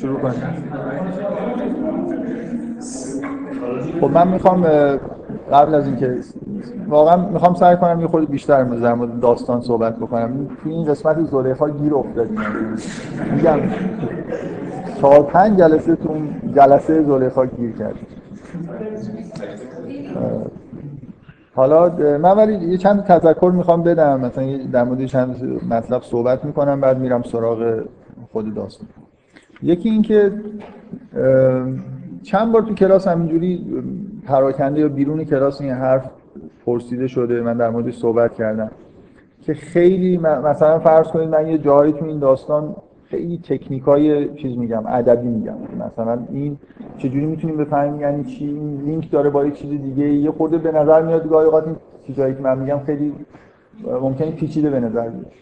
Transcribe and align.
شروع 0.00 0.20
کنیم. 0.20 0.42
خب 4.00 4.10
من 4.10 4.28
می‌خوام 4.28 4.66
قبل 5.52 5.74
از 5.74 5.86
اینکه 5.86 6.16
واقعا 6.88 7.28
می‌خوام 7.28 7.54
سعی 7.54 7.76
کنم 7.76 8.00
یه 8.00 8.06
خود 8.06 8.30
بیشتر 8.30 8.64
در 8.64 8.94
مورد 8.94 9.20
داستان 9.20 9.60
صحبت 9.60 9.96
بکنم. 9.96 10.46
تو 10.62 10.70
این 10.70 10.84
قسمت 10.84 11.24
زلیخا 11.24 11.68
گیر 11.68 11.94
افتادیم. 11.94 12.38
میگم 13.34 13.58
چهار 15.00 15.22
پنج 15.22 15.58
جلسه 15.58 15.96
تو 15.96 16.08
اون 16.08 16.28
جلسه 16.56 17.02
زلیخا 17.02 17.46
گیر 17.46 17.72
کردیم. 17.72 18.06
حالا 21.54 21.88
من 22.18 22.36
ولی 22.36 22.54
یه 22.54 22.76
چند 22.76 23.04
تذکر 23.04 23.50
می‌خوام 23.54 23.82
بدم. 23.82 24.20
مثلا 24.20 24.44
در 24.72 24.84
مورد 24.84 25.04
چند 25.04 25.60
مطلب 25.70 26.02
صحبت 26.02 26.44
می‌کنم 26.44 26.80
بعد 26.80 26.98
میرم 26.98 27.22
سراغ 27.22 27.80
خود 28.32 28.54
داستان. 28.54 28.88
یکی 29.62 29.88
اینکه 29.88 30.32
چند 32.22 32.52
بار 32.52 32.62
تو 32.62 32.74
کلاس 32.74 33.08
همینجوری 33.08 33.66
پراکنده 34.26 34.80
یا 34.80 34.88
بیرون 34.88 35.24
کلاس 35.24 35.60
این 35.60 35.70
حرف 35.70 36.10
پرسیده 36.66 37.06
شده 37.06 37.40
من 37.40 37.56
در 37.56 37.70
موردش 37.70 37.96
صحبت 37.98 38.34
کردم 38.34 38.70
که 39.42 39.54
خیلی 39.54 40.18
مثلا 40.18 40.78
فرض 40.78 41.06
کنید 41.06 41.28
من 41.28 41.46
یه 41.48 41.58
جایی 41.58 41.92
تو 41.92 42.04
این 42.04 42.18
داستان 42.18 42.76
خیلی 43.04 43.38
تکنیکای 43.38 44.34
چیز 44.34 44.58
میگم 44.58 44.86
ادبی 44.86 45.28
میگم. 45.28 45.54
مثلا 45.86 46.18
این 46.32 46.58
چجوری 46.98 47.26
می‌تونیم 47.26 47.56
بفهمیم 47.56 48.00
یعنی 48.00 48.24
چی؟ 48.24 48.44
این 48.44 48.82
لینک 48.84 49.10
داره 49.10 49.30
با 49.30 49.44
یه 49.44 49.50
چیز 49.50 49.70
دیگه 49.70 50.08
یه 50.08 50.30
خورده 50.30 50.58
به 50.58 50.72
نظر 50.72 51.02
میاد 51.02 51.28
گاهی 51.28 51.46
اوقات 51.46 51.66
این 51.66 51.76
چیزایی 52.06 52.34
که 52.34 52.40
من 52.40 52.58
میگم 52.58 52.78
خیلی 52.86 53.12
ممکنه 54.00 54.30
پیچیده 54.30 54.70
به 54.70 54.80
نظر 54.80 55.08
بیاد. 55.08 55.32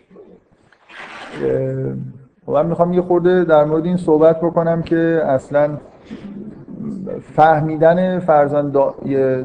من 2.47 2.67
می‌خوام 2.67 2.93
یه 2.93 3.03
خورده 3.03 3.45
در 3.45 3.65
مورد 3.65 3.85
این 3.85 3.97
صحبت 3.97 4.41
بکنم 4.41 4.83
که 4.83 5.23
اصلا 5.25 5.71
فهمیدن 7.35 8.19
فرزن 8.19 8.71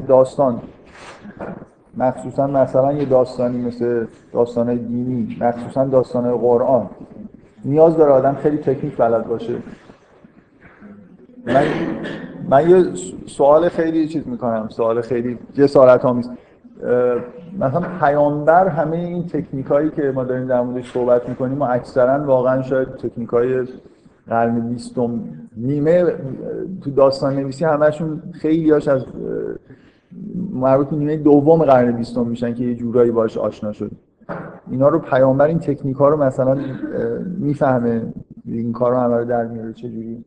داستان. 0.08 0.60
مخصوصا 1.96 2.46
مثلا 2.46 2.92
یه 2.92 3.04
داستانی 3.04 3.58
مثل 3.58 4.06
داستانهای 4.32 4.78
دینی 4.78 5.36
مخصوصا 5.40 5.84
داستانهای 5.84 6.38
قرآن. 6.38 6.90
نیاز 7.64 7.96
داره 7.96 8.12
آدم 8.12 8.34
خیلی 8.34 8.56
تکنیک 8.56 8.96
بلد 8.96 9.26
باشه. 9.26 9.54
من, 11.46 11.64
من 12.48 12.70
یه 12.70 12.84
سوال 13.26 13.68
خیلی 13.68 14.08
چیز 14.08 14.28
می‌کنم 14.28 14.68
سوال 14.68 15.00
خیلی 15.00 15.38
جسارت 15.54 16.04
آمیز. 16.04 16.30
مثلا 17.58 17.80
پیامبر 18.00 18.68
همه 18.68 18.96
این 18.96 19.26
تکنیک 19.26 19.66
هایی 19.66 19.90
که 19.90 20.12
ما 20.14 20.24
داریم 20.24 20.46
در 20.46 20.60
موردش 20.60 20.92
صحبت 20.92 21.28
می‌کنیم 21.28 21.62
و 21.62 21.64
اکثرا 21.70 22.24
واقعا 22.24 22.62
شاید 22.62 22.88
تکنیک 22.88 23.28
های 23.28 23.66
قرن 24.26 24.68
بیستم 24.68 25.20
نیمه 25.56 26.04
تو 26.84 26.90
داستان 26.90 27.36
نویسی 27.36 27.64
همشون 27.64 28.22
خیلی 28.32 28.70
هاش 28.70 28.88
از 28.88 29.04
مربوط 30.52 30.92
نیمه 30.92 31.16
دوم 31.16 31.64
قرن 31.64 31.92
بیستم 31.92 32.26
میشن 32.26 32.54
که 32.54 32.64
یه 32.64 32.74
جورایی 32.74 33.10
باش 33.10 33.38
آشنا 33.38 33.72
شد 33.72 33.90
اینا 34.70 34.88
رو 34.88 34.98
پیامبر 34.98 35.46
این 35.46 35.58
تکنیک 35.58 35.96
ها 35.96 36.08
رو 36.08 36.22
مثلا 36.22 36.58
می‌فهمه 37.38 38.12
این 38.44 38.72
کار 38.72 38.90
رو 38.90 38.98
همه 38.98 39.16
رو 39.16 39.24
در 39.24 39.46
میاره 39.46 39.72
چجوری؟ 39.72 40.24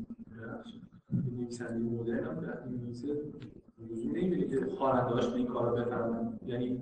یعنی 6.47 6.79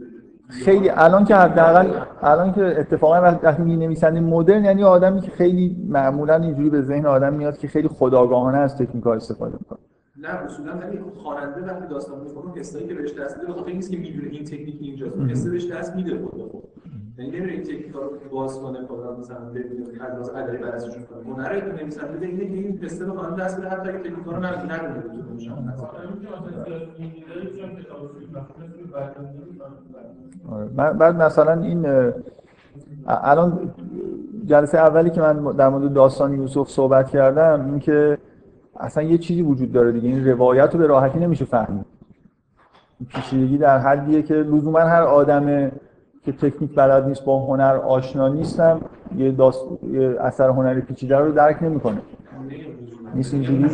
خیلی 0.50 0.90
الان 0.90 1.26
که 1.26 1.36
حداقل 1.36 1.88
الان 2.22 2.54
که 2.54 2.80
اتفاقا 2.80 3.22
وقتی 3.22 3.62
می 3.62 3.78
نویسنده 3.78 4.20
مدرن 4.20 4.66
یعنی 4.66 4.84
آدمی 4.84 5.22
که 5.22 5.32
خیلی 5.32 5.86
معمولا 5.90 6.36
اینجوری 6.36 6.70
به 6.70 6.82
ذهن 6.82 7.06
آدم 7.06 7.34
میاد 7.34 7.58
که 7.58 7.68
خیلی 7.68 7.88
خداگاهانه 7.88 8.58
از 8.58 8.78
تکنیک 8.78 9.08
استفاده 9.08 9.56
می‌کنه. 9.60 9.80
نه 10.24 10.30
اصولا 10.30 10.74
ولی 10.78 11.00
خواننده 11.24 11.62
وقتی 11.62 11.88
داستان 11.88 12.20
می‌خونه 12.20 12.54
حسایی 12.56 12.88
که 12.88 12.94
بهش 12.94 13.14
دست 13.14 13.38
میده 13.38 13.52
بخاطر 13.54 13.72
نیست 13.72 13.92
که 13.92 13.98
می‌دونه 13.98 14.30
این 14.30 14.44
تکنیک 14.44 14.78
اینجاست. 14.82 15.18
حس 15.30 15.48
بهش 15.48 15.66
دست 15.72 15.96
میده 15.96 16.18
خود 16.18 16.52
خود 16.52 16.64
یعنی 17.18 17.32
نمیره 17.32 17.54
این 17.54 17.64
تکنیک 17.64 17.92
رو 17.92 18.02
باز 18.32 18.60
کنه 18.60 18.86
خدا 18.88 19.18
مثلا 19.20 19.40
ببینه 19.40 20.04
از 20.04 20.20
از 20.20 20.30
ادبی 20.36 20.58
بررسیشون 20.58 21.04
کنه. 21.04 21.34
هنر 21.34 21.60
تو 21.60 21.72
نویسنده 21.72 22.26
اینه 22.26 22.46
که 22.48 22.54
این 22.54 22.78
حس 22.78 23.02
به 23.02 23.12
خواننده 23.12 23.44
دست 23.44 23.58
بده 23.60 23.70
حتی 23.70 23.90
اگه 23.90 24.00
تکنیک 24.00 24.26
رو 24.26 24.46
ندونه 24.46 24.74
ندونه 24.74 25.04
بعد 30.76 31.16
مثلا 31.16 31.62
این 31.62 31.86
الان 33.08 33.74
جلسه 34.46 34.78
اولی 34.78 35.10
که 35.10 35.22
من 35.22 35.52
در 35.52 35.70
مورد 35.70 35.94
داستان 35.94 36.34
یوسف 36.34 36.70
صحبت 36.70 37.10
کردم 37.10 37.66
این 37.66 37.80
که 37.80 38.18
اصلا 38.80 39.04
یه 39.04 39.18
چیزی 39.18 39.42
وجود 39.42 39.72
داره 39.72 39.92
دیگه. 39.92 40.10
این 40.10 40.28
روایت 40.28 40.74
رو 40.74 40.80
به 40.80 40.88
راحتی 40.88 41.20
نمیشه 41.20 41.46
فهمید. 41.46 41.86
پیچیدگی 43.10 43.58
در 43.58 43.78
حدیه 43.78 44.22
که 44.22 44.34
لزوما 44.34 44.80
هر 44.80 45.02
آدم 45.02 45.72
که 46.26 46.32
تکنیک 46.32 46.76
بلد 46.76 47.08
نیست 47.08 47.26
با 47.26 47.46
هنر 47.46 47.76
آشنا 47.76 48.28
نیستم 48.28 48.82
یه, 49.18 49.32
داست... 49.32 49.66
یه 49.92 50.16
اثر 50.20 50.50
هنری 50.50 50.82
پیچیده 50.82 51.18
رو 51.18 51.32
درک 51.32 51.64
نمی‌کنه. 51.64 52.02
نیست 53.16 53.34
اینجوری؟ 53.34 53.70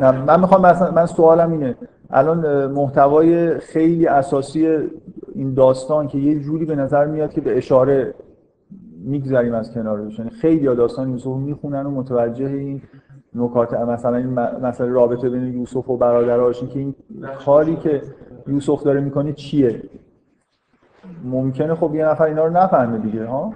نه 0.00 0.24
من 0.24 0.40
می‌خوام 0.40 0.66
مثلا 0.66 0.90
من 0.90 1.06
سوالم 1.06 1.52
اینه. 1.52 1.74
الان 2.10 2.66
محتوای 2.66 3.58
خیلی 3.58 4.06
اساسی 4.06 4.68
این 5.34 5.54
داستان 5.54 6.08
که 6.08 6.18
یه 6.18 6.40
جوری 6.40 6.64
به 6.64 6.76
نظر 6.76 7.06
میاد 7.06 7.32
که 7.32 7.40
به 7.40 7.58
اشاره 7.58 8.14
میگذریم 9.04 9.54
از 9.54 9.74
کنارش. 9.74 10.18
یعنی 10.18 10.30
خیلی 10.30 10.64
داستان 10.64 11.10
یوسف 11.10 11.26
می‌خونن 11.26 11.86
و 11.86 11.90
متوجه 11.90 12.46
این 12.46 12.82
نکات 13.34 13.74
مثلا 13.74 14.16
این 14.16 14.30
مسئله 14.62 14.88
رابطه 14.88 15.28
بین 15.28 15.60
یوسف 15.60 15.90
و 15.90 15.96
برادرهاش 15.96 16.60
که 16.60 16.78
این 16.78 16.94
کاری 17.44 17.76
که 17.76 18.02
یوسف 18.46 18.82
داره 18.82 19.00
می‌کنه 19.00 19.32
چیه؟ 19.32 19.82
ممکنه 21.24 21.74
خب 21.74 21.94
یه 21.94 22.04
نفر 22.06 22.24
اینا 22.24 22.44
رو 22.44 22.52
نفهمه 22.52 22.98
دیگه 22.98 23.26
ها؟ 23.26 23.54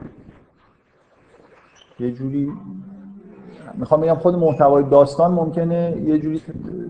یه 2.01 2.13
جوری 2.13 2.53
می‌خوام 3.75 4.01
بگم 4.01 4.15
خود 4.15 4.35
محتوای 4.35 4.85
داستان 4.85 5.33
ممکنه 5.33 5.97
یه 6.05 6.19
جوری 6.19 6.43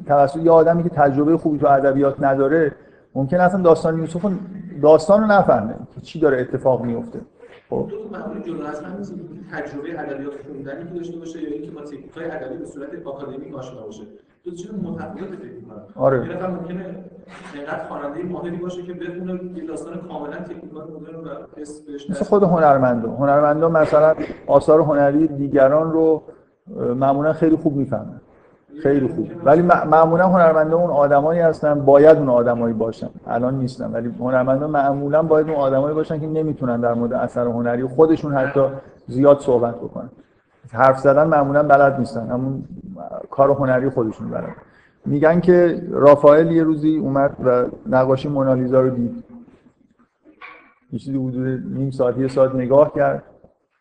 توسط 0.06 0.36
یه 0.36 0.50
آدمی 0.50 0.82
که 0.82 0.88
تجربه 0.88 1.36
خوبی 1.36 1.58
تو 1.58 1.66
ادبیات 1.66 2.22
نداره 2.22 2.72
ممکنه 3.14 3.42
اصلا 3.42 3.62
داستان 3.62 3.98
یوسف 3.98 4.32
داستان 4.82 5.20
رو 5.20 5.26
نفهمه 5.26 5.74
که 5.94 6.00
چی 6.00 6.20
داره 6.20 6.40
اتفاق 6.40 6.84
میفته 6.84 7.20
خب. 7.72 7.90
معمولی 8.12 8.42
جلو 8.42 8.66
از 8.66 8.84
نیست 8.98 9.14
تجربه 9.52 10.00
ادبیات 10.00 10.32
خوندنی 10.46 10.84
که 10.84 10.94
داشته 10.94 11.18
باشه 11.18 11.42
یا 11.42 11.48
اینکه 11.48 11.70
با 11.70 11.80
تکنیک‌های 11.80 12.30
ادبی 12.30 12.56
به 12.58 12.66
صورت 12.66 12.88
آکادمیک 13.04 13.54
آشنا 13.54 13.82
باشه. 13.82 14.02
دو 14.44 14.50
چیز 14.50 14.74
متفاوت 14.74 15.28
فکر 15.28 15.52
می‌کنم. 15.60 15.82
آره. 15.96 16.26
یه 16.26 16.32
نفر 16.32 16.46
ممکنه 16.46 17.04
اینقدر 17.54 17.84
خواننده 17.88 18.22
ماهری 18.22 18.56
باشه 18.56 18.82
که 18.82 18.92
بتونه 18.92 19.40
یه 19.56 19.66
داستان 19.66 20.00
کاملا 20.08 20.36
تکنیکال 20.36 20.90
مدرن 20.90 21.14
و 21.14 21.60
حس 21.60 21.80
بهش 21.80 22.10
مثل 22.10 22.24
خود 22.24 22.42
هنرمندا 22.42 23.10
هنرمندا 23.10 23.68
مثلا 23.68 24.14
آثار 24.46 24.80
هنری 24.80 25.26
دیگران 25.26 25.92
رو 25.92 26.22
معمولا 26.94 27.32
خیلی 27.32 27.56
خوب 27.56 27.76
می‌فهمن. 27.76 28.20
خیلی 28.82 29.08
خوب. 29.08 29.28
ولی 29.44 29.62
معمولا 29.62 30.26
هنرمندا 30.26 30.76
اون 30.76 30.90
آدمایی 30.90 31.40
هستن 31.40 31.84
باید 31.84 32.18
اون 32.18 32.28
آدمایی 32.28 32.74
باشن. 32.74 33.10
الان 33.26 33.58
نیستن 33.58 33.92
ولی 33.92 34.14
هنرمندا 34.20 34.66
معمولا 34.66 35.22
باید 35.22 35.48
اون 35.48 35.56
آدمایی 35.56 35.94
باشن 35.94 36.20
که 36.20 36.26
نمی‌تونن 36.26 36.80
در 36.80 36.94
مورد 36.94 37.12
اثر 37.12 37.46
هنری 37.46 37.84
خودشون 37.84 38.34
حتی 38.34 38.60
زیاد 39.06 39.40
صحبت 39.40 39.74
بکنن. 39.74 40.10
حرف 40.72 40.98
زدن 40.98 41.24
معمولا 41.26 41.62
بلد 41.62 41.98
نیستن 41.98 42.26
همون 42.26 42.64
کار 43.30 43.50
هنری 43.50 43.90
خودشون 43.90 44.30
بلد. 44.30 44.56
میگن 45.06 45.40
که 45.40 45.82
رافائل 45.90 46.50
یه 46.50 46.62
روزی 46.62 46.96
اومد 46.96 47.36
و 47.44 47.64
نقاشی 47.86 48.28
مونالیزا 48.28 48.80
رو 48.80 48.90
دید. 48.90 49.24
یه 50.92 50.98
چیزی 50.98 51.18
حدود 51.18 51.62
نیم 51.76 51.90
ساعت 51.90 52.18
یه 52.18 52.28
ساعت 52.28 52.54
نگاه 52.54 52.92
کرد. 52.94 53.22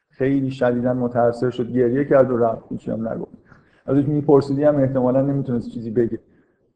خیلی 0.10 0.52
شدیدا 0.52 0.94
متاثر 0.94 1.50
شد 1.50 1.72
گریه 1.72 2.06
کرد 2.06 2.32
و 2.32 2.38
رفت 2.38 2.64
هیچی 2.70 2.92
هم 2.92 3.08
نگفت. 3.08 3.41
ازش 3.86 4.06
میپرسیدی 4.08 4.64
هم 4.64 4.76
احتمالا 4.76 5.22
نمی‌تونست 5.22 5.70
چیزی 5.70 5.92
بگه. 5.92 6.20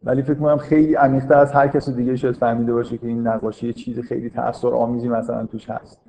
ولی 0.03 0.21
فکر 0.21 0.33
کنم 0.33 0.57
خیلی 0.57 0.95
عمیق‌تر 0.95 1.37
از 1.37 1.51
هر 1.51 1.67
کسی 1.67 1.93
دیگه 1.93 2.15
شاید 2.15 2.35
فهمیده 2.35 2.73
باشه 2.73 2.97
که 2.97 3.07
این 3.07 3.27
نقاشی 3.27 3.73
چیز 3.73 3.99
خیلی 3.99 4.29
تاثیر 4.29 4.69
آمیزی 4.69 5.09
مثلا 5.09 5.45
توش 5.45 5.69
هست. 5.69 6.01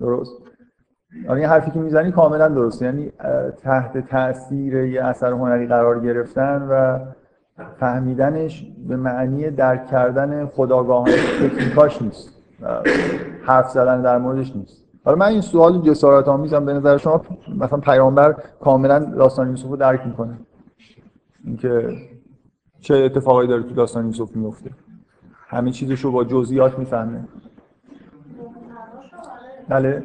درست؟ 0.00 0.32
این 1.28 1.44
حرفی 1.44 1.70
که 1.70 1.78
می‌زنی 1.78 2.12
کاملا 2.12 2.48
درسته. 2.48 2.84
یعنی 2.84 3.12
تحت 3.62 4.08
تاثیر 4.08 4.74
یه 4.74 5.04
اثر 5.04 5.32
هنری 5.32 5.66
قرار 5.66 6.00
گرفتن 6.00 6.68
و 6.70 6.98
فهمیدنش 7.80 8.66
به 8.88 8.96
معنی 8.96 9.50
درک 9.50 9.86
کردن 9.86 10.46
خداگاهانه 10.46 11.12
تکنیکاش 11.40 12.02
نیست. 12.02 12.42
حرف 13.42 13.70
زدن 13.70 14.02
در 14.02 14.18
موردش 14.18 14.56
نیست. 14.56 14.81
حالا 15.04 15.16
من 15.16 15.26
این 15.26 15.40
سوال 15.40 15.80
جسارت 15.80 16.28
آمیزم 16.28 16.64
به 16.64 16.72
نظر 16.72 16.96
شما 16.96 17.22
مثلا 17.56 17.78
پیامبر 17.78 18.36
کاملا 18.60 18.98
داستان 18.98 19.50
یوسف 19.50 19.66
رو 19.66 19.76
درک 19.76 20.06
می‌کنه. 20.06 20.38
اینکه 21.44 21.96
چه 22.80 22.94
اتفاقایی 22.94 23.48
داره 23.48 23.62
تو 23.62 23.74
داستان 23.74 24.06
یوسف 24.06 24.36
میفته 24.36 24.70
همه 25.48 25.70
چیزش 25.70 26.00
رو 26.00 26.12
با 26.12 26.24
جزئیات 26.24 26.78
می‌فهمه. 26.78 27.24
بله. 29.68 30.04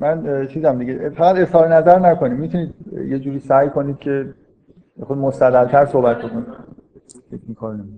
من 0.00 0.46
چیزم 0.46 0.78
دیگه 0.78 1.10
فقط 1.10 1.36
اظهار 1.36 1.74
نظر 1.74 1.98
نکنید 1.98 2.38
می‌تونید 2.38 2.74
یه 3.08 3.18
جوری 3.18 3.38
سعی 3.38 3.70
کنید 3.70 3.98
که 3.98 4.34
خود 5.02 5.18
مستدلتر 5.18 5.86
صحبت 5.86 6.18
بکنید. 6.18 6.46
فکر 7.30 7.40
می‌کنم. 7.48 7.88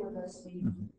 گذاشتیم 0.00 0.92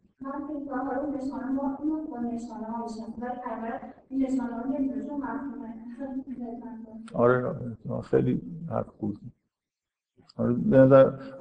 نشانه 1.18 1.46
من 1.46 1.56
ما 1.56 1.78
اونو 1.80 2.08
با 2.08 2.20
نشانه 2.20 2.66
ها 2.68 2.84
میشن 2.84 3.22
ولی 3.22 3.40
اول 3.46 3.90
این 4.10 4.24
نشانه 4.24 4.54
ها 4.54 4.78
نمیدونشون 4.78 5.18
مفهومه 5.18 5.74
آره 7.14 7.56
خیلی 8.04 8.42
حرف 8.70 8.88
خوبی 10.36 10.78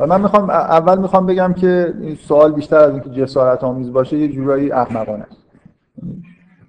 من 0.08 0.20
می‌خوام 0.20 0.50
اول 0.50 0.98
می‌خوام 0.98 1.26
بگم 1.26 1.52
که 1.52 1.94
این 2.00 2.14
سوال 2.14 2.52
بیشتر 2.52 2.76
از 2.76 2.90
اینکه 2.90 3.10
جسارت 3.10 3.64
آمیز 3.64 3.92
باشه 3.92 4.18
یه 4.18 4.28
جورایی 4.28 4.72
احمقانه 4.72 5.22
است. 5.22 5.42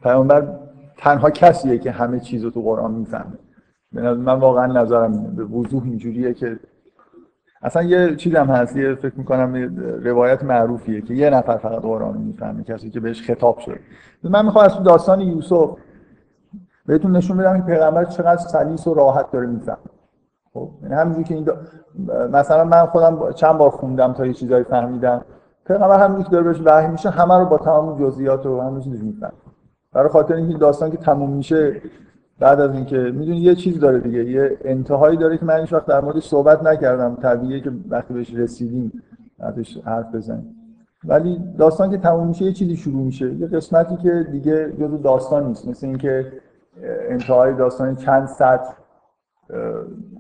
پیامبر 0.04 0.48
تنها 0.98 1.30
کسیه 1.30 1.78
که 1.78 1.92
همه 1.92 2.20
چیز 2.20 2.44
رو 2.44 2.50
تو 2.50 2.62
قرآن 2.62 2.92
می‌فهمه. 2.92 3.38
من 3.92 4.40
واقعا 4.40 4.66
نظرم 4.66 5.36
به 5.36 5.44
وضوح 5.44 5.84
اینجوریه 5.84 6.34
که 6.34 6.60
اصلا 7.62 7.84
یه 7.84 8.16
چیزم 8.16 8.46
هست. 8.46 8.78
یه 8.78 8.96
فکر 8.96 9.14
می‌کنم 9.16 9.56
روایت 10.04 10.44
معروفیه 10.44 11.02
که 11.02 11.14
یه 11.14 11.30
نفر 11.30 11.58
فقط 11.58 11.82
قرآن 11.82 12.18
می‌فهمه 12.18 12.64
کسی 12.64 12.90
که 12.90 13.00
بهش 13.00 13.22
خطاب 13.22 13.60
شده. 13.60 13.80
من 14.24 14.46
می‌خوام 14.46 14.66
از 14.66 14.84
داستان 14.84 15.22
یوسف 15.22 15.70
بهتون 16.86 17.16
نشون 17.16 17.38
بدم 17.38 17.58
که 17.58 17.64
پیغمبر 17.64 18.06
چقدر 18.06 18.38
سلیس 18.38 18.88
و 18.88 18.94
راحت 18.94 19.32
داره 19.32 19.48
می‌فهمه. 19.48 19.78
خب 20.54 20.70
یعنی 20.84 20.96
همینجوری 20.96 21.24
که 21.24 21.36
این 21.36 21.50
مثلا 22.32 22.64
من 22.64 22.86
خودم 22.86 23.32
چند 23.32 23.58
بار 23.58 23.70
خوندم 23.70 24.14
تا 24.14 24.26
یه 24.26 24.34
چیزایی 24.34 24.64
فهمیدم. 24.64 25.22
پیغمبر 25.68 26.00
همینجوری 26.00 26.24
که 26.24 26.32
داره 26.32 26.44
بهش 26.44 26.62
وحی 26.66 26.88
میشه 26.88 27.10
همه 27.10 27.38
رو 27.38 27.46
با 27.46 27.58
تمام 27.58 28.00
جزئیات 28.00 28.46
و 28.46 28.62
همه 28.62 28.82
چیز 28.82 29.04
می‌فهمه. 29.04 29.34
برای 29.94 30.10
خاطر 30.10 30.34
اینکه 30.34 30.58
داستان 30.58 30.92
که 30.92 30.98
تموم 30.98 31.30
میشه 31.30 31.82
بعد 32.40 32.62
از 32.62 32.74
اینکه 32.74 32.98
می‌دونی 32.98 33.38
یه 33.38 33.56
چیز 33.56 33.80
داره 33.80 34.00
دیگه 34.00 34.24
یه 34.24 34.58
انتهایی 34.62 35.18
داره 35.18 35.38
که 35.38 35.46
من 35.46 35.60
هیچ 35.60 35.74
وقت 35.74 35.86
در 35.86 36.02
موردش 36.02 36.28
صحبت 36.28 36.64
نکردم. 36.64 37.16
طبیعیه 37.16 37.62
که 37.62 37.72
وقتی 37.90 38.14
بهش 38.14 38.34
رسیدیم 38.34 39.04
بعدش 39.40 39.78
حرف 39.86 40.16
بزنیم. 40.16 40.56
ولی 41.06 41.44
داستان 41.58 41.92
که 41.92 41.98
تموم 41.98 42.28
میشه 42.28 42.46
یه 42.46 42.52
چیزی 42.52 42.76
شروع 42.76 43.04
میشه. 43.04 43.34
یه 43.34 43.48
قسمتی 43.48 43.96
که 43.96 44.28
دیگه 44.32 44.72
جزو 44.72 44.98
داستان 44.98 45.48
نیست. 45.48 45.68
مثل 45.68 45.88
اینکه 45.88 46.32
انتهای 47.10 47.54
داستان 47.54 47.96
چند 47.96 48.28
سطر 48.28 48.74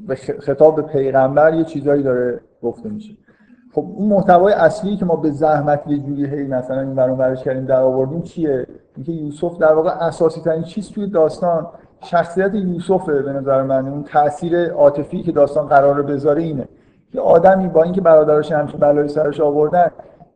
به 0.07 0.15
خطاب 0.15 0.75
به 0.75 0.81
پیغمبر 0.81 1.53
یه 1.53 1.63
چیزایی 1.63 2.03
داره 2.03 2.39
گفته 2.63 2.89
میشه. 2.89 3.13
خب 3.73 3.85
اون 3.95 4.09
محتوای 4.09 4.53
اصلی 4.53 4.97
که 4.97 5.05
ما 5.05 5.15
به 5.15 5.31
زحمت 5.31 5.83
یه 5.87 5.97
جوری 5.97 6.25
هی 6.25 6.47
مثلا 6.47 6.79
این 6.79 6.95
برون 6.95 7.17
برش 7.17 7.43
کردیم 7.43 7.65
در 7.65 7.81
آوردیم 7.81 8.21
چیه؟ 8.21 8.67
اینکه 8.95 9.11
یوسف 9.11 9.57
در 9.57 9.73
واقع 9.73 9.89
اساسی 9.89 10.41
ترین 10.41 10.63
چیز 10.63 10.91
توی 10.91 11.07
داستان 11.07 11.67
شخصیت 12.01 12.53
یوسفه 12.53 13.21
به 13.21 13.33
نظر 13.33 13.63
من. 13.63 13.87
اون 13.87 14.03
تاثیر 14.03 14.69
عاطفی 14.69 15.23
که 15.23 15.31
داستان 15.31 15.67
قرار 15.67 16.01
بذاره 16.01 16.41
اینه. 16.41 16.67
که 17.11 17.21
آدمی 17.21 17.67
با 17.67 17.83
اینکه 17.83 18.01
برادرش 18.01 18.51
همچین 18.51 18.79
بلایی 18.79 19.07
سرش 19.07 19.41
آوردن 19.41 19.91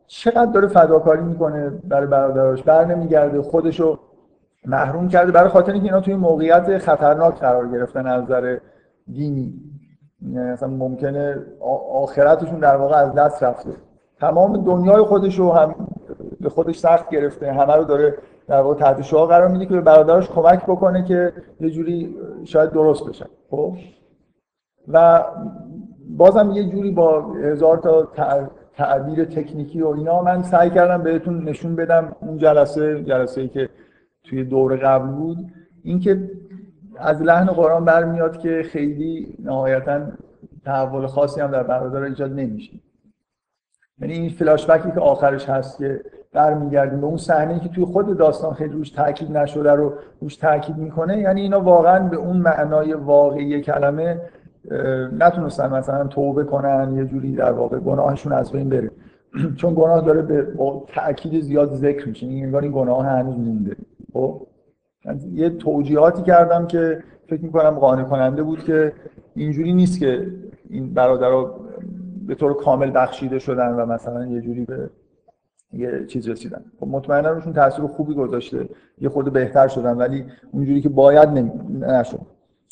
چقدر 0.06 0.52
داره 0.52 0.68
فداکاری 0.68 1.22
می‌کنه 1.22 1.70
برای 1.70 2.06
برادرش 2.06 2.62
بر 2.62 2.84
نمیگرده 2.84 3.42
خودشو 3.42 3.98
محروم 4.66 5.08
کرده 5.08 5.32
برای 5.32 5.48
خاطر 5.48 5.72
اینکه 5.72 5.86
اینا 5.86 6.00
توی 6.00 6.14
موقعیت 6.14 6.78
خطرناک 6.78 7.40
قرار 7.40 7.68
گرفتن 7.68 8.06
از 8.06 8.24
نظر 8.24 8.58
دینی 9.12 9.54
یعنی 10.22 10.50
مثلا 10.50 10.68
ممکنه 10.68 11.36
آخرتشون 11.94 12.58
در 12.60 12.76
واقع 12.76 12.96
از 12.96 13.14
دست 13.14 13.42
رفته. 13.42 13.70
تمام 14.20 14.64
دنیای 14.64 15.02
خودش 15.02 15.38
رو 15.38 15.52
هم 15.52 15.74
به 16.40 16.48
خودش 16.48 16.78
سخت 16.78 17.10
گرفته. 17.10 17.52
همه 17.52 17.74
رو 17.74 17.84
داره 17.84 18.14
در 18.46 18.60
واقع 18.60 18.74
تحت 18.74 19.02
شعا 19.02 19.26
قرار 19.26 19.48
میده 19.48 19.66
که 19.66 19.74
به 19.74 19.80
برادرش 19.80 20.28
کمک 20.28 20.64
بکنه 20.64 21.04
که 21.04 21.32
یه 21.60 21.70
جوری 21.70 22.16
شاید 22.44 22.70
درست 22.70 23.08
بشن 23.08 23.26
خب؟ 23.50 23.76
و 24.88 25.24
بازم 26.08 26.50
یه 26.50 26.68
جوری 26.68 26.90
با 26.90 27.32
هزار 27.32 27.76
تا 27.76 28.08
تعبیر 28.76 29.24
تکنیکی 29.24 29.82
و 29.82 29.88
اینا 29.88 30.22
من 30.22 30.42
سعی 30.42 30.70
کردم 30.70 31.02
بهتون 31.02 31.48
نشون 31.48 31.76
بدم. 31.76 32.16
اون 32.20 32.38
جلسه 32.38 33.02
جلسه 33.04 33.40
ای 33.40 33.48
که 33.48 33.68
توی 34.24 34.44
دور 34.44 34.76
قبل 34.76 35.08
بود 35.08 35.38
اینکه 35.84 36.30
از 37.00 37.22
لحن 37.22 37.46
قرآن 37.46 37.84
برمیاد 37.84 38.38
که 38.38 38.62
خیلی 38.72 39.36
نهایتا 39.44 40.00
تحول 40.64 41.06
خاصی 41.06 41.40
هم 41.40 41.50
در 41.50 41.62
برادر 41.62 42.02
ایجاد 42.02 42.32
نمیشه. 42.32 42.72
یعنی 44.00 44.12
این 44.14 44.30
فلاش 44.30 44.66
بکی 44.66 44.90
که 44.90 45.00
آخرش 45.00 45.48
هست 45.48 45.78
که 45.78 46.00
برمیگردیم 46.32 47.00
به 47.00 47.06
اون 47.06 47.16
صحنه 47.16 47.60
که 47.60 47.68
توی 47.68 47.84
خود 47.84 48.18
داستان 48.18 48.54
خیلی 48.54 48.72
روش 48.72 48.90
تاکید 48.90 49.36
نشده 49.36 49.72
رو 49.72 49.94
روش 50.20 50.36
تاکید 50.36 50.76
می‌کنه 50.76 51.18
یعنی 51.18 51.40
اینا 51.40 51.60
واقعا 51.60 52.08
به 52.08 52.16
اون 52.16 52.36
معنای 52.36 52.92
واقعی 52.92 53.60
کلمه 53.62 54.20
نتونستن 55.18 55.70
مثلا 55.70 56.06
توبه 56.06 56.44
کنن 56.44 56.96
یه 56.96 57.04
جوری 57.04 57.32
در 57.32 57.52
واقع 57.52 57.78
گناهشون 57.78 58.32
از 58.32 58.52
بین 58.52 58.68
بره. 58.68 58.90
چون 59.60 59.74
گناه 59.74 60.00
داره 60.00 60.22
به 60.22 60.46
تاکید 60.94 61.40
زیاد 61.42 61.74
ذکر 61.74 62.08
میشه 62.08 62.26
این 62.26 62.44
انگار 62.44 62.62
این 62.62 62.72
گناه 62.72 63.06
هنوز 63.06 63.38
مونده. 63.38 63.76
خب؟ 64.12 64.46
یه 65.32 65.50
توجیهاتی 65.50 66.22
کردم 66.22 66.66
که 66.66 67.02
فکر 67.28 67.42
می‌کنم 67.42 67.70
قانع 67.70 68.02
کننده 68.02 68.42
بود 68.42 68.64
که 68.64 68.92
اینجوری 69.34 69.72
نیست 69.72 70.00
که 70.00 70.26
این 70.70 70.94
برادرها 70.94 71.60
به 72.26 72.34
طور 72.34 72.54
کامل 72.54 72.90
بخشیده 72.94 73.38
شدن 73.38 73.72
و 73.72 73.86
مثلا 73.86 74.26
یه 74.26 74.40
جوری 74.40 74.64
به 74.64 74.90
یه 75.72 76.06
چیز 76.06 76.28
رسیدن. 76.28 76.64
خب 76.80 76.86
مطمئنا 76.86 77.30
روشون 77.30 77.52
تاثیر 77.52 77.86
خوبی 77.86 78.14
گذاشته. 78.14 78.68
یه 78.98 79.08
خورده 79.08 79.30
بهتر 79.30 79.68
شدن 79.68 79.96
ولی 79.96 80.24
اونجوری 80.52 80.80
که 80.80 80.88
باید 80.88 81.28
نشد. 81.80 82.20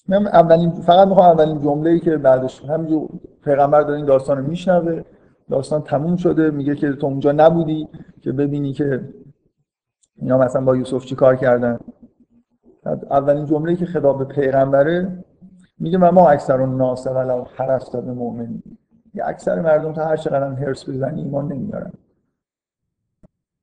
من 0.08 0.26
اولین 0.26 0.70
فقط 0.70 1.08
می‌خوام 1.08 1.26
اولین 1.26 1.60
جمله 1.60 1.90
ای 1.90 2.00
که 2.00 2.16
بعدش 2.16 2.64
همینجور 2.64 3.08
پیغمبر 3.44 3.80
داره 3.80 3.96
این 3.96 4.06
داستان 4.06 4.38
رو 4.38 4.46
میشنوه. 4.46 5.02
داستان 5.50 5.82
تموم 5.82 6.16
شده. 6.16 6.50
میگه 6.50 6.74
که 6.74 6.92
تو 6.92 7.06
اونجا 7.06 7.32
نبودی 7.32 7.88
که 8.20 8.32
ببینی 8.32 8.72
که 8.72 9.00
اینا 10.16 10.38
مثلا 10.38 10.64
با 10.64 10.76
یوسف 10.76 11.04
چی 11.04 11.14
کار 11.14 11.36
کردن. 11.36 11.78
اولین 13.10 13.44
جمله 13.44 13.76
که 13.76 13.86
خطاب 13.86 14.18
به 14.18 14.24
پیغمبره 14.24 15.24
میگه 15.78 15.98
ما 15.98 16.30
اکثر 16.30 16.60
اون 16.60 16.76
ناس 16.76 17.06
ولو 17.06 17.44
حرست 17.56 17.96
به 17.96 18.12
مؤمن 18.12 18.62
اکثر 19.24 19.60
مردم 19.60 19.92
تا 19.92 20.04
هر 20.04 20.16
چقدر 20.16 20.52
هرس 20.52 20.88
بزنی 20.88 21.22
ایمان 21.22 21.52
نمیارن. 21.52 21.92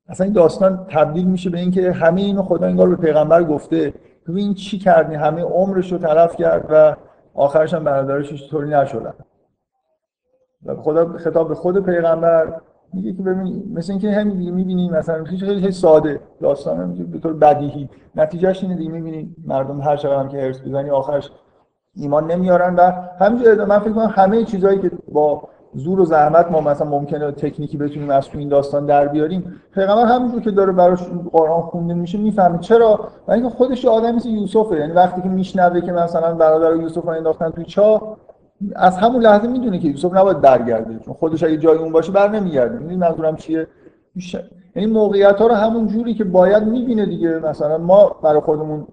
اصلا 0.08 0.24
این 0.24 0.34
داستان 0.34 0.86
تبدیل 0.88 1.26
میشه 1.26 1.50
به 1.50 1.58
اینکه 1.58 1.92
همه 1.92 2.20
اینو 2.20 2.42
خدا 2.42 2.66
انگار 2.66 2.88
به 2.88 2.96
پیغمبر 2.96 3.44
گفته. 3.44 3.94
این 4.28 4.54
چی 4.54 4.78
کردی؟ 4.78 5.14
همه 5.14 5.42
عمرش 5.42 5.92
رو 5.92 5.98
تلف 5.98 6.36
کرد 6.36 6.66
و 6.70 6.96
آخرش 7.34 7.74
هم 7.74 7.84
برادرش 7.84 8.50
طوری 8.50 8.70
نشدن. 8.70 9.14
و 10.64 10.76
خدا 10.76 11.18
خطاب 11.18 11.48
به 11.48 11.54
خود 11.54 11.86
پیغمبر 11.86 12.60
میگه 12.94 13.12
که 13.12 13.22
ببین 13.22 13.72
مثل 13.74 13.92
اینکه 13.92 14.10
همین 14.10 14.36
دیگه 14.36 14.50
می‌بینی 14.50 14.90
مثلا 14.90 15.24
خیلی 15.24 15.46
خیلی 15.46 15.72
ساده. 15.72 16.20
داستان 16.40 16.94
به 17.12 17.18
طور 17.18 17.32
بدیهی. 17.32 17.88
نتیجهش 18.16 18.62
اینه 18.62 18.74
دیگه 18.74 18.90
می‌بینی 18.90 19.36
مردم 19.46 19.80
هر 19.80 19.96
چقدر 19.96 20.20
هم 20.20 20.28
که 20.28 20.36
هرس 20.36 20.62
بزنی 20.62 20.90
آخرش 20.90 21.30
ایمان 21.96 22.30
نمیارن 22.30 22.74
و 22.74 22.92
همینجوری 23.20 23.64
من 23.64 23.78
فکر 23.78 23.92
کنم 23.92 24.12
همه 24.14 24.44
چیزهایی 24.44 24.78
که 24.78 24.90
با 25.12 25.42
زور 25.74 26.00
و 26.00 26.04
زحمت 26.04 26.50
ما 26.50 26.60
مثلا 26.60 26.88
ممکنه 26.88 27.32
تکنیکی 27.32 27.76
بتونیم 27.76 28.10
از 28.10 28.28
تو 28.28 28.38
این 28.38 28.48
داستان 28.48 28.86
در 28.86 29.08
بیاریم 29.08 29.60
پیغمبر 29.74 30.04
همینجور 30.04 30.40
که 30.40 30.50
داره 30.50 30.72
براش 30.72 31.02
قرآن 31.32 31.62
خونده 31.62 31.94
میشه 31.94 32.18
می‌فهمه. 32.18 32.58
چرا؟ 32.58 33.08
و 33.28 33.32
اینکه 33.32 33.48
خودش 33.48 33.84
آدمی 33.84 34.12
مثل 34.12 34.28
یوسفه. 34.28 34.76
یعنی 34.76 34.92
وقتی 34.92 35.22
که 35.22 35.28
میشنوه 35.28 35.80
که 35.80 35.92
مثلا 35.92 36.34
برادر 36.34 36.76
یوسف 36.76 37.08
انداختن 37.08 37.50
توی 37.50 37.64
چاه 37.64 38.16
از 38.76 38.98
همون 38.98 39.22
لحظه 39.22 39.48
می‌دونه 39.48 39.78
که 39.78 39.88
یوسف 39.88 40.14
نباید 40.14 40.40
برگرده 40.40 40.98
چون 40.98 41.14
خودش 41.14 41.42
اگه 41.42 41.56
جای 41.56 41.78
اون 41.78 41.92
باشه 41.92 42.12
بر 42.12 42.28
نمیگرده. 42.28 42.78
می‌دونی 42.78 42.96
منظورم 42.96 43.36
چیه؟ 43.36 43.66
یعنی 44.76 44.92
موقعیت 44.92 45.40
ها 45.40 45.46
رو 45.46 45.54
همون 45.54 45.86
جوری 45.86 46.14
که 46.14 46.24
باید 46.24 46.62
می‌بینه 46.62 47.06
دیگه. 47.06 47.38
مثلا 47.38 47.78
ما 47.78 48.16
برای 48.22 48.40
خودمون 48.40 48.86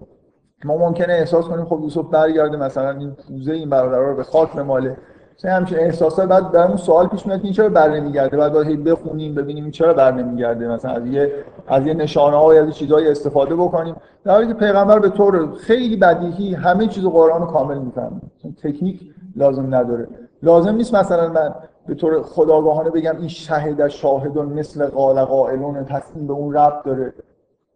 ما 0.64 0.76
ممکنه 0.76 1.12
احساس 1.12 1.44
کنیم 1.44 1.64
خب 1.64 1.80
یوسف 1.82 2.04
برگرده 2.10 2.56
مثلا 2.56 2.90
این 2.90 3.10
پوزه 3.28 3.52
این 3.52 3.70
برادرها 3.70 4.10
رو 4.10 4.16
به 4.16 4.22
خاک 4.24 4.52
بماله. 4.52 4.96
مثلا 5.38 5.52
همچین 5.52 5.78
احساسات 5.78 6.28
بعد 6.28 6.52
برامون 6.52 6.76
سوال 6.76 7.06
پیش 7.06 7.26
میاد 7.26 7.40
این 7.42 7.52
چرا 7.52 7.68
بر 7.68 7.88
نمیگرده؟ 7.88 8.36
بعد 8.36 8.52
باید 8.52 8.84
بخونیم 8.84 9.34
ببینیم 9.34 9.64
این 9.64 9.72
چرا 9.72 9.94
بر 9.94 10.12
نمیگرده. 10.12 10.68
مثلا 10.68 10.92
از 10.92 11.06
یه 11.06 11.32
از 11.68 11.86
یه 11.86 11.94
نشانه 11.94 12.36
های 12.36 12.58
از 12.58 12.74
چیزایی 12.74 13.08
استفاده 13.08 13.56
بکنیم. 13.56 13.96
در 14.24 14.32
حالی 14.32 14.46
که 14.46 14.54
پیغمبر 14.54 14.98
به 14.98 15.08
طور 15.08 15.54
خیلی 15.56 15.96
بدیهی 15.96 16.54
همه 16.54 16.86
چیز 16.86 17.04
قرآن 17.04 17.40
رو 17.40 17.46
کامل 17.46 17.78
می‌فهمه. 17.78 18.20
تکنیک 18.62 19.11
لازم 19.36 19.74
نداره. 19.74 20.08
لازم 20.42 20.74
نیست 20.74 20.94
مثلا 20.94 21.28
من 21.28 21.54
به 21.86 21.94
طور 21.94 22.22
خداگاهانه 22.22 22.90
بگم 22.90 23.16
این 23.18 23.28
شهد 23.28 23.88
شاهد 23.88 24.38
مثل 24.38 24.86
قال 24.86 25.24
قائلون 25.24 25.84
تصمیم 25.84 26.26
به 26.26 26.32
اون 26.32 26.54
رب 26.54 26.82
داره. 26.84 27.12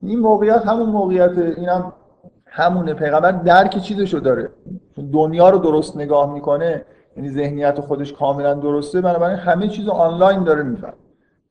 این 0.02 0.18
موقعیت 0.18 0.66
همون 0.66 0.88
موقعیت 0.88 1.38
اینم 1.38 1.92
همونه. 2.46 2.94
پیغمبر 2.94 3.32
درک 3.32 3.78
چیزشو 3.78 4.18
داره. 4.18 4.48
دنیا 5.12 5.50
رو 5.50 5.58
درست 5.58 5.96
نگاه 5.96 6.34
می‌کنه 6.34 6.84
یعنی 7.16 7.30
ذهنیت 7.30 7.80
خودش 7.80 8.12
کاملا 8.12 8.54
درسته. 8.54 9.00
بنابراین 9.00 9.36
همه 9.36 9.68
چیز 9.68 9.88
آنلاین 9.88 10.44
داره 10.44 10.62
میفهم 10.62 10.94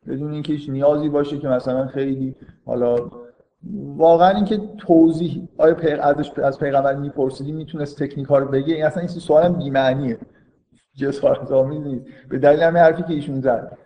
بدون 0.08 0.34
اینکه 0.34 0.54
هیچ 0.54 0.70
نیازی 0.70 1.10
باشه 1.10 1.38
که 1.38 1.48
مثلا 1.48 1.88
خیلی 1.88 2.36
حالا 2.66 2.96
واقعا 3.98 4.30
اینکه 4.30 4.60
توضیح 4.78 5.48
آیا 5.58 5.74
پیغ... 5.74 6.00
از 6.44 6.60
پیغمبر 6.60 6.96
میپرسیدی 6.96 7.52
می‌تونست 7.52 8.04
تکنیک 8.04 8.28
ها 8.28 8.38
رو 8.38 8.48
بگه؟ 8.48 8.76
این 8.76 8.86
اصلا 8.86 9.00
این 9.00 9.08
سوال 9.08 9.50
بی 9.50 9.70
معنیه 9.70 10.18
جسارت 10.98 11.52
آمیز 11.52 11.82
نیست. 11.82 12.06
به 12.30 12.38
دلیل 12.40 12.60
همین 12.60 12.82
حرفی 12.82 13.04
که 13.04 13.14
ایشون 13.14 13.42
زد. 13.42 13.78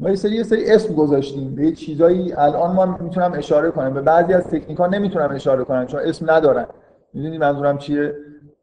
ما 0.00 0.10
یه 0.10 0.16
سری 0.16 0.36
یه 0.36 0.42
سری 0.42 0.70
اسم 0.70 0.94
گذاشتیم. 0.94 1.54
به 1.54 1.72
چیزایی 1.72 2.32
الان 2.32 2.72
ما 2.72 2.86
می‌تونم 2.86 3.32
اشاره 3.32 3.70
کنم. 3.70 3.94
به 3.94 4.00
بعضی 4.00 4.34
از 4.34 4.46
تکنیک 4.46 4.78
ها 4.78 4.86
نمی‌تونم 4.86 5.30
اشاره 5.30 5.64
کنم 5.64 5.86
چون 5.86 6.00
اسم 6.00 6.30
ندارن. 6.30 6.66
می‌دونید 7.14 7.40
منظورم 7.40 7.78
چیه؟ 7.78 8.14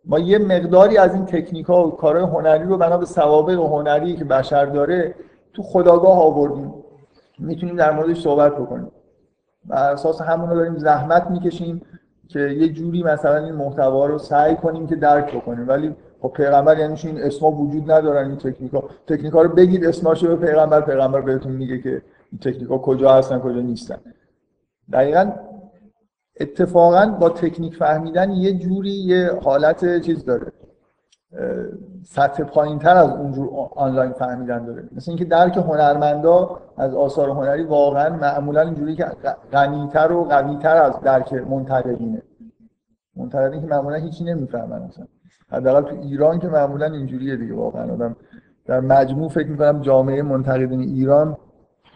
ما 0.06 0.20
یه 0.20 0.38
مقداری 0.38 0.98
از 0.98 1.14
این 1.14 1.26
تکنیک 1.26 1.66
ها 1.66 1.88
و 1.88 1.92
کارهای 1.92 2.26
هنری 2.26 2.64
رو 2.64 2.78
بنا 2.78 2.98
به 2.98 3.06
سوابق 3.06 3.60
هنری 3.60 4.16
که 4.16 4.26
بشر 4.26 4.66
داره 4.66 5.16
تو 5.54 5.64
خداگاه 5.64 6.20
آوردیم. 6.24 6.74
می‌تونیم 7.40 7.76
در 7.76 7.92
موردش 7.92 8.22
صحبت 8.22 8.56
بکنیم. 8.56 8.92
بر 9.66 9.92
اساس 9.92 10.22
همون 10.22 10.50
رو 10.50 10.56
داریم 10.56 10.78
زحمت 10.78 11.28
می‌کشیم 11.32 11.82
که 12.28 12.40
یه 12.40 12.70
جوری 12.70 13.04
مثلا 13.04 13.46
این 13.46 13.56
محتوا 13.56 14.06
رو 14.06 14.18
سعی 14.18 14.56
کنیم 14.56 14.88
که 14.88 14.96
درک 14.96 15.36
بکنیم. 15.36 15.68
ولی 15.68 15.96
خب 16.22 16.32
پیغمبر 16.36 16.78
یعنی 16.78 16.96
این 17.04 17.22
اسما 17.22 17.52
وجود 17.52 17.92
ندارن 17.92 18.28
این 18.28 18.38
تکنیکا. 18.38 18.90
تکنیکا 19.08 19.42
رو 19.42 19.50
بگید 19.50 19.86
اسماشو 19.86 20.28
به 20.28 20.46
پیغمبر 20.48 20.82
پیغمبر 20.82 21.22
بهتون 21.22 21.52
میگه 21.52 21.82
که 21.82 22.02
این 22.32 22.40
تکنیکا 22.42 22.78
کجا 22.78 23.14
هستن 23.14 23.40
کجا 23.40 23.62
نیستن. 23.62 23.98
دقیقا 24.94 25.32
اتفاقا 26.40 27.06
با 27.06 27.30
تکنیک 27.30 27.76
فهمیدن 27.76 28.32
یه 28.32 28.54
جوری 28.54 28.90
یه 28.90 29.32
حالت 29.44 30.02
چیز 30.02 30.26
داره. 30.26 30.52
سطح 32.04 32.44
پایین 32.44 32.80
تر 32.80 32.98
از 32.98 33.10
اونجور 33.10 33.50
آنلاین 33.76 34.12
فهمیدن 34.12 34.66
داره. 34.66 34.84
مثل 34.96 35.12
اینکه 35.12 35.26
درک 35.26 35.58
هنرمندا 35.58 36.60
از 36.78 36.96
آثار 36.96 37.30
هنری 37.30 37.64
واقعا 37.64 38.16
معمولا 38.16 38.62
اینجوری 38.62 38.96
که 38.96 39.06
غنیتر 39.52 40.12
و 40.12 40.24
قویتر 40.24 40.78
از 40.78 41.02
درک 41.02 41.34
منتقدینه. 41.34 42.22
منتقدین 43.16 43.62
که 43.62 43.68
معمولا 43.68 43.96
هیچی 43.96 44.24
نمی‌فهمن 44.24 44.82
مثلا 44.84 45.06
حداقل 45.52 45.82
تو 45.82 45.96
ایران 46.02 46.40
که 46.40 46.48
معمولا 46.48 46.86
اینجوریه 46.86 47.36
دیگه 47.36 47.56
واقعا. 47.56 47.94
آدم 47.94 48.16
در 48.66 48.80
مجموع 48.80 49.30
فکر 49.30 49.48
می‌کنم 49.48 49.82
جامعه 49.82 50.22
منتقدین 50.22 50.82
ایران. 50.82 51.38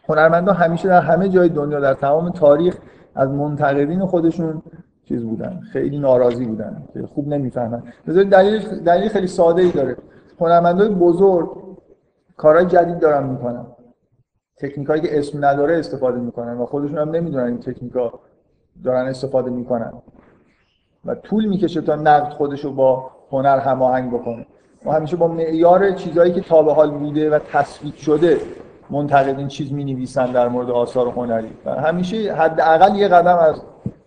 هنرمندا 0.09 0.53
همیشه 0.53 0.87
در 0.87 1.01
همه 1.01 1.29
جای 1.29 1.49
دنیا 1.49 1.79
در 1.79 1.93
تمام 1.93 2.29
تاریخ 2.29 2.77
از 3.15 3.29
منتقدین 3.29 4.05
خودشون 4.05 4.61
چیز 5.07 5.23
بودن 5.23 5.59
خیلی 5.73 5.99
ناراضی 5.99 6.45
بودن 6.45 6.83
خوب 7.13 7.27
نمی‌فهمن. 7.27 7.83
دلیل 8.05 8.59
دلیل 8.79 9.09
خیلی 9.09 9.27
ساده 9.27 9.61
ای 9.61 9.71
داره. 9.71 9.97
هنرمندای 10.39 10.89
بزرگ 10.89 11.49
کارهای 12.37 12.65
جدید 12.65 12.99
دارن 12.99 13.29
می‌کنن. 13.29 13.65
تکنیکایی 14.57 15.01
که 15.01 15.19
اسم 15.19 15.45
نداره 15.45 15.77
استفاده 15.77 16.19
می‌کنن 16.19 16.57
و 16.57 16.65
خودشون 16.65 16.97
هم 16.97 17.09
نمی‌دونن 17.09 17.43
این 17.43 17.59
تکنیکا 17.59 18.19
دارن 18.83 19.07
استفاده 19.07 19.51
می‌کنن. 19.51 19.93
و 21.05 21.15
طول 21.15 21.45
می‌کشه 21.45 21.81
تا 21.81 21.95
نقد 21.95 22.33
خودشو 22.33 22.73
با 22.73 23.11
هنر 23.31 23.59
هماهنگ 23.59 24.11
بکنه. 24.11 24.45
ما 24.85 24.93
همیشه 24.93 25.17
با 25.17 25.27
معیار 25.27 25.91
چیزهایی 25.91 26.31
که 26.31 26.41
تا 26.41 26.61
به 26.61 26.73
حال 26.73 26.91
بوده 26.91 27.29
و 27.29 27.39
تثبیت 27.39 27.95
شده 27.95 28.37
منتقدین 28.89 29.47
چیز 29.47 29.73
می 29.73 29.83
نویسن 29.83 30.31
در 30.31 30.47
مورد 30.47 30.69
آثار 30.69 31.07
هنری. 31.07 31.51
و 31.65 31.71
همیشه 31.71 32.33
حداقل 32.33 32.95
یه 32.95 33.07
قدم 33.07 33.37
از 33.37 33.61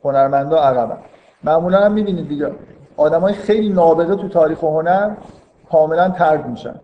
هنرمندا 0.04 0.58
عقبن. 0.58 0.98
معمولا 1.44 1.78
هم 1.78 1.92
می‌بینید 1.92 2.28
دیگه 2.28 2.52
آدمای 2.96 3.32
خیلی 3.32 3.68
نابغه 3.68 4.16
تو 4.16 4.28
تاریخ 4.28 4.64
هنر 4.64 5.16
کاملا 5.70 6.08
ترد 6.08 6.48
میشن. 6.48 6.80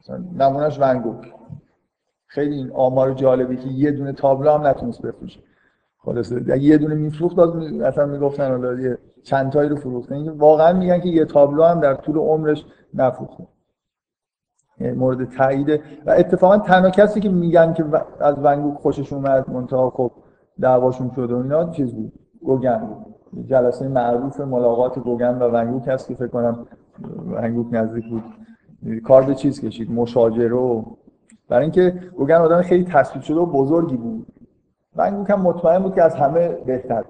مثلا 0.00 0.24
نمونهش 0.38 0.78
ونگوک 0.80 1.32
خیلی 2.26 2.54
این 2.54 2.72
آمار 2.72 3.12
جالبی 3.12 3.56
که 3.56 3.68
یه 3.68 3.90
دونه 3.90 4.12
تابلو 4.12 4.50
هم 4.50 4.66
نتونست 4.66 5.02
بفروشه. 5.02 5.40
خلاصه 5.98 6.58
یه 6.60 6.78
دونه 6.78 6.94
میفروخت 6.94 7.36
باز 7.36 7.56
اصلا 7.82 8.06
می‌گفتن 8.06 8.50
حالا 8.50 8.80
یه 8.80 8.98
چند 9.22 9.52
تایی 9.52 9.68
رو 9.68 9.76
فروخته. 9.76 10.14
اینکه 10.14 10.30
واقعا 10.30 10.72
میگن 10.72 11.00
که 11.00 11.08
یه 11.08 11.24
تابلو 11.24 11.64
هم 11.64 11.80
در 11.80 11.94
طول 11.94 12.16
عمرش 12.16 12.64
نفروخته. 12.94 13.46
یعنی 14.80 14.96
مورد 14.96 15.30
تایید. 15.30 15.80
و 16.06 16.10
اتفاقا 16.10 16.58
تنها 16.58 16.90
کسی 16.90 17.20
که 17.20 17.28
میگن 17.28 17.72
که 17.72 17.84
از 18.20 18.36
ونگوک 18.42 18.78
خوشش 18.78 19.12
اومد 19.12 19.50
منتها 19.50 19.90
خب 19.90 20.10
دعواشون 20.60 21.10
شده 21.16 21.34
و 21.34 21.36
اینا 21.36 21.70
چیز 21.70 21.94
بود. 21.94 22.12
گوگن. 22.44 22.88
جلسه 23.46 23.88
معروف 23.88 24.40
ملاقات 24.40 24.98
گوگن 24.98 25.38
و 25.38 25.48
ونگوک 25.48 25.88
هست 25.88 26.08
که 26.08 26.14
فکر 26.14 26.26
کنم 26.26 26.66
ونگوک 27.26 27.66
نزدیک 27.72 28.04
بود. 28.08 28.24
کار 29.04 29.22
به 29.22 29.34
چیز 29.34 29.60
کشید؟ 29.60 29.90
مشاجره 29.90 30.56
و 30.56 30.82
برای 31.48 31.62
اینکه 31.62 31.94
گوگن 32.16 32.34
آدم 32.34 32.62
خیلی 32.62 32.84
تصویر 32.84 33.24
شده 33.24 33.40
و 33.40 33.46
بزرگی 33.46 33.96
بود. 33.96 34.26
ونگوک 34.96 35.30
هم 35.30 35.40
مطمئن 35.40 35.78
بود 35.78 35.94
که 35.94 36.02
از 36.02 36.14
همه 36.14 36.48
بهتر. 36.48 37.04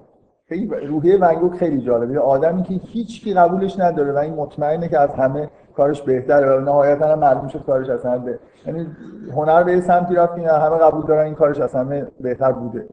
خیلی 0.49 0.67
روحیه 0.87 1.17
ونگوک 1.17 1.53
خیلی 1.57 1.81
جالبه. 1.81 2.19
آدمی 2.19 2.63
که 2.63 2.73
هیچ 2.73 3.23
کی 3.23 3.33
قبولش 3.33 3.79
نداره 3.79 4.11
و 4.11 4.17
این 4.17 4.33
مطمئنه 4.33 4.87
که 4.87 4.99
از 4.99 5.09
همه 5.09 5.49
کارش 5.75 6.01
بهتره 6.01 6.57
و 6.57 6.59
نهایتا 6.59 7.07
هم 7.07 7.19
معلوم 7.19 7.47
شد 7.47 7.63
کارش 7.65 7.89
از 7.89 8.05
همه 8.05 8.39
یعنی 8.67 8.87
هنر 9.35 9.63
به 9.63 9.81
سمتی 9.81 10.15
رفت 10.15 10.35
که 10.35 10.51
همه 10.51 10.77
قبول 10.77 11.05
دارن 11.05 11.25
این 11.25 11.35
کارش 11.35 11.59
از 11.59 11.75
همه 11.75 12.07
بهتر 12.19 12.51
بوده. 12.51 12.87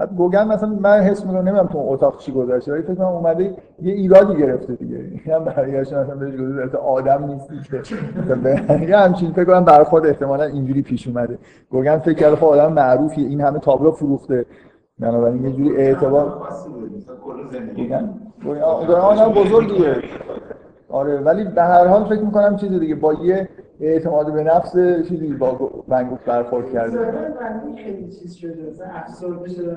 بعد 0.00 0.14
گوگن 0.16 0.48
مثلا 0.48 0.68
من 0.68 1.00
حس 1.00 1.26
می‌کنم 1.26 1.38
نمی‌دونم 1.38 1.66
تو 1.66 1.78
اتاق 1.78 2.18
چی 2.18 2.32
گذاشته 2.32 2.72
ولی 2.72 2.82
فکر 2.82 2.94
کنم 2.94 3.06
اومده 3.06 3.44
یه 3.82 3.92
ایرادی 3.92 4.36
گرفته 4.36 4.74
دیگه. 4.74 4.98
هم 5.34 5.44
برگشت 5.44 5.92
مثلا 5.92 6.14
بهش 6.14 6.34
گفته 6.64 6.78
آدم 6.78 7.24
نیستی 7.24 7.54
که. 7.70 8.86
یه 8.86 8.96
همچین 8.96 9.32
فکر 9.32 9.44
کنم 9.44 9.64
برخورد 9.64 10.06
احتمالاً 10.06 10.44
اینجوری 10.44 10.82
پیش 10.82 11.08
اومده. 11.08 11.38
گوگن 11.70 11.98
فکر 11.98 12.14
کرده 12.14 12.36
خب 12.36 12.44
آدم 12.44 12.72
معروفیه 12.72 13.28
این 13.28 13.40
همه 13.40 13.58
تابلو 13.58 13.90
فروخته. 13.90 14.46
بنابراین 14.98 15.44
یه 15.44 15.52
جوری 15.52 15.76
اعتبار 15.76 16.42
گوگن 17.76 18.14
آدم 18.94 19.32
بزرگیه. 19.32 19.96
آره 20.90 21.20
ولی 21.20 21.44
به 21.44 21.62
هر 21.62 21.86
حال 21.86 22.04
فکر 22.04 22.20
می‌کنم 22.20 22.56
چیز 22.56 22.72
دیگه 22.72 22.94
با 22.94 23.14
یه 23.14 23.48
اعتماد 23.80 24.32
به 24.32 24.44
نفس 24.44 24.72
چیزی 25.08 25.26
با 25.34 25.70
ونگوک 25.88 26.20
برخورد 26.24 26.72
کرده 26.72 26.98
خیلی 27.76 28.08
چیز 28.08 28.34
شده 28.34 28.72
افسرده 28.94 29.48
شده 29.48 29.76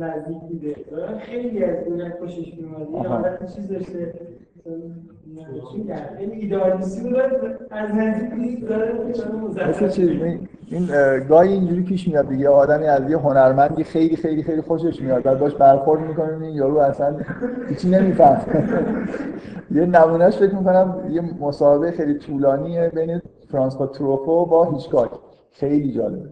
نزدیک 0.00 0.36
دیده 0.48 0.76
خیلی 1.18 1.64
از 1.64 1.84
دولت 1.84 2.18
خوشش 2.18 2.54
میومد 2.54 3.38
یه 3.42 3.48
چیز 3.48 3.68
داشته 3.68 4.12
این 10.70 10.88
گاهی 11.28 11.52
اینجوری 11.52 11.82
پیش 11.82 12.08
میاد 12.08 12.28
دیگه. 12.28 12.48
آدمی 12.48 12.86
از 12.86 13.10
یه 13.10 13.18
هنرمندی 13.18 13.84
خیلی 13.84 14.16
خیلی 14.16 14.42
خیلی 14.42 14.60
خوشش 14.60 15.02
میاد. 15.02 15.22
بعد 15.22 15.38
باش 15.38 15.54
برخورد 15.54 16.00
می‌کنه 16.00 16.42
این 16.42 16.54
یارو 16.54 16.78
اصلا 16.78 17.16
هیچی 17.68 17.88
نمیفهم 17.88 18.64
یه 19.70 19.86
نمونهش 19.86 20.36
فکر 20.36 20.54
می‌کنم 20.54 21.08
یه 21.10 21.22
مصاحبه 21.40 21.90
خیلی 21.90 22.14
طولانی 22.14 22.88
بین 22.88 23.22
فرانسوا 23.48 23.86
تروفو 23.86 24.46
با 24.46 24.70
هیچکاک. 24.70 25.10
خیلی 25.52 25.92
جالبه. 25.92 26.30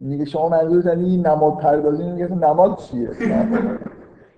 میگه 0.00 0.24
شما 0.24 0.48
منظورتون 0.48 1.04
این 1.04 1.26
نماد 1.26 1.58
پردازی 1.58 2.04
میگه 2.04 2.34
نماد 2.34 2.76
چیه؟ 2.78 3.08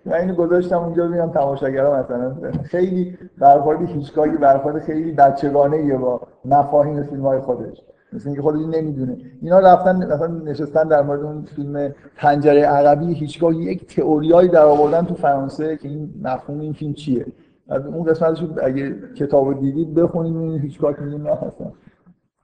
من 0.07 0.15
اینو 0.15 0.35
گذاشتم 0.35 0.79
اونجا 0.79 1.07
ببینم 1.07 1.31
تماشاگرا 1.31 2.01
مثلا 2.01 2.35
خیلی 2.63 3.19
برخورد 3.39 3.89
هیچکاکی 3.89 4.37
برخورد 4.37 4.79
خیلی 4.79 5.13
بچگانه 5.13 5.99
با 5.99 6.21
مفاهیم 6.45 7.03
فیلم 7.03 7.27
های 7.27 7.41
خودش. 7.41 7.83
مثل 8.13 8.29
اینکه 8.29 8.43
خودش 8.43 8.61
نمی‌دونه. 8.61 9.17
اینا 9.43 9.59
رفتن 9.59 9.97
مثلا 9.97 10.27
نشستن 10.27 10.89
در 10.89 11.03
مورد 11.03 11.23
اون 11.23 11.43
فیلم 11.43 11.95
پنجره 12.17 12.63
عقبی 12.63 13.15
هیچگاه 13.15 13.57
یک 13.57 13.97
تئوریایی 13.97 14.49
در 14.49 14.65
آوردن 14.65 15.05
تو 15.05 15.15
فرانسه 15.15 15.77
که 15.77 15.89
این 15.89 16.15
مفهوم 16.23 16.61
این 16.61 16.73
فیلم 16.73 16.93
چیه. 16.93 17.27
اون 17.69 18.05
قسمتش 18.05 18.45
اگه 18.63 18.95
کتابو 19.17 19.55
دیدید 19.55 19.95
بخونید 19.95 20.37
این 20.37 20.61
هیچکاک 20.61 21.03
میگه 21.03 21.19
نه 21.19 21.31
اصلا. 21.31 21.67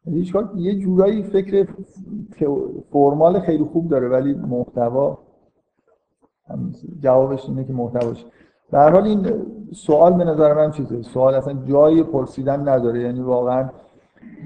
هیچکاک 0.06 0.46
یه 0.56 0.78
جورایی 0.78 1.22
فکر 1.22 1.66
فرمال 2.92 3.40
خیلی 3.40 3.64
خوب 3.64 3.88
داره 3.88 4.08
ولی 4.08 4.34
محتوا 4.34 5.18
جوابش 7.00 7.48
اینه 7.48 7.64
که 7.64 7.72
محتواش 7.72 8.24
به 8.70 8.78
حال 8.78 9.04
این 9.04 9.44
سوال 9.72 10.12
به 10.12 10.24
نظر 10.24 10.54
من 10.54 10.70
چیزه؟ 10.70 11.02
سوال 11.02 11.34
اصلا 11.34 11.54
جای 11.64 12.02
پرسیدن 12.02 12.68
نداره. 12.68 13.00
یعنی 13.00 13.20
واقعا 13.20 13.68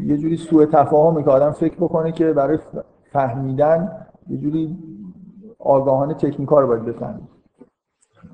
یه 0.07 0.17
جوری 0.17 0.37
سوء 0.37 0.67
تفاهمه 0.67 1.23
که 1.23 1.31
آدم 1.31 1.51
فکر 1.51 1.77
بکنه 1.77 2.13
که 2.13 2.33
برای 2.33 2.59
فهمیدن 3.13 4.07
یه 4.29 4.39
جوری 4.39 4.79
آگاهانه 5.59 6.15
تکنیکا 6.15 6.61
رو 6.61 6.67
باید 6.67 6.85
بفهمید 6.85 7.29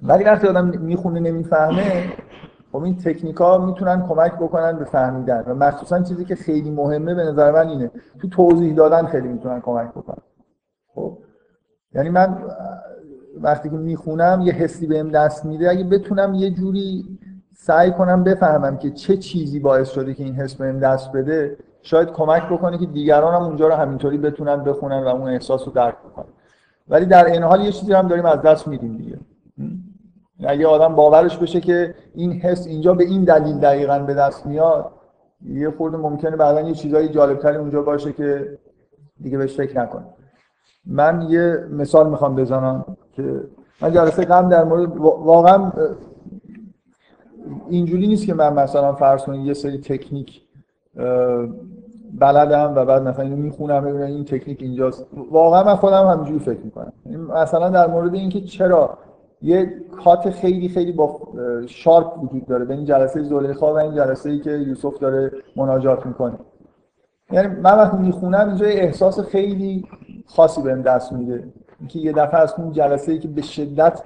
ولی 0.02 0.24
وقتی 0.24 0.46
آدم 0.46 0.68
می‌خونه 0.68 1.20
نمی‌فهمه 1.20 2.12
خب 2.72 2.82
این 2.82 2.96
تکنیکا 2.96 3.58
می‌تونن 3.58 4.06
کمک 4.08 4.34
بکنن 4.34 4.78
به 4.78 4.84
فهمیدن. 4.84 5.44
و 5.46 5.54
مخصوصا 5.54 6.02
چیزی 6.02 6.24
که 6.24 6.34
خیلی 6.34 6.70
مهمه 6.70 7.14
به 7.14 7.24
نظر 7.24 7.50
من 7.50 7.68
اینه. 7.68 7.90
تو 8.20 8.28
توضیح 8.28 8.74
دادن 8.74 9.06
خیلی 9.06 9.28
می‌تونن 9.28 9.60
کمک 9.60 9.90
بکنن. 9.90 10.22
خب؟ 10.94 11.18
یعنی 11.94 12.10
من 12.10 12.38
وقتی 13.40 13.70
که 13.70 13.76
می‌خونم 13.76 14.40
یه 14.44 14.52
حسی 14.52 14.86
بهم 14.86 15.08
دست 15.08 15.44
میده 15.44 15.70
اگه 15.70 15.84
بتونم 15.84 16.34
یه 16.34 16.50
جوری 16.50 17.18
سعی 17.56 17.90
کنم 17.90 18.24
بفهمم 18.24 18.76
که 18.76 18.90
چه 18.90 19.16
چیزی 19.16 19.60
باعث 19.60 19.90
شده 19.90 20.14
که 20.14 20.24
این 20.24 20.34
حس 20.34 20.54
بهم 20.54 20.78
دست 20.78 21.12
بده 21.12 21.56
شاید 21.82 22.08
کمک 22.12 22.42
بکنه 22.42 22.78
که 22.78 22.86
دیگران 22.86 23.34
هم 23.34 23.42
اونجا 23.42 23.68
رو 23.68 23.74
همینطوری 23.74 24.18
بتونن 24.18 24.64
بخونن 24.64 25.04
و 25.04 25.08
اون 25.08 25.28
احساس 25.28 25.66
رو 25.66 25.72
درک 25.72 25.94
بکنن. 25.98 26.28
ولی 26.88 27.06
در 27.06 27.24
این 27.24 27.42
حال 27.42 27.60
یه 27.60 27.72
چیزی 27.72 27.92
هم 27.92 28.08
داریم 28.08 28.26
از 28.26 28.42
دست 28.42 28.68
میدیم 28.68 28.96
دیگه. 28.96 29.18
اگه 30.44 30.66
آدم 30.66 30.94
باورش 30.94 31.38
بشه 31.38 31.60
که 31.60 31.94
این 32.14 32.32
حس 32.32 32.66
اینجا 32.66 32.94
به 32.94 33.04
این 33.04 33.24
دلیل 33.24 33.58
دقیقا 33.58 33.98
به 33.98 34.14
دست 34.14 34.46
میاد 34.46 34.90
یه 35.44 35.70
خورده 35.70 35.96
ممکنه 35.96 36.36
بعدا 36.36 36.60
یه 36.60 36.74
چیزایی 36.74 37.08
جالبتری 37.08 37.56
اونجا 37.56 37.82
باشه 37.82 38.12
که 38.12 38.58
دیگه 39.20 39.38
بهش 39.38 39.56
فکر 39.56 39.80
نکنه. 39.80 40.04
من 40.86 41.26
یه 41.28 41.66
مثال 41.70 42.10
می‌خوام 42.10 42.36
بزنم. 42.36 42.96
که 43.18 43.40
من 43.82 43.92
جلسه 43.92 44.24
قبل 44.24 44.48
در 44.48 44.64
مورد 44.64 44.96
واقعا 44.96 45.72
اینجوری 47.68 48.06
نیست 48.06 48.26
که 48.26 48.34
من 48.34 48.52
مثلا 48.52 48.92
فرض 48.92 49.24
کنید 49.24 49.46
یه 49.46 49.54
سری 49.54 49.78
تکنیک 49.78 50.42
بلدم 52.18 52.72
و 52.76 52.84
بعد 52.84 53.02
مثلا 53.02 53.24
اینو 53.24 53.36
می‌خونم 53.36 53.80
ببینم 53.80 54.06
این 54.06 54.24
تکنیک 54.24 54.62
اینجاست. 54.62 55.06
واقعا 55.30 55.64
من 55.64 55.74
خودم 55.74 56.06
همینجوری 56.06 56.38
فکر 56.38 56.60
می‌کنم. 56.64 56.92
مثلا 57.42 57.68
در 57.68 57.86
مورد 57.86 58.14
اینکه 58.14 58.40
چرا 58.40 58.98
یه 59.42 59.74
کات 60.04 60.30
خیلی 60.30 60.68
خیلی 60.68 60.92
با 60.92 61.20
شارپ 61.66 62.22
وجود 62.22 62.46
داره 62.46 62.64
بین 62.64 62.84
جلسه 62.84 63.22
زلیخا 63.22 63.74
و 63.74 63.78
این 63.78 63.94
جلسه 63.94 64.30
ای 64.30 64.38
که 64.38 64.50
یوسف 64.50 64.98
داره 64.98 65.32
مناجات 65.56 66.06
می‌کنه. 66.06 66.38
یعنی 67.32 67.48
من 67.48 67.78
وقتی 67.78 67.96
می‌خونم 67.96 68.48
اینجا 68.48 68.66
احساس 68.66 69.20
خیلی 69.20 69.84
خاصی 70.26 70.62
بهم 70.62 70.82
دست 70.82 71.12
میده. 71.12 71.44
اینکه 71.78 71.98
یه 71.98 72.12
دفعه 72.12 72.40
از 72.40 72.54
اون 72.58 72.72
جلسه 72.72 73.12
ای 73.12 73.18
که 73.18 73.28
به 73.28 73.42
شدت 73.42 74.02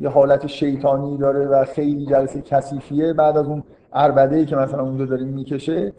یه 0.00 0.08
حالت 0.08 0.46
شیطانی 0.46 1.18
داره 1.18 1.46
و 1.46 1.64
خیلی 1.64 2.06
جلسه 2.06 2.42
کثیفیه 2.42 3.12
بعد 3.12 3.36
از 3.36 3.46
اون 3.46 3.62
اربده 3.92 4.36
ای 4.36 4.46
که 4.46 4.56
مثلا 4.56 4.82
اونجا 4.82 5.04
داریم 5.04 5.28
می‌کشه 5.28 5.92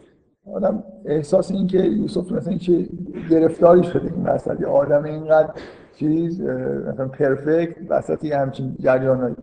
آدم 0.54 0.84
احساس 1.04 1.50
این 1.50 1.66
که 1.66 1.78
یوسف 1.78 2.32
مثلا 2.32 2.56
چه 2.56 2.88
گرفتاری 3.30 3.82
شده 3.82 4.12
این 4.14 4.24
وسط 4.24 4.60
یه 4.60 4.66
آدم 4.66 5.04
اینقدر 5.04 5.50
چیز 5.98 6.40
مثلا 6.40 7.08
پرفکت 7.08 7.76
وسط 7.88 8.24
یه 8.24 8.38
همچین 8.38 8.76
جریانایی. 8.80 9.36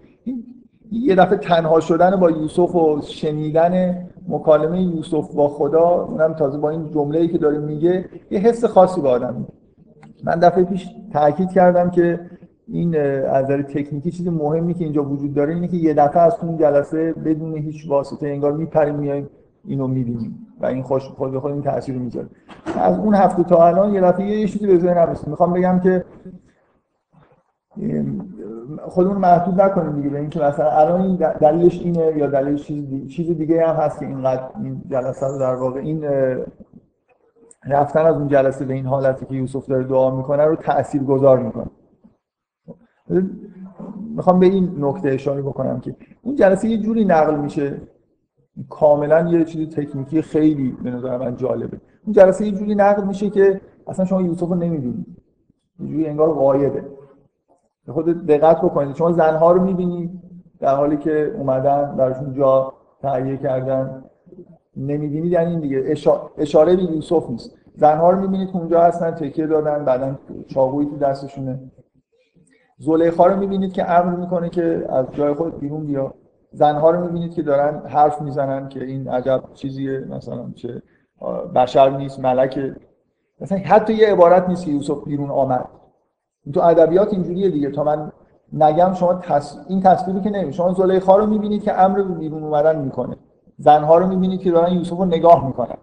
یه 0.91 1.15
دفعه 1.15 1.37
تنها 1.37 1.79
شدن 1.79 2.15
با 2.15 2.31
یوسف 2.31 2.75
و 2.75 3.01
شنیدن 3.01 4.05
مکالمه 4.27 4.81
یوسف 4.81 5.33
با 5.33 5.47
خدا 5.47 5.89
اونم 6.03 6.33
تازه 6.33 6.57
با 6.57 6.69
این 6.69 6.91
جمله 6.91 7.19
ای 7.19 7.27
که 7.27 7.37
داره 7.37 7.57
میگه 7.57 8.09
یه 8.31 8.39
حس 8.39 8.65
خاصی 8.65 9.01
به 9.01 9.09
آدم 9.09 9.33
میده. 9.33 9.62
من 10.23 10.35
دفعه 10.35 10.63
پیش 10.63 10.87
تاکید 11.13 11.49
کردم 11.49 11.89
که 11.89 12.19
این 12.67 12.97
از 12.97 13.45
نظر 13.45 13.61
تکنیکی 13.61 14.11
چیز 14.11 14.27
مهمی 14.27 14.73
که 14.73 14.83
اینجا 14.83 15.03
وجود 15.03 15.33
داره 15.33 15.53
اینه 15.53 15.67
که 15.67 15.77
یه 15.77 15.93
دفعه 15.93 16.21
از 16.21 16.35
اون 16.41 16.57
جلسه 16.57 17.13
بدون 17.13 17.57
هیچ 17.57 17.89
واسطه 17.89 18.27
انگار 18.27 18.53
میپریم 18.53 18.95
میایم 18.95 19.29
اینو 19.65 19.87
می‌بینیم 19.87 20.47
و 20.61 20.65
این 20.65 20.83
خوش 20.83 21.03
خود 21.03 21.31
به 21.31 21.39
خود 21.39 21.51
این 21.51 21.61
تاثیر 21.61 21.95
می‌ذاره. 21.95 22.27
از 22.79 22.99
اون 22.99 23.15
هفته 23.15 23.43
تا 23.43 23.67
الان 23.67 23.93
یه 23.93 24.01
دفعه 24.01 24.25
یه 24.25 24.47
چیزی 24.47 24.67
به 24.67 24.79
ذهنم 24.79 25.09
رسید 25.09 25.27
می‌خوام 25.27 25.53
بگم 25.53 25.79
که 25.79 26.05
خودمون 28.81 29.17
محدود 29.17 29.61
نکنیم 29.61 29.95
دیگه 29.95 30.09
به 30.09 30.19
اینکه 30.19 30.39
مثلا 30.39 30.71
الان 30.71 31.01
این 31.01 31.15
دلیلش 31.15 31.79
اینه 31.79 32.17
یا 32.17 32.27
دلیلش 32.27 32.63
چیز 32.63 32.89
دیگه, 32.89 33.07
چیز 33.07 33.37
دیگه 33.37 33.67
هم 33.67 33.75
هست 33.75 33.99
که 33.99 34.05
اینقدر 34.05 34.43
این 34.63 34.81
جلسه 34.91 35.25
در 35.39 35.55
واقع 35.55 35.79
این 35.79 36.05
رفتن 37.67 38.05
از 38.05 38.15
اون 38.15 38.27
جلسه 38.27 38.65
به 38.65 38.73
این 38.73 38.85
حالتی 38.85 39.25
که 39.25 39.35
یوسف 39.35 39.67
داره 39.67 39.83
دعا 39.83 40.15
می‌کنه 40.15 40.45
رو 40.45 40.55
تأثیر 40.55 41.03
گذار 41.03 41.39
می‌کنه. 41.39 41.69
می‌خوام 44.15 44.39
به 44.39 44.45
این 44.45 44.75
نکته 44.79 45.09
اشاره 45.09 45.41
بکنم 45.41 45.79
که 45.79 45.95
اون 46.21 46.35
جلسه 46.35 46.67
یه 46.67 46.77
جوری 46.77 47.05
نقل 47.05 47.35
میشه. 47.35 47.81
کاملا 48.69 49.29
یه 49.29 49.45
چیز 49.45 49.69
تکنیکی 49.69 50.21
خیلی 50.21 50.71
به 50.83 50.91
نظر 50.91 51.17
من 51.17 51.35
جالبه. 51.35 51.81
اون 52.05 52.13
جلسه 52.13 52.45
یه 52.45 52.51
جوری 52.51 52.75
نقل 52.75 53.03
میشه 53.03 53.29
که 53.29 53.61
اصلا 53.87 54.05
شما 54.05 54.21
یوسف 54.21 54.47
رو 54.47 54.55
نمی‌بینید. 54.55 55.05
یه 55.79 55.87
جوری 55.87 56.07
انگار 56.07 56.33
غایبه 56.33 56.83
خود 57.87 58.25
دقت 58.25 58.61
بکنید. 58.61 58.95
شما 58.95 59.11
زنها 59.11 59.51
رو 59.51 59.63
می‌بینید 59.63 60.21
در 60.59 60.75
حالی 60.75 60.97
که 60.97 61.35
اومدن 61.37 61.95
براشون 61.95 62.33
جا 62.33 62.73
تهیه 63.01 63.37
کردن. 63.37 64.03
نمی‌بینید 64.77 65.31
یعنی 65.31 65.51
این 65.51 65.59
دیگه. 65.59 65.95
اشاره 66.37 66.75
به 66.75 66.83
یوسف 66.83 67.29
نیست. 67.29 67.55
زنها 67.75 68.09
رو 68.09 68.21
می‌بینید 68.21 68.49
اونجا 68.53 68.81
هستن 68.81 69.11
تکیه 69.11 69.47
دادن 69.47 69.85
بعدا 69.85 70.15
چاقویی 70.47 70.89
تو 70.89 70.97
دستشونه. 70.97 71.59
زلیخا 72.77 73.25
رو 73.25 73.39
می‌بینید 73.39 73.73
که 73.73 73.91
امر 73.91 74.15
می‌کنه 74.15 74.49
که 74.49 74.85
از 74.89 75.05
جای 75.11 75.33
خود 75.33 75.59
بیرون 75.59 75.85
بیا. 75.85 76.13
زنها 76.51 76.91
رو 76.91 77.05
می‌بینید 77.05 77.33
که 77.33 77.41
دارن 77.41 77.81
حرف 77.87 78.21
می‌زنن 78.21 78.69
که 78.69 78.83
این 78.83 79.07
عجب 79.07 79.43
چیزیه 79.53 79.99
مثلا 79.99 80.51
چه 80.55 80.81
بشر 81.55 81.89
نیست 81.89 82.19
ملکه. 82.19 82.75
مثلا 83.41 83.57
حتی 83.57 83.93
یه 83.93 84.07
عبارت 84.07 84.49
نیست 84.49 84.65
که 84.65 84.71
یوسف 84.71 85.03
بیرون 85.05 85.29
آمد. 85.29 85.65
تو 86.53 86.61
ادبیات 86.61 87.13
اینجوریه 87.13 87.49
دیگه. 87.49 87.71
تا 87.71 87.83
من 87.83 88.11
نگم 88.53 88.93
شما 88.93 89.13
تص... 89.13 89.57
این 89.67 89.81
تصویری 89.81 90.21
که 90.21 90.29
نمی 90.29 90.53
شما 90.53 90.73
زلیخا 90.73 91.17
رو 91.17 91.25
می‌بینید 91.25 91.63
که 91.63 91.81
امر 91.81 92.01
بیرون 92.01 92.43
اومدن 92.43 92.81
می‌کنه. 92.81 93.15
زنها 93.57 93.97
رو 93.97 94.07
می‌بینید 94.07 94.39
که 94.39 94.51
دارن 94.51 94.73
یوسف 94.73 94.97
رو 94.97 95.05
نگاه 95.05 95.47
می‌کنن. 95.47 95.77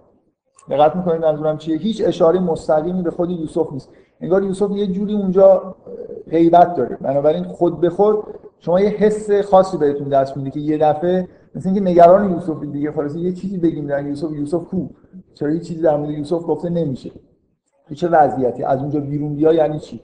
دقت 0.70 0.96
می‌کنید 0.96 1.22
منظورم 1.22 1.58
چیه؟ 1.58 1.76
هیچ 1.76 2.02
اشاره 2.06 2.40
مستقیمی 2.40 3.02
به 3.02 3.10
خود 3.10 3.30
یوسف 3.30 3.72
نیست. 3.72 3.88
انگار 4.20 4.42
یوسف 4.42 4.70
یه 4.70 4.86
جوری 4.86 5.14
اونجا 5.14 5.74
غیبت 6.30 6.74
داره. 6.74 6.96
بنابراین 7.00 7.44
خود 7.44 7.80
به 7.80 7.90
خود 7.90 8.18
شما 8.58 8.80
یه 8.80 8.88
حس 8.88 9.30
خاصی 9.30 9.76
بهتون 9.76 10.08
دست 10.08 10.36
میده 10.36 10.50
که 10.50 10.60
یه 10.60 10.78
دفعه 10.78 11.28
مثل 11.54 11.68
اینکه 11.68 11.84
نگران 11.84 12.30
یوسف 12.30 12.60
دیگه. 12.64 12.92
خلاص 12.92 13.14
یه 13.16 13.32
چیزی 13.32 13.58
بگیم 13.58 13.86
در 13.86 14.06
یوسف. 14.06 14.32
یوسف 14.32 14.64
کو؟ 14.64 14.86
چرا 15.34 15.50
یه 15.50 15.60
چیزی 15.60 15.82
در 15.82 15.96
مورد 15.96 16.10
یوسف 16.10 16.42
گفته 16.46 16.70
نمیشه؟ 16.70 17.10
چه 17.94 18.08
وضعیتی؟ 18.08 18.62
از 18.62 18.80
اونجا 18.80 19.00
بیرون 19.00 19.34
بیا 19.34 19.52
یعنی 19.52 19.78
چی؟ 19.78 20.00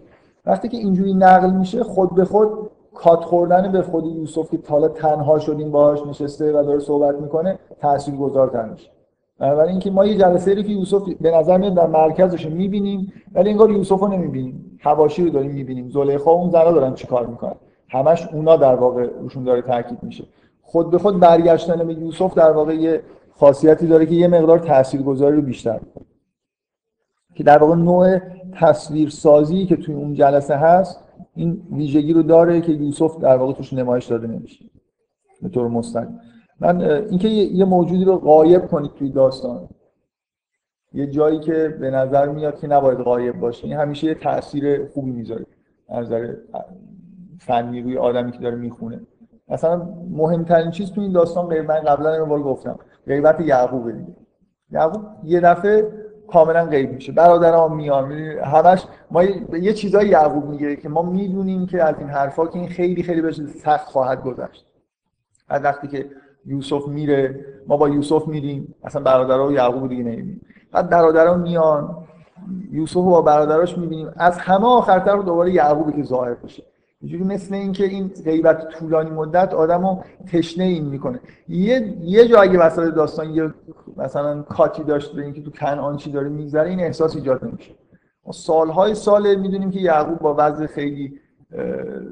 وقتی 0.47 0.69
که 0.69 0.77
اینجوری 0.77 1.15
نقل 1.15 1.51
میشه 1.51 1.83
خود 1.83 2.15
به 2.15 2.25
خود 2.25 2.49
کات 2.97 3.25
خوردن 3.25 3.73
به 3.73 3.83
خود 3.83 4.07
یوسف 4.07 4.51
که 4.51 4.59
حالا 4.69 4.89
تنها 4.89 5.39
شدیم 5.39 5.71
باهاش 5.71 6.07
نشسته 6.07 6.61
و 6.61 6.65
داره 6.65 6.79
صحبت 6.81 7.15
می‌کنه 7.15 7.59
تاثیرگذارتر 7.81 8.69
میشه. 8.69 8.91
بنابراین 9.39 9.71
اینکه 9.71 9.91
ما 9.91 10.07
یه 10.07 10.19
جلسه 10.19 10.55
رو 10.55 10.63
که 10.63 10.69
یوسف 10.69 11.03
به 11.21 11.31
نظر 11.31 11.59
میاد 11.59 11.75
در 11.75 11.87
مرکزش 11.87 12.47
می‌بینیم 12.47 13.13
ولی 13.35 13.51
انگار 13.51 13.71
یوسف 13.71 14.01
رو 14.01 14.09
نمی‌بینیم. 14.09 14.79
حواشی 14.81 15.25
رو 15.25 15.31
داریم 15.31 15.51
می‌بینیم. 15.51 15.91
زلیخا 15.91 16.31
اون 16.31 16.51
زنا 16.51 16.73
دارن 16.73 16.95
چیکار 16.95 17.27
می‌کنن؟ 17.27 17.55
همش 17.89 18.29
اونا 18.33 18.57
در 18.57 18.75
واقع 18.75 19.07
روشون 19.21 19.45
داره 19.45 19.63
تاکید 19.63 19.99
میشه. 20.03 20.25
خود 20.63 20.91
به 20.91 20.99
خود 20.99 21.21
برگشتن 21.21 21.87
به 21.87 21.95
یوسف 21.95 22.35
در 22.35 22.51
واقع 22.51 22.75
یه 22.75 23.03
خاصیتی 23.39 23.87
داره 23.87 24.07
که 24.07 24.15
یه 24.15 24.29
مقدار 24.29 24.59
تاثیرگذاری 24.59 25.37
رو 25.37 25.43
بیشتر 25.43 25.81
که 27.35 27.45
در 27.45 27.59
واقع 27.59 27.75
نوع 27.75 28.19
تصویرسازی 28.61 29.67
که 29.67 29.77
توی 29.77 29.95
اون 29.95 30.15
جلسه 30.15 30.57
هست 30.57 31.01
این 31.37 31.63
ویژگی 31.73 32.13
رو 32.13 32.23
داره 32.23 32.61
که 32.61 32.73
یوسف 32.73 33.19
در 33.19 33.37
واقع 33.37 33.53
توش 33.53 33.73
نمایش 33.73 34.07
داده 34.07 34.27
نمیشه. 34.27 34.65
به 35.43 35.49
طور 35.49 35.69
مستقیم. 35.69 36.21
من 36.61 36.81
اینکه 36.83 37.29
یه 37.29 37.65
موجودی 37.65 38.05
رو 38.05 38.17
غایب 38.17 38.67
کنید 38.67 38.91
توی 38.95 39.11
داستان. 39.11 39.69
یه 40.93 41.07
جایی 41.07 41.39
که 41.39 41.77
به 41.81 41.91
نظر 41.91 42.29
میاد 42.29 42.61
که 42.61 42.67
نباید 42.67 42.99
غایب 42.99 43.41
باشه. 43.41 43.65
این 43.65 43.77
همیشه 43.77 44.07
یه 44.07 44.15
تاثیر 44.15 44.87
خوبی 44.87 45.11
می‌ذاره. 45.11 45.47
نظر 45.89 46.35
فنی 47.41 47.83
روی 47.83 47.99
آدمی 47.99 48.33
که 48.33 48.39
داره 48.39 48.57
می‌خونه. 48.57 49.01
مثلا 49.49 49.89
مهمترین 50.11 50.71
چیز 50.71 50.93
تو 50.93 51.01
این 51.01 51.13
داستان 51.13 51.47
غیر 51.47 51.63
من 51.63 51.81
قبلا 51.81 52.13
اینو 52.13 52.43
گفتم 52.43 52.79
غیبت 53.07 53.41
یعقوب 53.41 53.91
دیگه. 53.91 54.17
یعقوب 54.71 55.03
یه 55.25 55.41
دفعه 55.41 55.93
کاملا 56.29 56.65
غیب 56.65 56.93
میشه. 56.93 57.13
برادرام 57.13 57.77
میان. 57.77 58.13
همش 58.13 58.85
ما 59.11 59.23
یه 59.23 59.73
چیزای 59.73 60.09
یعقوب 60.09 60.45
میگه 60.45 60.77
که 60.77 60.89
ما 60.89 61.03
می‌دونیم 61.03 61.67
که 61.67 61.83
از 61.83 61.95
این 61.99 62.09
حرفا 62.09 62.47
که 62.47 62.59
این 62.59 62.69
خیلی 62.69 63.03
خیلی 63.03 63.21
بهش 63.21 63.41
سخت 63.65 63.87
خواهد 63.89 64.23
گذشت. 64.23 64.67
از 65.49 65.65
وقتی 65.65 65.89
که 65.89 66.07
یوسف 66.47 66.89
میره 66.89 67.45
ما 67.67 67.77
با 67.77 67.89
یوسف 67.89 68.29
میریم. 68.29 68.75
اصلا 68.85 69.03
برادرها 69.03 69.47
و 69.47 69.53
یعقوب 69.53 69.89
دیگه 69.89 70.03
نمی‌بینیم. 70.03 70.41
بعد 70.73 70.91
برادرها 70.91 71.35
میان. 71.35 71.97
یوسف 72.71 72.95
با 72.95 73.23
برادراش 73.23 73.79
می‌بینیم. 73.79 74.11
از 74.17 74.39
همه 74.39 74.67
آخرتر 74.67 75.17
رو 75.17 75.23
دوباره 75.23 75.53
یعقوبی 75.53 75.93
که 75.93 76.03
ظاهر 76.03 76.35
بشه. 76.35 76.63
اینجوری 77.01 77.25
مثل 77.25 77.55
اینکه 77.55 77.85
این 77.85 78.11
غیبت 78.25 78.69
طولانی 78.69 79.11
مدت 79.11 79.55
آدمو 79.55 80.03
تشنه 80.33 80.65
این 80.65 80.85
می‌کنه. 80.85 81.21
یه 81.49 81.95
یه 82.01 82.29
جا 82.29 82.41
اگه 82.41 82.59
وسط 82.59 82.95
داستان 82.95 83.31
یه 83.31 83.55
مثلا 83.97 84.43
کاتی 84.43 84.85
داشت 84.85 85.13
به 85.15 85.23
اینکه 85.23 85.43
تو 85.43 85.51
کنعان 85.51 85.97
چی 85.97 86.13
داره 86.13 86.29
میگذره 86.29 86.69
این 86.69 86.81
احساس 86.81 87.17
ایجاد 87.17 87.45
نمیشه. 87.45 87.75
ما 88.27 88.33
سالهای 88.33 88.95
سال 88.95 89.35
می‌دونیم 89.35 89.71
که 89.71 89.81
یعقوب 89.81 90.19
با 90.19 90.35
وضع 90.39 90.67
خیلی 90.67 91.21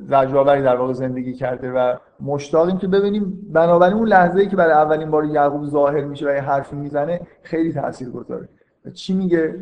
زجرآوری 0.08 0.62
در 0.62 0.76
واقع 0.76 0.92
زندگی 0.92 1.32
کرده 1.32 1.72
و 1.72 1.96
مشتاقیم 2.20 2.78
که 2.78 2.88
ببینیم 2.88 3.50
بنابراین 3.52 3.96
اون 3.96 4.08
لحظه 4.08 4.40
ای 4.40 4.48
که 4.48 4.56
برای 4.56 4.72
اولین 4.72 5.10
بار 5.10 5.24
یعقوب 5.24 5.66
ظاهر 5.66 6.04
میشه 6.04 6.26
و 6.26 6.34
یه 6.34 6.40
حرفی 6.40 6.76
می‌زنه 6.76 7.20
خیلی 7.42 7.72
تاثیرگذاره 7.72 8.48
چی 8.92 9.14
میگه؟ 9.14 9.54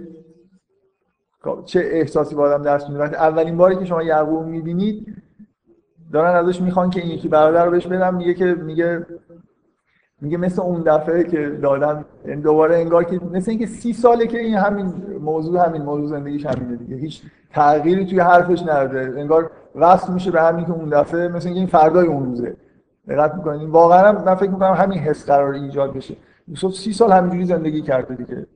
چه 1.64 1.80
احساسی 1.80 2.34
با 2.34 2.42
آدم 2.42 2.62
دست 2.62 2.90
میده 2.90 3.02
اولین 3.02 3.56
باری 3.56 3.76
که 3.76 3.84
شما 3.84 4.02
یعقوب 4.02 4.46
می‌بینید 4.46 5.22
دارن 6.12 6.34
ازش 6.34 6.60
می‌خوان 6.60 6.90
که 6.90 7.00
این 7.00 7.10
یکی 7.10 7.28
برادر 7.28 7.64
رو 7.64 7.70
بهش 7.70 7.86
بدم 7.86 8.14
میگه 8.14 8.34
که 8.34 8.44
میگه 8.44 9.06
میگه 10.20 10.36
مثل 10.36 10.62
اون 10.62 10.82
دفعه 10.82 11.24
که 11.24 11.58
دادم 11.62 12.04
یعنی 12.26 12.42
دوباره 12.42 12.76
انگار 12.76 13.04
که 13.04 13.20
مثل 13.32 13.50
اینکه 13.50 13.66
سی 13.66 13.92
ساله 13.92 14.26
که 14.26 14.38
این 14.38 14.54
همین 14.54 14.92
موضوع 15.20 15.66
همین 15.66 15.82
موضوع 15.82 16.08
زندگیش 16.08 16.46
همینه 16.46 16.76
دیگه. 16.76 16.96
هیچ 16.96 17.22
تغییری 17.50 18.06
توی 18.06 18.20
حرفش 18.20 18.62
نداره. 18.62 19.20
انگار 19.20 19.50
وصل 19.74 20.12
میشه 20.12 20.30
به 20.30 20.42
همین 20.42 20.64
که 20.64 20.72
اون 20.72 20.88
دفعه 20.88 21.28
مثل 21.28 21.46
اینکه 21.46 21.60
این 21.60 21.68
فردای 21.68 22.06
اون 22.06 22.24
روزه. 22.24 22.56
دقت 23.08 23.34
می‌کنین؟ 23.34 23.70
واقعا 23.70 24.12
من 24.12 24.34
فکر 24.34 24.50
می‌کنم 24.50 24.72
همین 24.72 24.98
حس 24.98 25.26
قرار 25.26 25.52
ایجاد 25.52 25.92
بشه. 25.92 26.16
یوسف 26.48 26.74
سی 26.74 26.92
سال 26.92 27.12
همینجوری 27.12 27.44
زندگی 27.44 27.82
کرده 27.82 28.14
دیگه. 28.14 28.46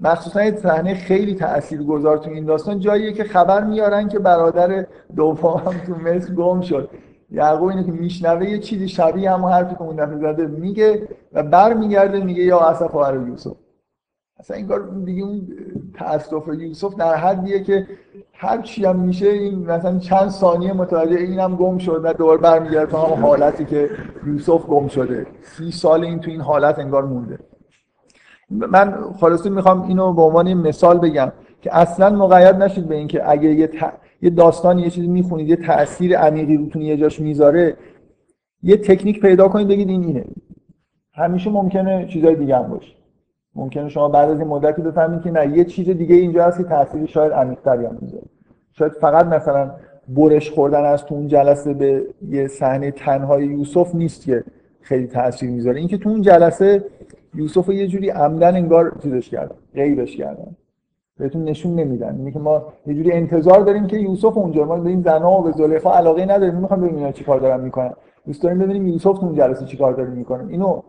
مخصوصا 0.00 0.44
یه 0.44 0.56
صحنه 0.56 0.94
خیلی 0.94 1.34
تاثیرگذار 1.34 2.18
تو 2.18 2.30
این 2.30 2.44
داستان 2.44 2.78
جاییه 2.78 3.12
که 3.12 3.24
خبر 3.24 3.64
میارن 3.64 4.08
که 4.08 4.18
برادر 4.18 4.86
دوم 5.16 5.62
هم 5.66 5.78
تو 5.86 5.94
مصر 5.94 6.34
گم 6.34 6.60
شد. 6.60 6.90
یعقوب 7.30 7.68
اینه 7.68 7.84
که 7.84 7.92
میشنوه 7.92 8.50
یه 8.50 8.58
چیزی 8.58 8.88
شبیه 8.88 9.30
همون 9.30 9.52
حرفی 9.52 9.74
که 9.74 9.82
اون 9.82 9.96
دفعه 9.96 10.16
زده 10.16 10.46
میگه 10.46 11.08
و 11.32 11.42
برمیگرده 11.42 12.24
میگه 12.24 12.42
یا 12.42 12.60
اسف 12.60 12.94
و 12.94 13.28
یوسف. 13.28 13.56
اصلا 14.38 14.56
این 14.56 14.66
کار 14.66 14.88
دیگه 15.04 15.22
اون 15.22 15.48
تاسف 15.98 16.48
یوسف 16.48 16.94
در 16.94 17.14
حدیه 17.14 17.62
که 17.62 17.86
هر 18.32 18.62
چی 18.62 18.84
هم 18.84 18.96
میشه 18.96 19.28
این 19.28 19.58
مثلا 19.58 19.98
چند 19.98 20.28
ثانیه 20.28 20.72
متوجه 20.72 21.16
اینم 21.16 21.56
گم 21.56 21.78
شد 21.78 22.00
و 22.04 22.12
دوباره 22.12 22.40
برمیگرده 22.40 22.92
تا 22.92 23.06
هم 23.06 23.24
حالتی 23.24 23.64
که 23.64 23.90
یوسف 24.26 24.66
گم 24.66 24.88
شده. 24.88 25.26
سی 25.42 25.70
سال 25.70 26.04
این 26.04 26.20
تو 26.20 26.30
این 26.30 26.40
حالت 26.40 26.78
انگار 26.78 27.04
مونده. 27.04 27.38
من 28.50 28.94
خلاصه 29.20 29.50
می‌خوام 29.50 29.82
اینو 29.82 30.12
به 30.12 30.22
عنوان 30.22 30.54
مثال 30.54 30.98
بگم 30.98 31.32
که 31.62 31.76
اصلا 31.76 32.10
مقید 32.10 32.56
نشید 32.56 32.88
به 32.88 32.94
اینکه 32.94 33.30
اگه 33.30 33.54
یه, 33.54 33.70
یه 34.22 34.30
داستان 34.30 34.78
یه 34.78 34.90
چیزی 34.90 35.06
می‌خونید 35.06 35.48
یه 35.48 35.56
تاثیر 35.56 36.18
عمیقی 36.18 36.56
روتون 36.56 36.82
یه 36.82 36.96
جاش 36.96 37.20
می‌ذاره 37.20 37.76
یه 38.62 38.76
تکنیک 38.76 39.20
پیدا 39.20 39.48
کنید 39.48 39.68
بگید 39.68 39.88
این 39.88 40.04
اینه. 40.04 40.24
همیشه 41.14 41.50
ممکنه 41.50 42.06
چیزای 42.06 42.34
دیگه 42.34 42.56
هم 42.56 42.68
باشه. 42.68 42.92
ممکنه 43.54 43.88
شما 43.88 44.08
بعد 44.08 44.30
از 44.30 44.38
این 44.38 44.48
مدتی 44.48 44.82
بفهمید 44.82 45.22
که 45.22 45.30
نه 45.30 45.58
یه 45.58 45.64
چیز 45.64 45.88
دیگه 45.88 46.14
اینجا 46.14 46.44
هست 46.44 46.58
که 46.58 46.64
تاثیر 46.64 47.06
شاید 47.06 47.32
عمیق‌تری 47.32 47.84
هم 47.84 47.98
می‌ذاره. 48.00 48.24
شاید 48.72 48.92
فقط 48.92 49.26
مثلا 49.26 49.70
برش 50.08 50.50
خوردن 50.50 50.84
از 50.84 51.04
تو 51.04 51.14
اون 51.14 51.28
جلسه 51.28 51.74
به 51.74 52.06
یه 52.28 52.48
صحنه 52.48 52.90
تنهای 52.90 53.46
یوسف 53.46 53.94
نیست 53.94 54.24
که 54.24 54.44
خیلی 54.80 55.06
تاثیر 55.06 55.50
می‌ذاره. 55.50 55.78
اینکه 55.78 55.98
تو 55.98 56.08
اون 56.08 56.22
جلسه 56.22 56.84
یوسف 57.36 57.68
یه 57.68 57.86
جوری 57.86 58.10
عمدن 58.10 58.54
انگار 58.54 58.98
چیزش 59.02 59.30
کردن 59.30 59.56
غیبش 59.74 60.16
کردن. 60.16 60.56
بهتون 61.18 61.44
نشون 61.44 61.74
نمیدن. 61.74 62.16
اینه 62.18 62.30
که 62.30 62.38
ما 62.38 62.62
یه 62.86 62.94
جوری 62.94 63.12
انتظار 63.12 63.60
داریم 63.60 63.86
که 63.86 63.96
یوسف 63.96 64.36
اونجا 64.36 64.64
ما 64.64 64.84
این 64.84 65.02
زنا 65.02 65.40
و 65.40 65.42
به 65.42 65.52
زلیخا 65.52 65.92
علاقه 65.92 66.24
نداریم. 66.24 66.54
می‌خوام 66.54 66.80
ببینیم 66.80 66.98
اینا 66.98 67.12
چیکار 67.12 67.40
دارن 67.40 67.60
می‌کنن. 67.60 67.92
دوست 68.26 68.42
داریم 68.42 68.58
ببینیم 68.58 68.86
یوسف 68.86 69.24
اون 69.24 69.34
جلسه 69.34 69.64
چیکار 69.64 69.92
داره 69.92 70.10
می‌کنه. 70.10 70.48
اینو 70.48 70.82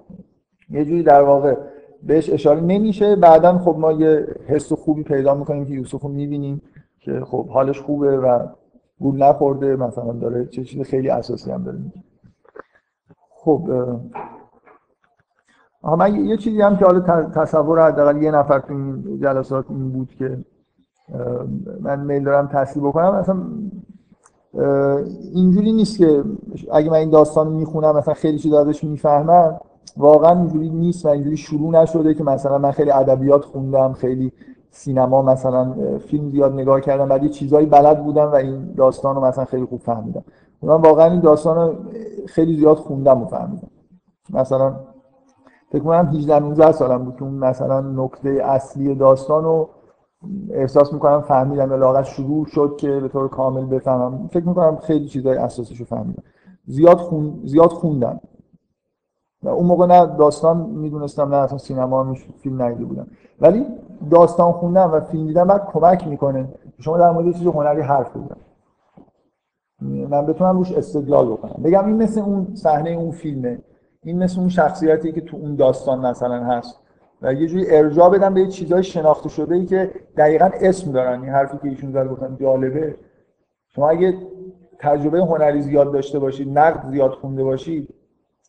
یه 0.69 0.85
جوری 0.85 1.03
در 1.03 1.21
واقع 1.21 1.55
بهش 2.03 2.29
اشاره 2.29 2.61
نمیشه. 2.61 3.15
بعدا 3.15 3.57
خب 3.57 3.75
ما 3.79 3.91
یه 3.91 4.27
حس 4.47 4.73
خوبی 4.73 5.03
پیدا 5.03 5.35
می‌کنیم 5.35 5.65
که 5.65 5.73
یوسف 5.73 6.01
رو 6.01 6.09
می‌بینیم 6.09 6.61
که 6.99 7.19
خب 7.19 7.47
حالش 7.47 7.79
خوبه 7.79 8.17
و 8.17 8.47
گول 8.99 9.23
نخورده. 9.23 9.75
مثلا 9.75 10.13
داره 10.13 10.45
چه 10.45 10.63
چیز 10.63 10.81
خیلی 10.81 11.09
اساسی 11.09 11.51
هم 11.51 11.63
داره 11.63 11.77
خب 13.29 13.69
من 15.83 16.25
یه 16.25 16.37
چیزی 16.37 16.61
هم 16.61 16.77
که 16.77 16.85
حالا 16.85 16.99
تصور 17.29 17.87
حداقل 17.87 18.21
یه 18.21 18.31
نفر 18.31 18.59
تو 18.59 18.73
این 18.73 19.19
جلسات 19.21 19.65
این 19.69 19.91
بود 19.91 20.09
که 20.19 20.37
من 21.81 21.99
میل 21.99 22.23
دارم 22.23 22.47
تصدیق 22.47 22.83
بکنم 22.83 23.15
مثلا 23.15 23.37
اینجوری 25.33 25.71
نیست 25.71 25.97
که 25.97 26.23
اگه 26.71 26.89
من 26.89 26.97
این 26.97 27.09
داستان 27.09 27.47
می‌خونم 27.47 27.95
مثلا 27.95 28.13
خیلی 28.13 28.39
چیز 28.39 28.53
ازش 28.53 28.83
می‌فهمم 28.83 29.59
واقعا 29.97 30.39
اینجوری 30.39 30.69
نیست 30.69 31.05
و 31.05 31.09
اینجوری 31.09 31.37
شروع 31.37 31.71
نشده 31.71 32.13
که 32.13 32.23
مثلا 32.23 32.57
من 32.57 32.71
خیلی 32.71 32.91
ادبیات 32.91 33.45
خوندم 33.45 33.93
خیلی 33.93 34.31
سینما 34.71 35.21
مثلا 35.21 35.73
فیلم 35.99 36.29
زیاد 36.29 36.53
نگاه 36.53 36.81
کردم 36.81 37.07
بعد 37.07 37.23
یه 37.23 37.29
چیزایی 37.29 37.65
بلد 37.65 38.03
بودم 38.03 38.31
و 38.31 38.35
این 38.35 38.73
داستان 38.77 39.15
رو 39.15 39.25
مثلا 39.25 39.45
خیلی 39.45 39.65
خوب 39.65 39.81
فهمیدم. 39.81 40.23
من 40.61 40.81
واقعا 40.81 41.11
این 41.11 41.19
داستان 41.19 41.57
رو 41.57 41.75
خیلی 42.27 42.57
زیاد 42.57 42.77
خوندم 42.77 43.21
و 43.21 43.25
فهمیدم. 43.25 43.67
مثلا 44.33 44.75
فکر 45.71 45.83
کنم 45.83 46.05
18 46.05 46.39
19 46.39 46.71
سالم 46.71 47.05
بود 47.05 47.15
که 47.15 47.23
اون 47.23 47.33
مثلا 47.33 47.81
نکته 47.81 48.29
اصلی 48.29 48.95
داستان 48.95 49.43
رو 49.43 49.69
احساس 50.51 50.93
می‌کنم 50.93 51.21
فهمیدم 51.21 51.71
یا 51.71 52.03
شروع 52.03 52.45
شد 52.45 52.75
که 52.77 52.99
به 52.99 53.07
طور 53.07 53.27
کامل 53.27 53.65
بفهمم. 53.65 54.27
فکر 54.27 54.47
می‌کنم 54.47 54.77
خیلی 54.77 55.07
چیزای 55.07 55.37
اساسیشو 55.37 55.85
فهمیدم. 55.85 56.23
زیاد 56.65 56.97
خون... 56.97 57.41
زیاد 57.43 57.69
خوندم. 57.69 58.19
و 59.43 59.49
اون 59.49 59.65
موقع 59.65 59.85
نه 59.85 60.05
داستان 60.05 60.57
می‌دونستم 60.57 61.29
نه 61.29 61.35
اصلا 61.35 61.57
سینما 61.57 62.13
فیلم 62.13 62.61
ندیده 62.61 62.85
بودم. 62.85 63.07
ولی 63.41 63.65
داستان 64.11 64.51
خوندم 64.51 64.91
و 64.93 64.99
فیلم 64.99 65.27
دیدم 65.27 65.47
بعد 65.47 65.65
کمک 65.73 66.07
می‌کنه 66.07 66.47
شما 66.79 66.97
در 66.97 67.11
مورد 67.11 67.35
چیز 67.35 67.47
هنری 67.47 67.81
حرف 67.81 68.09
بزنید. 68.09 68.47
من 70.09 70.25
بتونم 70.25 70.57
روش 70.57 70.71
استدلال 70.71 71.27
بکنم. 71.27 71.63
بگم 71.63 71.85
این 71.85 71.95
مثل 71.95 72.21
اون 72.21 72.55
صحنه 72.55 72.89
اون 72.89 73.11
فیلمه. 73.11 73.59
این 74.03 74.23
مثل 74.23 74.39
اون 74.39 74.49
شخصیتی 74.49 75.11
که 75.11 75.21
تو 75.21 75.37
اون 75.37 75.55
داستان 75.55 76.05
مثلا 76.05 76.43
هست. 76.43 76.79
و 77.21 77.33
یه 77.33 77.47
جوری 77.47 77.75
ارجاع 77.75 78.09
بدم 78.09 78.33
به 78.33 78.47
چیزای 78.47 78.83
شناخته 78.83 79.29
شده 79.29 79.55
ای 79.55 79.65
که 79.65 79.91
دقیقا 80.17 80.49
اسم 80.61 80.91
دارن. 80.91 81.21
این 81.21 81.29
حرفی 81.29 81.57
که 81.57 81.67
ایشون 81.67 81.91
زد 81.91 82.07
گفتن 82.07 82.37
جالبه. 82.41 82.95
شما 83.67 83.89
اگه 83.89 84.13
تجربه 84.79 85.19
هنری 85.19 85.61
زیاد 85.61 85.93
داشته 85.93 86.19
باشید 86.19 86.59
نقد 86.59 86.91
زیاد 86.91 87.11
خونده 87.11 87.43
باشید 87.43 87.93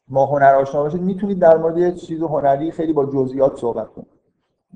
ما 0.08 0.26
هنر 0.26 0.54
آشنا 0.54 0.82
باشید 0.82 1.02
می‌تونید 1.02 1.38
در 1.38 1.56
مورد 1.56 1.78
یه 1.78 1.92
چیز 1.92 2.22
هنری 2.22 2.70
خیلی 2.70 2.92
با 2.92 3.06
جزئیات 3.06 3.56
صحبت 3.56 3.88
کنید. 3.88 4.08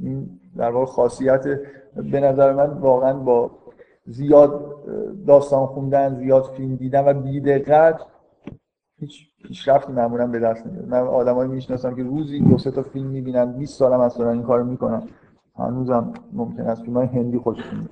این 0.03 0.41
در 0.57 0.71
واقع 0.71 0.87
خاصیت 0.87 1.45
به 1.97 2.21
نظر 2.21 2.53
من 2.53 2.67
واقعا 2.67 3.13
با 3.13 3.51
زیاد 4.07 4.75
داستان 5.27 5.67
خوندن 5.67 6.15
زیاد 6.15 6.43
فیلم 6.43 6.77
دیدن 6.77 7.09
و 7.09 7.21
بیدقت 7.21 8.01
هیچ 9.03 9.27
پیشرفتی 9.45 9.93
معمولا 9.93 10.27
به 10.27 10.39
دست 10.39 10.67
نمیاد. 10.67 10.89
من 10.89 10.99
آدمایی 10.99 11.51
می‌شناسم 11.51 11.95
که 11.95 12.03
روزی 12.03 12.41
دو 12.41 12.59
سه 12.59 12.71
تا 12.71 12.83
فیلم 12.83 13.07
می‌بینن 13.07 13.53
20 13.53 13.79
سالم 13.79 14.01
از 14.01 14.17
دارن 14.17 14.33
این 14.33 14.43
کارو 14.43 14.65
می‌کنن. 14.65 15.03
هنوزم 15.59 16.13
ممکن 16.33 16.63
است 16.63 16.83
فیلم 16.83 16.97
هندی 16.97 17.39
خوششون 17.39 17.79
بیاد. 17.79 17.91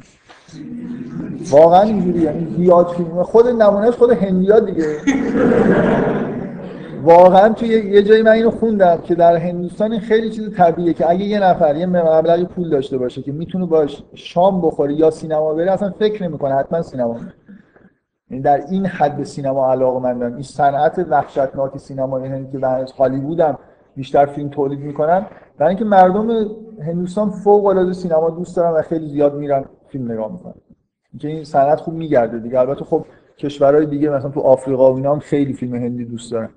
واقعا 1.50 1.82
اینجوری 1.82 2.18
یعنی 2.18 2.54
زیاد 2.56 2.88
فیلم. 2.88 3.22
خود 3.22 3.46
نمونهش 3.46 3.94
خود 3.94 4.10
هندیا 4.10 4.60
دیگه. 4.60 4.96
واقعا 7.02 7.48
توی 7.48 7.68
یه 7.68 8.02
جایی 8.02 8.22
من 8.22 8.30
اینو 8.30 8.50
خوندم 8.50 8.98
که 9.04 9.14
در 9.14 9.36
هندوستان 9.36 9.98
خیلی 9.98 10.30
چیز 10.30 10.50
طبیعیه 10.50 10.92
که 10.92 11.10
اگه 11.10 11.24
یه 11.24 11.40
نفر 11.40 11.76
یه 11.76 11.86
مبلغی 11.86 12.44
پول 12.44 12.70
داشته 12.70 12.98
باشه 12.98 13.22
که 13.22 13.32
می‌تونه 13.32 13.66
باش 13.66 14.02
شام 14.14 14.60
بخوره 14.60 14.94
یا 14.94 15.10
سینما 15.10 15.54
بره 15.54 15.72
اصلا 15.72 15.90
فکر 15.98 16.28
نمی‌کنه. 16.28 16.54
حتما 16.54 16.82
سینما 16.82 17.16
یعنی 17.16 17.30
در 18.38 18.64
این 18.70 18.86
حد 18.86 19.16
به 19.16 19.24
سینما 19.24 19.72
علاقه 19.72 20.00
مندن 20.00 20.32
این 20.32 20.42
صنعت 20.42 21.06
وحشتناک 21.08 21.76
سینما 21.78 22.18
هندی 22.18 22.52
که 22.52 22.58
در 22.58 22.86
هالیوود 22.98 23.40
هم 23.40 23.58
بیشتر 23.96 24.26
فیلم 24.26 24.48
تولید 24.48 24.80
می‌کنن. 24.80 25.26
برای 25.58 25.68
اینکه 25.68 25.84
مردم 25.84 26.50
هندوستان 26.82 27.30
فوق 27.30 27.66
العاده 27.66 27.92
سینما 27.92 28.30
دوست 28.30 28.56
دارن 28.56 28.70
و 28.70 28.82
خیلی 28.82 29.08
زیاد 29.08 29.34
میرن 29.34 29.64
فیلم 29.88 30.12
نگاه 30.12 30.32
می‌کنن. 30.32 30.54
که 31.18 31.28
این 31.28 31.44
صنعت 31.44 31.80
خوب 31.80 31.94
میگرده 31.94 32.38
دیگه. 32.38 32.60
البته 32.60 32.84
خب 32.84 33.04
کشورهای 33.38 33.86
دیگه 33.86 34.10
مثلا 34.10 34.30
تو 34.30 34.40
آفریقا 34.40 34.92
و 34.92 34.96
اینا 34.96 35.12
هم 35.12 35.18
خیلی 35.18 35.52
فیلم 35.52 35.74
هندی 35.74 36.04
دوست 36.04 36.32
دارن. 36.32 36.48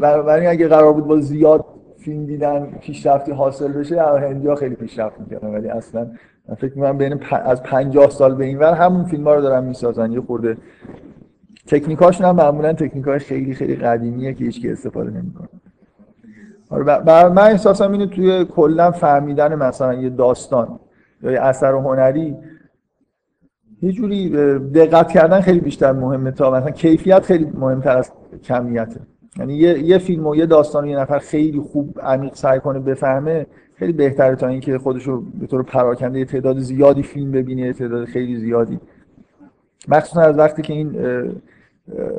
برای 0.00 0.46
اگه 0.46 0.68
قرار 0.68 0.92
بود 0.92 1.06
با 1.06 1.20
زیاد 1.20 1.64
فیلم 2.06 2.26
دیدن 2.26 2.66
پیشرفتی 2.80 3.32
حاصل 3.32 3.72
بشه 3.72 4.02
هندی 4.02 4.48
ها 4.48 4.54
خیلی 4.54 4.74
پیشرفت 4.74 5.20
می‌کردن. 5.20 5.48
ولی 5.48 5.68
اصلا 5.68 6.10
من 6.48 6.54
فکر 6.54 6.74
می‌کنم 6.74 6.98
بین 6.98 7.20
از 7.32 7.62
50 7.62 8.10
سال 8.10 8.34
به 8.34 8.44
این 8.44 8.58
ور 8.58 8.74
همون 8.74 9.04
فیلم 9.04 9.24
ها 9.24 9.34
رو 9.34 9.40
دارن 9.40 9.64
می‌سازن. 9.64 10.12
یه 10.12 10.20
خورده 10.20 10.56
تکنیکاشون 11.66 12.26
هم 12.26 12.36
معمولا 12.36 12.72
تکنیک 12.72 13.04
های 13.04 13.18
خیلی 13.18 13.54
خیلی 13.54 13.76
قدیمیه 13.76 14.34
که 14.34 14.44
هیچ 14.44 14.66
استی 14.70 14.98
نمی‌کنه. 14.98 15.48
آره 16.70 17.02
من 17.28 17.42
احساسم 17.42 17.92
اینه 17.92 18.06
توی 18.06 18.44
کلا 18.44 18.90
فهمیدن 18.90 19.54
مثلا 19.54 19.94
یه 19.94 20.10
داستان 20.10 20.80
یا 21.22 21.32
یه 21.32 21.40
اثر 21.40 21.72
هنری 21.72 22.36
یه 23.82 23.92
جوری 23.92 24.30
دقت 24.58 25.08
کردن 25.08 25.40
خیلی 25.40 25.60
بیشتر 25.60 25.92
مهمه 25.92 26.30
تا 26.30 26.50
مثلا 26.50 26.70
کیفیت 26.70 27.22
خیلی 27.22 27.44
مهمتر 27.44 27.98
از 27.98 28.12
کمیته. 28.42 29.00
یعنی 29.38 29.54
یه, 29.54 29.78
یه 29.78 29.98
فیلم 29.98 30.26
و 30.26 30.36
یه 30.36 30.46
داستان 30.46 30.86
یه 30.86 30.98
نفر 30.98 31.18
خیلی 31.18 31.60
خوب 31.60 32.00
عمیق 32.02 32.34
سعی 32.34 32.60
کنه 32.60 32.78
بفهمه 32.78 33.46
خیلی 33.74 33.92
بهتره 33.92 34.36
تا 34.36 34.46
اینکه 34.46 34.78
خودشو 34.78 35.22
به 35.40 35.46
طور 35.46 35.62
پراکنده 35.62 36.24
تعداد 36.24 36.58
زیادی 36.58 37.02
فیلم 37.02 37.32
ببینه 37.32 37.72
تعداد 37.72 38.04
خیلی 38.04 38.36
زیادی. 38.36 38.80
مخصوصا 39.88 40.20
از 40.20 40.38
وقتی 40.38 40.62
که 40.62 40.72
این 40.72 40.90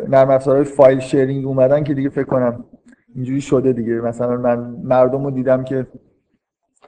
نرم 0.08 0.30
افزارهای 0.30 0.64
فایل 0.64 1.00
شیرینگ 1.00 1.46
اومدن 1.46 1.84
که 1.84 1.94
دیگه 1.94 2.10
فکر 2.10 2.24
کنم 2.24 2.64
اینجوری 3.16 3.42
شده 3.42 3.74
دیگه. 3.74 3.94
مثلا 3.94 4.38
من 4.38 4.60
مردم 4.84 5.24
رو 5.24 5.32
دیدم 5.32 5.64
که 5.64 5.88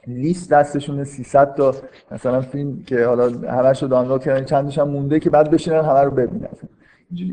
لیست 0.06 0.50
دستشون 0.50 1.04
300 1.04 1.54
تا 1.54 1.74
مثلا 2.12 2.40
فیلم 2.40 2.82
که 2.86 3.06
حالا 3.06 3.28
همش 3.28 3.82
رو 3.82 3.88
دانلود 3.88 4.22
کردن 4.22 4.44
چندش 4.44 4.78
هم 4.78 4.88
مونده 4.88 5.20
که 5.20 5.30
بعد 5.30 5.50
بشینن 5.50 5.80
همه 5.80 6.00
رو 6.00 6.10
ببینن. 6.10 6.48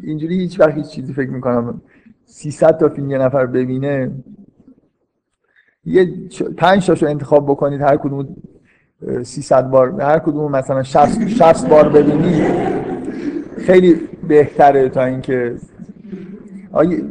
اینجوری 0.03 0.39
هیچ 0.39 0.59
وقت 0.59 0.73
هیچ 0.73 0.87
چیزی 0.87 1.13
فکر 1.13 1.29
می‌کنم 1.29 1.81
300 2.29 2.77
تا 2.77 2.89
فیلم 2.89 3.11
یه 3.11 3.17
نفر 3.17 3.45
ببینه. 3.45 4.11
یه 5.85 6.29
پنج 6.57 6.87
تاشو 6.87 7.05
انتخاب 7.05 7.45
بکنید 7.45 7.81
هر 7.81 7.97
کدوم 7.97 8.27
300 9.23 9.69
بار. 9.69 10.01
هر 10.01 10.19
کدوم 10.19 10.51
مثلا 10.51 10.83
60 10.83 11.27
60 11.27 11.69
بار 11.69 11.89
ببینید 11.89 12.43
خیلی 13.57 13.95
بهتره 14.27 14.89
تا 14.89 15.03
اینکه 15.03 15.55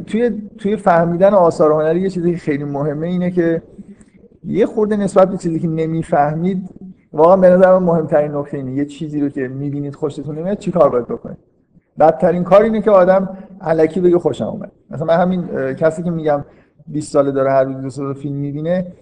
توی 0.07 0.41
توی 0.57 0.75
فهمیدن 0.77 1.33
آثار 1.33 1.71
هنری 1.71 2.01
یه 2.01 2.09
چیزی 2.09 2.35
خیلی 2.35 2.63
مهمه 2.63 3.07
اینه 3.07 3.31
که 3.31 3.61
یه 4.43 4.65
خورده 4.65 4.95
نسبت 4.95 5.29
به 5.29 5.37
چیزی 5.37 5.59
که 5.59 5.67
نمی‌فهمید 5.67 6.69
واقعا 7.13 7.37
به 7.37 7.49
نظر 7.49 7.79
مهمترین 7.79 8.31
نکته 8.31 8.57
اینه. 8.57 8.73
یه 8.73 8.85
چیزی 8.85 9.21
رو 9.21 9.29
که 9.29 9.47
می‌بینید 9.47 9.95
خوشتون 9.95 10.37
نمیاد 10.37 10.57
چیکار 10.57 10.89
باید 10.89 11.07
بکنید؟ 11.07 11.37
بدترین 11.99 12.43
کار 12.43 12.61
اینه 12.61 12.81
که 12.81 12.91
آدم 12.91 13.37
علکی 13.61 14.01
بگه 14.01 14.19
خوشم 14.19 14.45
اومد. 14.45 14.71
مثلا 14.89 15.05
من 15.05 15.17
همین 15.17 15.73
کسی 15.73 16.03
که 16.03 16.11
میگم 16.11 16.45
20 16.87 17.11
ساله 17.11 17.31
داره 17.31 17.51
هر 17.51 17.63
روز 17.63 17.99
دو 17.99 18.13
فیلم 18.13 18.35
می‌بینه 18.35 18.93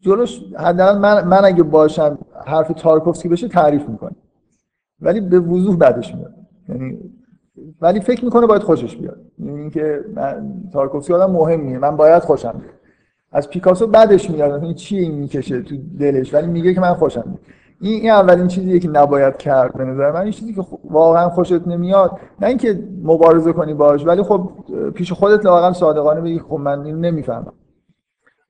جلوش 0.00 0.40
حداقل 0.58 0.98
من, 0.98 1.24
من 1.24 1.44
اگه 1.44 1.62
باشم 1.62 2.18
حرف 2.46 2.72
تارکوفسکی 2.76 3.28
بشه 3.28 3.48
تعریف 3.48 3.88
می‌کنه. 3.88 4.16
ولی 5.00 5.20
به 5.20 5.40
وضوح 5.40 5.76
بعدش 5.76 6.14
میاد. 6.14 6.34
یعنی 6.68 6.98
ولی 7.80 8.00
فکر 8.00 8.24
می‌کنه 8.24 8.46
باید 8.46 8.62
خوشش 8.62 8.96
بیاد. 8.96 9.20
یعنی 9.38 9.60
اینکه 9.60 10.00
تارکوفسکی 10.72 11.12
آدم 11.12 11.32
مهمیه. 11.32 11.78
من 11.78 11.96
باید 11.96 12.22
خوشم 12.22 12.52
بیاد. 12.52 12.74
از 13.32 13.50
پیکاسو 13.50 13.86
بعدش 13.86 14.30
میاد. 14.30 14.64
این 14.64 14.74
چی 14.74 14.98
این 14.98 15.14
می‌کشه 15.14 15.62
تو 15.62 15.76
دلش؟ 15.98 16.34
ولی 16.34 16.46
میگه 16.46 16.74
که 16.74 16.80
من 16.80 16.94
خوشم 16.94 17.24
میاد 17.26 17.40
این 17.80 18.00
این 18.00 18.10
اولین 18.10 18.48
چیزیه 18.48 18.78
که 18.78 18.88
نباید 18.88 19.36
کرد 19.36 19.72
به 19.72 19.84
نظر 19.84 20.12
من. 20.12 20.20
این 20.20 20.32
چیزی 20.32 20.54
که 20.54 20.64
واقعا 20.90 21.28
خوشت 21.28 21.68
نمیاد. 21.68 22.20
نه 22.40 22.48
اینکه 22.48 22.84
مبارزه 23.02 23.52
کنی 23.52 23.74
باش 23.74 24.06
ولی 24.06 24.22
خب 24.22 24.50
پیش 24.94 25.12
خودت 25.12 25.46
واقعا 25.46 25.72
صادقانه 25.72 26.20
بگی 26.20 26.38
خب 26.38 26.54
من 26.54 26.80
اینو 26.84 26.98
نمی‌فهمم. 26.98 27.52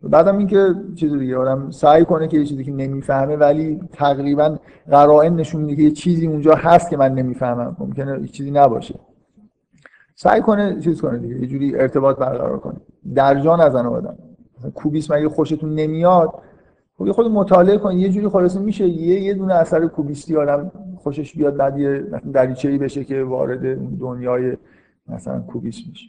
بعدم 0.03 0.38
اینکه 0.38 0.75
چیز 0.95 1.12
دیگه 1.12 1.37
آدم 1.37 1.71
سعی 1.71 2.05
کنه 2.05 2.29
که 2.29 2.38
یه 2.38 2.45
چیزی 2.45 2.64
که 2.64 2.73
نمی‌فهمه 2.73 3.37
ولی 3.37 3.81
تقریبا 3.93 4.57
قرائن 4.90 5.37
نشون 5.37 5.62
میده 5.62 5.77
که 5.77 5.83
یه 5.83 5.90
چیزی 5.90 6.27
اونجا 6.27 6.55
هست 6.55 6.90
که 6.90 6.97
من 6.97 7.14
نمی‌فهمم. 7.14 7.77
ممکنه 7.79 8.27
چیزی 8.27 8.51
نباشه. 8.51 8.95
سعی 10.16 10.40
کنه 10.40 10.81
چیز 10.81 11.01
کنه 11.01 11.19
دیگه 11.19 11.40
یه 11.40 11.47
جوری 11.47 11.77
ارتباط 11.77 12.16
برقرار 12.16 12.59
کنه. 12.59 12.81
در 13.14 13.40
جا 13.40 13.57
نزنه 13.57 13.88
آدم. 13.88 14.16
کوبیسم 14.75 15.14
اگه 15.14 15.29
خوشتون 15.29 15.75
نمیاد؟ 15.75 16.33
خب 17.01 17.13
خود 17.13 17.27
مطالعه 17.27 17.79
کنید 17.79 17.99
یه 17.99 18.09
جوری 18.09 18.29
خلاصه 18.29 18.61
میشه 18.61 18.89
یه 18.89 19.21
یه 19.21 19.35
دونه 19.35 19.55
اثر 19.55 19.87
کوبیستی 19.87 20.37
آدم 20.37 20.73
خوشش 20.97 21.37
بیاد 21.37 21.57
بعد 21.57 21.79
یه 21.79 22.05
دریچه‌ای 22.33 22.79
بشه 22.79 23.05
که 23.05 23.23
وارد 23.23 23.79
دنیای 23.99 24.57
مثلا 25.09 25.41
کوبیست 25.41 25.89
میشه. 25.89 26.07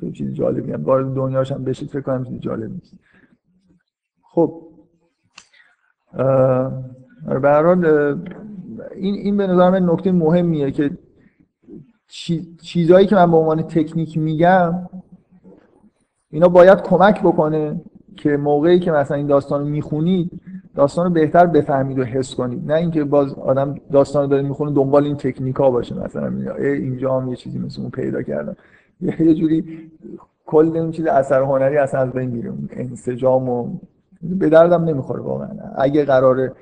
خیلی 0.00 0.12
چیز 0.12 0.34
جالبی 0.34 0.72
هم. 0.72 0.84
وارد 0.84 1.14
دنیاش 1.14 1.52
هم 1.52 1.64
بشید 1.64 1.88
فکر 1.90 2.00
کنم 2.00 2.24
چیز 2.24 2.40
جالب 2.40 2.70
نیست. 2.72 2.94
خب. 4.22 4.62
به 7.42 7.48
هر 7.48 7.62
حال 7.62 7.86
این 8.94 9.14
این 9.14 9.36
به 9.36 9.46
نظر 9.46 9.70
من 9.70 9.90
نکته 9.90 10.12
مهمیه 10.12 10.70
که 10.70 10.90
چیزهایی 12.62 13.06
که 13.06 13.14
من 13.14 13.30
به 13.30 13.36
عنوان 13.36 13.62
تکنیک 13.62 14.18
میگم 14.18 14.88
اینا 16.30 16.48
باید 16.48 16.82
کمک 16.82 17.20
بکنه. 17.20 17.80
که 18.16 18.36
موقعی 18.36 18.78
که 18.78 18.92
مثلا 18.92 19.16
این 19.16 19.26
داستان 19.26 19.60
رو 19.60 19.66
می‌خونید 19.66 20.30
داستان 20.74 21.06
رو 21.06 21.12
بهتر 21.12 21.46
بفهمید 21.46 21.98
و 21.98 22.04
حس 22.04 22.34
کنید. 22.34 22.72
نه 22.72 22.74
اینکه 22.74 23.04
باز 23.04 23.34
آدم 23.34 23.74
داستان 23.92 24.22
رو 24.22 24.28
داره 24.28 24.42
می‌خونه 24.42 24.72
دنبال 24.72 25.04
این 25.04 25.16
تکنیکا 25.16 25.70
باشه 25.70 26.04
مثلا 26.04 26.32
اینجا 26.58 27.20
هم 27.20 27.28
یه 27.28 27.36
چیزی 27.36 27.58
مثل 27.58 27.80
اون 27.80 27.90
پیدا 27.90 28.22
کردم 28.22 28.56
یه 29.00 29.34
جوری 29.34 29.90
کل 30.46 30.76
این 30.76 30.90
چیز 30.90 31.06
اثر 31.06 31.42
هنری 31.42 31.76
اصلا 31.76 32.00
از 32.00 32.12
بین 32.12 32.30
میره 32.30 32.52
انسجام 32.70 33.48
و 33.48 33.78
به 34.22 34.48
دردم 34.48 34.84
نمی‌خوره 34.84 35.22
واقعا. 35.22 35.48
اگه 35.76 36.04
قراره 36.04 36.52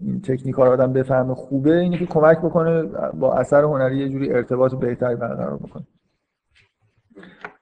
این 0.00 0.20
تکنیک 0.20 0.54
رو 0.54 0.62
آدم 0.62 0.92
بفهمه 0.92 1.34
خوبه 1.34 1.78
اینه 1.78 1.98
که 1.98 2.06
کمک 2.06 2.38
بکنه 2.38 2.82
با 3.14 3.34
اثر 3.34 3.64
هنری 3.64 3.98
یه 3.98 4.08
جوری 4.08 4.32
ارتباط 4.32 4.74
بهتری 4.74 5.16
برقرار 5.16 5.56
بکنه. 5.56 5.86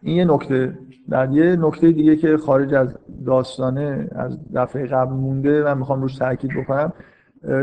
این 0.02 0.16
یه 0.16 0.24
نکته 0.24 0.78
بعد 1.08 1.32
یه 1.32 1.56
نکته 1.56 1.92
دیگه 1.92 2.16
که 2.16 2.36
خارج 2.36 2.74
از 2.74 2.88
داستانه 3.26 4.08
از 4.12 4.38
دفعه 4.54 4.86
قبل 4.86 5.12
مونده 5.12 5.62
من 5.62 5.78
می‌خوام 5.78 6.02
روش 6.02 6.16
تاکید 6.16 6.50
بکنم. 6.56 6.92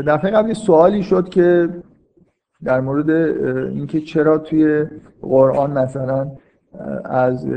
دفعه 0.06 0.30
قبل 0.30 0.48
یه 0.48 0.54
سوالی 0.54 1.02
شد 1.02 1.28
که 1.28 1.68
در 2.64 2.80
مورد 2.80 3.10
اینکه 3.70 4.00
چرا 4.00 4.38
توی 4.38 4.86
قرآن 5.22 5.78
مثلا 5.78 6.30
از 7.04 7.48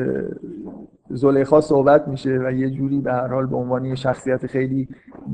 زلیخا 1.10 1.62
صحبت 1.62 2.08
میشه 2.08 2.39
و 2.43 2.52
یه 2.52 2.69
جوری 2.69 3.02
به 3.02 3.13
هر 3.13 3.28
حال 3.28 3.45
به 3.45 3.56
عنوان 3.56 3.86
یه 3.86 3.95
شخصیت 3.95 4.47
خیلی 4.47 4.88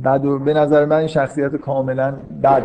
بد 0.05 0.25
و 0.25 0.39
به 0.39 0.53
نظر 0.53 0.85
من 0.85 1.07
شخصیت 1.07 1.55
کاملا 1.55 2.13
بد. 2.43 2.63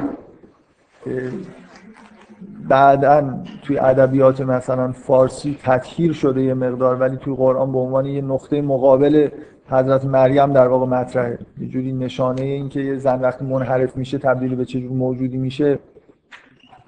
بعدا 2.68 3.42
توی 3.62 3.78
ادبیات 3.78 4.40
مثلا 4.40 4.92
فارسی 4.92 5.59
تطهیر 5.62 6.12
شده 6.12 6.42
یه 6.42 6.54
مقدار 6.54 6.96
ولی 6.96 7.16
توی 7.16 7.35
قرآن 7.35 7.72
به 7.72 7.78
عنوان 7.78 8.07
یه 8.07 8.22
نقطه 8.22 8.62
مقابل 8.62 9.28
حضرت 9.70 10.04
مریم 10.04 10.52
در 10.52 10.68
واقع 10.68 10.87
مطرحه. 10.87 11.38
یه 11.61 11.68
جوری 11.68 11.92
نشانه 11.92 12.42
این 12.42 12.68
که 12.68 12.81
یه 12.81 12.96
زن 12.96 13.20
وقتی 13.20 13.44
منحرف 13.44 13.96
میشه 13.96 14.18
تبدیل 14.18 14.54
به 14.54 14.64
چه 14.64 14.78
موجودی 14.78 15.37
میشه. 15.37 15.78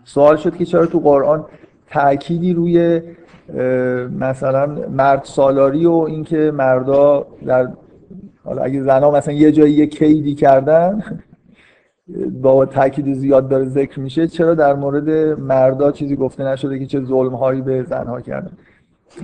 سوال 0.05 0.37
شد 0.37 0.57
که 0.57 0.65
چرا 0.65 0.87
تو 0.87 0.99
قرآن 0.99 1.45
تأکیدی 1.87 2.53
روی 2.53 3.03
مثلا 4.19 4.67
مرد 4.91 5.25
سالاری 5.25 5.87
و 5.87 5.93
اینکه 5.93 6.51
مردا 6.51 7.27
در 7.47 7.69
حالا 8.45 8.63
اگه 8.63 8.83
زنا 8.83 9.11
مثلا 9.11 9.35
یه 9.35 9.53
جایی 9.53 9.75
یه 9.75 9.87
کیدی 9.87 10.35
کردن 10.35 11.03
با 12.43 12.67
تاکید 12.67 13.15
زیاد 13.15 13.49
داره 13.49 13.65
ذکر 13.65 14.01
میشه 14.01 14.27
چرا 14.29 14.55
در 14.55 14.75
مورد 14.75 15.09
مردا 15.41 15.93
چیزی 15.93 16.17
گفته 16.17 16.45
نشده 16.45 16.79
که 16.79 16.87
چه 16.87 17.05
ظلم 17.05 17.35
هایی 17.35 17.61
به 17.61 17.83
زنها 17.83 18.21
کردن؟ 18.21 18.53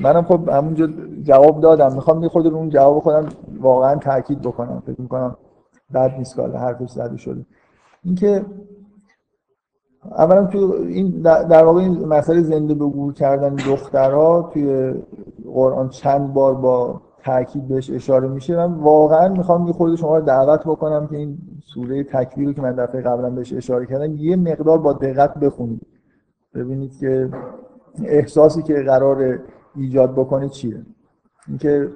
منم 0.02 0.22
خب 0.22 0.48
همونجا 0.48 0.88
جواب 1.22 1.60
دادم. 1.60 1.94
می‌خوام 1.94 2.22
یه 2.22 2.28
خود 2.28 2.46
رو 2.46 2.56
اون 2.56 2.68
جواب 2.68 2.98
خودم 2.98 3.26
واقعا 3.60 3.96
تاکید 3.96 4.42
بکنم. 4.42 4.82
فکر 4.86 5.00
می‌کنم 5.00 5.36
بد 5.94 6.14
نیست 6.18 6.36
که 6.36 6.42
حرفش 6.42 6.90
زده 6.90 7.16
شده. 7.16 7.46
اینکه 8.04 8.44
اولا 10.18 10.44
تو 10.44 10.74
این 10.88 11.10
در 11.20 11.64
واقع 11.64 11.80
این 11.80 12.04
مسئله 12.04 12.42
زنده 12.42 12.74
به 12.74 12.84
گور 12.84 13.12
کردن 13.12 13.54
دخترها 13.54 14.50
توی 14.52 14.94
قرآن 15.54 15.88
چند 15.88 16.32
بار 16.32 16.54
با 16.54 17.00
تاکید 17.26 17.68
بهش 17.68 17.90
اشاره 17.90 18.28
میشه. 18.28 18.56
من 18.56 18.74
واقعا 18.74 19.28
می‌خوام 19.28 19.66
یه 19.66 19.72
خود 19.72 19.96
شما 19.96 20.18
رو 20.18 20.24
دعوت 20.24 20.60
بکنم 20.60 21.06
که 21.06 21.16
این 21.16 21.38
سوره 21.64 22.04
تکویر 22.04 22.46
رو 22.46 22.52
که 22.52 22.62
من 22.62 22.72
دفعه 22.72 23.00
قبلا 23.00 23.30
بهش 23.30 23.52
اشاره 23.52 23.86
کردم 23.86 24.14
یه 24.16 24.36
مقدار 24.36 24.78
با 24.78 24.92
دقت 24.92 25.34
بخونید. 25.34 25.86
ببینید 26.54 26.98
که 26.98 27.28
احساسی 28.04 28.62
که 28.62 28.74
قرار 28.74 29.38
ایجاد 29.76 30.12
بکنه 30.12 30.48
چیه. 30.48 30.82
اینکه 31.48 31.90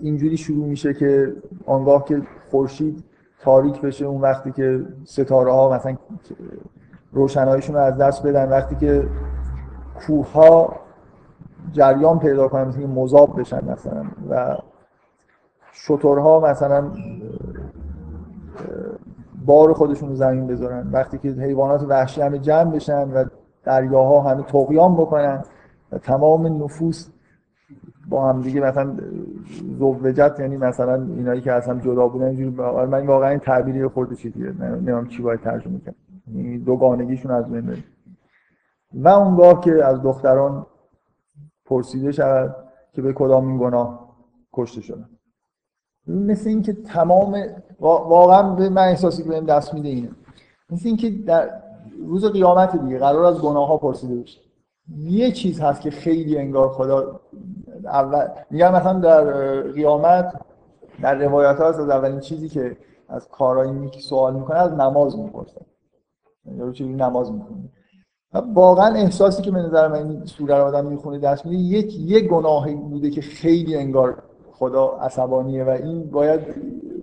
اینجوری 0.00 0.36
شروع 0.36 0.66
میشه 0.66 0.94
که 0.94 1.32
آنگاه 1.66 2.04
که 2.04 2.22
خورشید 2.50 3.04
تاریک 3.40 3.80
بشه 3.80 4.04
اون 4.04 4.20
وقتی 4.20 4.52
که 4.52 4.86
ستاره 5.04 5.52
ها 5.52 5.74
مثلا 5.74 5.96
روشناییشون 7.12 7.76
رو 7.76 7.82
از 7.82 7.96
دست 7.96 8.26
بدن 8.26 8.48
وقتی 8.48 8.76
که 8.76 9.08
کوه 10.06 10.32
ها 10.32 10.83
جریان 11.72 12.18
پیدا 12.18 12.48
کنن 12.48 12.64
مثل 12.68 12.86
مذاب 12.86 13.40
بشن 13.40 13.64
مثلا 13.72 14.04
و 14.30 14.56
شترها 15.72 16.40
مثلا 16.40 16.90
بار 19.46 19.72
خودشون 19.72 20.08
رو 20.08 20.14
زمین 20.14 20.46
بذارن. 20.46 20.90
وقتی 20.92 21.18
که 21.18 21.28
حیوانات 21.28 21.82
وحشی 21.88 22.20
همه 22.20 22.38
جمع 22.38 22.70
بشن 22.70 23.10
و 23.10 23.24
دریاها 23.64 24.20
همه 24.20 24.42
تقیان 24.42 24.94
بکنن 24.94 25.42
و 25.92 25.98
تمام 25.98 26.64
نفوس 26.64 27.08
با 28.08 28.28
هم 28.28 28.40
دیگه 28.40 28.60
مثلا 28.60 28.96
زوجت 29.78 30.36
یعنی 30.38 30.56
مثلا 30.56 30.94
اینایی 30.94 31.40
که 31.40 31.52
اصلا 31.52 31.78
جدا 31.80 32.08
بودن 32.08 32.24
اینجوری 32.24 32.50
من 32.86 33.06
واقعا 33.06 33.28
این 33.28 33.38
تعبیری 33.38 33.88
خورده 33.88 34.14
چیزیه 34.14 34.52
نمی‌دونم 34.52 35.08
چی 35.08 35.22
باید 35.22 35.40
ترجمه 35.40 35.78
کنم. 35.78 35.94
یعنی 36.34 36.58
دوگانگیشون 36.58 37.32
از 37.32 37.50
بین 37.50 37.76
و 38.94 39.08
اونگاه 39.08 39.60
که 39.60 39.84
از 39.84 40.02
دختران 40.02 40.66
پرسیده 41.74 42.12
شود 42.12 42.56
که 42.92 43.02
به 43.02 43.12
کدام 43.12 43.48
این 43.48 43.58
گناه 43.58 44.16
کشته 44.52 44.80
شدن 44.80 45.08
مثل 46.06 46.48
اینکه 46.48 46.72
تمام 46.72 47.46
واقعا 47.80 48.54
به 48.54 48.68
من 48.68 48.82
احساسی 48.82 49.22
که 49.22 49.28
بهم 49.28 49.46
دست 49.46 49.74
میده 49.74 49.88
اینه. 49.88 50.10
مثل 50.70 50.88
اینکه 50.88 51.10
در 51.10 51.62
روز 52.06 52.24
قیامت 52.24 52.76
دیگه 52.76 52.98
قرار 52.98 53.24
از 53.24 53.40
گناه 53.40 53.68
ها 53.68 53.76
پرسیده 53.76 54.14
بشه. 54.14 54.40
یه 54.98 55.32
چیز 55.32 55.60
هست 55.60 55.80
که 55.80 55.90
خیلی 55.90 56.38
انگار 56.38 56.68
خدا 56.68 57.20
اول 57.84 58.28
میگن 58.50 58.74
مثلا 58.74 59.00
در 59.00 59.22
قیامت 59.62 60.34
در 61.02 61.14
روایت 61.14 61.56
ها 61.56 61.68
هست 61.68 61.80
از 61.80 61.88
اولین 61.88 62.20
چیزی 62.20 62.48
که 62.48 62.76
از 63.08 63.28
کارایی 63.28 63.90
سوال 64.00 64.34
می‌کنه 64.34 64.58
از 64.58 64.72
نماز 64.72 65.18
می‌پرسه. 65.18 65.60
یا 66.44 66.72
چیزی 66.72 66.92
نماز 66.92 67.32
می‌کنه 67.32 67.70
واقعا 68.34 68.94
احساسی 68.94 69.42
که 69.42 69.50
به 69.50 69.58
نظر 69.58 69.88
من 69.88 69.96
این 69.96 70.24
سوره 70.24 70.58
رو 70.58 70.64
آدم 70.64 70.86
می‌خونه 70.86 71.18
دست 71.18 71.46
میده 71.46 71.56
یک 71.56 71.98
یه 71.98 72.20
گناهی 72.20 72.74
بوده 72.74 73.10
که 73.10 73.20
خیلی 73.20 73.76
انگار 73.76 74.22
خدا 74.52 74.86
عصبانیه 74.86 75.64
و 75.64 75.68
این 75.68 76.10
باید 76.10 76.40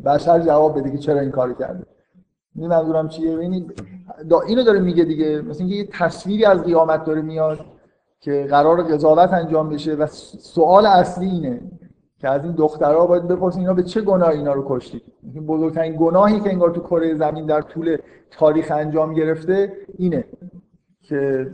بشر 0.06 0.40
جواب 0.40 0.80
بده 0.80 0.92
که 0.92 0.98
چرا 0.98 1.20
این 1.20 1.32
کارو 1.32 1.54
کرده. 1.54 1.86
این 2.56 2.68
منظورم 2.68 3.10
چیه؟ 3.10 3.36
ببینید 3.36 3.84
اینو 4.48 4.64
داره 4.64 4.80
میگه 4.80 5.04
دیگه 5.04 5.42
مثل 5.42 5.60
اینکه 5.60 5.76
یه 5.76 5.88
تصویری 5.92 6.46
از 6.46 6.64
قیامت 6.64 7.06
داره 7.06 7.22
میاد 7.22 7.60
که 8.20 8.48
قرار 8.50 8.84
قضاوت 8.84 9.34
انجام 9.34 9.70
بشه 9.70 9.96
و 9.96 10.08
سوال 10.40 10.86
اصلی 10.86 11.30
اینه 11.30 11.62
که 12.20 12.30
از 12.30 12.44
این 12.44 12.52
دخترها 12.52 13.06
باید 13.08 13.28
بپرسین 13.28 13.62
اینا 13.62 13.74
به 13.74 13.84
چه 13.84 14.02
گناهی 14.02 14.38
اینا 14.38 14.54
رو 14.54 14.66
کشتید. 14.68 15.04
این 15.34 15.46
بزرگترین 15.46 15.96
گناهی 16.00 16.40
که 16.40 16.50
انگار 16.50 16.70
تو 16.70 16.82
کره 16.82 17.16
زمین 17.16 17.46
در 17.46 17.62
طول 17.62 17.98
تاریخ 18.32 18.72
انجام 18.72 19.14
گرفته 19.14 19.74
اینه. 19.98 20.26
که 21.12 21.52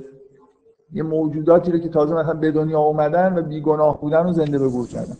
یه 0.93 1.03
موجوداتی 1.03 1.71
رو 1.71 1.77
که 1.77 1.89
تازه 1.89 2.15
مثلا 2.15 2.33
به 2.33 2.51
دنیا 2.51 2.79
اومدن 2.79 3.37
و 3.37 3.41
بیگناه 3.41 4.01
بودن 4.01 4.23
رو 4.23 4.33
زنده 4.33 4.59
به 4.59 4.69
گور 4.69 4.87
کردن. 4.87 5.15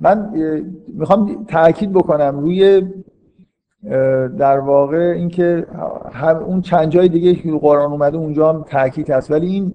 من 0.00 0.30
می‌خوام 0.94 1.44
تاکید 1.48 1.92
بکنم 1.92 2.40
روی 2.40 2.82
در 4.38 4.58
واقع 4.58 5.14
اینکه 5.16 5.66
هم 6.12 6.36
اون 6.36 6.60
چند 6.60 6.88
جای 6.88 7.08
دیگه 7.08 7.34
که 7.34 7.50
قرآن 7.50 7.92
اومده 7.92 8.16
اونجا 8.16 8.52
هم 8.52 8.62
تاکید 8.62 9.10
هست. 9.10 9.30
ولی 9.30 9.46
این 9.46 9.72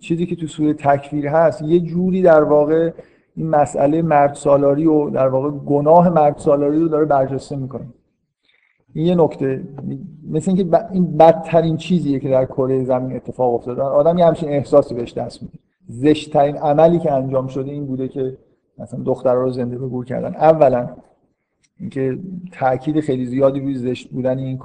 چیزی 0.00 0.26
که 0.26 0.36
تو 0.36 0.46
سوره 0.46 0.74
تکفیر 0.74 1.26
هست 1.26 1.62
یه 1.62 1.80
جوری 1.80 2.22
در 2.22 2.42
واقع 2.42 2.92
این 3.36 3.50
مسئله 3.50 4.02
مرد 4.02 4.34
سالاری 4.34 4.86
و 4.86 5.10
در 5.10 5.28
واقع 5.28 5.50
گناه 5.50 6.08
مرد 6.08 6.38
سالاری 6.38 6.80
رو 6.80 6.88
داره 6.88 7.04
برجسته 7.04 7.56
می‌کنه. 7.56 7.86
یه 9.02 9.14
نکته 9.14 9.62
مثل 10.30 10.50
اینکه 10.50 10.78
این 10.92 11.16
بدترین 11.16 11.76
چیزیه 11.76 12.20
که 12.20 12.28
در 12.28 12.44
کره 12.44 12.84
زمین 12.84 13.16
اتفاق 13.16 13.54
افتاده. 13.54 13.82
آدم 13.82 14.18
یه 14.18 14.26
همچین 14.26 14.48
احساسی 14.48 14.94
بهش 14.94 15.12
دست 15.12 15.42
میده. 15.42 15.58
زشتترین 15.88 16.56
عملی 16.56 16.98
که 16.98 17.12
انجام 17.12 17.46
شده 17.46 17.70
این 17.70 17.86
بوده 17.86 18.08
که 18.08 18.36
مثلا 18.78 19.00
دخترها 19.04 19.42
رو 19.42 19.50
زنده 19.50 19.78
به 19.78 19.86
گور 19.86 20.04
کردن. 20.04 20.34
اولا 20.34 20.88
اینکه 21.80 22.18
تاکید 22.52 23.00
خیلی 23.00 23.26
زیادی 23.26 23.60
روی 23.60 23.74
زشت 23.74 24.10
بودن 24.10 24.38
این 24.38 24.60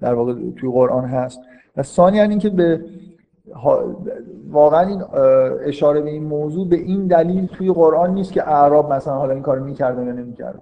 در 0.00 0.14
واقع 0.14 0.34
توی 0.56 0.70
قرآن 0.70 1.04
هست. 1.04 1.40
و 1.76 1.82
ثانیا 1.82 2.22
اینکه 2.22 2.50
به 2.50 2.80
واقعا 4.50 4.88
این 4.88 5.02
اشاره 5.66 6.00
به 6.00 6.10
این 6.10 6.24
موضوع 6.24 6.68
به 6.68 6.76
این 6.76 7.06
دلیل 7.06 7.46
توی 7.46 7.72
قرآن 7.72 8.14
نیست 8.14 8.32
که 8.32 8.48
اعراب 8.48 8.92
مثلا 8.92 9.14
حالا 9.14 9.32
این 9.32 9.42
کارو 9.42 9.64
می‌کردن 9.64 10.06
یا 10.06 10.12
نمی‌کردن 10.12 10.60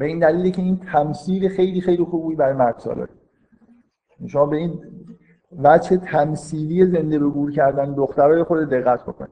به 0.00 0.06
این 0.06 0.18
دلیلی 0.18 0.50
که 0.50 0.62
این 0.62 0.80
تمثیل 0.92 1.48
خیلی 1.48 1.80
خیلی 1.80 2.04
خوبی 2.04 2.34
برای 2.34 2.54
مرد 2.54 2.78
سالاری 2.78 3.12
شما 4.26 4.46
به 4.46 4.56
این 4.56 4.80
وجه 5.58 5.96
تمثیلی 5.96 6.86
زنده 6.86 7.18
به 7.18 7.28
گور 7.28 7.52
کردن 7.52 7.94
دخترای 7.94 8.42
خود 8.42 8.58
دقت 8.58 9.02
بکنید. 9.02 9.30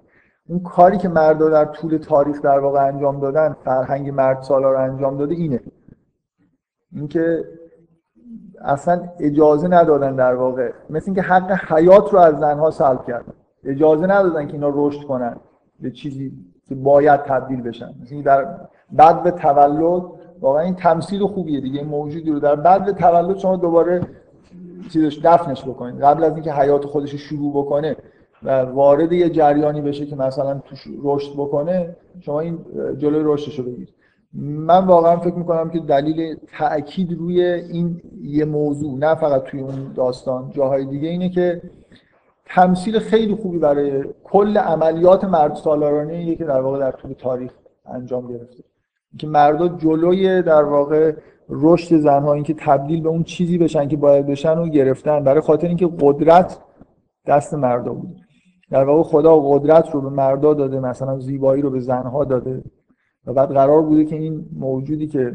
اون 0.48 0.60
کاری 0.60 0.98
که 0.98 1.08
مردا 1.08 1.48
در 1.48 1.64
طول 1.64 1.96
تاریخ 1.98 2.42
در 2.42 2.58
واقع 2.58 2.86
انجام 2.86 3.20
دادن 3.20 3.56
فرهنگ 3.64 4.10
مرد 4.10 4.42
سالار 4.42 4.76
انجام 4.76 5.18
داده 5.18 5.34
اینه. 5.34 5.60
اینکه 6.92 7.44
اصلا 8.64 9.08
اجازه 9.20 9.68
ندادن 9.68 10.16
در 10.16 10.34
واقع. 10.34 10.72
مثل 10.90 11.04
اینکه 11.06 11.22
حق 11.22 11.72
حیات 11.72 12.12
رو 12.12 12.18
از 12.18 12.38
زنها 12.38 12.70
سلب 12.70 13.06
کردن. 13.06 13.32
اجازه 13.64 14.06
ندادن 14.06 14.46
که 14.46 14.52
اینا 14.52 14.72
رشد 14.74 15.06
کنن. 15.06 15.36
به 15.80 15.90
چیزی 15.90 16.32
که 16.68 16.74
باید 16.74 17.22
تبدیل 17.22 17.62
بشن. 17.62 17.94
مثل 18.02 18.22
در 18.22 18.68
بعد 18.92 19.22
به 19.22 19.30
تولد 19.30 20.17
واقعا 20.40 20.62
این 20.62 20.74
تمثیل 20.74 21.26
خوبیه 21.26 21.60
دیگه 21.60 21.84
موجودی 21.84 22.30
رو 22.30 22.40
در 22.40 22.56
بعد 22.56 22.96
تولد 22.96 23.38
شما 23.38 23.56
دوباره 23.56 24.00
چیزش 24.92 25.20
دفنش 25.24 25.64
بکنید. 25.64 26.00
قبل 26.00 26.24
از 26.24 26.34
اینکه 26.34 26.52
حیات 26.52 26.84
خودش 26.84 27.14
شروع 27.14 27.52
بکنه 27.52 27.96
و 28.42 28.62
وارد 28.62 29.12
یه 29.12 29.30
جریانی 29.30 29.80
بشه 29.80 30.06
که 30.06 30.16
مثلا 30.16 30.58
توش 30.58 30.84
رشد 31.02 31.32
بکنه 31.32 31.96
شما 32.20 32.40
این 32.40 32.58
جلوی 32.98 33.22
رشدش 33.24 33.58
رو 33.58 33.64
بگیرید. 33.64 33.94
من 34.42 34.86
واقعا 34.86 35.16
فکر 35.16 35.34
می‌کنم 35.34 35.70
که 35.70 35.78
دلیل 35.78 36.36
تاکید 36.58 37.18
روی 37.18 37.42
این 37.42 38.02
یه 38.22 38.44
موضوع 38.44 38.98
نه 38.98 39.14
فقط 39.14 39.42
توی 39.42 39.60
اون 39.60 39.92
داستان 39.94 40.50
جاهای 40.50 40.84
دیگه 40.84 41.08
اینه 41.08 41.28
که 41.28 41.62
تمثیل 42.46 42.98
خیلی 42.98 43.34
خوبی 43.34 43.58
برای 43.58 44.04
کل 44.24 44.58
عملیات 44.58 45.24
مرد 45.24 45.54
سالارانه 45.54 46.34
که 46.36 46.44
در 46.44 46.60
واقع 46.60 46.78
در 46.78 46.90
طول 46.90 47.12
تاریخ 47.12 47.52
انجام 47.86 48.28
گرفته. 48.28 48.64
که 49.18 49.26
مردا 49.26 49.68
جلوی 49.68 50.42
در 50.42 50.62
واقع 50.62 51.12
رشد 51.48 51.96
زنها 51.96 52.32
اینکه 52.32 52.54
تبدیل 52.54 53.02
به 53.02 53.08
اون 53.08 53.22
چیزی 53.22 53.58
بشن 53.58 53.88
که 53.88 53.96
باید 53.96 54.26
بشن 54.26 54.58
و 54.58 54.68
گرفتن 54.68 55.24
برای 55.24 55.40
خاطر 55.40 55.68
اینکه 55.68 55.88
قدرت 56.00 56.58
دست 57.26 57.54
مردا 57.54 57.92
بود. 57.92 58.16
در 58.70 58.84
واقع 58.84 59.02
خدا 59.02 59.40
قدرت 59.40 59.90
رو 59.90 60.00
به 60.00 60.08
مردا 60.08 60.54
داده 60.54 60.80
مثلا 60.80 61.18
زیبایی 61.18 61.62
رو 61.62 61.70
به 61.70 61.80
زنها 61.80 62.24
داده. 62.24 62.62
و 63.26 63.32
بعد 63.32 63.48
قرار 63.48 63.82
بوده 63.82 64.04
که 64.04 64.16
این 64.16 64.46
موجودی 64.52 65.06
که 65.06 65.34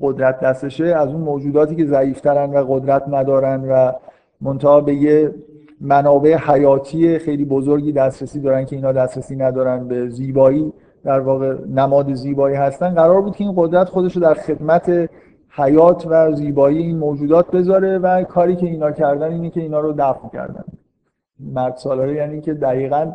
قدرت 0.00 0.40
دستشه 0.40 0.84
از 0.84 1.08
اون 1.08 1.20
موجوداتی 1.20 1.76
که 1.76 1.86
ضعیفترن 1.86 2.50
و 2.50 2.64
قدرت 2.68 3.04
ندارن 3.08 3.68
و 3.70 3.92
منتها 4.40 4.80
به 4.80 4.94
یه 4.94 5.34
منابع 5.80 6.36
حیاتی 6.36 7.18
خیلی 7.18 7.44
بزرگی 7.44 7.92
دسترسی 7.92 8.40
دارن 8.40 8.64
که 8.64 8.76
اینا 8.76 8.92
دسترسی 8.92 9.36
ندارن 9.36 9.88
به 9.88 10.08
زیبایی 10.08 10.72
در 11.04 11.20
واقع 11.20 11.56
نماد 11.68 12.14
زیبایی 12.14 12.56
هستن 12.56 12.94
قرار 12.94 13.22
بود 13.22 13.36
که 13.36 13.44
این 13.44 13.54
قدرت 13.56 13.88
خودش 13.88 14.16
رو 14.16 14.22
در 14.22 14.34
خدمت 14.34 15.10
حیات 15.50 16.06
و 16.06 16.32
زیبایی 16.32 16.78
این 16.78 16.98
موجودات 16.98 17.50
بذاره 17.50 17.98
و 17.98 18.24
کاری 18.24 18.56
که 18.56 18.66
اینا 18.66 18.92
کردن 18.92 19.32
اینه 19.32 19.50
که 19.50 19.60
اینا 19.60 19.80
رو 19.80 19.92
دفع 19.92 20.28
کردن. 20.32 20.64
مرد 21.40 21.76
سالاره 21.76 22.14
یعنی 22.14 22.40
که 22.40 22.54
دقیقا 22.54 23.12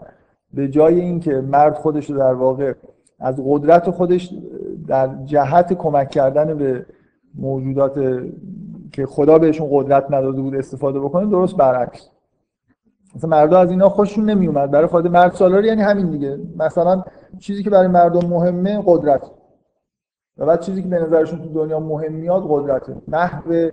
به 0.53 0.67
جای 0.67 1.01
اینکه 1.01 1.31
مرد 1.31 1.75
خودش 1.75 2.09
رو 2.09 2.17
در 2.17 2.33
واقع 2.33 2.73
از 3.19 3.41
قدرت 3.45 3.89
خودش 3.89 4.33
در 4.87 5.09
جهت 5.25 5.73
کمک 5.73 6.09
کردن 6.09 6.57
به 6.57 6.85
موجودات 7.35 8.23
که 8.91 9.05
خدا 9.05 9.39
بهشون 9.39 9.67
قدرت 9.71 10.05
نداده 10.11 10.41
بود 10.41 10.55
استفاده 10.55 10.99
بکنه 10.99 11.29
درست 11.29 11.57
برعکس. 11.57 12.09
مثلا 13.15 13.29
مردم 13.29 13.57
از 13.57 13.71
اینا 13.71 13.89
خوششون 13.89 14.29
نمی 14.29 14.47
اومد 14.47 14.71
برای 14.71 14.87
خود 14.87 15.07
مرد 15.07 15.33
سالاری 15.33 15.67
یعنی 15.67 15.81
همین 15.81 16.09
دیگه. 16.09 16.39
مثلا 16.57 17.03
چیزی 17.39 17.63
که 17.63 17.69
برای 17.69 17.87
مردم 17.87 18.29
مهمه 18.29 18.83
قدرت. 18.85 19.31
و 20.37 20.45
بعد 20.45 20.59
چیزی 20.59 20.83
که 20.83 20.89
به 20.89 20.99
نظرشون 20.99 21.39
تو 21.39 21.49
دنیا 21.49 21.79
مهم 21.79 22.13
میاد 22.13 22.43
قدرته 22.49 22.95
نحو 23.07 23.69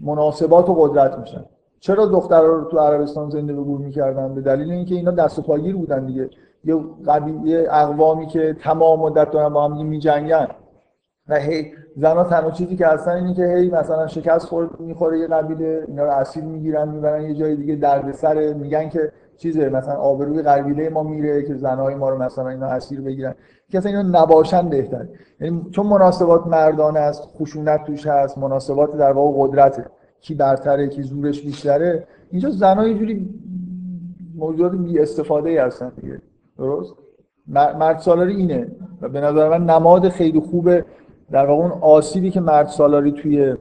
مناسبات 0.00 0.68
و 0.68 0.74
قدرت 0.74 1.18
میشن. 1.18 1.44
چرا 1.80 2.06
دخترها 2.06 2.46
رو 2.46 2.64
تو 2.64 2.78
عربستان 2.78 3.30
زنده 3.30 3.52
به 3.52 3.62
گور 3.62 3.80
می‌کردن؟ 3.80 4.34
به 4.34 4.40
دلیل 4.40 4.70
اینکه 4.70 4.94
اینا 4.94 5.10
دست 5.10 5.38
و 5.38 5.42
پاگیر 5.42 5.76
بودن 5.76 6.06
دیگه. 6.06 6.30
یه 6.64 6.76
قبیله 7.06 7.68
اقوامی 7.70 8.26
که 8.26 8.56
تمام 8.60 9.00
مدت 9.00 9.30
دارن 9.30 9.48
با 9.48 9.68
هم 9.68 9.86
میجنگن. 9.86 10.48
و 11.28 11.34
هی 11.34 11.72
زنا 11.96 12.24
تنها 12.24 12.50
چیزی 12.50 12.76
که 12.76 12.86
هستن 12.86 13.10
اینه 13.10 13.34
که 13.34 13.46
هی 13.46 13.70
مثلا 13.70 14.06
شکست 14.06 14.46
خورد 14.46 14.80
می‌خوره 14.80 15.18
یه 15.18 15.26
قبیله 15.26 15.84
اینا 15.88 16.04
رو 16.04 16.10
اسیر 16.10 16.44
می‌گیرن 16.44 16.88
می‌برن 16.88 17.22
یه 17.22 17.34
جای 17.34 17.56
دیگه 17.56 17.74
دردسر 17.74 18.52
میگن 18.52 18.88
که 18.88 19.12
چیزه 19.36 19.68
مثلا 19.68 19.94
آبروی 19.94 20.42
قبیله 20.42 20.88
ما 20.88 21.02
میره 21.02 21.42
که 21.42 21.54
زنای 21.54 21.94
ما 21.94 22.10
رو 22.10 22.22
مثلا 22.22 22.48
اینا 22.48 22.66
اسیر 22.66 23.00
بگیرن. 23.00 23.34
که 23.70 23.78
اصلا 23.78 23.98
اینا 23.98 24.22
نباشن 24.22 24.68
بهتر 24.68 25.06
یعنی 25.40 25.66
چون 25.70 25.86
مناسبات 25.86 26.46
مردانه 26.46 27.00
است 27.00 27.22
خشونت 27.22 27.84
توش 27.84 28.06
هست 28.06 28.38
مناسبات 28.38 28.96
در 28.96 29.12
واقع 29.12 29.48
قدرته. 29.48 29.84
کی 30.20 30.34
برتره 30.34 30.88
کی 30.88 31.02
زورش 31.02 31.42
بیشتره. 31.42 32.06
اینجا 32.30 32.50
زنها 32.50 32.88
یه 32.88 32.98
جوری 32.98 33.28
موجودات 34.34 34.72
بی 34.72 34.98
استفاده 34.98 35.64
هستن 35.64 35.92
دیگه. 36.00 36.22
درست؟ 36.58 36.94
مرد 37.48 37.98
سالاری 37.98 38.36
اینه. 38.36 38.66
و 39.00 39.08
به 39.08 39.20
نظر 39.20 39.48
من 39.58 39.64
نماد 39.70 40.08
خیلی 40.08 40.40
خوبه 40.40 40.84
در 41.30 41.46
واقع 41.46 41.62
اون 41.62 41.72
آسیبی 41.80 42.30
که 42.30 42.40
مرد 42.40 42.66
سالاری 42.66 43.12
توی 43.12 43.54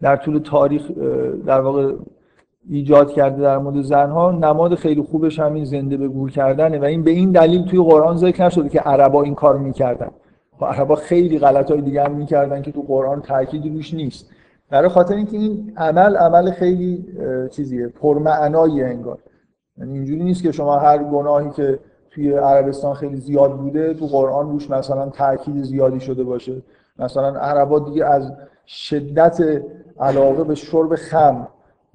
در 0.00 0.16
طول 0.16 0.38
تاریخ 0.38 0.90
در 1.46 1.60
واقع 1.60 1.92
ایجاد 2.68 3.12
کرده 3.12 3.42
در 3.42 3.58
مورد 3.58 3.82
زنها 3.82 4.30
نماد 4.30 4.74
خیلی 4.74 5.02
خوبش 5.02 5.38
همین 5.40 5.64
زنده 5.64 5.96
به 5.96 6.08
گور 6.08 6.30
کردنه 6.30 6.78
و 6.78 6.84
این 6.84 7.02
به 7.02 7.10
این 7.10 7.30
دلیل 7.30 7.64
توی 7.64 7.78
قرآن 7.78 8.16
ذکر 8.16 8.44
نشده 8.46 8.68
که 8.68 8.80
عربا 8.80 9.22
این 9.22 9.34
کار 9.34 9.58
می‌کردن. 9.58 10.10
خب 10.58 10.64
عربا 10.64 10.94
خیلی 10.94 11.38
غلط 11.38 11.70
های 11.70 11.80
دیگه 11.80 12.04
هم 12.04 12.12
می‌کردن 12.12 12.62
که 12.62 12.72
تو 12.72 12.82
قرآن 12.82 13.22
تاکیدی 13.22 13.70
روش 13.70 13.94
نیست. 13.94 14.30
برای 14.70 14.88
خاطر 14.88 15.14
اینکه 15.14 15.36
این 15.36 15.72
عمل 15.76 16.16
عمل 16.16 16.50
خیلی 16.50 17.04
چیزیه 17.50 17.88
پرمعنایی 17.88 18.82
انگار. 18.82 19.18
یعنی 19.78 19.92
اینجوری 19.92 20.24
نیست 20.24 20.42
که 20.42 20.52
شما 20.52 20.76
هر 20.76 20.98
گناهی 20.98 21.50
که 21.50 21.78
توی 22.14 22.32
عربستان 22.32 22.94
خیلی 22.94 23.16
زیاد 23.16 23.56
بوده 23.58 23.94
تو 23.94 24.06
قرآن 24.06 24.50
روش 24.50 24.70
مثلا 24.70 25.08
تاکید 25.08 25.62
زیادی 25.62 26.00
شده 26.00 26.24
باشه. 26.24 26.62
مثلا 26.98 27.40
عربا 27.40 27.78
دیگه 27.78 28.06
از 28.06 28.32
شدت 28.66 29.62
علاقه 30.00 30.44
به 30.44 30.54
شرب 30.54 30.94
خم 30.94 31.48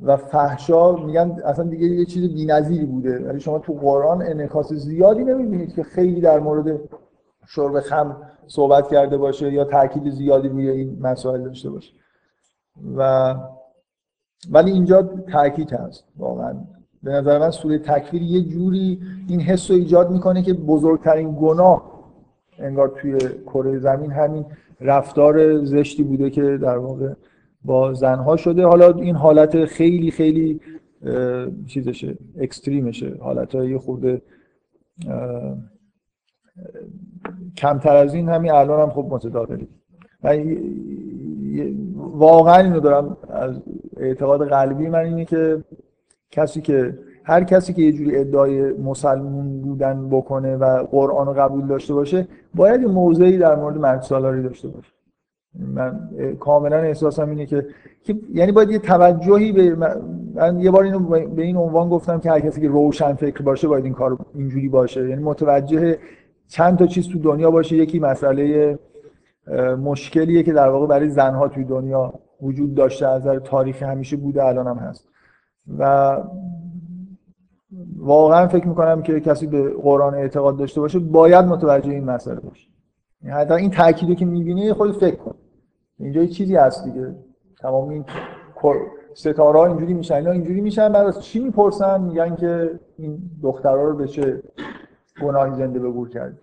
و 0.03 0.18
فحشا 0.18 0.91
میگن 0.95 1.41
اصلا 1.45 1.65
دیگه 1.65 1.88
یه 1.88 2.05
چیز 2.05 2.34
بی‌نظیری 2.34 2.86
بوده. 2.86 3.20
ولی 3.20 3.39
شما 3.39 3.59
تو 3.59 3.74
قرآن 3.74 4.22
انعکاس 4.22 4.74
زیادی 4.74 5.24
نمی‌بینید 5.24 5.76
که 5.76 5.84
خیلی 5.84 6.22
در 6.22 6.39
مورد 6.39 6.80
شرب 7.47 7.80
خم 7.80 8.18
صحبت 8.47 8.88
کرده 8.88 9.18
باشه 9.18 9.53
یا 9.53 9.63
تاکید 9.63 10.09
زیادی 10.09 10.49
روی 10.49 10.70
این 10.70 10.97
مسائل 11.01 11.43
داشته 11.43 11.70
باشه. 11.70 11.93
و 12.97 13.36
ولی 14.51 14.72
اینجا 14.72 15.01
تاکید 15.32 15.74
هست 15.74 16.03
واقعا. 16.18 16.55
به 17.08 17.14
نظر 17.14 17.39
من 17.39 17.51
سوره 17.51 17.78
تکفیر 17.80 18.22
یه 18.22 18.41
جوری 18.43 18.99
این 19.28 19.41
حس 19.41 19.72
رو 19.72 19.78
ایجاد 19.78 20.12
می‌کنه 20.12 20.41
که 20.41 20.53
بزرگترین 20.53 21.38
گناه 21.41 22.03
انگار 22.60 22.88
توی 23.01 23.18
کره 23.45 23.80
زمین 23.80 24.12
همین 24.12 24.45
رفتار 24.82 25.64
زشتی 25.64 26.03
بوده 26.03 26.30
که 26.30 26.41
در 26.41 26.78
واقع 26.78 27.14
با 27.66 27.93
زنها 27.93 28.36
شده. 28.38 28.66
حالا 28.66 28.93
این 28.93 29.16
حالت 29.16 29.66
خیلی 29.66 30.12
خیلی 30.12 30.60
چیزشه 31.68 32.18
اکستریمشه. 32.39 33.16
حالت 33.20 33.55
های 33.55 33.78
خورده 33.78 34.22
کمتر 37.58 37.95
از 37.95 38.14
این 38.14 38.30
همین 38.30 38.51
الان 38.51 38.82
هم 38.82 38.89
خب 38.89 39.08
متداولی 39.10 39.68
واقعا 41.95 42.64
اینو 42.64 42.80
دارم 42.80 43.18
از 43.30 43.62
اعتقاد 43.97 44.49
قلبی 44.49 44.89
من 44.89 44.99
اینه 44.99 45.26
که 45.26 45.64
کسی 46.32 46.61
که 46.61 46.99
هر 47.23 47.43
کسی 47.43 47.73
که 47.73 47.82
یه 47.82 47.91
جوری 47.91 48.15
ادعای 48.15 48.73
مسلمون 48.73 49.61
بودن 49.61 50.09
بکنه 50.09 50.55
و 50.55 50.84
قرآن 50.91 51.28
رو 51.28 51.34
قبول 51.34 51.67
داشته 51.67 51.93
باشه 51.93 52.28
باید 52.55 52.82
یه 52.82 52.88
موضعی 52.88 53.38
در 53.38 53.55
مورد 53.55 53.78
مرد 53.78 54.01
سالاری 54.01 54.43
داشته 54.43 54.67
باشه. 54.67 54.91
من 55.59 56.09
کاملا 56.39 56.78
احساسم 56.78 57.30
اینه 57.30 57.45
که 57.45 57.65
یعنی 58.34 58.51
باید 58.51 58.71
یه 58.71 58.80
توجهی 58.80 59.51
به 59.51 59.75
من 59.75 60.59
یه 60.59 60.71
بار 60.71 60.84
اینو 60.84 60.99
به 61.28 61.41
این 61.41 61.57
عنوان 61.57 61.89
گفتم 61.89 62.19
که 62.19 62.32
هر 62.32 62.39
کسی 62.39 62.61
که 62.61 62.67
روشن 62.67 63.13
فکر 63.13 63.41
باشه 63.41 63.67
باید 63.67 63.86
این 63.86 63.93
کار 63.93 64.17
اینجوری 64.36 64.69
باشه. 64.69 65.09
یعنی 65.09 65.23
متوجه 65.23 65.97
چند 66.47 66.78
تا 66.78 66.86
چیز 66.86 67.09
تو 67.09 67.19
دنیا 67.19 67.51
باشه. 67.51 67.75
یکی 67.75 67.99
مسئله 67.99 68.80
مشکلیه 69.84 70.43
که 70.43 70.53
در 70.53 70.69
واقع 70.69 70.88
برای 70.88 71.09
زنها 71.09 71.47
توی 71.47 71.63
دنیا 71.63 72.13
وجود 72.41 72.75
داشته 72.75 73.07
از 73.07 73.21
نظر 73.21 73.39
تاریخی 73.39 73.86
همیشه 73.86 74.17
بوده 74.17 74.45
الان 74.45 74.67
هم 74.67 74.78
هست. 74.78 75.09
و 75.78 76.18
واقعا 77.97 78.47
فکر 78.47 78.68
می‌کنم 78.68 79.01
که 79.01 79.20
کسی 79.20 79.47
به 79.47 79.70
قرآن 79.70 80.13
اعتقاد 80.15 80.57
داشته 80.57 80.82
باشه 80.82 80.99
باید 80.99 81.45
متوجه 81.45 81.91
این 81.91 82.03
مسئله 82.03 82.39
باشه. 82.39 82.68
یعنی 83.24 83.36
حتی 83.36 83.53
این 83.53 83.70
تأکیدو 83.70 84.15
که 84.15 84.26
می‌بینه 84.26 84.74
خود 84.74 84.91
فکر 84.91 85.15
کن. 85.15 85.36
اینجا 85.99 86.22
یه 86.22 86.28
چیزی 86.28 86.55
هست 86.55 86.86
دیگه. 86.86 87.15
تمام 87.59 87.89
این 87.89 88.05
ستاره 89.13 89.59
ها 89.59 89.65
اینجوری 89.65 89.93
میشن 89.93 90.15
اینا 90.15 90.32
اینجوری 90.32 90.61
میشن 90.61 90.91
بعد 90.91 91.07
از 91.07 91.24
چی 91.24 91.39
می‌پرسن؟ 91.39 92.01
میگن 92.01 92.36
که 92.36 92.80
این 92.97 93.20
دخترها 93.43 93.84
رو 93.84 93.97
به 93.97 94.07
چه 94.07 94.43
گناهی 95.22 95.55
زنده 95.55 95.80
به 95.80 96.09
کرد 96.09 96.39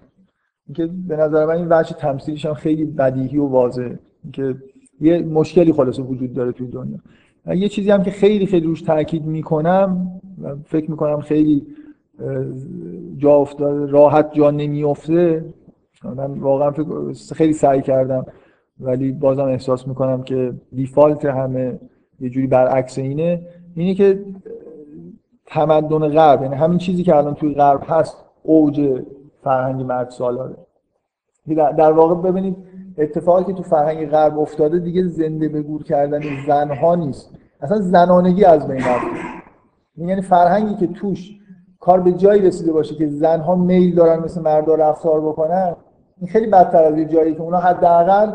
اینکه 0.66 0.87
به 0.87 1.16
نظر 1.16 1.47
من 1.47 1.55
این 1.55 1.66
وجه 1.70 1.95
تمثیلش 1.95 2.47
هم 2.47 2.55
خیلی 2.55 2.85
بدیهی 2.85 3.39
و 3.39 3.47
واضحه. 3.47 3.99
که 4.33 4.55
یه 5.01 5.22
مشکلی 5.22 5.72
خلاصه 5.72 6.03
وجود 6.03 6.33
داره 6.33 6.53
توی 6.53 6.66
دنیا. 6.66 6.99
یه 7.47 7.68
چیزی 7.68 7.90
هم 7.90 8.03
که 8.03 8.11
خیلی 8.11 8.47
خیلی 8.47 8.66
روش 8.66 8.82
تاکید 8.82 9.24
می‌کنم 9.24 10.20
و 10.42 10.55
فکر 10.64 10.90
می‌کنم 10.90 11.20
خیلی 11.20 11.66
جا 13.16 13.34
افتاده 13.34 13.92
راحت 13.92 14.34
جا 14.34 14.51
نمیافته. 14.51 15.45
من 16.05 16.32
واقعا 16.32 16.72
خیلی 17.34 17.53
سعی 17.53 17.82
کردم 17.82 18.26
ولی 18.80 19.12
بازم 19.12 19.45
احساس 19.45 19.88
می‌کنم 19.88 20.22
که 20.22 20.55
دیفالت 20.74 21.24
همه 21.24 21.78
یه 22.20 22.30
جوری 22.30 22.47
برعکس 22.47 22.99
اینه. 22.99 23.47
اینه 23.74 23.95
که 23.95 24.24
تمدن 25.47 26.09
غرب 26.09 26.42
یعنی 26.42 26.55
همین 26.55 26.78
چیزی 26.78 27.03
که 27.03 27.16
الان 27.16 27.34
توی 27.34 27.55
غرب 27.55 27.82
هست 27.86 28.16
اوج 28.42 29.03
فرهنگ 29.42 29.82
مرد 29.82 30.11
سالاره. 30.11 30.55
در 31.57 31.92
واقع 31.92 32.30
ببینید 32.30 32.57
اتفاقی 32.99 33.45
که 33.45 33.53
تو 33.53 33.62
فرهنگ 33.62 34.07
غرب 34.07 34.38
افتاده 34.38 34.78
دیگه 34.78 35.07
زنده 35.07 35.49
به 35.49 35.62
گور 35.62 35.82
کردن 35.82 36.20
زنها 36.47 36.95
نیست. 36.95 37.30
اصلا 37.61 37.80
زنانگی 37.80 38.45
از 38.45 38.68
بین 38.68 38.80
رفته. 38.80 39.34
یعنی 39.97 40.22
فرهنگی 40.22 40.74
که 40.74 40.86
توش 40.86 41.30
کار 41.80 42.01
به 42.01 42.12
جایی 42.12 42.42
رسیده 42.42 42.72
باشه 42.72 42.95
که 42.95 43.09
زنها 43.09 43.55
میل 43.55 43.95
دارن 43.95 44.22
مثل 44.22 44.42
مردا 44.42 44.74
رفتار 44.74 45.20
بکنن 45.20 45.76
این 46.18 46.28
خیلی 46.28 46.47
بدتر 46.47 46.84
از 46.84 46.99
یه 46.99 47.05
جایی 47.05 47.34
که 47.34 47.40
اونا 47.40 47.59
حداقل 47.59 48.32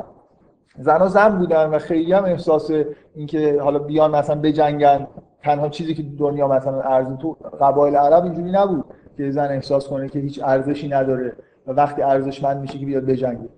زنها 0.79 1.07
زن 1.07 1.29
بودن 1.29 1.69
و 1.69 1.79
خیلی 1.79 2.13
هم 2.13 2.25
احساس 2.25 2.71
اینکه 3.15 3.61
حالا 3.61 3.79
بیان 3.79 4.15
مثلا 4.15 4.35
بجنگن 4.35 5.07
تنها 5.43 5.69
چیزی 5.69 5.93
که 5.93 6.03
دنیا 6.19 6.47
مثلا 6.47 6.81
ارزی 6.81 7.17
تو 7.17 7.37
قبایل 7.61 7.95
عرب 7.95 8.23
اینجوری 8.23 8.51
نبود 8.51 8.85
که 9.17 9.31
زن 9.31 9.47
احساس 9.47 9.87
کنه 9.87 10.09
که 10.09 10.19
هیچ 10.19 10.43
ارزشی 10.43 10.87
نداره 10.87 11.33
و 11.67 11.71
وقتی 11.71 12.01
ارزشمند 12.01 12.61
میشه 12.61 12.79
که 12.79 12.85
بیاد 12.85 13.05
بجنگه. 13.05 13.49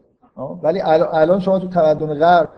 ولی 0.45 0.81
الان 0.81 1.39
شما 1.39 1.59
تو 1.59 1.67
تمدن 1.67 2.13
غرب 2.13 2.49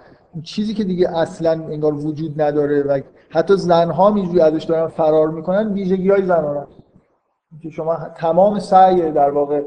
چیزی 0.43 0.73
که 0.73 0.84
دیگه 0.84 1.17
اصلا 1.17 1.51
انگار 1.51 1.93
وجود 1.93 2.41
نداره 2.41 2.84
و 2.84 3.01
حتی 3.29 3.57
زنها 3.57 4.15
اینجوری 4.15 4.41
ازش 4.41 4.63
دارن 4.63 4.88
فرار 4.88 5.29
می‌کنن 5.29 5.73
ویژگی 5.73 6.09
های 6.09 6.25
زنانه 6.25 6.67
که 7.61 7.69
شما 7.69 7.97
تمام 8.15 8.59
سعی 8.59 9.11
در 9.11 9.29
واقع 9.29 9.61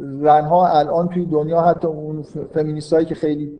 زنها 0.00 0.68
الان 0.68 1.08
توی 1.08 1.26
دنیا 1.26 1.60
حتی 1.60 1.86
اون 1.86 2.24
فمینیست 2.54 2.92
هایی 2.92 3.06
که 3.06 3.14
خیلی 3.14 3.58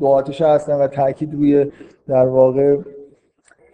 دعاتش 0.00 0.42
هستن 0.42 0.74
و 0.74 0.86
تاکید 0.86 1.34
روی 1.34 1.72
در 2.08 2.26
واقع 2.26 2.76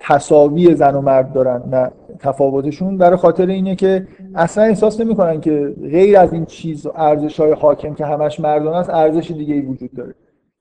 تصاوی 0.08 0.74
زن 0.74 0.94
و 0.94 1.00
مرد 1.00 1.32
دارن 1.32 1.62
نه 1.70 1.90
تفاوتشون. 2.18 2.98
برای 2.98 3.16
خاطر 3.16 3.46
اینه 3.46 3.76
که 3.76 4.06
اصلا 4.34 4.64
احساس 4.64 5.00
نمی‌کنن 5.00 5.40
که 5.40 5.74
غیر 5.82 6.18
از 6.18 6.32
این 6.32 6.44
چیز 6.44 6.86
ارزش 6.94 7.40
های 7.40 7.52
حاکم 7.52 7.94
که 7.94 8.06
همش 8.06 8.40
مردانه 8.40 8.76
است 8.76 8.90
ارزش 8.90 9.30
دیگه 9.30 9.54
ای 9.54 9.60
وجود 9.60 9.94
داره. 9.94 10.14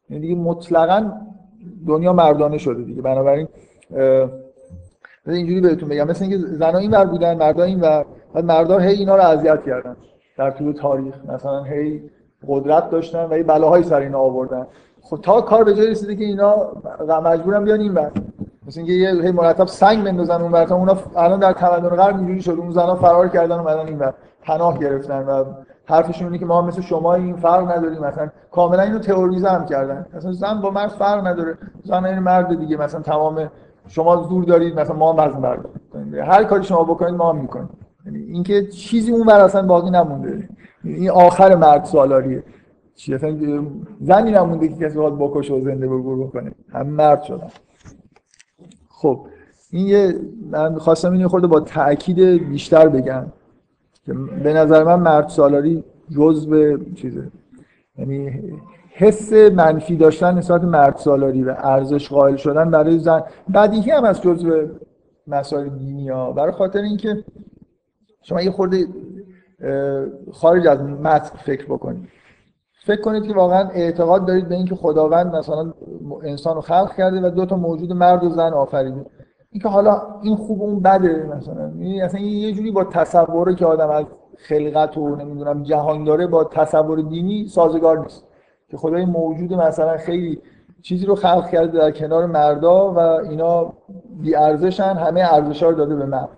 یعنی 0.10 0.22
دیگه 0.22 0.36
مطلقا 0.36 1.12
دنیا 1.88 2.14
مردانه 2.14 2.58
شده 2.58 2.84
دیگه. 2.84 3.02
بنابراین 3.02 3.48
اینجوری 5.28 5.62
بهتون 5.62 5.90
بگم. 5.90 6.08
مثل 6.08 6.26
اینکه 6.26 6.38
زنها 6.38 6.78
این 6.78 6.92
ور 6.92 7.06
بودن 7.06 7.38
مردا 7.38 7.64
این 7.64 7.82
ور 7.82 8.06
بعد 8.34 8.46
مردا 8.46 8.78
هی 8.78 8.96
اینا 8.96 9.16
رو 9.16 9.22
اذیت 9.22 9.64
کردن 9.66 9.96
در 10.38 10.52
طول 10.52 10.74
تاریخ. 10.74 11.14
مثلا 11.28 11.64
هی 11.64 12.02
قدرت 12.48 12.90
داشتن 12.90 13.28
و 13.32 13.38
یه 13.38 13.44
بلاهایی 13.44 13.84
سر 13.84 14.00
اینا 14.00 14.20
آوردن. 14.20 14.68
خب 15.02 15.20
تا 15.22 15.42
کار 15.42 15.64
به 15.64 15.74
جای 15.74 15.88
رسیده 15.88 16.16
که 16.16 16.24
اینا 16.24 16.72
مجبورن 17.24 17.64
بیان 17.64 17.80
این 17.80 17.94
ور. 17.94 18.12
مثل 18.68 18.80
اینکه 18.80 18.94
یه 18.94 19.24
هی 19.24 19.32
مرتب 19.32 19.68
سنگ 19.68 20.04
بندازن 20.04 20.42
اون 20.42 20.52
ور 20.52 20.74
اونا 20.74 20.98
الان 21.16 21.40
در 21.40 21.54
تمدن 21.54 21.90
غرب 21.90 22.18
اینجوری 22.18 22.42
شد. 22.42 22.52
اون 22.52 22.72
زنا 22.72 22.96
فرار 22.96 23.28
کردن 23.28 23.60
اومدن 23.60 23.88
این 23.88 24.00
ور 24.00 24.14
پناه 24.42 24.80
گرفتن 24.80 25.26
و 25.26 25.44
حرفشون 25.86 26.28
اینه 26.28 26.38
که 26.38 26.46
ما 26.46 26.62
مثل 26.62 26.82
شما 26.82 27.14
این 27.14 27.36
فرق 27.36 27.78
نداریم. 27.78 28.00
مثلا 28.00 28.30
کاملا 28.52 28.82
اینو 28.82 29.00
تئوریزه 29.00 29.50
هم 29.50 29.66
کردن. 29.66 30.06
مثلا 30.14 30.32
زن 30.32 30.62
با 30.62 30.72
مرد 30.72 30.90
فرق 30.90 31.28
نداره. 31.28 31.58
زن 31.84 32.06
این 32.06 32.20
مرد 32.20 32.60
دیگه. 32.60 32.78
مثلا 32.78 33.02
تمام 33.02 33.52
شما 33.88 34.24
زور 34.24 34.44
دارید 34.44 34.80
مثلا 34.80 34.96
ما 34.96 35.14
هم 35.14 35.20
از 35.20 35.36
مرد. 35.36 35.66
هر 36.28 36.44
کاری 36.44 36.64
شما 36.64 36.84
بکنید 36.84 37.16
ما 37.16 37.30
هم 37.32 37.38
می‌کنیم. 37.38 37.70
یعنی 38.06 38.20
اینکه 38.20 38.68
چیزی 38.68 39.12
اون 39.12 39.26
بر 39.26 39.42
اصلا 39.42 39.68
باقی 39.68 39.90
نمونده. 39.90 40.50
این 40.84 41.10
آخر 41.10 41.56
مرد 41.56 41.86
سالاریه 41.86 42.44
چی 42.96 43.14
اصلا 43.14 43.38
زنی 44.02 44.32
نمونده 44.32 44.68
که 44.68 44.76
کسی 44.86 44.98
باید 44.98 45.18
بکشه 45.18 45.54
و 45.54 45.64
زنده 45.64 45.88
بگور 45.88 46.28
بکنه. 46.28 46.52
هم 46.74 46.88
مرد 46.88 47.24
شدن. 47.24 47.48
خب 49.04 49.26
این 49.72 49.88
یه 49.88 50.16
من 50.52 50.78
خواستم 50.78 51.12
این 51.12 51.28
خورده 51.28 51.48
با 51.48 51.60
تاکید 51.60 52.20
بیشتر 52.50 52.88
بگم 52.88 53.26
که 54.06 54.14
به 54.14 54.54
نظر 54.54 54.84
من 54.84 55.00
مرد 55.00 55.28
سالاری 55.28 55.84
جزء 56.16 56.78
چیزه. 56.96 57.28
یعنی 57.98 58.42
حس 58.90 59.34
منفی 59.34 59.98
داشتن 59.98 60.38
نسبت 60.38 60.64
مرد 60.64 60.98
سالاری 60.98 61.44
و 61.44 61.56
ارزش 61.58 62.10
قائل 62.10 62.36
شدن 62.36 62.72
برای 62.72 63.00
زن 63.00 63.24
بدیهی 63.54 63.92
هم 63.92 64.04
از 64.04 64.22
جزء 64.22 64.66
مسائل 65.28 65.70
دینی 65.70 66.10
ها. 66.10 66.32
برای 66.32 66.52
خاطر 66.52 66.80
اینکه 66.80 67.24
شما 68.22 68.42
یه 68.42 68.52
خورده 68.52 68.88
خارج 70.32 70.68
از 70.68 70.80
متن 70.80 71.38
فکر 71.38 71.66
بکنید. 71.66 72.10
فکر 72.86 73.02
کنید 73.02 73.28
که 73.28 73.34
واقعا 73.34 73.70
اعتقاد 73.70 74.26
دارید 74.26 74.50
به 74.50 74.56
اینکه 74.56 74.76
خداوند 74.76 75.36
مثلا 75.36 75.74
انسان 76.24 76.56
رو 76.56 76.62
خلق 76.62 76.96
کرده 76.96 77.28
و 77.28 77.30
دو 77.30 77.46
تا 77.46 77.56
موجود 77.56 77.94
مرد 77.94 78.24
و 78.24 78.30
زن 78.30 78.54
آفریده. 78.54 79.06
اینکه 79.52 79.70
حالا 79.70 80.02
این 80.22 80.36
خوب 80.36 80.62
اون 80.62 80.80
بده 80.80 81.30
مثلا. 81.38 81.62
یعنی 81.62 82.02
اصلا 82.02 82.22
یه 82.22 82.54
جوری 82.54 82.72
با 82.72 82.84
تصوری 82.84 83.56
که 83.56 83.66
آدم 83.66 83.90
از 83.90 84.06
خلقت 84.38 84.98
و 84.98 85.16
نمی‌دونم 85.16 85.64
جهان 85.64 86.04
داره 86.04 86.28
با 86.28 86.44
تصور 86.44 87.02
دینی 87.02 87.48
سازگار 87.48 88.00
نیست. 88.00 88.26
که 88.70 88.78
خدای 88.78 89.06
موجود 89.06 89.54
مثلا 89.54 89.98
خیلی 89.98 90.42
چیزی 90.82 91.06
رو 91.06 91.16
خلق 91.16 91.50
کرده 91.50 91.78
در 91.78 91.92
کنار 91.92 92.26
مردا 92.26 92.94
و 92.94 93.00
اینا 93.00 93.74
بی 94.22 94.36
ارزشن 94.36 94.94
همه 94.94 95.34
ارزشا 95.34 95.70
رو 95.70 95.76
داده 95.76 95.96
به 95.96 96.06
مرد. 96.06 96.30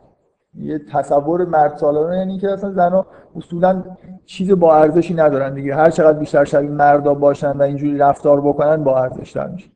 یه 0.60 0.80
تصور 0.94 1.46
مرد 1.46 1.78
سالانه 1.78 2.18
یعنی 2.18 2.38
که 2.38 2.52
اصلا 2.52 2.72
زنا 2.72 3.06
اصولا 3.36 3.84
چیز 4.26 4.52
با 4.52 4.76
ارزشی 4.76 5.14
ندارن 5.14 5.54
دیگه. 5.54 5.76
هر 5.76 5.90
چقدر 5.90 6.20
بیشتر 6.20 6.44
شبیه 6.44 6.70
مردا 6.70 7.14
باشن 7.14 7.52
و 7.52 7.62
اینجوری 7.62 7.98
رفتار 7.98 8.42
بکنن 8.42 8.84
با 8.84 9.00
ارزش 9.00 9.32
تر 9.32 9.48
میشه. 9.48 9.70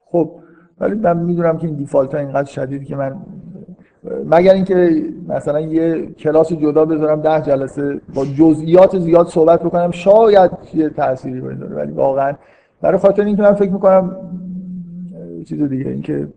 خب 0.00 0.30
ولی 0.80 0.94
من 0.94 1.16
می‌دونم 1.16 1.58
که 1.58 1.66
این 1.66 1.76
دیفالت 1.76 2.14
ها 2.14 2.20
اینقدر 2.20 2.48
شدید 2.50 2.84
که 2.84 2.96
من 2.96 3.16
مگر 4.24 4.54
اینکه 4.54 5.04
مثلا 5.28 5.60
یه 5.60 6.06
کلاس 6.06 6.52
جدا 6.52 6.84
بذارم 6.84 7.20
ده 7.20 7.42
جلسه 7.42 8.00
با 8.14 8.24
جزئیات 8.24 8.98
زیاد 8.98 9.26
صحبت 9.26 9.62
بکنم 9.62 9.90
شاید 9.90 10.50
یه 10.74 10.88
تأثیری 10.88 11.40
بذاره. 11.40 11.76
ولی 11.76 11.92
واقعا 11.92 12.32
برای 12.80 12.98
خاطر 12.98 13.24
اینکه 13.24 13.42
من 13.42 13.54
فکر 13.54 13.72
می‌کنم 13.72 14.16
چیز 15.46 15.62
دیگه 15.62 15.90
اینکه 15.90 16.28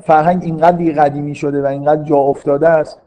فرهنگ 0.00 0.42
اینقدر 0.42 0.76
دیگه 0.76 0.92
قدیمی 0.92 1.34
شده 1.34 1.62
و 1.62 1.66
اینقدر 1.66 2.02
جا 2.02 2.16
افتاده 2.16 2.68
است 2.68 3.00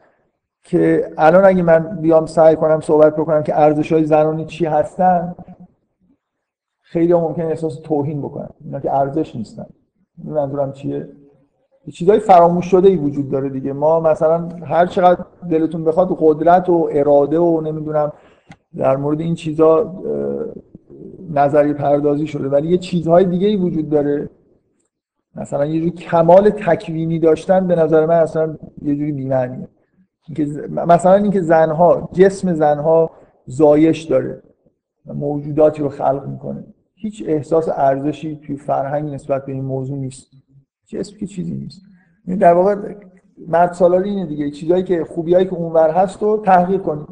که 0.63 1.11
الان 1.17 1.45
اگه 1.45 1.63
من 1.63 1.97
بیام 2.01 2.25
سعی 2.25 2.55
کنم 2.55 2.79
صحبت 2.79 3.15
بکنم 3.15 3.43
که 3.43 3.59
ارزش 3.59 3.91
های 3.91 4.03
زنانی 4.05 4.45
چی 4.45 4.65
هستن 4.65 5.35
خیلی 6.81 7.13
ممکن 7.13 7.41
احساس 7.41 7.79
توهین 7.79 8.21
بکنم 8.21 8.49
اینا 8.65 8.79
که 8.79 8.93
ارزش 8.93 9.35
نیستن. 9.35 9.65
منظورم 10.23 10.71
چیه. 10.71 11.09
چیزای 11.93 12.19
فراموش 12.19 12.65
شده 12.65 12.87
ای 12.89 12.95
وجود 12.95 13.31
داره 13.31 13.49
دیگه. 13.49 13.73
ما 13.73 13.99
مثلا 13.99 14.49
هر 14.65 14.85
چقدر 14.85 15.25
دلتون 15.49 15.83
بخواد 15.83 16.17
قدرت 16.19 16.69
و 16.69 16.89
اراده 16.91 17.39
و 17.39 17.61
نمی‌دونم 17.61 18.11
در 18.77 18.97
مورد 18.97 19.19
این 19.19 19.35
چیزا 19.35 19.95
نظری 21.33 21.73
پردازی 21.73 22.27
شده. 22.27 22.49
ولی 22.49 22.67
یه 22.67 22.77
چیزهای 22.77 23.25
دیگه 23.25 23.47
ای 23.47 23.55
وجود 23.55 23.89
داره. 23.89 24.29
مثلا 25.37 25.65
یه 25.65 25.79
جوری 25.79 25.91
کمال 25.91 26.49
تکوینی 26.49 27.19
داشتن 27.19 27.67
به 27.67 27.75
نظر 27.75 28.05
من 28.05 28.15
اصلا 28.15 28.57
یه 28.81 28.95
جوری 28.95 29.11
بی‌معنیه. 29.11 29.67
مثلا 30.69 31.13
اینکه 31.13 31.41
زنها 31.41 32.09
جسم 32.13 32.53
زنها 32.53 33.11
زایش 33.45 34.03
داره 34.03 34.43
موجوداتی 35.05 35.81
رو 35.81 35.89
خلق 35.89 36.27
می‌کنه. 36.27 36.63
هیچ 36.95 37.23
احساس 37.27 37.69
ارزشی 37.69 38.35
توی 38.35 38.55
فرهنگ 38.57 39.13
نسبت 39.13 39.45
به 39.45 39.51
این 39.51 39.63
موضوع 39.63 39.97
نیست. 39.97 40.27
جسم 40.87 41.17
که 41.17 41.27
چیزی 41.27 41.55
نیست. 41.55 41.81
یعنی 42.27 42.39
در 42.39 42.53
واقع 42.53 42.75
مرد 43.47 43.73
سالاری 43.73 44.09
اینه 44.09 44.25
دیگه. 44.25 44.51
چیزایی 44.51 44.83
که 44.83 45.03
خوبیایی 45.03 45.45
که 45.45 45.53
اونور 45.53 45.89
هست 45.89 46.23
رو 46.23 46.41
تحقیق 46.45 46.81
کنید 46.81 47.07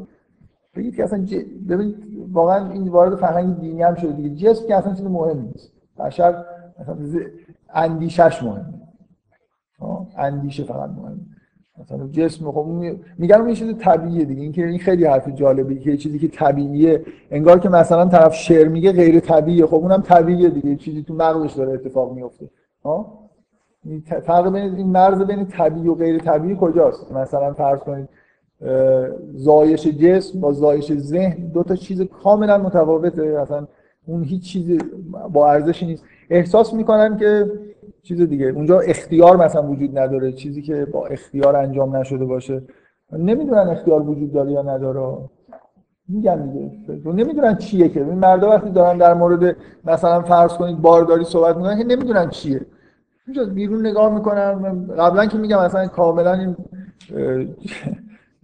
بگید 0.76 0.96
که 0.96 1.04
اصلا 1.04 1.24
ج... 1.24 1.34
ببینید 1.68 1.96
واقعا 2.32 2.70
این 2.70 2.88
وارد 2.88 3.14
فرهنگ 3.14 3.60
دینی 3.60 3.82
هم 3.82 3.94
شده 3.94 4.12
دیگه. 4.12 4.30
جسم 4.30 4.66
که 4.68 4.76
اصلا 4.76 4.94
چیز 4.94 5.06
مهم 5.06 5.40
نیست. 5.40 5.72
بشر 5.98 6.44
مثلا 6.80 6.96
اندیشش 7.76 8.42
مهمه 8.42 8.74
اندیشه 10.16 10.64
فقط 10.64 10.90
مهمه 10.90 11.16
مثلا 11.78 12.08
جسم 12.08 12.52
خب 12.52 12.66
میگن 13.18 13.36
اون 13.36 13.48
یه 13.48 13.54
چیز 13.54 13.74
طبیعیه 13.78 14.24
دیگه. 14.24 14.42
این 14.42 14.52
که 14.52 14.66
این 14.66 14.78
خیلی 14.78 15.04
حرف 15.04 15.28
جالبی 15.28 15.78
که 15.78 15.96
چیزی 15.96 16.18
که 16.18 16.28
طبیعیه. 16.28 17.04
انگار 17.30 17.58
که 17.58 17.68
مثلا 17.68 18.06
طرف 18.08 18.34
شعر 18.34 18.68
میگه 18.68 18.92
غیر 18.92 19.20
طبیعیه. 19.20 19.66
خب 19.66 19.74
اونم 19.74 20.02
طبیعیه 20.02 20.48
دیگه. 20.48 20.76
چیزی 20.76 21.02
تو 21.02 21.14
مغزش 21.14 21.52
داره 21.52 21.72
اتفاق 21.72 22.12
میفته. 22.12 22.50
ها 22.84 23.18
فرق 24.22 24.52
بین 24.52 24.74
این 24.74 24.86
مرز 24.86 25.22
بین 25.22 25.46
طبیعی 25.46 25.88
و 25.88 25.94
غیر 25.94 26.18
طبیعی 26.18 26.56
کجاست؟ 26.60 27.12
مثلا 27.12 27.52
فرض 27.52 27.78
کنید 27.78 28.08
زایش 29.34 29.86
جسم 29.86 30.40
با 30.40 30.52
زایش 30.52 30.92
ذهن 30.92 31.48
دو 31.48 31.62
تا 31.62 31.76
چیز 31.76 32.02
کاملا 32.02 32.58
متفاوته. 32.58 33.40
مثلا 33.40 33.66
اون 34.06 34.22
هیچ 34.22 34.52
چیزی 34.52 34.78
با 35.32 35.50
ارزشی 35.50 35.86
نیست. 35.86 36.04
احساس 36.30 36.74
می‌کنن 36.74 37.16
که 37.16 37.50
چیز 38.02 38.20
دیگه 38.20 38.46
اونجا 38.46 38.80
اختیار 38.80 39.36
مثلا 39.36 39.62
وجود 39.62 39.98
نداره 39.98 40.32
چیزی 40.32 40.62
که 40.62 40.84
با 40.84 41.06
اختیار 41.06 41.56
انجام 41.56 41.96
نشده 41.96 42.24
باشه. 42.24 42.62
نمی‌دونن 43.12 43.68
اختیار 43.68 44.02
وجود 44.02 44.32
داره 44.32 44.52
یا 44.52 44.62
نداره. 44.62 45.18
میگن 46.08 46.50
دیگه. 46.50 47.12
نمی‌دونن 47.12 47.56
چیه 47.56 47.88
که. 47.88 48.04
مردا 48.04 48.48
وقتی 48.50 48.70
دارن 48.70 48.98
در 48.98 49.14
مورد 49.14 49.56
مثلا 49.84 50.22
فرض 50.22 50.52
کنید 50.52 50.82
بارداری 50.82 51.24
صحبت 51.24 51.56
می‌کنن 51.56 51.78
که 51.78 51.84
نمی‌دونن 51.84 52.30
چیه. 52.30 52.60
اونجا 53.26 53.44
بیرون 53.44 53.86
نگاه 53.86 54.14
می‌کنن. 54.14 54.86
قبلا 54.98 55.26
که 55.26 55.38
میگم 55.38 55.64
مثلا 55.64 55.86
کاملا 55.86 56.32
این 56.32 56.56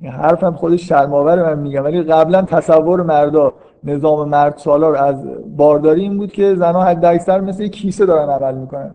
حرفم 0.23 0.53
خودش 0.53 0.89
شرماور 0.89 1.43
من 1.43 1.63
میگم. 1.63 1.85
ولی 1.85 2.03
قبلا 2.03 2.43
تصور 2.43 3.03
مردا 3.03 3.53
نظام 3.85 4.29
مرد 4.29 4.57
سالار 4.57 4.97
از 4.97 5.17
بارداری 5.57 6.01
این 6.01 6.17
بود 6.17 6.33
که 6.33 6.55
زنها 6.55 6.85
حد 6.85 7.05
اکثر 7.05 7.41
مثل 7.41 7.67
کیسه 7.67 8.07
دارن 8.07 8.31
عمل 8.31 8.59
می‌کنن. 8.59 8.95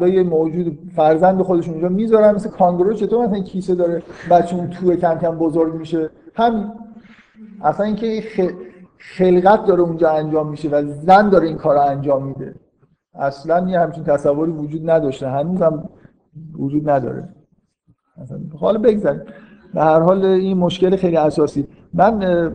یه 0.00 0.22
موجود 0.22 0.78
فرزند 0.96 1.42
خودشون 1.42 1.74
اونجا 1.74 1.88
می‌ذارن 1.88 2.34
مثل 2.34 2.50
کانگورو. 2.50 2.94
چطور 2.94 3.26
مثلا 3.26 3.40
کیسه 3.40 3.74
داره؟ 3.74 4.02
بچه 4.30 4.56
اون 4.56 4.70
توی 4.70 4.96
کم 4.96 5.18
کم 5.18 5.38
بزرگ 5.38 5.74
میشه. 5.74 6.10
همین. 6.34 6.72
اصلا 7.62 7.86
اینکه 7.86 8.22
خلقت 9.16 9.64
داره 9.66 9.80
اونجا 9.80 10.10
انجام 10.10 10.48
میشه 10.48 10.68
و 10.68 10.82
زن 10.88 11.28
داره 11.28 11.46
این 11.46 11.56
کار 11.56 11.76
انجام 11.76 12.26
میده. 12.26 12.54
اصلا 13.14 13.68
یه 13.68 13.80
همچین 13.80 14.04
تصوری 14.04 14.52
وجود 14.52 14.90
نداشته. 14.90 15.28
هنوز 15.28 15.62
هم 15.62 15.88
وجود 16.58 16.90
نداره. 16.90 17.28
حالا 18.60 18.78
بگذاریم. 18.78 19.22
به 19.74 19.80
هر 19.80 20.00
حال 20.00 20.24
این 20.24 20.58
مشکل 20.58 20.96
خیلی 20.96 21.16
اساسی. 21.16 21.66
من 21.94 22.52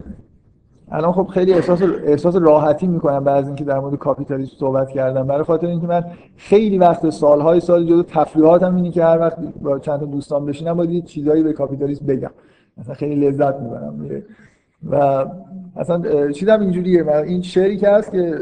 الان 0.91 1.11
خب 1.11 1.27
خیلی 1.27 1.53
احساس 1.53 1.81
احساس 2.03 2.35
راحتی 2.35 2.87
می‌کنم 2.87 3.23
بعد 3.23 3.37
از 3.37 3.47
اینکه 3.47 3.63
در 3.63 3.79
مورد 3.79 3.95
کاپیتالیسم 3.95 4.55
صحبت 4.59 4.89
کردم. 4.89 5.27
برای 5.27 5.43
خاطر 5.43 5.67
اینکه 5.67 5.87
من 5.87 6.03
خیلی 6.37 6.77
وقت 6.77 7.09
سالهای 7.09 7.59
سال 7.59 7.85
جدا 7.85 8.03
تفریحاتم 8.03 8.75
اینه 8.75 8.91
که 8.91 9.03
هر 9.03 9.19
وقت 9.19 9.37
با 9.61 9.79
چند 9.79 9.99
تا 9.99 10.05
دوستان 10.05 10.45
بشینم 10.45 10.73
باید 10.73 11.05
چیزایی 11.05 11.43
به 11.43 11.53
کاپیتالیسم 11.53 12.05
بگم. 12.05 12.31
مثلا 12.77 12.93
خیلی 12.93 13.29
لذت 13.29 13.55
می‌برم. 13.55 14.23
و 14.89 15.25
اصلا 15.75 16.31
چیزم 16.31 16.59
اینجوریه. 16.59 17.15
این 17.15 17.41
شعری 17.41 17.77
که 17.77 17.89
هست 17.89 18.11
که 18.11 18.35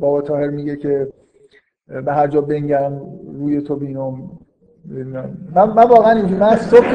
بابا 0.00 0.20
تاهر 0.20 0.48
میگه 0.48 0.76
که 0.76 1.08
به 2.06 2.12
هر 2.12 2.26
جا 2.26 2.40
بنگرم 2.40 3.00
روی 3.40 3.60
تو 3.60 3.76
بینم. 3.76 4.30
من, 5.54 5.70
من 5.70 5.84
واقعا 5.88 6.10
اینجوری 6.10 6.40
من 6.40 6.56
صبح 6.56 6.86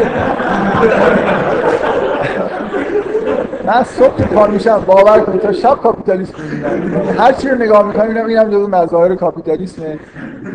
من 3.69 3.83
صبح 3.83 4.15
که 4.15 4.23
کار 4.23 4.49
میشم 4.49 4.83
باور 4.87 5.19
کنید 5.19 5.41
تا 5.41 5.51
شب 5.51 5.75
کاپیتالیسم 5.75 6.33
می‌بینم. 6.43 7.01
هر 7.17 7.31
چی 7.31 7.49
رو 7.49 7.55
نگاه 7.55 7.87
می‌کنم 7.87 8.07
اینم 8.07 8.25
اینم 8.25 8.49
جزو 8.49 8.67
مظاهر 8.67 9.15
کاپیتالیسمه 9.15 9.99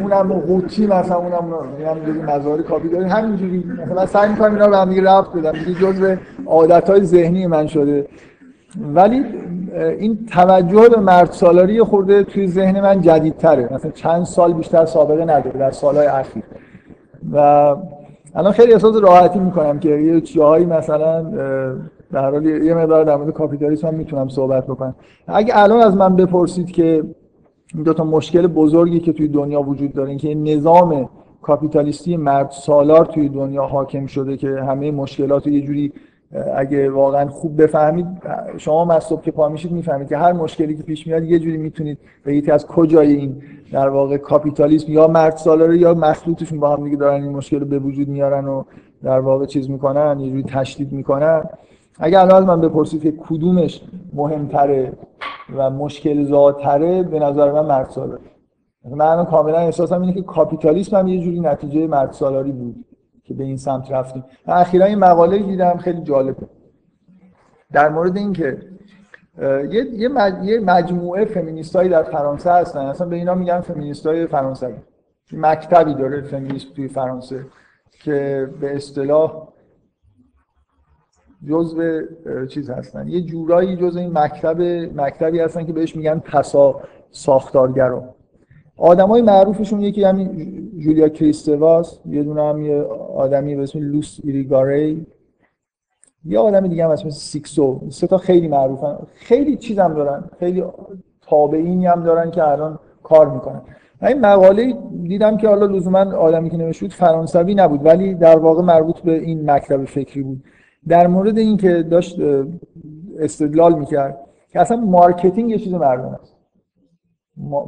اونم 0.00 0.32
قوطی 0.32 0.86
مثلا 0.86 1.16
اونم 1.16 1.54
اینم 1.78 1.98
جزو 2.06 2.22
مظاهر 2.22 2.62
کاپیتالیسم. 2.62 3.16
همینجوری. 3.16 3.64
مثلا 3.86 4.06
سعی 4.06 4.28
می‌کنم 4.28 4.52
اینا 4.52 4.64
رو 4.64 4.70
به 4.70 4.78
هم 4.78 5.08
ربط 5.08 5.32
بدم. 5.32 5.52
دیگه 5.52 5.80
جزء 5.80 6.16
عادتهای 6.46 7.04
ذهنی 7.04 7.46
من 7.46 7.66
شده. 7.66 8.06
ولی 8.94 9.24
این 9.98 10.26
توجه 10.32 10.88
به 10.88 11.00
مرد 11.00 11.30
سالاری 11.30 11.82
خورده 11.82 12.22
توی 12.22 12.46
ذهن 12.46 12.80
من 12.80 13.00
جدیدتره. 13.00 13.68
مثلا 13.72 13.90
چند 13.90 14.24
سال 14.24 14.52
بیشتر 14.52 14.84
سابقه 14.84 15.24
نداره 15.24 15.58
در 15.58 15.70
سالهای 15.70 16.06
اخیر. 16.06 16.42
و 17.32 17.38
الان 18.34 18.52
خیلی 18.52 18.72
احساس 18.72 18.96
راحتی 18.96 19.38
می‌کنم 19.38 19.78
که 19.78 19.88
یه 19.88 20.20
چیزهایی 20.20 20.66
مثلا 20.66 21.24
در 22.14 22.30
حال 22.30 22.46
یه 22.46 22.74
مقدار 22.74 23.04
در 23.04 23.16
مورد 23.16 23.30
کاپیتالیسم 23.30 23.88
هم 23.88 23.94
می‌تونم 23.94 24.28
صحبت 24.28 24.66
بکنم. 24.66 24.94
اگه 25.26 25.52
الان 25.56 25.80
از 25.80 25.96
من 25.96 26.16
بپرسید 26.16 26.70
که 26.70 27.04
این 27.74 27.82
دو 27.82 27.92
تا 27.92 28.04
مشکل 28.04 28.46
بزرگی 28.46 29.00
که 29.00 29.12
توی 29.12 29.28
دنیا 29.28 29.62
وجود 29.62 29.92
داره 29.92 30.16
که 30.16 30.34
نظام 30.34 31.08
کاپیتالیستی 31.42 32.16
مرد 32.16 32.50
سالار 32.50 33.04
توی 33.04 33.28
دنیا 33.28 33.64
حاکم 33.64 34.06
شده 34.06 34.36
که 34.36 34.48
همه 34.48 34.90
مشکلات 34.90 35.46
یه 35.46 35.60
جوری 35.60 35.92
اگه 36.56 36.90
واقعا 36.90 37.28
خوب 37.28 37.62
بفهمید 37.62 38.06
شما 38.56 39.00
صبح 39.00 39.22
که 39.22 39.30
پا 39.30 39.48
میشید 39.48 39.72
می‌فهمید 39.72 40.08
که 40.08 40.16
هر 40.16 40.32
مشکلی 40.32 40.76
که 40.76 40.82
پیش 40.82 41.06
میاد 41.06 41.24
یه 41.24 41.38
جوری 41.38 41.56
می‌تونید 41.56 41.98
بگید 42.26 42.50
از 42.50 42.66
کجای 42.66 43.12
این 43.12 43.42
در 43.72 43.88
واقع 43.88 44.16
کاپیتالیسم 44.16 44.92
یا 44.92 45.06
مرد 45.06 45.36
سالاره 45.36 45.78
یا 45.78 45.94
مخلوطشون 45.94 46.60
با 46.60 46.76
هم 46.76 46.84
دیگه 46.84 46.96
دارن 46.96 47.22
این 47.22 47.32
مشکل 47.32 47.60
رو 47.60 47.66
به 47.66 47.78
وجود 47.78 48.08
میارن 48.08 48.44
و 48.48 48.62
در 49.02 49.20
واقع 49.20 49.46
چیز 49.46 49.70
می‌کنن 49.70 50.20
یه 50.20 50.30
جوری 50.30 50.42
تشدید 50.42 50.92
می‌کنن. 50.92 51.44
اگه 51.98 52.20
الان 52.20 52.44
من 52.44 52.60
بپرسید 52.60 53.02
که 53.02 53.12
کدومش 53.12 53.82
مهمتره 54.12 54.92
و 55.56 55.70
مشکل 55.70 56.24
زادتره 56.24 57.02
به 57.02 57.18
نظر 57.18 57.52
من 57.52 57.66
مرد 57.66 57.90
سالاری. 57.90 58.24
من 58.90 59.24
کاملا 59.24 59.58
احساسم 59.58 60.00
اینه 60.00 60.12
که 60.12 60.22
کاپیتالیسم 60.22 60.96
هم 60.96 61.08
یه 61.08 61.20
جوری 61.20 61.40
نتیجه 61.40 61.86
مرد 61.86 62.12
سالاری 62.12 62.52
بود 62.52 62.84
که 63.24 63.34
به 63.34 63.44
این 63.44 63.56
سمت 63.56 63.92
رفتیم. 63.92 64.24
اخیرا 64.46 64.86
این 64.86 64.98
مقاله 64.98 65.38
دیدم 65.38 65.76
خیلی 65.76 66.02
جالبه. 66.02 66.46
در 67.72 67.88
مورد 67.88 68.16
اینکه 68.16 68.58
یه 69.70 70.08
یه 70.42 70.60
مجموعه 70.60 71.24
فمینیستایی 71.24 71.88
در 71.88 72.02
فرانسه 72.02 72.52
هستن. 72.52 72.80
اصلا 72.80 73.06
به 73.06 73.16
اینا 73.16 73.34
میگن 73.34 73.60
فمینیستای 73.60 74.26
فرانسوی. 74.26 74.74
مکتبی 75.32 75.94
داره 75.94 76.22
فمینیست 76.22 76.74
توی 76.74 76.88
فرانسه 76.88 77.46
که 77.90 78.48
به 78.60 78.76
اصطلاح 78.76 79.48
جزء 81.48 82.00
چیز 82.48 82.70
هستن. 82.70 83.08
یه 83.08 83.20
جورایی 83.20 83.76
جزء 83.76 84.00
این 84.00 84.18
مکتب 84.18 84.62
مکتبی 85.00 85.40
هستن 85.40 85.64
که 85.64 85.72
بهش 85.72 85.96
میگن 85.96 86.18
پسا 86.18 86.80
ساختارگرا. 87.10 88.04
آدمای 88.76 89.22
معروفشون 89.22 89.80
یکی 89.80 90.04
همین 90.04 90.70
جولیا 90.78 91.08
کریستواس 91.08 91.98
یه 92.06 92.22
دونه 92.22 92.42
هم 92.42 92.62
یه 92.62 92.82
آدمی 93.16 93.56
به 93.56 93.62
اسم 93.62 93.78
لوس 93.78 94.20
ایریگاری 94.24 95.06
یه 96.24 96.38
آدم 96.38 96.66
دیگه 96.66 96.84
هم 96.84 96.90
اسم 96.90 97.08
سیکسو. 97.10 97.80
سه 97.88 98.06
تا 98.06 98.18
خیلی 98.18 98.48
معروفن. 98.48 98.96
خیلی 99.14 99.56
چیزم 99.56 99.94
دارن. 99.94 100.24
خیلی 100.38 100.64
تابعینی 101.20 101.86
هم 101.86 102.02
دارن 102.02 102.30
که 102.30 102.48
الان 102.48 102.78
کار 103.02 103.30
می‌کنن. 103.30 103.62
این 104.02 104.20
مقاله 104.20 104.78
دیدم 105.02 105.36
که 105.36 105.48
حالا 105.48 105.66
لزوما 105.66 105.98
آدمی 105.98 106.50
که 106.50 106.56
نوشته 106.56 106.88
فرانسوی 106.88 107.54
نبود 107.54 107.86
ولی 107.86 108.14
در 108.14 108.38
واقع 108.38 108.62
مربوط 108.62 109.00
به 109.00 109.12
این 109.12 109.50
مکتب 109.50 109.84
فکری 109.84 110.22
بود. 110.22 110.44
در 110.88 111.06
مورد 111.06 111.38
اینکه 111.38 111.82
داشت 111.82 112.18
استدلال 113.18 113.78
می‌کرد 113.78 114.18
که 114.48 114.60
اصلا 114.60 114.76
marketing 114.76 115.50
یه 115.50 115.58
چیز 115.58 115.74
مردم 115.74 116.18
است. 116.22 116.34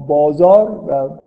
بازار 0.08 0.70
و 0.88 1.18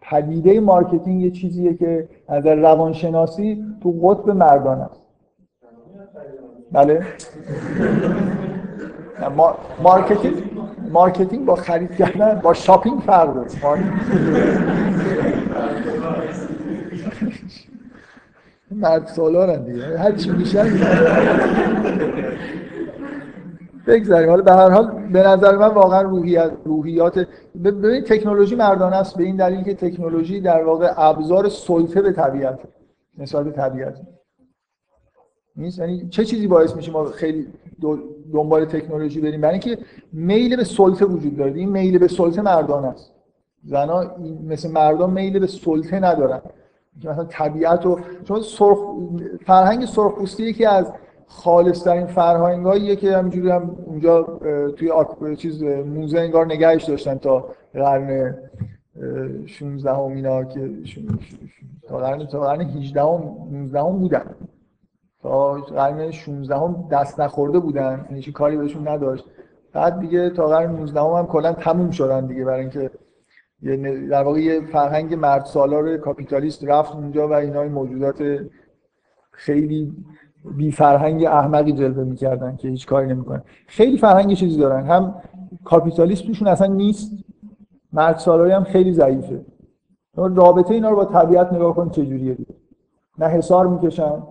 پدیده 0.00 0.60
marketing 0.60 1.22
یه 1.22 1.30
چیزیه 1.30 1.74
که 1.74 2.08
از 2.28 2.46
روانشناسی 2.46 3.64
تو 3.82 3.92
قطب 4.02 4.30
مردان 4.30 4.80
است. 4.80 5.00
بله؟ 6.72 7.02
marketing 9.82 10.34
marketing 10.92 11.44
با 11.44 11.54
خرید 11.54 11.90
کردن 11.96 12.40
با 12.40 12.54
shopping 12.54 13.00
فرق 13.00 13.34
داره. 13.34 13.48
مرد 18.70 19.06
سالارن 19.06 19.64
دیگه 19.64 19.98
هر 19.98 20.12
چی 20.12 20.30
میشن 20.30 20.66
بگذاریم. 23.86 24.30
حالا 24.30 24.42
به 24.42 24.52
هر 24.52 24.70
حال 24.70 25.08
به 25.12 25.22
نظر 25.22 25.56
من 25.56 25.68
واقعا 25.68 26.02
روحیات 26.02 26.52
روحیات 26.64 27.26
ببینید 27.64 28.04
تکنولوژی 28.04 28.54
مردانه 28.54 28.96
است. 28.96 29.16
به 29.16 29.24
این 29.24 29.36
دلیل 29.36 29.62
که 29.62 29.74
تکنولوژی 29.74 30.40
در 30.40 30.64
واقع 30.64 30.92
ابزار 30.96 31.48
سلطه 31.48 32.02
به 32.02 32.12
طبیعت 32.12 32.58
نسبت 33.18 33.56
طبیعت. 33.56 33.94
نیست؟ 35.56 35.78
یعنی 35.78 36.08
چه 36.08 36.24
چیزی 36.24 36.46
باعث 36.46 36.76
میشه 36.76 36.92
ما 36.92 37.04
خیلی 37.04 37.46
دنبال 38.32 38.64
تکنولوژی 38.64 39.20
بریم؟ 39.20 39.40
برای 39.40 39.52
اینکه 39.52 39.78
میل 40.12 40.56
به 40.56 40.64
سلطه 40.64 41.04
وجود 41.04 41.36
داره. 41.36 41.52
این 41.52 41.68
میل 41.68 41.98
به 41.98 42.08
سلطه 42.08 42.42
مردانه 42.42 42.88
است. 42.88 43.12
زنا 43.64 44.16
مثل 44.46 44.70
مردان 44.70 45.10
میل 45.10 45.38
به 45.38 45.46
سلطه 45.46 46.00
ندارن. 46.00 46.40
مثلا 46.98 47.24
طبیعت 47.24 47.86
و 47.86 48.00
چون 48.24 48.40
سرخ 48.40 48.78
فرهنگ 49.46 49.84
سرخپوستی 49.84 50.42
یکی 50.42 50.64
از 50.64 50.92
خالصترین 51.26 52.06
فرهنگاییه 52.06 52.96
که 52.96 53.16
همینجوری 53.16 53.50
هم 53.50 53.76
اونجا 53.86 54.22
توی 54.76 54.90
آک... 54.90 55.34
چیز 55.34 55.62
موزه 55.62 56.18
انگار 56.18 56.46
نگهش 56.46 56.84
داشتن 56.84 57.18
تا 57.18 57.44
قرن 57.74 58.36
16 59.46 59.92
هم 59.92 60.00
اینا 60.00 60.44
که 60.44 60.70
تا 61.88 61.98
قرن 61.98 62.26
تا 62.26 62.40
قرن 62.40 62.60
18 62.60 63.02
هم 63.02 63.34
19 63.50 63.80
هم 63.80 63.98
بودن. 63.98 64.34
تا 65.22 65.52
قرن 65.52 66.10
16 66.10 66.56
هم 66.56 66.88
دست 66.90 67.20
نخورده 67.20 67.58
بودن 67.58 68.06
یعنی 68.10 68.22
کاری 68.22 68.56
بهشون 68.56 68.88
نداشت. 68.88 69.24
بعد 69.72 70.00
دیگه 70.00 70.30
تا 70.30 70.46
قرن 70.46 70.70
19 70.70 71.00
هم, 71.00 71.06
هم 71.06 71.26
کلا 71.26 71.52
تموم 71.52 71.90
شدن 71.90 72.26
دیگه 72.26 72.44
برای 72.44 72.60
اینکه 72.60 72.90
در 74.10 74.22
واقع 74.22 74.40
یه 74.40 74.60
فرهنگ 74.60 75.14
مرد 75.14 75.44
سالار 75.44 75.96
کاپیتالیست 75.96 76.64
رفت 76.64 76.94
اونجا 76.94 77.28
و 77.28 77.32
اینا 77.32 77.64
موجودات 77.64 78.22
خیلی 79.30 79.92
بی 80.56 80.70
فرهنگ 80.70 81.24
احمقی 81.24 81.72
جلوه 81.72 82.04
می‌کردن 82.04 82.56
که 82.56 82.68
هیچ 82.68 82.86
کاری 82.86 83.06
نمی‌کنن. 83.06 83.42
خیلی 83.66 83.98
فرهنگ 83.98 84.34
چیزی 84.34 84.58
دارن. 84.58 84.86
هم 84.86 85.14
کاپیتالیسم 85.64 86.26
توشون 86.26 86.48
اصلا 86.48 86.66
نیست 86.66 87.12
مرد 87.92 88.18
سالاری 88.18 88.52
هم 88.52 88.64
خیلی 88.64 88.92
ضعیفه. 88.92 89.44
رابطه 90.16 90.74
اینا 90.74 90.90
رو 90.90 90.96
با 90.96 91.04
طبیعت 91.04 91.52
نگاه 91.52 91.74
کن 91.74 91.90
چجوریه. 91.90 92.36
نه 93.18 93.26
حسار 93.26 93.66
می‌کشن 93.66 94.22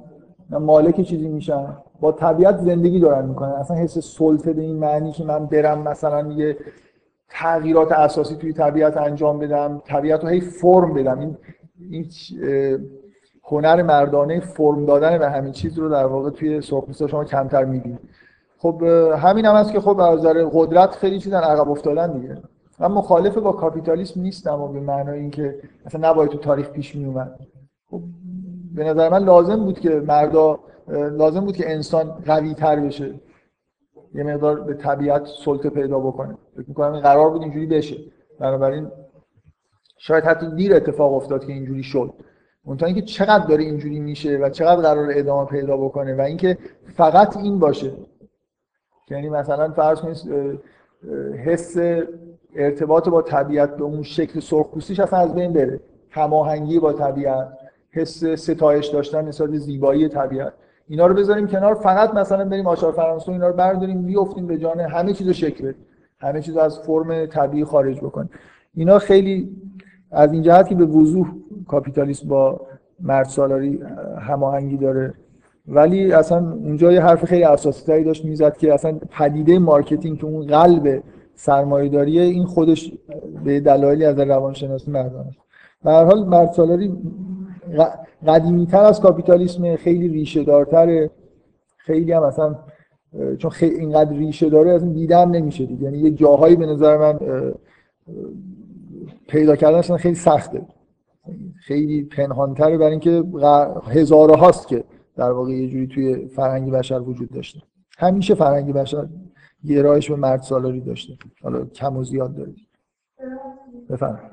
نه 0.50 0.58
مالک 0.58 1.02
چیزی 1.02 1.28
میشن. 1.28 1.78
با 2.00 2.12
طبیعت 2.12 2.58
زندگی 2.58 3.00
دارن 3.00 3.26
می‌کنن. 3.26 3.50
اصلا 3.50 3.78
حس 3.78 4.00
سلطه 4.00 4.54
به 4.54 4.62
این 4.62 4.76
معنی 4.76 5.12
که 5.12 5.24
من 5.24 5.46
برم 5.46 5.82
مثلا 5.82 6.32
یه 6.32 6.58
تغییرات 7.34 7.92
اساسی 7.92 8.36
توی 8.36 8.54
طبیعت 8.54 8.98
انجام 8.98 9.40
بدم 9.40 9.82
طبیعت 9.86 10.24
رو 10.24 10.30
هی 10.30 10.42
فرم 10.42 10.94
بدم. 10.94 11.20
این 11.20 11.38
این 11.90 12.08
هنر 13.44 13.82
مردانه 13.82 14.40
فرم 14.40 14.86
دادن 14.86 15.18
به 15.18 15.30
همین 15.30 15.52
چیز 15.52 15.80
رو 15.80 15.90
در 15.90 16.06
واقع 16.06 16.30
توی 16.30 16.62
سرخپوستا 16.62 17.08
شما 17.08 17.24
کمتر 17.24 17.66
می‌بینید. 17.66 18.00
خب 18.58 18.84
همین 19.18 19.46
هم 19.46 19.56
هست 19.56 19.72
که 19.72 19.80
خب 19.80 20.00
از 20.00 20.20
نظر 20.20 20.46
قدرت 20.54 20.96
خیلی 20.96 21.20
چیزن 21.20 21.44
عقب 21.44 21.70
افتادن 21.70 22.20
دیگه. 22.20 22.38
من 22.80 22.88
مخالف 22.88 23.38
با 23.38 23.52
کاپیتالیسم 23.52 24.22
نیستم 24.22 24.62
و 24.62 24.68
به 24.68 24.80
معنای 24.80 25.20
اینکه 25.20 25.56
مثلا 25.86 26.10
نباید 26.10 26.30
تو 26.30 26.38
تاریخ 26.38 26.70
پیش 26.70 26.96
می 26.96 27.06
اومد 27.06 27.40
خب 27.92 28.02
به 28.76 28.84
نظر 28.84 29.10
من 29.10 29.24
لازم 29.24 29.56
بود 29.56 29.80
که 29.80 29.90
مردا 29.90 30.60
لازم 31.12 31.40
بود 31.40 31.56
که 31.56 31.72
انسان 31.72 32.12
قوی 32.26 32.54
تر 32.54 32.80
بشه. 32.80 33.14
یه 34.14 34.24
مقدار 34.24 34.60
به 34.62 34.74
طبیعت 34.74 35.26
سلطه 35.46 35.70
پیدا 35.70 36.00
بکنه. 36.00 36.38
فکر 36.58 36.66
می‌کنم 36.68 36.94
این 36.94 37.02
قرار 37.02 37.30
بود 37.30 37.42
اینجوری 37.42 37.66
بشه. 37.66 37.98
بنابراین 38.40 38.92
شاید 39.98 40.24
حتی 40.24 40.56
دیر 40.56 40.76
اتفاق 40.76 41.14
افتاد 41.14 41.46
که 41.46 41.54
اینجوری 41.54 41.84
شد. 41.84 42.14
منتها 42.66 42.88
اینکه 42.88 43.02
چقدر 43.02 43.46
داره 43.46 43.64
اینجوری 43.64 44.00
میشه 44.00 44.38
و 44.38 44.50
چقدر 44.50 44.82
قرار 44.82 45.12
ادامه 45.12 45.50
پیدا 45.50 45.78
بکنه 45.78 46.16
و 46.16 46.22
اینکه 46.22 46.58
فقط 46.96 47.38
این 47.38 47.60
باشه. 47.60 47.92
یعنی 49.12 49.30
مثلا 49.30 49.72
فرض 49.72 50.00
کنید 50.00 50.18
حس 51.46 51.78
ارتباط 52.56 53.10
با 53.10 53.22
طبیعت 53.22 53.78
به 53.78 53.84
اون 53.84 54.04
شکل 54.04 54.40
سرخپوستیش 54.40 55.00
اصلا 55.00 55.20
از 55.20 55.36
بین 55.36 55.54
بره. 55.54 55.80
هماهنگی 56.10 56.80
با 56.80 56.94
طبیعت 56.94 57.48
حس 57.92 58.26
ستایش 58.26 58.88
داشتن 58.88 59.26
نسبت 59.26 59.58
زیبایی 59.58 60.10
طبیعت. 60.10 60.54
اینا 60.88 61.08
رو 61.08 61.14
بذاریم 61.14 61.48
کنار 61.48 61.74
فقط 61.74 62.14
مثلا 62.14 62.46
بریم 62.46 62.68
آشار 62.68 62.92
فرانسه 62.92 63.32
اینا 63.32 63.48
رو 63.48 63.54
برداریم 63.54 64.02
بیافتیم 64.02 64.48
به 64.48 64.58
جان 64.58 64.80
همه 64.80 65.14
چیزو 65.14 65.34
شکل 65.34 65.68
بدیم. 65.68 65.86
همه 66.20 66.42
چیز 66.42 66.58
از 66.58 66.80
فرم 66.80 67.26
طبیعی 67.26 67.66
خارج 67.66 67.98
بکنیم. 67.98 68.30
اینا 68.76 69.00
خیلی 69.00 69.56
از 70.12 70.34
این 70.34 70.42
جهت 70.42 70.68
که 70.68 70.76
به 70.76 70.86
وضوح 70.86 71.28
کاپیتالیسم 71.68 72.28
با 72.28 72.62
مرد 73.00 73.26
سالاری 73.26 73.80
هماهنگی 74.20 74.78
داره. 74.78 75.14
ولی 75.68 76.12
اصلا 76.12 76.52
اونجا 76.52 76.92
یه 76.92 77.02
حرف 77.02 77.26
خیلی 77.26 77.44
اساسی 77.44 77.86
تری 77.86 78.04
داشت 78.04 78.26
می‌زد 78.26 78.58
که 78.58 78.74
اصلا 78.74 79.00
پدیده 79.10 79.60
marketing 79.60 80.18
که 80.18 80.26
اون 80.26 80.48
قلب 80.48 81.04
سرمایه‌داریه 81.36 82.22
این 82.22 82.46
خودش 82.46 82.94
به 83.44 83.60
دلایلی 83.60 84.06
از 84.06 84.20
روانشناسی 84.20 84.92
مردانه 84.92 85.32
به 85.84 85.92
هر 85.92 86.04
حال 86.04 86.26
مرد 86.26 86.52
سالاری 86.52 86.98
قدیمی 88.28 88.66
تر 88.66 88.84
از 88.84 89.02
کاپیتالیسم 89.02 89.76
خیلی 89.76 90.08
ریشه 90.08 90.44
دارتره 90.44 91.10
خیلی 91.78 92.12
هم 92.12 92.24
اصلا 92.24 92.56
چون 93.38 93.52
خیلی 93.52 93.76
اینقدر 93.76 94.14
ریشه 94.14 94.50
داره 94.50 94.72
از 94.72 94.84
این 94.84 94.94
دیدم 94.94 95.32
نمیشه 95.32 95.66
دیگه. 95.66 95.84
یعنی 95.84 95.98
یه 96.00 96.12
جاهایی 96.12 96.56
به 96.56 96.66
نظر 96.66 96.98
من 96.98 97.20
پیدا 99.28 99.56
کردنش 99.56 99.92
خیلی 99.92 100.16
سخته. 100.16 100.62
خیلی 101.56 102.04
پنهانتره 102.04 102.78
برای 102.78 102.92
اینکه 102.92 103.24
هزاره 103.88 104.36
هاست 104.36 104.68
که 104.68 104.84
در 105.16 105.32
واقع 105.32 105.52
یه 105.52 105.70
جوری 105.70 105.88
توی 105.88 106.28
فرهنگ 106.28 106.72
بشر 106.72 107.00
وجود 107.00 107.32
داشته. 107.32 107.60
همیشه 107.98 108.36
فرهنگ 108.36 108.74
بشر 108.74 109.08
گرایش 109.66 110.12
به 110.12 110.16
مرد 110.16 110.42
سالاری 110.42 110.82
داشته. 110.82 111.14
حالا 111.44 111.66
کم 111.66 111.98
و 111.98 112.04
زیاد 112.04 112.36
داره. 112.36 112.54
بفرمایید. 113.90 114.33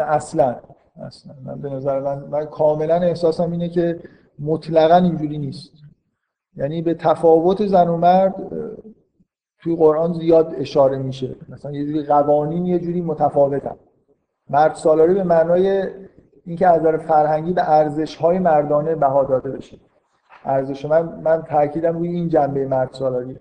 اصلا 0.00 0.56
اصلا. 1.06 1.34
من 1.44 1.60
به 1.60 1.70
نظر 1.70 2.00
من, 2.00 2.18
من 2.18 2.44
کاملا 2.44 2.94
احساسم 2.94 3.50
اینه 3.52 3.68
که 3.68 4.00
مطلقا 4.38 4.96
اینجوری 4.96 5.38
نیست. 5.38 5.72
یعنی 6.56 6.82
به 6.82 6.94
تفاوت 6.94 7.66
زن 7.66 7.88
و 7.88 7.96
مرد 7.96 8.34
توی 9.58 9.76
قرآن 9.76 10.12
زیاد 10.12 10.54
اشاره 10.58 10.98
میشه. 10.98 11.36
مثلا 11.48 11.72
یه 11.72 11.86
جوری 11.86 12.02
قوانین 12.02 12.66
یه 12.66 12.78
جوری 12.78 13.00
متفاوتن. 13.00 13.76
مرد 14.50 14.74
سالاری 14.74 15.14
به 15.14 15.22
معنای 15.22 15.88
اینکه 16.44 16.66
از 16.66 16.80
نظر 16.80 16.96
فرهنگی 16.96 17.52
به 17.52 17.70
ارزش 17.70 18.16
های 18.16 18.38
مردانه 18.38 18.94
بها 18.94 19.24
داده 19.24 19.50
بشه. 19.50 19.78
ارزش 20.44 20.84
من 20.84 21.02
من 21.02 21.42
تاکیدم 21.42 21.98
روی 21.98 22.08
این 22.08 22.28
جنبه 22.28 22.66
مرد 22.66 22.92
سالاری. 22.92 23.38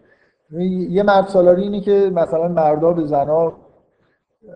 یه 0.60 1.04
مرد 1.04 1.28
سالاری 1.28 1.62
اینه 1.62 1.82
که 1.82 2.12
مثلا 2.16 2.48
مردا 2.48 2.94
به 2.94 3.06
زنا 3.06 3.54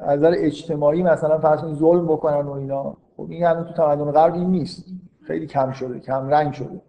از 0.01 0.19
نظر 0.19 0.33
اجتماعی 0.37 1.03
مثلا 1.03 1.39
فرض 1.39 1.59
ظلم 1.75 2.05
بکنن 2.05 2.41
و 2.41 2.51
اینا. 2.51 2.97
خب 3.17 3.27
این 3.29 3.45
همین 3.45 3.63
تو 3.63 3.73
تمدن 3.73 4.11
غرب 4.11 4.33
این 4.33 4.49
نیست. 4.49 4.85
خیلی 5.27 5.47
کم 5.47 5.71
شده 5.71 5.99
کم 5.99 6.29
رنگ 6.29 6.53
شده. 6.53 6.81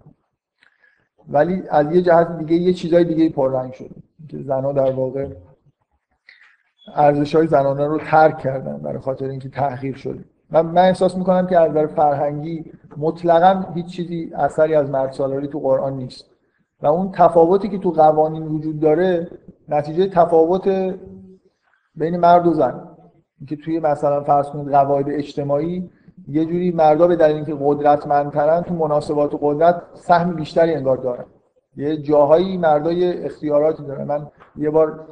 ولی 1.29 1.63
از 1.71 1.93
یه 1.95 2.03
جهت 2.03 2.39
دیگه 2.39 2.55
یه 2.55 2.73
چیزای 2.73 3.05
دیگه 3.05 3.29
پررنگ 3.29 3.73
شده 3.73 3.95
که 4.29 4.43
زنها 4.43 4.73
در 4.73 4.91
واقع 4.93 5.29
ارزش 6.95 7.35
های 7.35 7.47
زنانه 7.47 7.87
رو 7.87 7.99
ترک 7.99 8.39
کردن 8.39 8.79
برای 8.79 8.99
خاطر 8.99 9.29
اینکه 9.29 9.49
تحقیر 9.49 9.97
شده. 9.97 10.25
من, 10.51 10.67
من 10.67 10.83
احساس 10.83 11.17
می‌کنم 11.17 11.47
که 11.47 11.59
از 11.59 11.71
نظر 11.71 11.87
فرهنگی 11.87 12.73
مطلقا 12.97 13.73
هیچ 13.75 13.87
چیزی 13.87 14.33
اثری 14.35 14.75
از 14.75 14.91
مرد 14.91 15.13
سالاری 15.13 15.49
تو 15.49 15.61
قرآن 15.61 15.97
نیست. 15.97 16.36
و 16.83 16.87
اون 16.87 17.13
تفاوتی 17.13 17.69
که 17.69 17.79
تو 17.79 17.91
قوانین 17.91 18.43
وجود 18.43 18.81
داره 18.81 19.29
نتیجه 19.69 20.07
تفاوت 20.07 20.69
بین 21.95 22.17
مرد 22.17 22.47
و 22.47 22.53
زن. 22.53 22.89
که 23.49 23.57
توی 23.57 23.81
مثلا 23.81 24.21
فرض 24.21 24.51
کنید 24.51 24.69
قواعد 24.69 25.07
اجتماعی 25.09 25.91
یه 26.29 26.45
جوری 26.45 26.71
مردا 26.71 27.07
به 27.07 27.17
دلیل 27.17 27.37
اینکه 27.37 27.57
قدرتمندترن 27.61 28.63
تو 28.63 28.75
مناسبات 28.75 29.35
و 29.35 29.39
قدرت 29.43 29.83
سهم 29.95 30.35
بیشتری 30.35 30.75
انگار 30.75 30.97
دارن. 30.97 31.25
یه 31.77 31.97
جاهایی 31.97 32.57
مردای 32.57 33.25
اختیاراتی 33.25 33.83
دارن. 33.83 34.05
من 34.05 34.27
یه 34.57 34.71
بار 34.71 35.07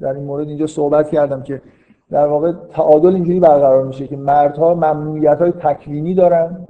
در 0.00 0.12
این 0.12 0.24
مورد 0.24 0.48
اینجا 0.48 0.66
صحبت 0.66 1.10
کردم 1.10 1.42
که 1.42 1.62
در 2.10 2.26
واقع 2.26 2.52
تعادل 2.52 3.14
اینجوری 3.14 3.40
برقرار 3.40 3.84
میشه 3.84 4.06
که 4.06 4.16
مردها 4.16 4.74
ممنوعیت 4.74 5.38
های 5.38 5.52
تکوینی 5.52 6.14
دارن 6.14 6.66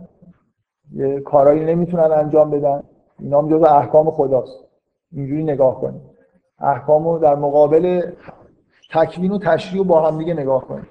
یه 0.92 1.20
کارایی 1.20 1.64
نمی‌تونن 1.64 2.12
انجام 2.12 2.50
بدن. 2.50 2.82
اینا 3.18 3.38
هم 3.38 3.48
جزو 3.48 3.64
احکام 3.64 4.10
خداست. 4.10 4.58
اینجوری 5.12 5.44
نگاه 5.44 5.80
کنید. 5.80 6.02
احکام 6.60 7.08
رو 7.08 7.18
در 7.18 7.34
مقابل 7.34 8.10
تکوین 8.90 9.32
و 9.32 9.38
تشریع 9.38 9.84
با 9.84 10.00
هم 10.00 10.18
دیگه 10.18 10.34
نگاه 10.34 10.64
کنید. 10.64 10.86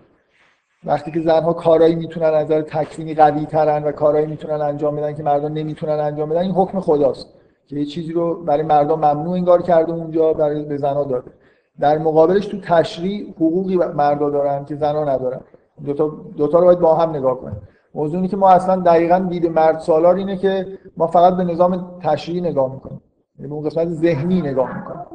وقتی 0.83 1.11
که 1.11 1.21
زنها 1.21 1.53
کارایی 1.53 1.95
می‌تونن 1.95 2.25
از 2.25 2.45
نظر 2.45 2.61
تکوینی 2.61 3.15
قوی 3.15 3.45
ترن 3.45 3.83
و 3.83 3.91
کارایی 3.91 4.25
می‌تونن 4.25 4.61
انجام 4.61 4.95
بدن 4.95 5.13
که 5.13 5.23
مردان 5.23 5.53
نمی‌تونن 5.53 5.99
انجام 5.99 6.29
بدن 6.29 6.41
این 6.41 6.51
حکم 6.51 6.79
خداست 6.79 7.27
که 7.67 7.75
یه 7.75 7.85
چیزی 7.85 8.13
رو 8.13 8.43
برای 8.43 8.63
مردان 8.63 8.97
ممنوع 8.99 9.33
انگار 9.33 9.61
کرده 9.61 9.91
اونجا 9.91 10.33
برای 10.33 10.63
به 10.63 10.77
زنها 10.77 11.03
داده. 11.03 11.31
در 11.79 11.97
مقابلش 11.97 12.45
تو 12.45 12.59
تشریع 12.61 13.29
حقوقی 13.29 13.75
مردا 13.75 14.29
دارن 14.29 14.65
که 14.65 14.75
زنها 14.75 15.03
ندارن. 15.03 15.39
دو 15.85 15.93
تا 15.93 16.07
دو 16.37 16.47
تا 16.47 16.59
رو 16.59 16.65
باید 16.65 16.79
با 16.79 16.95
هم 16.95 17.09
نگاه 17.09 17.41
کنیم 17.41 17.61
موضوع 17.95 18.15
اینه 18.15 18.27
که 18.27 18.37
ما 18.37 18.49
اصلا 18.49 18.75
دقیقا 18.75 19.19
دید 19.19 19.45
مرد 19.45 19.79
سالار 19.79 20.15
اینه 20.15 20.37
که 20.37 20.77
ما 20.97 21.07
فقط 21.07 21.37
به 21.37 21.43
نظام 21.43 21.99
تشریعی 21.99 22.41
نگاه 22.41 22.73
می‌کنیم. 22.73 23.01
یعنی 23.39 23.49
به 23.49 23.55
اون 23.55 23.65
قسمت 23.65 23.87
ذهنی 23.87 24.41
نگاه 24.41 24.77
می‌کنیم. 24.77 25.05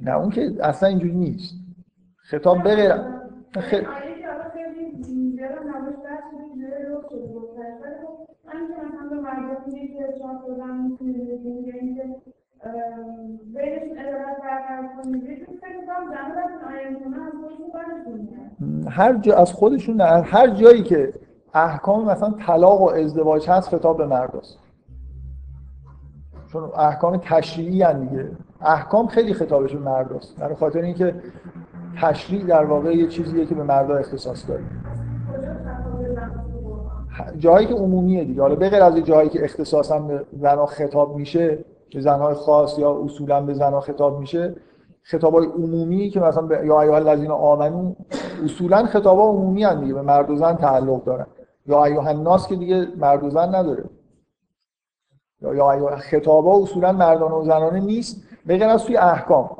نه 0.00 0.16
اون 0.16 0.30
که 0.30 0.52
اصلا 0.60 0.88
اینجوری 0.88 1.14
نیست. 1.14 1.54
خطاب 2.16 2.58
بغیر 2.58 2.92
خ... 3.60 3.74
هر 18.90 19.14
جا 19.14 19.36
از 19.36 19.52
خودشون 19.52 19.96
نه 19.96 20.22
هر 20.22 20.46
جایی 20.46 20.82
که 20.82 21.12
احکام 21.54 22.04
مثلا 22.04 22.30
طلاق 22.30 22.82
و 22.82 22.90
ازدواج 22.90 23.48
هست 23.48 23.68
خطاب 23.68 23.96
به 23.96 24.06
مرداست 24.06 24.58
چون 26.52 26.70
احکام 26.76 27.16
تشریعی 27.16 27.82
هن 27.82 28.00
دیگه. 28.06 28.30
احکام 28.60 29.06
خیلی 29.06 29.34
خطابش 29.34 29.72
به 29.72 29.78
مرداست 29.78 30.38
در 30.38 30.54
خاطر 30.54 30.80
اینکه 30.80 31.14
تشریع 32.00 32.44
در 32.44 32.64
واقع 32.64 32.96
یه 32.96 33.06
چیزیه 33.06 33.46
که 33.46 33.54
به 33.54 33.62
مردا 33.62 33.96
اختصاص 33.96 34.48
داره. 34.48 34.64
جایی 37.38 37.66
که 37.66 37.74
عمومیه 37.74 38.24
دیگه. 38.24 38.42
حالا 38.42 38.54
بغیر 38.54 38.82
از 38.82 38.96
جایی 38.96 39.28
که 39.28 39.44
اختصاصا 39.44 39.98
به 39.98 40.24
زنها 40.32 40.66
خطاب 40.66 41.16
میشه 41.16 41.58
به 41.94 42.00
زنهای 42.00 42.34
خاص 42.34 42.78
یا 42.78 43.00
اصولا 43.04 43.40
به 43.40 43.54
زنها 43.54 43.80
خطاب 43.80 44.20
میشه 44.20 44.54
خطابای 45.08 45.46
عمومی 45.46 46.10
که 46.10 46.20
مثلا 46.20 46.42
به 46.42 46.66
یا 46.66 46.80
ایها 46.80 46.96
الذین 46.96 47.30
آمنو 47.30 47.94
اصولا 48.44 48.86
خطابا 48.86 49.28
عمومی 49.28 49.64
هن 49.64 49.80
دیگه 49.80 49.94
به 49.94 50.02
مرد 50.02 50.30
و 50.30 50.36
زن 50.36 50.54
تعلق 50.54 51.04
دارن. 51.04 51.26
یا 51.66 51.84
ایها 51.84 52.08
الناس 52.08 52.48
که 52.48 52.56
دیگه 52.56 52.86
مرد 52.96 53.24
و 53.24 53.30
زن 53.30 53.54
نداره. 53.54 53.84
یا 55.42 55.54
یا 55.54 55.96
خطابا 55.96 56.62
اصولا 56.62 56.92
مردانه 56.92 57.34
و 57.34 57.44
زنانه 57.44 57.80
نیست 57.80 58.22
بغیر 58.48 58.68
از 58.68 58.84
توی 58.84 58.96
احکام. 58.96 59.50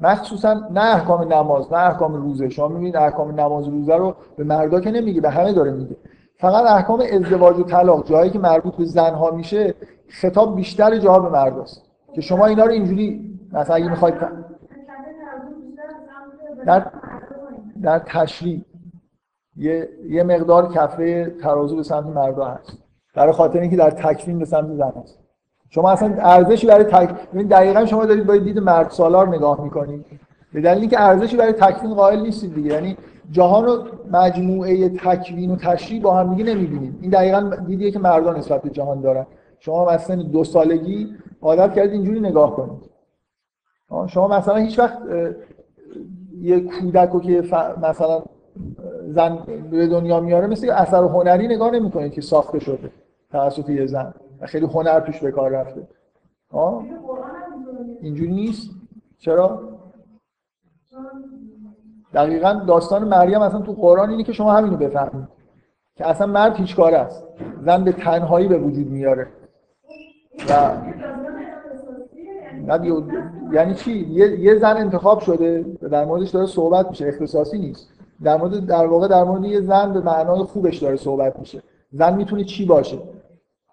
مخصوصا 0.00 0.54
نه 0.54 0.80
احکام 0.80 1.32
نماز 1.32 1.72
نه 1.72 1.78
احکام 1.78 2.14
روزه. 2.14 2.48
شما 2.48 2.68
می‌بینید 2.68 2.96
احکام 2.96 3.40
نماز 3.40 3.68
روزه 3.68 3.96
رو 3.96 4.14
به 4.36 4.44
مردا 4.44 4.80
که 4.80 4.90
نمیگه 4.90 5.20
به 5.20 5.30
همه 5.30 5.52
داره 5.52 5.70
میگه. 5.70 5.96
فقط 6.36 6.66
احکام 6.66 7.02
ازدواج 7.12 7.58
و 7.58 7.62
طلاق 7.62 8.06
جایی 8.06 8.30
که 8.30 8.38
مربوط 8.38 8.74
به 8.74 8.84
زنها 8.84 9.30
میشه 9.30 9.74
خطاب 10.08 10.56
بیشتر 10.56 10.98
جاها 10.98 11.18
به 11.18 11.28
مرداست 11.28 11.82
که 12.14 12.20
شما 12.20 12.46
اینا 12.46 12.64
رو 12.64 12.70
اینجوری 12.70 13.38
مثلا 13.52 13.76
اگه 13.76 13.90
می‌خواید 13.90 14.14
در 16.68 16.86
در 17.82 17.98
تشریع 17.98 18.60
یه, 19.56 19.88
یه 20.08 20.22
مقدار 20.22 20.72
کفه 20.72 21.36
ترازو 21.42 21.76
به 21.76 21.82
سمت 21.82 22.06
مردا 22.06 22.44
هست. 22.44 22.78
برای 23.14 23.32
خاطر 23.32 23.60
اینکه 23.60 23.76
در 23.76 23.90
تکوین 23.90 24.38
به 24.38 24.44
سمت 24.44 24.74
زن 24.74 24.92
هست. 25.02 25.18
شما 25.70 25.90
اصلا 25.90 26.14
ارزشی 26.18 26.66
برای 26.66 26.84
تک 26.84 27.30
دقیقا 27.50 27.86
شما 27.86 28.06
دارید 28.06 28.26
با 28.26 28.36
دید 28.36 28.58
مرد 28.58 28.90
سالار 28.90 29.28
نگاه 29.28 29.60
می‌کنید. 29.60 30.06
به 30.52 30.60
دلیل 30.60 30.80
اینکه 30.80 31.00
ارزشی 31.00 31.36
برای 31.36 31.52
تکوین 31.52 31.94
قائل 31.94 32.20
نیستید 32.20 32.54
دیگه. 32.54 32.72
یعنی 32.72 32.96
جهان 33.30 33.64
رو 33.64 33.84
مجموعه 34.12 34.88
تکوین 34.88 35.50
و 35.50 35.56
تشریح 35.56 36.02
با 36.02 36.16
هم 36.16 36.34
دیگه 36.34 36.54
نمی‌بینید. 36.54 36.98
این 37.00 37.10
دقیقا 37.10 37.56
دیدیه 37.66 37.90
که 37.90 37.98
مردان 37.98 38.36
نسبت 38.36 38.62
به 38.62 38.70
جهان 38.70 39.00
دارن. 39.00 39.26
شما 39.60 39.84
مثلا 39.84 40.22
دو 40.22 40.44
سالگی 40.44 41.14
عادت 41.42 41.74
کردید 41.74 41.92
اینجوری 41.92 42.20
نگاه 42.20 42.56
کنید. 42.56 42.90
شما 44.06 44.28
مثلا 44.28 44.56
هیچ 44.56 44.78
وقت 44.78 44.98
یه 46.40 46.60
کودک 46.60 47.10
رو 47.10 47.20
که 47.20 47.42
مثلا 47.82 48.22
زن 49.08 49.38
به 49.70 49.86
دنیا 49.86 50.20
میاره 50.20 50.46
مثل 50.46 50.70
اثر 50.70 51.02
هنری 51.02 51.48
نگاه 51.48 51.70
نمی‌کنید 51.70 52.12
که 52.12 52.20
ساخته 52.20 52.58
شده 52.58 52.90
توسط 53.30 53.68
یه 53.68 53.86
زن. 53.86 54.14
خیلی 54.42 54.66
هنر 54.66 55.00
توش 55.00 55.20
به 55.20 55.30
کار 55.30 55.50
رفته. 55.50 55.88
اینجوری 58.00 58.32
نیست. 58.32 58.70
چرا؟ 59.18 59.60
دقیقا 62.14 62.52
داستان 62.52 63.04
مریم 63.04 63.42
اصلا 63.42 63.60
تو 63.60 63.72
قرآن 63.72 64.10
اینه 64.10 64.22
که 64.24 64.32
شما 64.32 64.52
همینو 64.52 64.76
بفهمید. 64.76 65.28
که 65.96 66.06
اصلا 66.06 66.26
مرد 66.26 66.56
هیچ 66.56 66.76
کار 66.76 66.94
است. 66.94 67.24
زن 67.64 67.84
به 67.84 67.92
تنهایی 67.92 68.48
به 68.48 68.58
وجود 68.58 68.86
میاره. 68.90 69.26
و 70.48 70.70
یعنی 73.52 73.74
چی؟ 73.74 73.92
یه،, 73.92 74.40
یه 74.40 74.58
زن 74.58 74.76
انتخاب 74.76 75.20
شده 75.20 75.64
در 75.90 76.04
موردش 76.04 76.30
داره 76.30 76.46
صحبت 76.46 76.88
میشه 76.88 77.06
اختصاصی 77.06 77.58
نیست. 77.58 77.88
در 78.22 78.36
مورد 78.36 78.66
در 78.66 78.86
واقع 78.86 79.08
در 79.08 79.24
مورد 79.24 79.44
یه 79.44 79.60
زن 79.60 79.92
به 79.92 80.00
معنای 80.00 80.42
خوبش 80.42 80.78
داره 80.78 80.96
صحبت 80.96 81.38
میشه. 81.38 81.62
زن 81.92 82.16
می‌تونه 82.16 82.44
چی 82.44 82.64
باشه؟ 82.64 82.98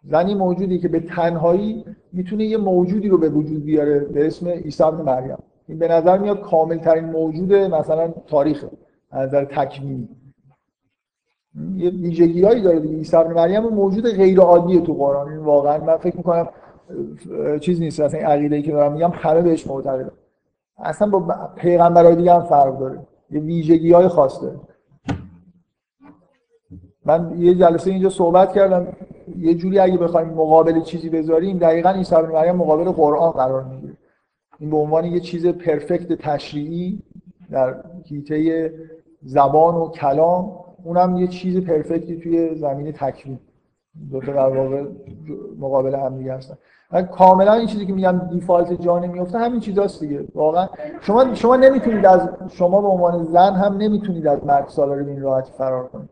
زنی 0.04 0.36
موجودی 0.36 0.80
که 0.80 0.88
به 0.88 1.00
تنهایی 1.00 1.86
می‌تونه 2.14 2.46
یه 2.46 2.58
موجودی 2.58 3.10
رو 3.10 3.18
به 3.18 3.30
وجود 3.30 3.64
بیاره 3.66 4.00
به 4.00 4.28
اسم 4.28 4.48
عیسی 4.48 4.84
ابن 4.84 5.02
مریم. 5.02 5.38
این 5.68 5.80
به 5.80 5.88
نظر 5.88 6.18
میاد 6.18 6.41
کامل 6.41 6.78
ترین 6.78 7.06
موجود 7.06 7.54
مثلا 7.54 8.14
تاریخ 8.28 8.66
از 9.12 9.28
نظر 9.28 9.46
تکوینی. 9.46 10.10
یه 11.76 11.89
ویژگی 11.89 12.43
هایی 12.43 12.62
داره 12.62 12.80
دیگه. 12.80 12.96
عیسی 12.96 13.18
ابن 13.18 13.34
مریم 13.34 13.64
موجود 13.64 14.10
غیر 14.10 14.39
عادیه 14.39 14.82
تو 14.82 14.93
قرآن. 14.93 15.30
این 15.30 15.39
واقعا 15.39 15.78
من 15.78 15.98
فکر 15.98 16.18
می‌کنم 16.18 16.48
چیز 17.62 17.80
نیست 17.80 18.00
اصلا 18.00 18.20
این 18.20 18.28
عقیده 18.28 18.56
ای 18.56 18.62
که 18.62 18.72
دارم 18.72 18.94
میگم 18.94 19.12
همه 19.14 19.42
بهش 19.42 19.68
معتقدن. 19.68 20.12
اصلا 20.78 21.10
با 21.10 21.50
پیغمبرای 21.56 22.16
دیگه 22.16 22.34
هم 22.34 22.44
فرق 22.44 22.80
داره. 22.80 23.00
یه 23.30 23.40
ویژگی 23.40 23.92
های 23.92 24.08
خاص 24.08 24.42
داره 24.42 24.60
من 27.06 27.36
یه 27.38 27.56
جلسه 27.56 27.92
اینجا 27.92 28.10
صحبت 28.10 28.54
کردم. 28.54 28.88
یه 29.38 29.54
جوری 29.54 29.80
اگه 29.80 29.98
بخوایم 29.98 30.28
مقابل 30.28 30.82
چیزی 30.82 31.10
بذاریم 31.10 31.58
دقیقا 31.58 31.90
عیسی 31.90 32.16
ابن 32.16 32.32
مریم 32.32 32.56
مقابل 32.56 32.92
قرآن 32.92 33.32
قرار 33.32 33.64
می‌گیره. 33.64 33.94
این 34.60 34.70
به 34.70 34.78
عنوان 34.78 35.06
یه 35.06 35.20
چیز 35.20 35.48
پرفکت 35.48 36.14
تشریعی 36.14 37.02
در 37.52 37.84
حیطه 38.10 38.72
زبان 39.22 39.76
و 39.76 39.90
کلام 39.90 40.60
اونم 40.84 41.18
یه 41.18 41.28
چیز 41.28 41.58
پرفکتی 41.58 42.20
توی 42.20 42.56
زمین 42.56 42.92
تکوین. 42.92 43.40
دو 44.12 44.20
تا 44.22 44.32
در 44.32 44.58
واقع 44.58 44.84
مقابل 45.60 45.96
هم 45.96 46.18
دیگه 46.18 46.34
هستن. 46.34 46.58
کاملا 47.12 47.54
این 47.54 47.68
چیزی 47.68 47.86
که 47.86 47.94
میگم 47.94 48.22
دیفالت 48.30 48.82
جا 48.82 49.00
نمیفته 49.00 49.38
همین 49.40 49.60
چیزاست 49.60 50.00
دیگه. 50.00 50.28
واقعا 50.36 50.68
شما 51.02 51.34
شما 51.34 51.56
نمی‌تونید 51.56 52.06
از 52.06 52.30
شما 52.50 52.82
به 52.82 52.88
عنوان 52.88 53.24
زن 53.24 53.54
هم 53.54 53.78
نمی‌تونید 53.78 54.28
از 54.28 54.46
مرد 54.46 54.68
سالاری 54.68 55.04
به 55.04 55.12
این 55.12 55.22
راحتی 55.22 55.52
فرار 55.58 55.88
کنید. 55.88 56.10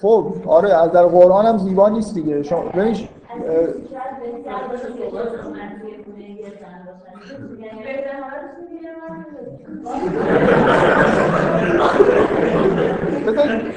خب 0.00 0.34
آره 0.46 0.74
از 0.74 0.92
در 0.92 1.06
قرآن 1.06 1.46
هم 1.46 1.58
زیبا 1.58 1.88
نیست 1.88 2.14
دیگه. 2.14 2.42
شما 2.42 2.62
ببین 2.62 2.96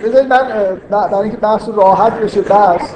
بذارید 0.04 0.34
من 0.34 0.78
برای 0.90 1.22
اینکه 1.22 1.38
بحث 1.38 1.70
راحت 1.70 2.14
بشه 2.14 2.42
بس 2.42 2.96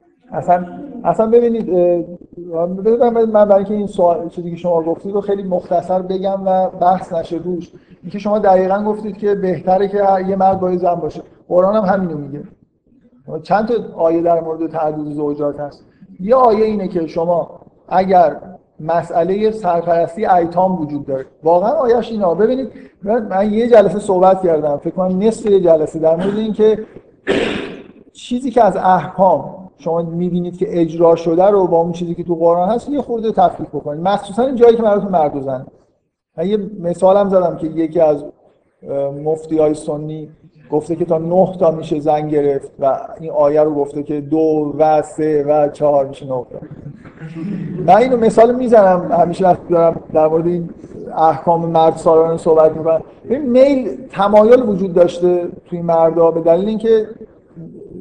اصلا 0.33 0.65
اصلا 1.03 1.27
ببینید 1.27 1.69
من 3.33 3.45
برای 3.45 3.53
اینکه 3.53 3.73
این 3.73 3.87
سوال 3.87 4.29
چیزی 4.29 4.51
که 4.51 4.55
شما 4.55 4.81
گفتید 4.83 5.13
رو 5.13 5.21
خیلی 5.21 5.43
مختصر 5.43 6.01
بگم 6.01 6.41
و 6.45 6.69
بحث 6.69 7.13
نشه 7.13 7.37
روش. 7.37 7.71
اینکه 8.01 8.19
شما 8.19 8.39
دقیقا 8.39 8.83
گفتید 8.83 9.17
که 9.17 9.35
بهتره 9.35 9.87
که 9.87 9.97
یه 10.27 10.35
مرد 10.35 10.59
با 10.59 10.75
زن 10.77 10.95
باشه. 10.95 11.21
قرآن 11.47 11.75
هم 11.75 11.93
همینو 11.93 12.17
میگه. 12.17 12.43
چند 13.43 13.67
تا 13.67 13.73
آیه 13.95 14.21
در 14.21 14.41
مورد 14.41 14.71
تعدد 14.71 15.03
زوجات 15.03 15.59
هست. 15.59 15.85
یه 16.19 16.35
آیه 16.35 16.65
اینه 16.65 16.87
که 16.87 17.07
شما 17.07 17.59
اگر 17.89 18.37
مسئله 18.79 19.51
سرپرستی 19.51 20.25
ایتام 20.25 20.81
وجود 20.81 21.05
داره. 21.05 21.25
واقعا 21.43 21.71
آیش 21.71 22.11
اینا 22.11 22.33
ببینید 22.33 22.69
من 23.03 23.53
یه 23.53 23.67
جلسه 23.67 23.99
صحبت 23.99 24.41
کردم. 24.41 24.77
فکر 24.77 24.93
کنم 24.93 25.19
نصف 25.19 25.45
یه 25.45 25.59
جلسه. 25.59 25.99
در 25.99 26.15
مورد 26.15 26.37
اینکه 26.37 26.85
چیزی 28.13 28.51
که 28.51 28.63
از 28.63 28.77
احکام 28.77 29.60
شما 29.81 30.01
می‌بینید 30.01 30.57
که 30.57 30.81
اجرا 30.81 31.15
شده 31.15 31.45
رو 31.45 31.67
با 31.67 31.77
اون 31.77 31.91
چیزی 31.91 32.15
که 32.15 32.23
تو 32.23 32.35
قرآن 32.35 32.69
هست 32.69 32.89
یه 32.89 33.01
خورده 33.01 33.31
تفکیک 33.31 33.67
بکنید. 33.67 34.07
مخصوصا 34.07 34.43
این 34.43 34.55
جایی 34.55 34.75
که 34.75 34.83
مربوط 34.83 35.11
مرد 35.11 35.35
و 35.35 35.41
زن 35.41 35.65
من 36.37 36.47
یه 36.47 36.57
مثالم 36.79 37.29
زدم 37.29 37.57
که 37.57 37.67
یکی 37.67 37.99
از 37.99 38.25
مفتی 39.23 39.57
های 39.57 39.73
سنی 39.73 40.29
گفته 40.71 40.95
که 40.95 41.05
تا 41.05 41.17
نه 41.17 41.57
تا 41.59 41.71
میشه 41.71 41.99
زن 41.99 42.27
گرفت 42.27 42.71
و 42.79 42.97
این 43.19 43.31
آیه 43.31 43.63
رو 43.63 43.73
گفته 43.73 44.03
که 44.03 44.21
دو 44.21 44.73
و 44.77 45.01
سه 45.01 45.43
و 45.43 45.69
چهار 45.69 46.05
میشه 46.05 46.25
نه 46.25 46.29
تا. 46.31 46.59
من 47.85 47.95
اینو 47.95 48.17
مثال 48.17 48.55
می‌زنم 48.55 49.11
همیشه 49.11 49.45
وقتی 49.45 49.67
دارم 49.69 50.01
در 50.13 50.27
مورد 50.27 50.47
این 50.47 50.69
احکام 51.17 51.65
مرد 51.65 51.95
سالانه 51.95 52.37
صحبت 52.37 52.77
می‌کنم. 52.77 53.01
این 53.29 53.41
میل 53.41 53.89
تمایل 54.11 54.61
وجود 54.61 54.93
داشته 54.93 55.47
توی 55.65 55.81
مردا 55.81 56.31
به 56.31 56.41
دلیل 56.41 56.67
اینکه 56.67 57.07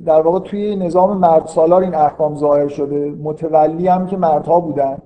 در 0.07 0.21
واقع 0.21 0.39
توی 0.39 0.77
نظام 0.77 1.17
مرد 1.17 1.47
سالار 1.47 1.83
این 1.83 1.95
احکام 1.95 2.37
ظاهر 2.37 2.69
شده. 2.69 3.15
متولی 3.23 3.89
هم 3.89 4.07
که 4.07 4.17
مردها 4.17 4.61
بودن 4.61 4.99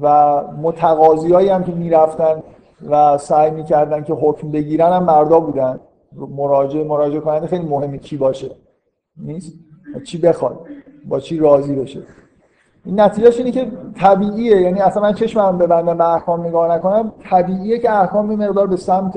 و 0.00 0.40
متقاضی 0.62 1.34
هم 1.34 1.64
که 1.64 1.72
می‌رفتن 1.72 2.42
و 2.90 3.18
سعی 3.18 3.50
می‌کردن 3.50 4.04
که 4.04 4.12
حکم 4.12 4.50
بگیرن 4.50 4.92
هم 4.92 5.04
مردا 5.04 5.40
بودن. 5.40 5.80
مراجعه 6.36 6.84
مراجعه 6.84 7.20
کننده 7.20 7.46
خیلی 7.46 7.68
مهمه 7.68 7.98
کی 7.98 8.16
باشه. 8.16 8.50
نیست؟ 9.16 9.52
چی 10.06 10.18
بخواد؟ 10.18 10.60
با 11.08 11.20
چی 11.20 11.38
راضی 11.38 11.74
بشه؟ 11.74 12.02
این 12.84 13.00
نتیجهش 13.00 13.38
اینه 13.38 13.50
که 13.50 13.70
طبیعیه. 13.96 14.60
یعنی 14.60 14.80
اصلا 14.80 15.02
من 15.02 15.12
چشمم 15.12 15.58
ببندم 15.58 15.98
به 15.98 16.12
احکام 16.12 16.46
نگاه 16.46 16.76
نکنم. 16.76 17.12
طبیعیه 17.30 17.78
که 17.78 17.92
احکام 18.00 18.28
به 18.28 18.36
مقدار 18.36 18.66
به 18.66 18.76
سمت 18.76 19.12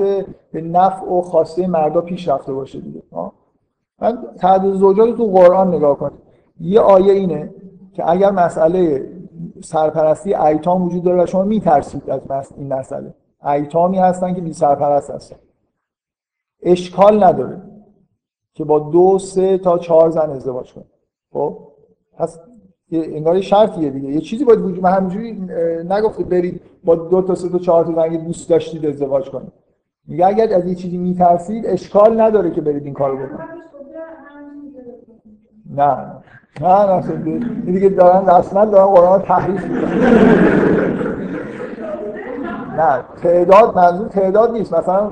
به 0.52 0.60
نفع 0.60 1.06
و 1.06 1.22
خواسته 1.22 1.66
مردا 1.66 2.00
پیش 2.00 2.28
رفته 2.28 2.52
باشه 2.52 2.80
دیگه. 2.80 3.02
من 4.00 4.18
تعدد 4.36 4.72
زوجات 4.72 5.16
تو 5.16 5.26
قرآن 5.26 5.74
نگاه 5.74 5.98
کنم 5.98 6.18
یه 6.60 6.80
آیه 6.80 7.12
اینه 7.12 7.54
که 7.92 8.10
اگر 8.10 8.30
مسئله 8.30 9.08
سرپرستی 9.60 10.34
ایتام 10.34 10.82
وجود 10.82 11.02
داره 11.02 11.22
و 11.22 11.26
شما 11.26 11.42
میترسید 11.42 12.10
از 12.10 12.52
این 12.56 12.72
مسئله. 12.72 13.14
ایتامی 13.44 13.98
هستن 13.98 14.34
که 14.34 14.40
بی 14.40 14.52
سرپرست 14.52 15.10
هستن. 15.10 15.36
اشکال 16.62 17.24
نداره 17.24 17.62
که 18.54 18.64
با 18.64 18.78
دو 18.78 19.18
سه 19.18 19.58
تا 19.58 19.78
چهار 19.78 20.10
زن 20.10 20.30
ازدواج 20.30 20.72
کنه. 20.72 20.84
خب؟ 21.32 21.58
پس 22.16 22.40
انگار 22.92 23.40
شرطیه 23.40 23.90
دیگه. 23.90 24.08
یه 24.08 24.20
چیزی 24.20 24.44
باید 24.44 24.60
وجود 24.60 24.82
من 24.82 24.92
همینجوری 24.92 25.32
نگفته 25.90 26.24
برید 26.24 26.60
با 26.84 26.94
دو 26.94 27.22
تا 27.22 27.34
سه 27.34 27.48
تا 27.48 27.58
چهار 27.58 27.84
تا 27.84 27.92
زن 27.92 28.16
دوست 28.16 28.50
داشتید 28.50 28.86
ازدواج 28.86 29.30
کنید. 29.30 29.52
میگه 30.06 30.26
اگر 30.26 30.54
از 30.54 30.66
یه 30.66 30.74
چیزی 30.74 30.96
میترسید 30.96 31.66
اشکال 31.66 32.20
نداره 32.20 32.50
که 32.50 32.60
برید 32.60 32.84
این 32.84 32.94
کارو 32.94 33.16
بکنید. 33.16 33.58
نه. 35.78 35.96
نه 36.60 36.86
نه 36.86 37.02
دیگه 37.64 37.88
دارن 37.88 38.28
اصلا 38.28 38.64
دارن 38.64 38.86
قرآن 38.86 39.22
تحریف 39.22 39.64
نه 42.76 43.04
تعداد 43.22 43.76
منظور 43.76 44.08
تعداد 44.08 44.52
نیست. 44.52 44.74
مثلا 44.74 45.10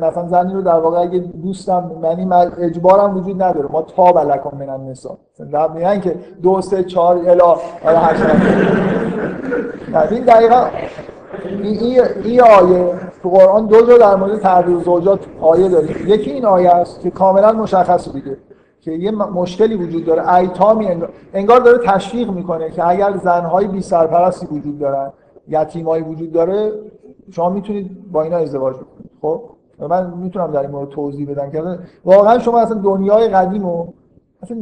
مثلا 0.00 0.28
زنی 0.28 0.54
رو 0.54 0.62
در 0.62 0.78
واقع 0.78 0.98
اگه 0.98 1.18
دوستم 1.18 1.90
یعنی 2.02 2.32
اجبارم 2.58 3.16
وجود 3.16 3.42
نداره. 3.42 3.68
ما 3.72 3.82
تا 3.82 4.12
بلکم 4.12 4.56
من 4.58 4.68
النساء 4.68 5.16
میگن 5.74 6.00
که 6.00 6.14
دو 6.42 6.60
سه 6.60 6.84
چهار 6.84 7.16
الا 7.16 7.44
آره 7.84 7.98
هشت 7.98 8.22
این 10.12 10.24
دقیقا 10.24 10.66
این 11.62 12.00
این 12.24 12.40
آیه 12.40 12.94
تو 13.22 13.28
قرآن 13.28 13.66
دو 13.66 13.86
جا 13.86 13.98
در 13.98 14.14
مورد 14.16 14.40
تعدد 14.40 14.82
زوجات 14.84 15.20
آیه 15.40 15.68
داریم 15.68 15.96
یکی 16.06 16.30
این 16.30 16.44
آیه 16.44 16.70
است 16.70 17.00
که 17.00 17.10
کاملا 17.10 17.52
مشخص 17.52 18.12
دیگه. 18.12 18.36
که 18.80 18.92
یه 18.92 19.10
مشکلی 19.10 19.74
وجود 19.74 20.04
داره. 20.04 20.34
ایتامی 20.34 20.88
انگار 21.32 21.60
داره 21.60 21.78
تشویق 21.78 22.30
می‌کنه 22.30 22.70
که 22.70 22.88
اگر 22.88 23.16
زنهای 23.16 23.68
بی 23.68 23.80
سرپرستی 23.80 24.46
وجود 24.46 24.78
دارن 24.78 25.12
یتیمایی 25.48 26.02
وجود 26.02 26.32
داره 26.32 26.72
شما 27.30 27.50
می‌تونید 27.50 28.12
با 28.12 28.22
اینا 28.22 28.36
ازدواج 28.36 28.74
کنید 28.76 29.10
خب؟ 29.22 29.42
من 29.88 30.14
می‌تونم 30.14 30.50
در 30.50 30.60
این 30.60 30.70
مورد 30.70 30.88
توضیح 30.88 31.30
بدم 31.30 31.50
که 31.50 31.78
واقعا 32.04 32.38
شما 32.38 32.60
اصلا 32.60 32.80
دنیای 32.80 33.28
قدیم 33.28 33.64
و 33.64 33.86
اصلا 34.42 34.58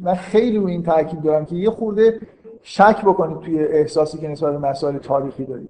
من 0.00 0.14
خیلی 0.14 0.58
رو 0.58 0.66
این 0.66 0.82
تاکید 0.82 1.22
دارم 1.22 1.44
که 1.44 1.56
یه 1.56 1.70
خورده 1.70 2.20
شک 2.62 3.04
بکنید 3.04 3.38
توی 3.40 3.58
احساسی 3.58 4.18
که 4.18 4.28
نسبت 4.28 4.52
به 4.52 4.68
مسائل 4.68 4.98
تاریخی 4.98 5.44
دارید. 5.44 5.68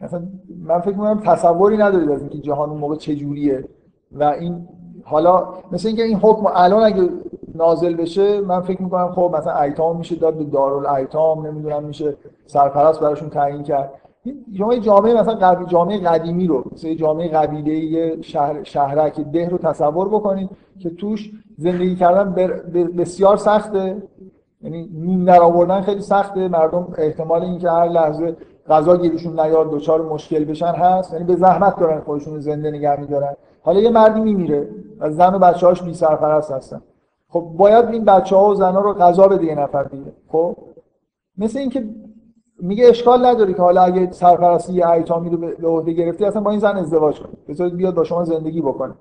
مثلا 0.00 0.22
من 0.64 0.80
فکر 0.80 0.90
می‌کنم 0.90 1.20
تصوری 1.24 1.76
ندارید 1.76 2.10
از 2.10 2.20
اینکه 2.20 2.38
جهان 2.38 2.70
اون 2.70 2.78
موقع 2.78 2.96
چجوریه 2.96 3.64
و 4.12 4.24
این 4.24 4.68
حالا 5.04 5.48
مثل 5.72 5.88
اینکه 5.88 6.02
این 6.02 6.18
حکم 6.18 6.46
الان 6.54 6.82
اگه 6.82 7.08
نازل 7.54 7.94
بشه 7.94 8.40
من 8.40 8.60
فکر 8.60 8.82
می‌کنم 8.82 9.12
خب 9.12 9.34
مثلا 9.38 9.60
ایتام 9.60 9.96
میشه 9.96 10.16
داد 10.16 10.34
به 10.34 10.44
دارالایتام 10.44 11.46
نمی‌دونم 11.46 11.84
میشه 11.84 12.16
سرپرست 12.46 13.00
براشون 13.00 13.28
تعیین 13.28 13.62
کرد. 13.62 13.92
شما 14.58 14.76
جامعه 14.76 15.20
مثلا 15.20 15.34
قبی 15.34 15.66
جامعه 15.66 15.98
قدیمی 15.98 16.46
رو 16.46 16.64
مثل 16.72 16.94
جامعه 16.94 17.28
قبیله 17.28 18.22
شهر 18.22 18.62
شهرک 18.62 19.20
ده 19.20 19.48
رو 19.48 19.58
تصور 19.58 20.08
بکنید 20.08 20.50
که 20.78 20.90
توش 20.90 21.30
زندگی 21.58 21.96
کردن 21.96 22.32
بسیار 22.98 23.36
سخته. 23.36 24.02
یعنی 24.62 24.90
نون 24.94 25.24
در 25.24 25.40
آوردن 25.40 25.80
خیلی 25.80 26.00
سخته. 26.00 26.48
مردم 26.48 26.88
احتمال 26.98 27.42
اینکه 27.42 27.70
هر 27.70 27.88
لحظه 27.88 28.36
غذا 28.68 28.96
گیرشون 28.96 29.40
نیاد 29.40 29.70
دچار 29.70 30.02
مشکل 30.02 30.44
بشن 30.44 30.72
هست. 30.72 31.12
یعنی 31.12 31.24
به 31.24 31.36
زحمت 31.36 31.78
دارن 31.78 32.00
خودشون 32.00 32.40
زنده 32.40 32.70
نگه 32.70 33.00
میدارن. 33.00 33.36
حالا 33.64 33.80
یه 33.80 33.90
مردی 33.90 34.20
میمیره 34.20 34.68
و 35.00 35.10
زن 35.10 35.34
و 35.34 35.38
بچه‌هاش 35.38 35.82
بی 35.82 35.94
سرپرست 35.94 36.52
هستن. 36.52 36.82
خب 37.28 37.40
باید 37.40 37.88
این 37.88 38.04
بچه 38.04 38.36
ها 38.36 38.50
و 38.50 38.54
زن 38.54 38.72
ها 38.72 38.80
رو 38.80 38.94
غذا 38.94 39.28
بده 39.28 39.44
یه 39.44 39.54
نفر 39.54 39.82
دیگه. 39.82 40.12
خب؟ 40.28 40.56
مثل 41.38 41.58
اینکه 41.58 41.84
میگه 42.60 42.88
اشکال 42.88 43.26
نداره 43.26 43.54
که 43.54 43.62
حالا 43.62 43.82
اگه 43.82 44.10
سرپرستی 44.10 44.72
یه 44.72 44.88
ایتامی 44.88 45.30
رو 45.30 45.36
به 45.36 45.68
عهده 45.68 45.92
گرفتی 45.92 46.24
اصلا 46.24 46.42
با 46.42 46.50
این 46.50 46.60
زن 46.60 46.76
ازدواج 46.76 47.20
کنی. 47.20 47.32
بذارید 47.48 47.76
بیاد 47.76 47.94
با 47.94 48.04
شما 48.04 48.24
زندگی 48.24 48.60
بکنه. 48.60 48.94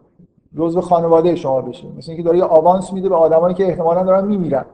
جزء 0.58 0.82
خانواده 0.82 1.36
شما 1.36 1.62
بشه. 1.62 1.88
مثل 1.98 2.12
اینکه 2.12 2.24
داره 2.24 2.38
یه 2.38 2.44
آوانس 2.44 2.94
میده 2.94 3.10
به 3.10 3.16
آدمایی 3.16 3.56
که 3.56 3.68
احتمالاً 3.68 4.04
دارن 4.04 4.26
میمیرن. 4.26 4.66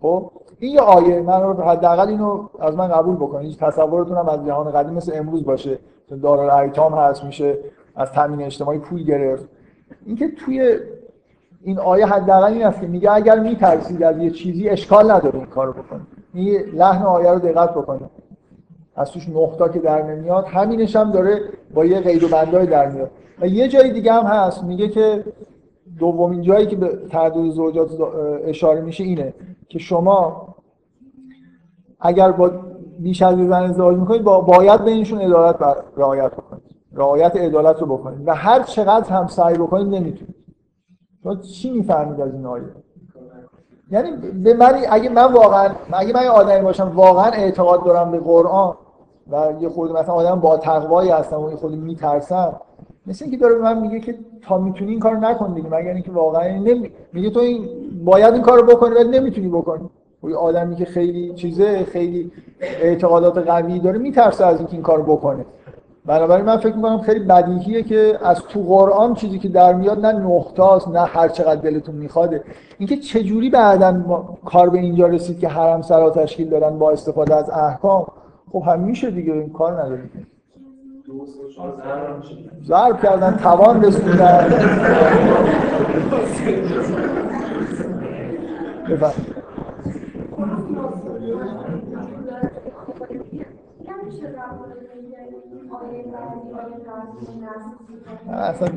خب؟ 0.00 0.30
این 0.58 0.74
یه 0.74 0.80
آیه. 0.80 1.20
من 1.20 1.56
حداقل 1.56 2.08
اینو 2.08 2.48
از 2.60 2.76
من 2.76 2.88
قبول 2.88 3.16
بکنید. 3.16 3.58
تصورتون 3.58 4.16
هم 4.16 4.28
از 4.28 4.46
جهان 4.46 4.70
قدیم 4.70 4.94
مثل 4.94 5.12
امروز 5.14 5.44
باشه. 5.44 5.78
دارالایتام 6.22 6.94
هست 6.94 7.24
میشه 7.24 7.58
از 7.98 8.12
تامین 8.12 8.42
اجتماعی 8.42 8.78
پول 8.78 9.04
گرفت. 9.04 9.48
اینکه 10.06 10.28
توی 10.28 10.78
این 11.62 11.78
آیه 11.78 12.06
حداقل 12.06 12.52
این 12.52 12.64
است 12.64 12.80
که 12.80 12.86
میگه 12.86 13.12
اگر 13.12 13.38
میترسید 13.38 14.02
از 14.02 14.18
یه 14.18 14.30
چیزی 14.30 14.68
اشکال 14.68 15.10
نداره 15.10 15.34
این 15.34 15.46
کارو 15.46 15.72
بکنید 15.72 16.06
این 16.34 16.60
لحن 16.74 17.02
آیه 17.02 17.30
رو 17.30 17.38
دقت 17.38 17.70
بکنید 17.70 18.10
از 18.96 19.10
توش 19.10 19.28
نقطه 19.28 19.72
که 19.72 19.78
در 19.78 20.02
نمیاد 20.02 20.44
همینش 20.44 20.96
هم 20.96 21.12
داره 21.12 21.40
با 21.74 21.84
یه 21.84 22.00
قید 22.00 22.24
و 22.24 22.28
بندای 22.28 22.66
در 22.66 22.90
میاد. 22.90 23.10
و 23.40 23.46
یه 23.46 23.68
جای 23.68 23.92
دیگه 23.92 24.12
هم 24.12 24.24
هست 24.26 24.64
میگه 24.64 24.88
که 24.88 25.24
دومین 25.98 26.42
جایی 26.42 26.66
که 26.66 26.76
به 26.76 26.88
تعدد 27.10 27.50
زوجات 27.50 27.90
اشاره 28.44 28.80
میشه 28.80 29.04
اینه 29.04 29.34
که 29.68 29.78
شما 29.78 30.48
اگر 32.00 32.32
با 32.32 32.50
بیش 32.98 33.22
از 33.22 33.36
زن 33.36 33.52
ازدواج 33.52 33.96
می‌کنید 33.96 34.22
با 34.22 34.40
باید 34.40 34.84
بینشون 34.84 35.20
عدالت 35.20 35.56
رعایت 35.96 36.32
بکنید. 36.32 36.67
رعایت 36.92 37.36
عدالت 37.36 37.80
رو 37.80 37.86
بکنید 37.86 38.28
و 38.28 38.34
هر 38.34 38.62
چقدر 38.62 39.10
هم 39.10 39.26
سعی 39.26 39.54
بکنید 39.54 39.86
نمی‌تونید 39.86 40.34
شما 41.22 41.36
چی 41.36 41.70
می‌فهمید 41.70 42.20
از 42.20 42.34
این 42.34 42.46
آیه؟ 42.46 42.64
یعنی 43.90 44.10
به 44.44 44.54
من 44.54 44.72
اگه 44.90 45.08
من 45.08 45.32
واقعا 45.32 45.74
اگه 45.92 46.12
من 46.12 46.26
آدمی 46.26 46.62
باشم 46.62 46.92
واقعا 46.94 47.30
اعتقاد 47.30 47.84
دارم 47.84 48.10
به 48.10 48.18
قرآن 48.18 48.74
و 49.30 49.52
یه 49.60 49.68
خود 49.68 49.92
مثلا 49.92 50.14
آدم 50.14 50.40
با 50.40 50.56
تقوایی 50.56 51.10
هستم 51.10 51.42
و 51.42 51.50
یه 51.50 51.56
خود 51.56 51.72
میترسم 51.72 52.60
مثل 53.06 53.24
اینکه 53.24 53.38
داره 53.38 53.54
به 53.54 53.60
من 53.60 53.80
میگه 53.80 54.00
که 54.00 54.18
تا 54.42 54.58
می‌تونی 54.58 54.90
این 54.90 55.00
کارو 55.00 55.20
نکن 55.20 55.54
دیگه 55.54 55.68
مگر 55.68 55.92
اینکه 55.92 56.10
واقعا 56.10 56.56
نمی... 56.56 56.90
میگه 57.12 57.30
تو 57.30 57.40
این 57.40 57.68
باید 58.04 58.34
این 58.34 58.42
کارو 58.42 58.66
بکنی 58.66 58.94
ولی 58.94 59.18
نمی‌تونی 59.18 59.48
بکنی. 59.48 59.90
یه 60.22 60.36
آدمی 60.36 60.76
که 60.76 60.84
خیلی 60.84 61.34
چیزه 61.34 61.84
خیلی 61.84 62.32
اعتقادات 62.60 63.38
قوی 63.38 63.78
داره 63.78 63.98
میترسه 63.98 64.46
از 64.46 64.58
اینکه 64.58 64.72
این 64.72 64.82
کارو 64.82 65.02
بکنه. 65.02 65.46
بنابراین 66.08 66.44
من 66.44 66.56
فکر 66.56 66.76
می‌کنم 66.76 67.00
خیلی 67.00 67.20
بدیهیه 67.20 67.82
که 67.82 68.18
از 68.22 68.42
تو 68.42 68.62
قرآن 68.62 69.14
چیزی 69.14 69.38
که 69.38 69.48
در 69.48 69.74
میاد 69.74 70.06
نه 70.06 70.12
نقطاست 70.12 70.88
نه 70.88 71.00
هر 71.00 71.28
چقدر 71.28 71.60
دلتون 71.60 71.94
میخواده 71.94 72.44
اینکه 72.78 72.96
چجوری 72.96 73.50
بعدا 73.50 74.02
کار 74.44 74.70
به 74.70 74.78
اینجا 74.78 75.06
رسید 75.06 75.38
که 75.38 75.48
حرم 75.48 75.82
سرا 75.82 76.10
تشکیل 76.10 76.48
دادن 76.48 76.78
با 76.78 76.90
استفاده 76.90 77.34
از 77.34 77.50
احکام؟ 77.50 78.06
خب 78.52 78.62
هم 78.66 78.80
میشه 78.80 79.10
دیگه 79.10 79.32
این 79.32 79.52
کار 79.52 79.82
ندارید 79.82 80.10
ضرب 82.64 83.02
کردن 83.02 83.36
توان 83.36 83.84
رسوندن 83.84 84.48
بفرمایید 88.90 89.38
اصلا 98.32 98.68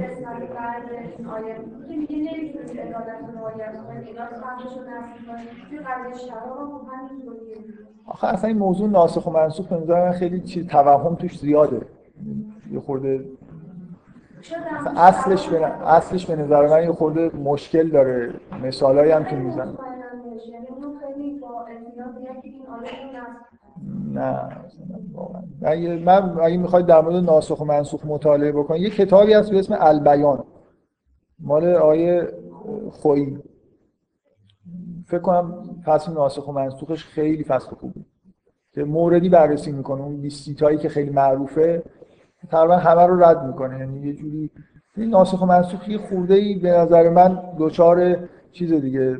آخه 8.05 8.27
اصلا 8.27 8.47
این 8.47 8.57
موضوع 8.57 8.89
ناسخ 8.89 9.27
و 9.27 9.31
منسوخ 9.31 9.67
به 9.67 9.75
نظر 9.75 10.11
خیلی 10.11 10.41
چیز 10.41 10.67
توهم 10.67 11.15
توش 11.15 11.39
زیاده. 11.39 11.81
یه 12.71 12.79
خورده 12.79 13.25
اصلش 14.97 15.49
به 15.49 15.65
اصلش 15.67 16.25
به 16.25 16.35
نظر 16.35 16.67
من 16.67 16.83
یه 16.83 16.91
خورده 16.91 17.35
مشکل 17.35 17.89
داره. 17.89 18.33
مثالایی 18.63 19.11
هم 19.11 19.25
که 19.25 19.35
می‌زنه 19.35 19.77
نه 24.13 24.57
من 26.05 26.39
اگه 26.41 26.57
می‌خواید 26.57 26.85
در 26.85 27.01
مورد 27.01 27.15
ناسخ 27.15 27.61
و 27.61 27.65
منسوخ 27.65 28.05
مطالعه 28.05 28.51
بکنید 28.51 28.81
یه 28.81 28.89
کتابی 28.89 29.33
هست 29.33 29.51
به 29.51 29.59
اسم 29.59 29.75
البیان. 29.79 30.43
مال 31.39 31.65
آیه 31.65 32.27
خویی. 32.91 33.39
فکر 35.07 35.19
کنم 35.19 35.53
فصل 35.85 36.13
ناسخ 36.13 36.47
و 36.47 36.51
منسوخش 36.51 37.05
خیلی 37.05 37.43
فصل 37.43 37.75
خوبی 37.75 38.05
که 38.73 38.83
موردی 38.83 39.29
بررسی 39.29 39.71
می‌کنه. 39.71 40.01
اون 40.01 40.21
20 40.21 40.53
تایی 40.53 40.77
که 40.77 40.89
خیلی 40.89 41.09
معروفه 41.09 41.83
تقریبا 42.49 42.77
همه 42.77 43.01
رو 43.01 43.23
رد 43.23 43.45
می‌کنه. 43.45 43.79
یعنی 43.79 44.07
یه 44.07 44.13
جوری 44.13 44.49
این 44.97 45.09
ناسخ 45.09 45.41
و 45.41 45.45
منسوخ 45.45 45.89
یه 45.89 45.97
خورده 45.97 46.33
ای 46.33 46.55
به 46.55 46.71
نظر 46.71 47.09
من 47.09 47.41
دوچار 47.57 48.27
چیز 48.51 48.73
دیگه 48.73 49.17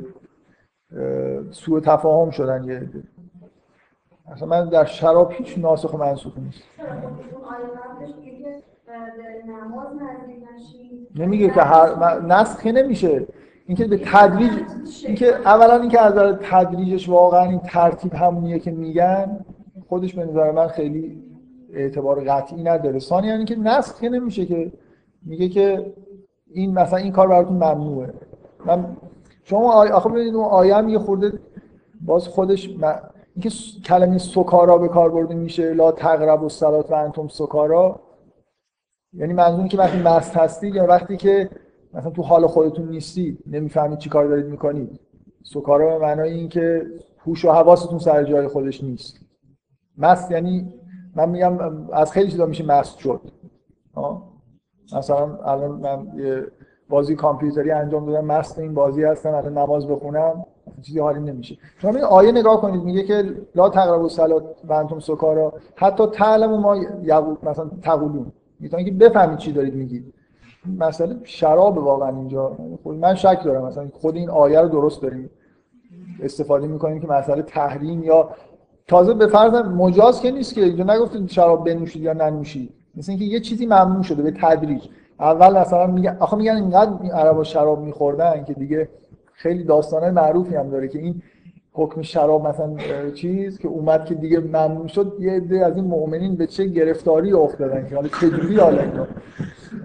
سوء 1.50 1.80
تفاهم 1.80 2.30
شدن 2.30 2.64
یه 2.64 2.88
اصلا 4.32 4.48
من 4.48 4.68
در 4.68 4.84
شراب 4.84 5.32
هیچ 5.32 5.58
ناسخ 5.58 5.94
و 5.94 5.96
منسوخ 5.96 6.32
نیست. 6.38 6.62
نمیگه 11.16 11.50
که 11.50 11.60
هر 11.60 12.20
نسخ 12.20 12.66
نمیشه. 12.66 13.26
اینکه 13.66 13.86
به 13.86 14.00
تدریج 14.04 14.50
اینکه 15.06 15.34
اولا 15.34 15.76
اینکه 15.76 16.00
از 16.00 16.36
تدریجش 16.42 17.08
واقعا 17.08 17.42
این 17.42 17.58
ترتیب 17.58 18.14
همونیه 18.14 18.58
که 18.58 18.70
میگن 18.70 19.44
خودش 19.88 20.14
به 20.14 20.24
نظر 20.24 20.50
من 20.50 20.68
خیلی 20.68 21.22
اعتبار 21.72 22.24
قطعی 22.24 22.62
نداره. 22.62 22.98
ثانیا 22.98 23.30
یعنی 23.30 23.38
اینکه 23.38 23.56
نسخ 23.56 24.04
نمیشه 24.04 24.46
که 24.46 24.72
میگه 25.22 25.48
که 25.48 25.92
این 26.50 26.74
مثلا 26.74 26.98
این 26.98 27.12
کار 27.12 27.28
براتون 27.28 27.56
ممنوعه. 27.56 28.14
من 28.66 28.96
شما 29.44 29.72
آخه 29.72 30.08
ببینید 30.08 30.34
اون 30.34 30.44
آیه 30.44 30.90
یه 30.90 30.98
خورده 30.98 31.32
باز 32.00 32.28
خودش 32.28 32.70
اینکه 33.34 33.50
کلمه 33.84 34.18
سکارا 34.18 34.78
به 34.78 34.88
کار 34.88 35.10
برده 35.10 35.34
میشه 35.34 35.74
لا 35.74 35.92
تقرب 35.92 36.42
و 36.42 36.48
سلات 36.48 36.90
و 36.90 36.94
انتم 36.94 37.28
سکارا. 37.28 38.00
یعنی 39.12 39.32
منظور 39.32 39.68
که 39.68 39.78
وقتی 39.78 39.98
مست 39.98 40.36
هستید 40.36 40.74
یا 40.74 40.86
وقتی 40.86 41.16
که 41.16 41.50
مثلا 41.94 42.10
تو 42.10 42.22
حال 42.22 42.46
خودتون 42.46 42.88
نیستید 42.88 43.38
نمی‌فهمید 43.46 43.98
چی 43.98 44.10
کار 44.10 44.26
دارید 44.26 44.46
می‌کنید. 44.46 45.00
سکارا 45.42 45.98
به 45.98 46.04
معنای 46.04 46.32
این 46.32 46.48
که 46.48 46.86
هوش 47.18 47.44
و 47.44 47.52
حواستون 47.52 47.98
سر 47.98 48.24
جای 48.24 48.48
خودش 48.48 48.84
نیست. 48.84 49.20
مست 49.98 50.30
یعنی 50.30 50.74
من 51.16 51.28
میگم 51.28 51.90
از 51.92 52.12
خیلی 52.12 52.30
چیزا 52.30 52.46
میشه 52.46 52.66
مست 52.66 52.98
شد. 52.98 53.20
مثلا 54.96 55.36
الان 55.36 55.70
من 55.70 56.06
بازی 56.92 57.16
کامپیوتری 57.16 57.70
انجام 57.70 58.06
دادم 58.06 58.24
مست 58.24 58.58
این 58.58 58.74
بازی 58.74 59.04
هستم 59.04 59.34
الان 59.34 59.58
نماز 59.58 59.88
بخونم 59.88 60.44
چیزی 60.82 60.98
حالی 60.98 61.20
نمیشه. 61.20 61.56
شما 61.78 61.90
این 61.90 62.04
آیه 62.04 62.32
نگاه 62.32 62.60
کنید 62.60 62.82
میگه 62.82 63.02
که 63.02 63.34
لا 63.54 63.68
تقربوا 63.68 64.02
الصلاه 64.02 64.42
و 64.68 64.72
انتم 64.72 65.00
سکارا. 65.00 65.52
حتی 65.76 66.06
تعلم 66.06 66.60
ما 66.60 66.76
یقول 67.02 67.36
مثلا 67.42 67.70
تقولون. 67.82 68.32
می‌تونید 68.60 68.86
که 68.86 68.92
بفهمید 68.92 69.38
چی 69.38 69.52
دارید 69.52 69.74
میگید 69.74 70.14
مثلا 70.78 71.16
شراب 71.24 71.78
واقعا 71.78 72.08
اینجا. 72.08 72.56
خود 72.82 72.96
من 72.96 73.14
شک 73.14 73.40
دارم 73.44 73.64
مثلا 73.66 73.88
خود 74.00 74.16
این 74.16 74.30
آیه 74.30 74.60
رو 74.60 74.68
درست 74.68 75.02
داریم. 75.02 75.30
استفاده 76.22 76.66
می‌کنیم 76.66 77.00
که 77.00 77.06
مسئله 77.06 77.42
تحریم 77.42 78.02
یا 78.02 78.30
تازه 78.88 79.14
به 79.14 79.26
فرض 79.26 79.54
مجاز 79.54 80.20
که 80.20 80.30
نیست 80.30 80.54
که 80.54 80.64
اینجا 80.64 80.84
نگفتید 80.84 81.28
شراب 81.28 81.64
بنوشید 81.64 82.02
یا 82.02 82.12
ننوشید. 82.12 82.74
مثل 82.96 83.12
اینکه 83.12 83.24
یه 83.24 83.40
چیزی 83.40 83.66
ممنوع 83.66 84.02
شده 84.02 84.22
به 84.22 84.30
تدریج. 84.30 84.84
اول 85.22 85.58
مثلا 85.58 85.86
میگن 85.86 86.16
آخه 86.20 86.36
میگن 86.36 86.56
اینقدر 86.56 87.12
عربا 87.12 87.44
شراب 87.44 87.80
میخوردن 87.80 88.44
که 88.44 88.54
دیگه 88.54 88.88
خیلی 89.32 89.64
داستانه 89.64 90.10
معروفی 90.10 90.56
هم 90.56 90.70
داره 90.70 90.88
که 90.88 90.98
این 90.98 91.22
حکم 91.72 92.02
شراب 92.02 92.48
مثلا 92.48 92.76
چیز 93.14 93.58
که 93.58 93.68
اومد 93.68 94.04
که 94.04 94.14
دیگه 94.14 94.40
ممنوع 94.40 94.86
شد 94.86 95.16
یه 95.20 95.32
عده 95.32 95.66
از 95.66 95.76
این 95.76 95.84
مؤمنین 95.84 96.36
به 96.36 96.46
چه 96.46 96.64
گرفتاری 96.64 97.32
افتادن 97.32 97.86
که 97.88 97.94
حالا 97.94 98.08
چجوری 98.08 98.56
حالا 98.56 98.82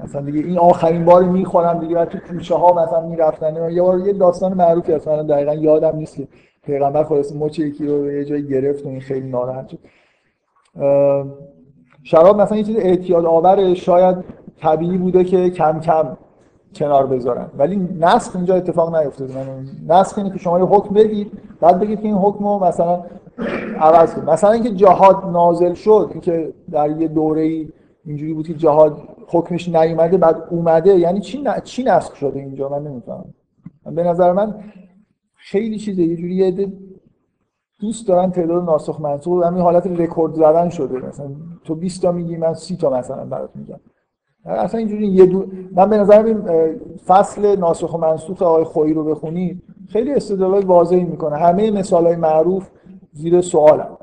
مثلا 0.03 0.21
دیگه 0.21 0.39
این 0.39 0.59
آخرین 0.59 1.05
بار 1.05 1.23
می‌خورم 1.23 1.79
دیگه 1.79 1.95
بعد 1.95 2.09
تو 2.09 2.17
کوچه 2.17 2.55
ها 2.55 2.83
مثلا 2.83 3.01
می‌رفتن. 3.07 3.71
یه 3.71 3.81
بار 3.81 3.99
یه 3.99 4.13
داستان 4.13 4.53
معروفی 4.53 4.93
هست. 4.93 5.07
من 5.07 5.27
دقیقا 5.27 5.53
یادم 5.53 5.95
نیست 5.95 6.15
که 6.15 6.27
پیغمبر 6.63 7.03
خلاص 7.03 7.35
مچ 7.35 7.59
یکی 7.59 7.87
رو 7.87 8.11
یه 8.11 8.25
جایی 8.25 8.47
گرفت 8.47 8.85
و 8.85 8.89
این 8.89 9.01
خیلی 9.01 9.29
ناراحت 9.29 9.67
شد. 9.67 9.79
شراب 12.03 12.41
مثلا 12.41 12.57
یه 12.57 12.63
چیز 12.63 12.77
اعتیاد 12.77 13.25
آور 13.25 13.73
شاید 13.73 14.15
طبیعی 14.61 14.97
بوده 14.97 15.23
که 15.23 15.49
کم 15.49 15.79
کم 15.79 16.17
کنار 16.75 17.07
بذارن. 17.07 17.49
ولی 17.57 17.75
نسخ 17.99 18.35
اینجا 18.35 18.55
اتفاق 18.55 18.95
نیفتاده. 18.95 19.33
من 19.33 19.65
نسخ 19.95 20.17
اینه 20.17 20.29
که 20.29 20.37
شما 20.37 20.59
یه 20.59 20.65
حکم 20.65 20.93
بگید 20.93 21.31
بعد 21.61 21.79
بگید 21.79 21.99
که 21.99 22.05
این 22.05 22.17
حکم 22.17 22.43
رو 22.43 22.59
مثلا 22.59 23.03
عوض 23.79 24.13
کنید. 24.13 24.29
مثلا 24.29 24.51
اینکه 24.51 24.69
جهاد 24.71 25.25
نازل 25.25 25.73
شد 25.73 26.09
اینکه 26.11 26.53
در 26.71 27.01
یه 27.01 27.07
دوره 27.07 27.41
ای 27.41 27.69
اینجوری 28.05 28.33
بود 28.33 28.47
که 28.47 28.53
جهاد 28.53 28.97
حکمش 29.27 29.69
نیومده 29.69 30.17
بعد 30.17 30.43
اومده 30.49 30.97
یعنی 30.97 31.19
چی 31.19 31.41
ن... 31.41 31.59
چی 31.63 31.83
نسخ 31.83 32.15
شده 32.15 32.39
اینجا؟ 32.39 32.69
من 32.69 32.83
نمی‌فهمم. 32.83 33.33
به 33.85 34.03
نظر 34.03 34.31
من 34.31 34.55
خیلی 35.35 35.77
چیزه. 35.77 36.01
یه 36.03 36.15
جوری 36.15 36.35
یه 36.35 36.71
دوست 37.79 38.07
دارن 38.07 38.31
تعداد 38.31 38.63
ناسخ 38.63 39.01
منسوخ 39.01 39.45
همین 39.45 39.61
حالت 39.61 39.87
رکورد 39.87 40.33
زدن 40.33 40.69
شده. 40.69 41.07
مثلا 41.07 41.29
تو 41.63 41.75
20 41.75 42.01
تا 42.01 42.11
میگی 42.11 42.37
من 42.37 42.53
30 42.53 42.77
تا 42.77 42.89
مثلا 42.89 43.25
برات 43.25 43.49
میگم. 43.55 43.79
اصلا 44.47 44.79
اینجوری 44.79 45.07
یه 45.07 45.25
دو... 45.25 45.45
من 45.71 45.89
به 45.89 45.97
نظر 45.97 46.23
این 46.23 46.41
فصل 47.05 47.59
ناسخ 47.59 47.93
و 47.93 47.97
منسوخ 47.97 48.41
آقای 48.41 48.63
خویی 48.63 48.93
رو 48.93 49.03
بخونید 49.03 49.63
خیلی 49.89 50.13
استدلال 50.13 50.65
واضحی 50.65 51.03
می‌کنه. 51.03 51.35
همه 51.35 51.71
مثال 51.71 52.05
های 52.05 52.15
معروف 52.15 52.69
زیر 53.11 53.41
سوال 53.41 53.79
هم. 53.79 53.97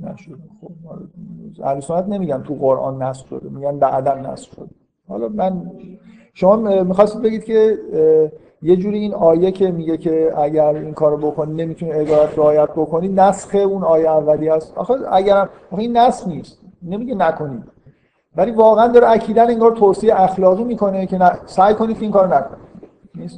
نشده 0.00 0.36
خب 0.60 0.72
اهل 1.62 1.80
سنت 1.80 2.08
نمیگن 2.08 2.42
تو 2.42 2.54
قرآن 2.54 3.02
نسخ 3.02 3.26
شده 3.26 3.48
میگن 3.48 3.78
بعدا 3.78 4.14
نسخ 4.14 4.52
شده. 4.52 4.68
حالا 5.08 5.28
من 5.28 5.70
شما 6.34 6.56
می‌خواستید 6.82 7.22
بگید 7.22 7.44
که 7.44 7.78
یه 8.62 8.76
جوری 8.76 8.98
این 8.98 9.14
آیه 9.14 9.50
که 9.50 9.70
میگه 9.70 9.96
که 9.96 10.32
اگر 10.38 10.74
این 10.74 10.94
کارو 10.94 11.16
بکنی 11.16 11.64
نمی‌تونی 11.64 11.92
عبارت 11.92 12.38
رعایت 12.38 12.70
بکنی 12.70 13.08
نسخ 13.08 13.54
اون 13.54 13.84
آیه 13.84 14.10
اولی 14.10 14.48
است 14.48 14.78
آخه 14.78 14.94
اگر 15.12 15.48
آخه 15.72 15.82
این 15.82 15.96
نسخ 15.96 16.28
نیست. 16.28 16.58
نمیگه 16.82 17.14
نکنید 17.14 17.62
ولی 18.36 18.50
واقعا 18.50 18.88
داره 18.88 19.10
اکیدا 19.10 19.42
انگار 19.42 19.72
توصیه 19.72 20.20
اخلاقی 20.20 20.64
می‌کنه 20.64 21.06
که 21.06 21.18
سعی 21.46 21.74
کنید 21.74 21.96
این 22.00 22.10
کارو 22.10 22.34
نکنید 22.34 22.58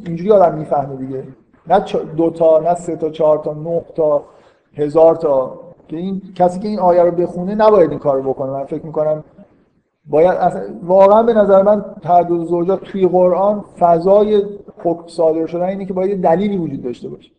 اینجوری 0.06 0.32
آدم 0.32 0.58
می‌فهمه 0.58 0.96
دیگه. 0.96 1.24
نه 1.66 1.84
دو 2.16 2.30
تا 2.30 2.58
نه 2.58 2.74
سه 2.74 2.96
تا 2.96 3.10
چهار 3.10 3.38
تا 3.38 3.54
نه 3.54 3.84
تا 3.94 4.22
هزار 4.74 5.14
تا. 5.16 5.60
که 5.88 5.96
این 5.96 6.22
کسی 6.34 6.60
که 6.60 6.68
این 6.68 6.78
آیه 6.78 7.02
رو 7.02 7.10
بخونه 7.10 7.54
نباید 7.54 7.90
این 7.90 7.98
کارو 7.98 8.22
بکنه. 8.22 8.50
من 8.50 8.64
فکر 8.64 8.86
می‌کنم 8.86 9.24
باید 10.08 10.38
واقعا 10.82 11.22
به 11.22 11.32
نظر 11.32 11.62
من 11.62 11.84
تعدد 12.02 12.44
زوجات 12.44 12.84
توی 12.84 13.08
قرآن 13.08 13.64
فضای 13.78 14.42
حکم 14.78 15.06
صادر 15.06 15.46
شدن 15.46 15.62
اینه 15.62 15.86
که 15.86 15.92
باید 15.92 16.22
دلیلی 16.22 16.56
وجود 16.56 16.82
داشته 16.82 17.08
باشه. 17.08 17.30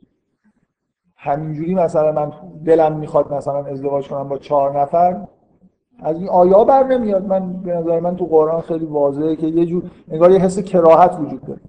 همینجوری 1.17 1.75
مثلا 1.75 2.11
من 2.11 2.31
دلم 2.65 2.99
می‌خواد 2.99 3.33
مثلا 3.33 3.65
ازدواج 3.65 4.07
کنم 4.07 4.29
با 4.29 4.37
چهار 4.37 4.81
نفر 4.81 5.27
از 5.99 6.17
این 6.17 6.29
آیا 6.29 6.63
بر 6.63 6.83
نمیاد. 6.83 7.25
من 7.25 7.53
به 7.53 7.75
نظر 7.75 7.99
من 7.99 8.15
تو 8.15 8.25
قرآن 8.25 8.61
خیلی 8.61 8.85
واضحه 8.85 9.35
که 9.35 9.47
یه 9.47 9.65
جور 9.65 9.83
انگار 10.11 10.31
یه 10.31 10.39
حس 10.39 10.59
کراهت 10.59 11.17
وجود 11.19 11.41
داره. 11.45 11.59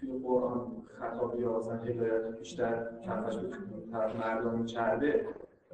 توی 0.00 0.10
قرآن 0.24 0.60
خطاب 0.98 1.40
یا 1.40 1.60
بیشتر 2.38 2.74
به 2.74 3.92
طرف 3.92 4.16
مردم 4.16 4.66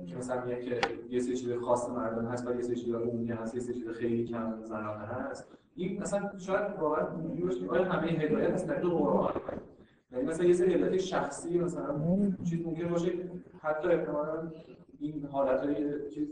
که 0.06 0.16
مثلا 0.16 0.44
میگه 0.44 0.60
که 0.60 0.80
یه 1.10 1.20
سری 1.20 1.36
چیز 1.36 1.52
خاص 1.52 1.88
مردم 1.88 2.26
هست 2.26 2.48
و 2.48 2.54
یه 2.54 2.62
سری 2.62 2.76
چیز 2.76 2.94
عمومی 2.94 3.28
هست 3.28 3.54
یه 3.54 3.60
سری 3.60 3.74
چیز 3.74 3.88
خیلی 3.88 4.24
کم 4.24 4.54
زنانه 4.64 5.04
هست. 5.04 5.46
این 5.76 6.02
مثلا 6.02 6.30
شاید 6.38 6.62
واقعا 6.80 7.06
اینجوری 7.16 7.42
باشه 7.42 7.70
آیا 7.70 7.84
همه 7.84 8.08
هدایت 8.08 8.50
هست 8.50 8.68
در 8.68 8.74
قرآن 8.74 9.32
یعنی 10.12 10.24
مثلا 10.24 10.46
یه 10.46 10.52
سری 10.52 10.74
هدایت 10.74 10.96
شخصی 10.96 11.58
مثلا 11.58 11.94
چیز 12.50 12.66
ممکن 12.66 12.88
باشه 12.88 13.12
حتی 13.60 13.88
احتمالاً 13.88 14.50
این 15.00 15.28
حالتهای 15.32 15.74
چیز 16.14 16.28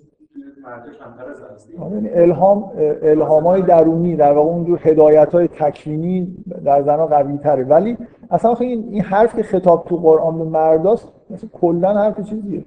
یعنی 1.78 2.08
الهام 2.08 2.70
الهام 3.02 3.46
های 3.46 3.62
درونی 3.62 4.16
در 4.16 4.32
واقع 4.32 4.50
اونجور 4.50 4.80
هدایت 4.82 5.32
های 5.34 5.48
تکوینی 5.48 6.36
در 6.64 6.82
زنها 6.82 7.06
قوی 7.06 7.38
تره 7.38 7.64
ولی 7.64 7.96
اصلا 8.30 8.54
این 8.54 8.88
این 8.90 9.02
حرف 9.02 9.36
که 9.36 9.42
خطاب 9.42 9.84
تو 9.88 9.96
قرآن 9.96 10.38
به 10.38 10.44
مرداست 10.44 11.08
مثلا 11.30 11.50
کلا 11.52 11.94
حرف 11.94 12.20
چیزیه. 12.20 12.64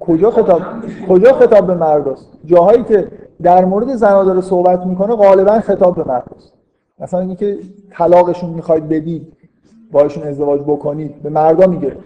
کجا 0.00 0.30
خطاب 0.30 0.62
کجا 1.08 1.32
خطاب 1.32 1.66
به 1.66 1.74
مرداست 1.74 2.28
جاهایی 2.44 2.84
که 2.84 3.08
در 3.42 3.64
مورد 3.64 3.94
زنها 3.94 4.24
داره 4.24 4.40
صحبت 4.40 4.86
می‌کنه 4.86 5.16
غالبا 5.16 5.60
خطاب 5.60 5.96
به 5.96 6.04
مرداست 6.04 6.52
مثلا 6.98 7.20
اینکه 7.20 7.58
طلاقشون 7.90 8.50
می‌خواید 8.50 8.88
بدید 8.88 9.32
باشون 9.92 10.22
ازدواج 10.22 10.60
بکنید 10.60 11.22
به 11.22 11.30
مردا 11.30 11.66
میگه. 11.66 11.96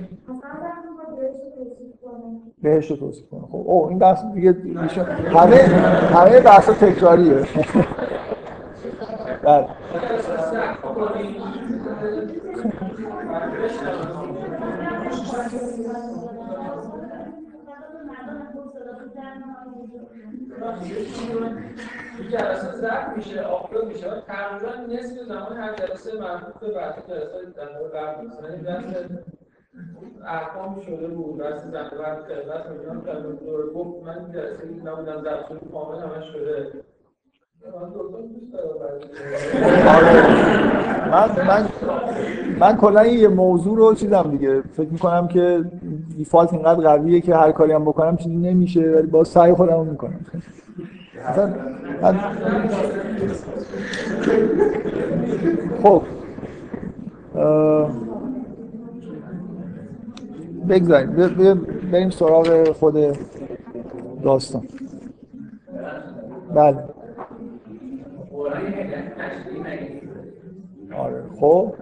بهش 2.62 2.90
رو 2.90 2.96
توصیف 2.96 3.30
کنه. 3.30 3.40
خب 3.40 3.62
او 3.66 3.88
این 3.88 3.98
بحث 3.98 4.24
دیگه 4.34 4.56
همه 5.30 5.56
همه 6.14 6.40
بحث 6.40 6.68
تکراریه. 6.70 7.34
بله. 9.44 9.66
جلسه 22.30 22.72
ضبط 22.76 23.16
میشه 23.16 23.42
آپلود 23.42 23.84
میشه. 23.84 24.22
تقریبا 24.26 24.94
نصف 24.94 25.22
زمان 25.28 25.56
هر 25.56 25.74
جلسه 25.74 26.20
مربوط 26.20 26.54
به 26.60 26.70
بحث 26.70 26.94
جلسه 27.08 27.50
در 27.56 27.78
مورد 27.78 27.94
قبل 27.94 28.26
مثلا 28.26 28.48
احکام 30.26 30.80
شده 30.80 31.08
بود 31.08 31.38
بحث 31.38 31.64
خلقت 31.84 32.66
و 32.66 32.80
اینا 32.80 33.00
کلمه 33.00 33.32
دور 33.32 33.72
گفت 33.72 34.06
من 34.06 34.32
جلسه 34.32 34.66
نبودم 34.84 35.22
در 35.22 35.42
شده 35.42 35.58
کامل 35.72 35.98
همه 35.98 36.22
شده. 36.32 36.72
من 37.64 37.92
من 41.12 41.68
من 42.60 42.76
کلا 42.76 43.06
یه 43.06 43.28
موضوع 43.28 43.76
رو 43.76 43.94
چیزم 43.94 44.22
دیگه. 44.30 44.62
فکر 44.72 44.88
می‌کنم 44.88 45.28
که 45.28 45.64
دیفالت 46.16 46.52
اینقدر 46.52 46.80
قویه 46.80 47.20
که 47.20 47.36
هر 47.36 47.52
کاری 47.52 47.72
هم 47.72 47.84
بکنم 47.84 48.16
چیزی 48.16 48.36
نمیشه 48.36 48.80
ولی 48.80 49.06
با 49.06 49.24
سعی 49.24 49.52
خودم 49.52 49.76
رو 49.76 49.84
می‌کنم. 49.84 50.20
مثلا 51.30 51.54
من 52.02 52.18
خب. 55.82 56.02
بگذاریم. 60.68 61.66
بریم 61.92 62.10
سراغ 62.10 62.72
خود 62.72 62.96
داستان. 64.22 64.62
بله. 66.54 66.78
آره. 70.98 71.22
خب. 71.40 71.74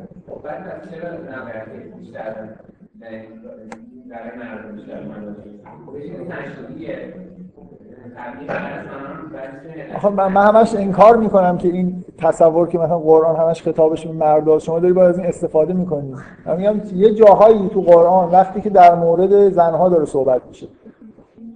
آخه 9.94 10.08
من, 10.08 10.32
من 10.32 10.46
همش 10.46 10.74
انکار 10.74 11.16
می‌کنم 11.16 11.58
که 11.58 11.68
این 11.68 12.04
تصور 12.18 12.68
که 12.68 12.78
مثلا 12.78 12.98
قرآن 12.98 13.36
همش 13.36 13.62
خطابش 13.62 14.06
به 14.06 14.12
مرد 14.12 14.58
شما 14.58 14.78
داری 14.78 14.92
باید 14.92 15.08
از 15.08 15.18
این 15.18 15.26
استفاده 15.26 15.72
می‌کنید 15.72 16.16
من 16.46 16.56
میگم 16.56 16.80
یه 16.94 17.14
جاهایی 17.14 17.68
تو 17.68 17.80
قرآن 17.80 18.30
وقتی 18.30 18.60
که 18.60 18.70
در 18.70 18.94
مورد 18.94 19.48
زنها 19.48 19.88
داره 19.88 20.04
صحبت 20.04 20.42
میشه 20.48 20.66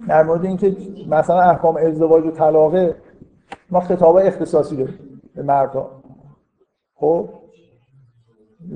در 0.07 0.23
مورد 0.23 0.45
اینکه 0.45 0.75
مثلا 1.09 1.41
احکام 1.41 1.77
ازدواج 1.77 2.25
و 2.25 2.31
طلاقه 2.31 2.95
ما 3.69 3.79
خطاب 3.79 4.15
اختصاصی 4.15 4.75
داریم 4.75 5.21
به 5.35 5.43
مردها. 5.43 5.91
خب؟ 6.95 7.29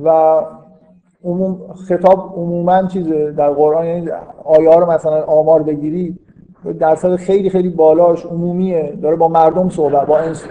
و 0.04 0.10
عموم 1.24 1.74
خطاب 1.88 2.34
عموما 2.36 2.88
چیزه 2.88 3.32
در 3.32 3.50
قرآن 3.50 3.86
یعنی 3.86 4.10
آیه 4.44 4.76
رو 4.76 4.92
مثلا 4.92 5.24
آمار 5.24 5.64
بگیری 5.64 6.20
درصد 6.80 7.16
خیلی 7.16 7.50
خیلی 7.50 7.70
بالاش 7.70 8.26
عمومیه. 8.26 8.98
داره 9.02 9.16
با 9.16 9.28
مردم 9.28 9.70
صحبت 9.70 10.08
با 10.08 10.18
انس 10.18 10.44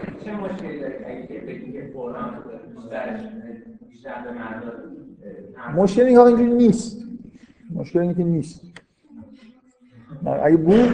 مشکلی 5.77 6.15
ها 6.15 6.27
اینجوری 6.27 6.55
نیست. 6.55 6.99
مشکل 7.75 7.99
اینه 7.99 8.15
که 8.15 8.25
نیست. 8.25 8.61
اگه 10.43 10.57
بود 10.57 10.89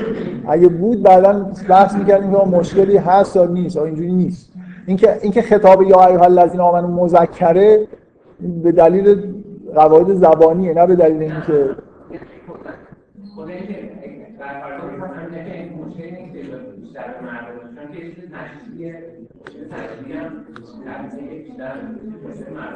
اگه 0.48 0.68
بود 0.68 1.02
بعدا 1.02 1.50
بحث 1.68 1.94
می‌کردیم 1.94 2.30
که 2.30 2.36
مشکلی 2.36 2.96
هست 2.96 3.36
یا 3.36 3.46
نیست. 3.46 3.76
اینجوری 3.76 4.12
نیست. 4.12 4.52
اینکه 4.86 5.18
اینکه 5.22 5.42
خطاب 5.42 5.82
یا 5.82 6.06
ایها 6.06 6.24
الذین 6.24 6.60
آمنوا 6.60 7.04
مذکره 7.04 7.86
به 8.62 8.72
دلیل 8.72 9.34
قواعد 9.74 10.14
زبانیه 10.14 10.74
نه 10.74 10.86
به 10.86 10.96
دلیل 10.96 11.22
اینکه 11.22 11.76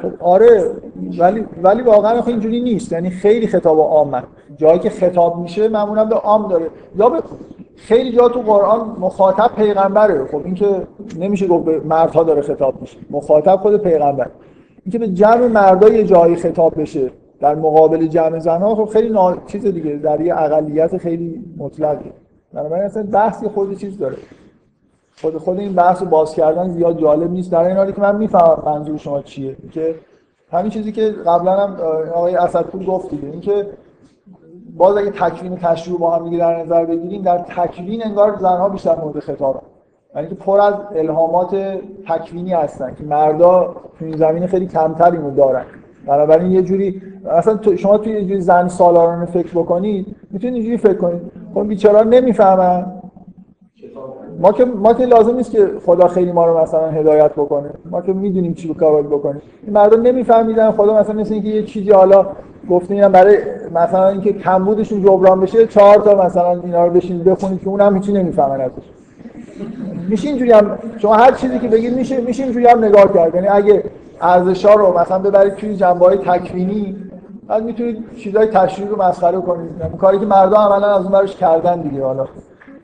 خب 0.01 0.11
آره 0.19 0.71
ولی 1.19 1.45
ولی 1.63 1.81
واقعا 1.81 2.23
اینجوری 2.23 2.61
نیست. 2.61 2.91
یعنی 2.91 3.09
خیلی 3.09 3.47
خطاب 3.47 3.79
عامه. 3.79 4.23
جایی 4.57 4.79
که 4.79 4.89
خطاب 4.89 5.37
میشه 5.37 5.69
معمولا 5.69 6.05
به 6.05 6.15
عام 6.15 6.47
داره. 6.47 6.69
یا 6.95 7.09
به 7.09 7.21
خیلی 7.75 8.11
جا 8.11 8.29
تو 8.29 8.41
قرآن 8.41 8.95
مخاطب 8.99 9.55
پیغمبره. 9.55 10.25
خب 10.25 10.41
این 10.45 10.55
که 10.55 10.87
نمیشه 11.19 11.47
گفت 11.47 11.65
به 11.65 11.79
مردها 11.79 12.23
داره 12.23 12.41
خطاب 12.41 12.81
میشه. 12.81 12.97
مخاطب 13.09 13.55
خود 13.55 13.77
پیغمبر. 13.77 14.29
اینکه 14.83 14.99
به 14.99 15.07
جمع 15.07 15.47
مردا 15.47 15.89
یه 15.89 16.03
جایی 16.03 16.35
خطاب 16.35 16.81
بشه 16.81 17.11
در 17.39 17.55
مقابل 17.55 18.07
جمع 18.07 18.39
زنها 18.39 18.75
خب 18.75 18.85
خیلی 18.85 19.09
نا... 19.09 19.37
چیز 19.47 19.65
دیگه 19.65 19.95
در 19.95 20.21
یه 20.21 20.37
اقلیت 20.37 20.97
خیلی 20.97 21.43
مطلقه. 21.57 22.11
بنابراین 22.53 22.83
اصلا 22.83 23.03
بحثی 23.03 23.47
خود 23.47 23.77
چیز 23.77 23.97
داره. 23.97 24.17
خود 25.21 25.37
خود 25.37 25.59
این 25.59 25.73
بحث 25.73 26.03
باز 26.03 26.33
کردن 26.33 26.69
زیاد 26.69 26.99
جالب 26.99 27.31
نیست. 27.31 27.51
در 27.51 27.63
این 27.63 27.77
حالی 27.77 27.93
که 27.93 28.01
من 28.01 28.15
می‌فهمم 28.15 28.63
منظور 28.65 28.97
شما 28.97 29.21
چیه. 29.21 29.55
که 29.71 29.95
همین 30.51 30.71
چیزی 30.71 30.91
که 30.91 31.11
قبلا 31.11 31.67
هم 31.67 31.77
آقای 32.13 32.35
اسدپور 32.35 32.85
گفت 32.85 33.09
دیگه. 33.09 33.27
اینکه 33.27 33.67
باز 34.77 34.97
اگه 34.97 35.11
تکوین 35.11 35.55
تشریع 35.55 35.97
با 35.97 36.15
هم 36.15 36.37
در 36.37 36.63
نظر 36.63 36.85
بگیریم 36.85 37.21
در 37.21 37.37
تکوین 37.37 38.05
انگار 38.05 38.37
زنها 38.39 38.69
بیشتر 38.69 38.95
مورد 38.95 39.19
خطاب 39.19 39.61
یعنی 40.15 40.27
پر 40.27 40.59
از 40.61 40.73
الهامات 40.95 41.55
تکوینی 42.07 42.53
هستن 42.53 42.95
که 42.97 43.03
مردا 43.03 43.75
تو 43.99 44.05
این 44.05 44.17
زمینه 44.17 44.47
خیلی 44.47 44.67
کمتر 44.67 45.11
اینو 45.11 45.35
دارن. 45.35 45.65
بنابراین 46.07 46.51
یه 46.51 46.61
جوری 46.61 47.01
اصلا 47.31 47.75
شما 47.75 47.97
توی 47.97 48.13
یه 48.13 48.25
جوری 48.25 48.41
زن 48.41 48.67
سالارانه 48.67 49.25
فکر 49.25 49.49
بکنید 49.49 50.15
می‌تونید 50.31 50.55
اینجوری 50.55 50.77
فکر 50.77 50.93
کنید. 50.93 51.21
خب 51.53 51.67
بیچارا 51.67 52.03
نمی‌فهمن. 52.03 52.85
ما 54.39 54.51
که 54.51 54.65
ما 54.65 54.93
که 54.93 55.05
لازم 55.05 55.35
نیست 55.35 55.51
که 55.51 55.69
خدا 55.85 56.07
خیلی 56.07 56.31
ما 56.31 56.45
رو 56.45 56.61
مثلا 56.61 56.89
هدایت 56.89 57.31
بکنه. 57.31 57.69
ما 57.91 58.01
که 58.01 58.13
می‌دونیم 58.13 58.53
چی 58.53 58.73
کار 58.73 59.01
بکنیم. 59.03 59.41
این 59.63 59.73
مردم 59.73 60.01
نمیفهمیدن 60.01 60.71
خدا 60.71 60.99
مثلا 60.99 61.15
مثل 61.15 61.33
اینکه 61.33 61.49
یه 61.49 61.63
چیزی 61.63 61.91
حالا 61.91 62.25
گفته 62.69 62.93
اینا 62.93 63.09
برای 63.09 63.37
مثلا 63.75 64.09
اینکه 64.09 64.33
کمبودشون 64.33 65.01
جبران 65.03 65.39
بشه 65.39 65.67
چهار 65.67 65.95
تا 65.95 66.25
مثلا 66.25 66.51
اینا 66.51 66.85
رو 66.85 66.93
بشین 66.93 67.23
بخونید 67.23 67.61
که 67.61 67.67
اونم 67.67 67.95
هیچی 67.95 68.13
نمی‌فهمن 68.13 68.61
ازش. 68.61 68.83
میشه 70.09 70.27
اینجوری 70.27 70.51
هم 70.51 70.79
شما 70.97 71.15
هر 71.15 71.31
چیزی 71.31 71.59
که 71.59 71.67
بگید 71.67 71.93
میشه 71.93 72.21
میشه 72.21 72.43
اینجوری 72.43 72.67
هم 72.67 72.83
نگاه 72.83 73.13
کرد. 73.13 73.35
یعنی 73.35 73.47
اگه 73.47 73.83
ارزشا 74.21 74.73
رو 74.73 74.99
مثلا 74.99 75.19
ببرید 75.19 75.55
توی 75.55 75.75
جنبه 75.75 76.05
های 76.05 76.17
تکوینی 76.17 76.95
بعد 77.47 77.63
می‌تونید 77.63 78.15
چیزای 78.17 78.47
تشریح 78.47 78.87
رو 78.87 79.03
مسخره 79.03 79.41
کنید. 79.41 79.69
کاری 79.99 80.19
که 80.19 80.25
مردم 80.25 80.57
عملا 80.57 80.95
از 80.95 81.03
اون 81.03 81.11
برش 81.11 81.35
کردن 81.35 81.81
دیگه. 81.81 82.03
حالا 82.03 82.27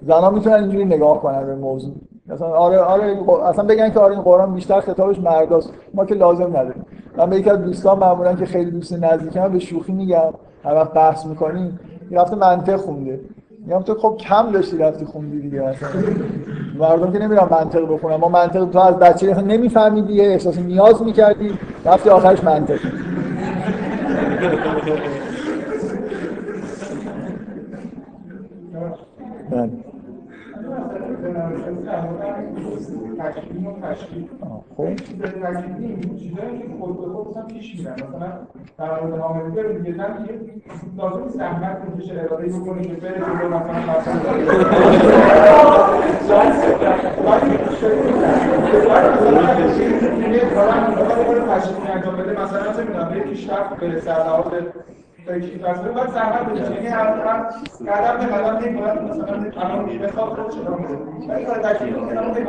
زنا 0.02 0.30
می‌تونن 0.30 0.56
اینجوری 0.56 0.86
نگاه 0.86 1.22
کنن 1.22 1.46
به 1.46 1.56
موضوع. 1.56 1.94
مثلا 2.28 2.48
آره 2.48 2.80
آره 2.80 3.18
اصلا 3.46 3.66
بگن 3.66 3.90
که 3.90 4.00
آره 4.00 4.14
این 4.14 4.22
قرآن 4.22 4.54
بیشتر 4.54 4.80
خطابش 4.80 5.20
مرداست. 5.20 5.74
ما 5.94 6.06
که 6.06 6.16
لازم 6.16 6.48
نداریم. 6.48 6.86
من 7.18 7.30
به 7.30 7.36
یکی 7.36 7.50
از 7.50 7.62
دوستان 7.62 8.00
معمولا 8.00 8.34
که 8.34 8.46
خیلی 8.46 8.72
دوست 8.72 8.94
نزدیکم 8.94 9.48
به 9.48 9.60
شوخی 9.60 9.92
میگم. 9.92 10.34
هر 10.64 10.76
وقت 10.76 10.94
بحث 10.94 11.26
می‌کنیم 11.26 11.80
یه 12.12 12.20
رفته 12.20 12.36
منطق 12.36 12.76
خونده. 12.76 13.20
میگم 13.66 13.82
تو 13.82 13.96
خب 13.96 14.18
کم 14.18 14.52
داشتی 14.52 14.78
رفتی 14.78 15.06
خوندی 15.06 15.42
دیگه 15.42 15.62
مثلا 15.62 15.90
مردم 16.80 17.12
که 17.12 17.20
نمیرن 17.20 17.48
منطق 17.52 17.94
بخونن. 17.94 18.16
ما 18.16 18.30
منطق 18.30 18.70
تو 18.70 18.80
از 18.80 18.96
بچه 19.00 19.42
نمیفهمیدی 19.42 20.22
احساس 20.22 20.60
نیاز 20.60 21.04
می‌کردی 21.04 21.58
رفتی 21.86 22.10
آخرش 22.10 22.44
منطق. 22.44 22.80
بله 34.78 34.96
تشکیل 34.96 35.22
و 35.22 35.28
تشکیل 35.28 35.36
خب 35.38 35.54
تشکیل 35.56 36.16
چیزایی 36.20 36.58
که 36.60 36.66
خود 36.80 37.02
به 37.02 37.08
خود 37.14 37.38
هم 37.38 37.48
پیش 37.48 37.80
میرن. 37.80 37.94
مثلا 37.94 38.32
در 38.78 39.04
مورد 39.04 39.20
حامله 39.20 39.62
رو 39.62 39.74
میگه 39.74 39.94
زن 39.98 40.26
که 40.26 40.40
لازم 40.98 41.28
زحمت 41.28 41.82
بکشه 41.82 42.14
اراده 42.22 42.48
بکنه 42.48 42.82
که 42.82 42.94
بره 42.94 43.20
جلو 43.20 43.50
مثلا 43.50 43.76
انجام 51.94 52.16
بده 52.16 52.34
مثلا 52.44 52.74
چه 52.74 52.84
می‌دونم 52.84 53.10
به 53.10 53.20
پیشرفت 53.20 53.76
برسه 53.80 54.12
از 54.12 54.28
لحاظ 54.28 54.54
فکری 55.26 55.58
پس 55.58 55.80
باید 55.80 56.10
زحمت 56.10 56.46
بکشه 56.46 56.74
یعنی 56.76 56.88
هر 56.88 57.06
قدم 57.06 57.50
به 58.20 58.26
قدم 58.26 58.58
نمی‌باید 58.58 59.02
مثلا 59.02 59.62
الان 59.62 59.98
بخواد 59.98 60.28
خودش 60.28 60.58
ادامه 60.58 60.88
بده 60.88 60.98
ولی 61.34 61.46
کار 61.46 61.58
تشکیل 61.58 61.96
رو 61.96 62.10
ادامه 62.10 62.46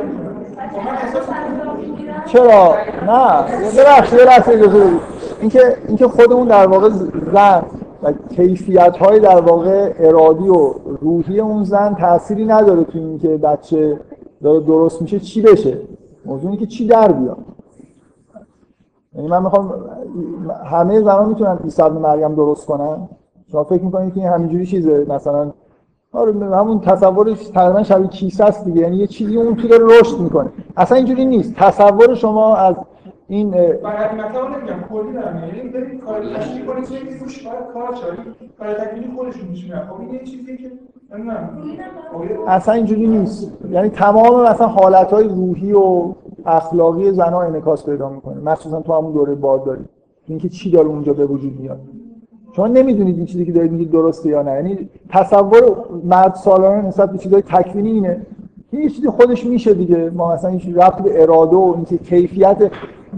چرا؟ 2.26 2.74
نه 3.06 3.44
یه 3.74 3.82
لحظه 3.82 4.16
یه 4.16 4.24
لحظه 4.24 4.52
اجازه 4.52 4.80
بدید 4.80 5.00
اینکه 5.40 5.76
اینکه 5.88 6.08
خودمون 6.08 6.48
در 6.48 6.66
واقع 6.66 6.88
زن 7.32 7.62
و 8.02 8.12
کیفیت 8.12 8.96
های 8.96 9.20
در 9.20 9.40
واقع 9.40 9.92
ارادی 9.98 10.48
و 10.48 10.74
روحی 11.00 11.40
اون 11.40 11.64
زن 11.64 11.94
تأثیری 11.94 12.44
نداره 12.44 12.84
تو 12.84 12.98
اینکه 12.98 13.28
بچه 13.28 14.00
داره 14.42 14.60
درست 14.60 15.02
میشه 15.02 15.20
چی 15.20 15.42
بشه؟ 15.42 15.78
موضوع 16.24 16.56
که 16.56 16.66
چی 16.66 16.86
در 16.86 17.12
بیاد. 17.12 17.38
یعنی 19.14 19.28
من 19.28 19.42
می‌خوام 19.42 19.74
همه 20.64 21.00
زنان 21.00 21.28
می‌تونن 21.28 21.58
عیسی 21.64 21.82
مریم 21.82 22.34
درست 22.34 22.66
کنن؟ 22.66 23.08
شما 23.52 23.64
فکر 23.64 23.82
می‌کنید 23.82 24.14
که 24.14 24.20
این 24.20 24.28
همینجوری 24.28 24.66
چیزه؟ 24.66 25.06
مثلا 25.08 25.52
آره 26.12 26.32
همون 26.32 26.80
تصورش 26.80 27.48
تقریبا 27.48 27.82
شبیه 27.82 28.08
کیسه 28.08 28.44
است 28.44 28.64
دیگه. 28.64 28.80
یعنی 28.80 28.96
یه 28.96 29.06
چیزی 29.06 29.36
اون 29.36 29.56
تو 29.56 29.68
داره 29.68 29.84
رشد 30.00 30.18
می‌کنه. 30.20 30.48
اصلا 30.76 30.96
اینجوری 30.96 31.24
نیست. 31.24 31.54
تصور 31.54 32.14
شما 32.14 32.56
از 32.56 32.76
این 33.28 33.50
برای 33.50 33.74
مثلا 34.14 34.48
نمیگم. 34.48 34.88
کلی 34.92 35.12
دارم. 35.12 35.42
یعنی 35.56 35.70
دارید 35.70 36.00
کار 36.04 36.20
تشکیل 36.36 36.66
کنید 36.66 36.88
که 36.88 36.94
یکی 36.94 37.18
روش 37.18 37.46
باید 37.46 37.66
کار 37.74 37.94
چاری. 37.94 38.16
کار 38.58 38.74
تکمیلی 38.74 39.10
خودشون 39.16 39.48
پیش 39.48 39.64
میرن 39.64 39.86
خب 39.86 40.00
این 40.00 40.14
یه 40.14 40.56
که 40.56 40.70
اصلا 42.46 42.74
اینجوری 42.74 43.06
نیست. 43.06 43.52
یعنی 43.70 43.88
تمام 43.88 44.42
مثلا 44.42 44.66
حالتهای 44.66 45.28
روحی 45.28 45.72
و 45.72 46.14
اخلاقی 46.46 47.12
زنها 47.12 47.42
انعکاس 47.42 47.86
پیدا 47.86 48.08
می‌کنه. 48.08 48.40
مخصوصا 48.40 48.80
تو 48.80 48.92
همون 48.92 49.12
دوره 49.12 49.34
بادداری 49.34 49.84
اینکه 50.26 50.48
چی 50.48 50.70
داره 50.70 50.88
اونجا 50.88 51.12
به 51.12 51.26
وجود 51.26 51.60
میاد. 51.60 51.80
شما 52.56 52.66
نمی‌دونید 52.66 53.16
این 53.16 53.26
چیزی 53.26 53.44
که 53.44 53.52
دارید 53.52 53.72
میگید 53.72 53.90
درسته 53.90 54.28
یا 54.28 54.42
نه. 54.42 54.52
یعنی 54.52 54.88
تصور 55.08 55.62
مرد 56.04 56.34
سالانه 56.34 56.88
نسبت 56.88 57.10
به 57.12 57.18
چیزای 57.18 57.42
تکوینی 57.42 57.90
اینه. 57.90 58.20
که 58.70 58.76
یه 58.76 58.90
چیزی 58.90 59.08
خودش 59.08 59.46
میشه 59.46 59.74
دیگه. 59.74 60.10
ما 60.10 60.34
مثلا 60.34 60.50
این 60.50 60.74
ربط 60.74 61.02
به 61.02 61.22
اراده 61.22 61.56
و 61.56 61.72
اینکه 61.76 61.98
کیفیت 61.98 62.56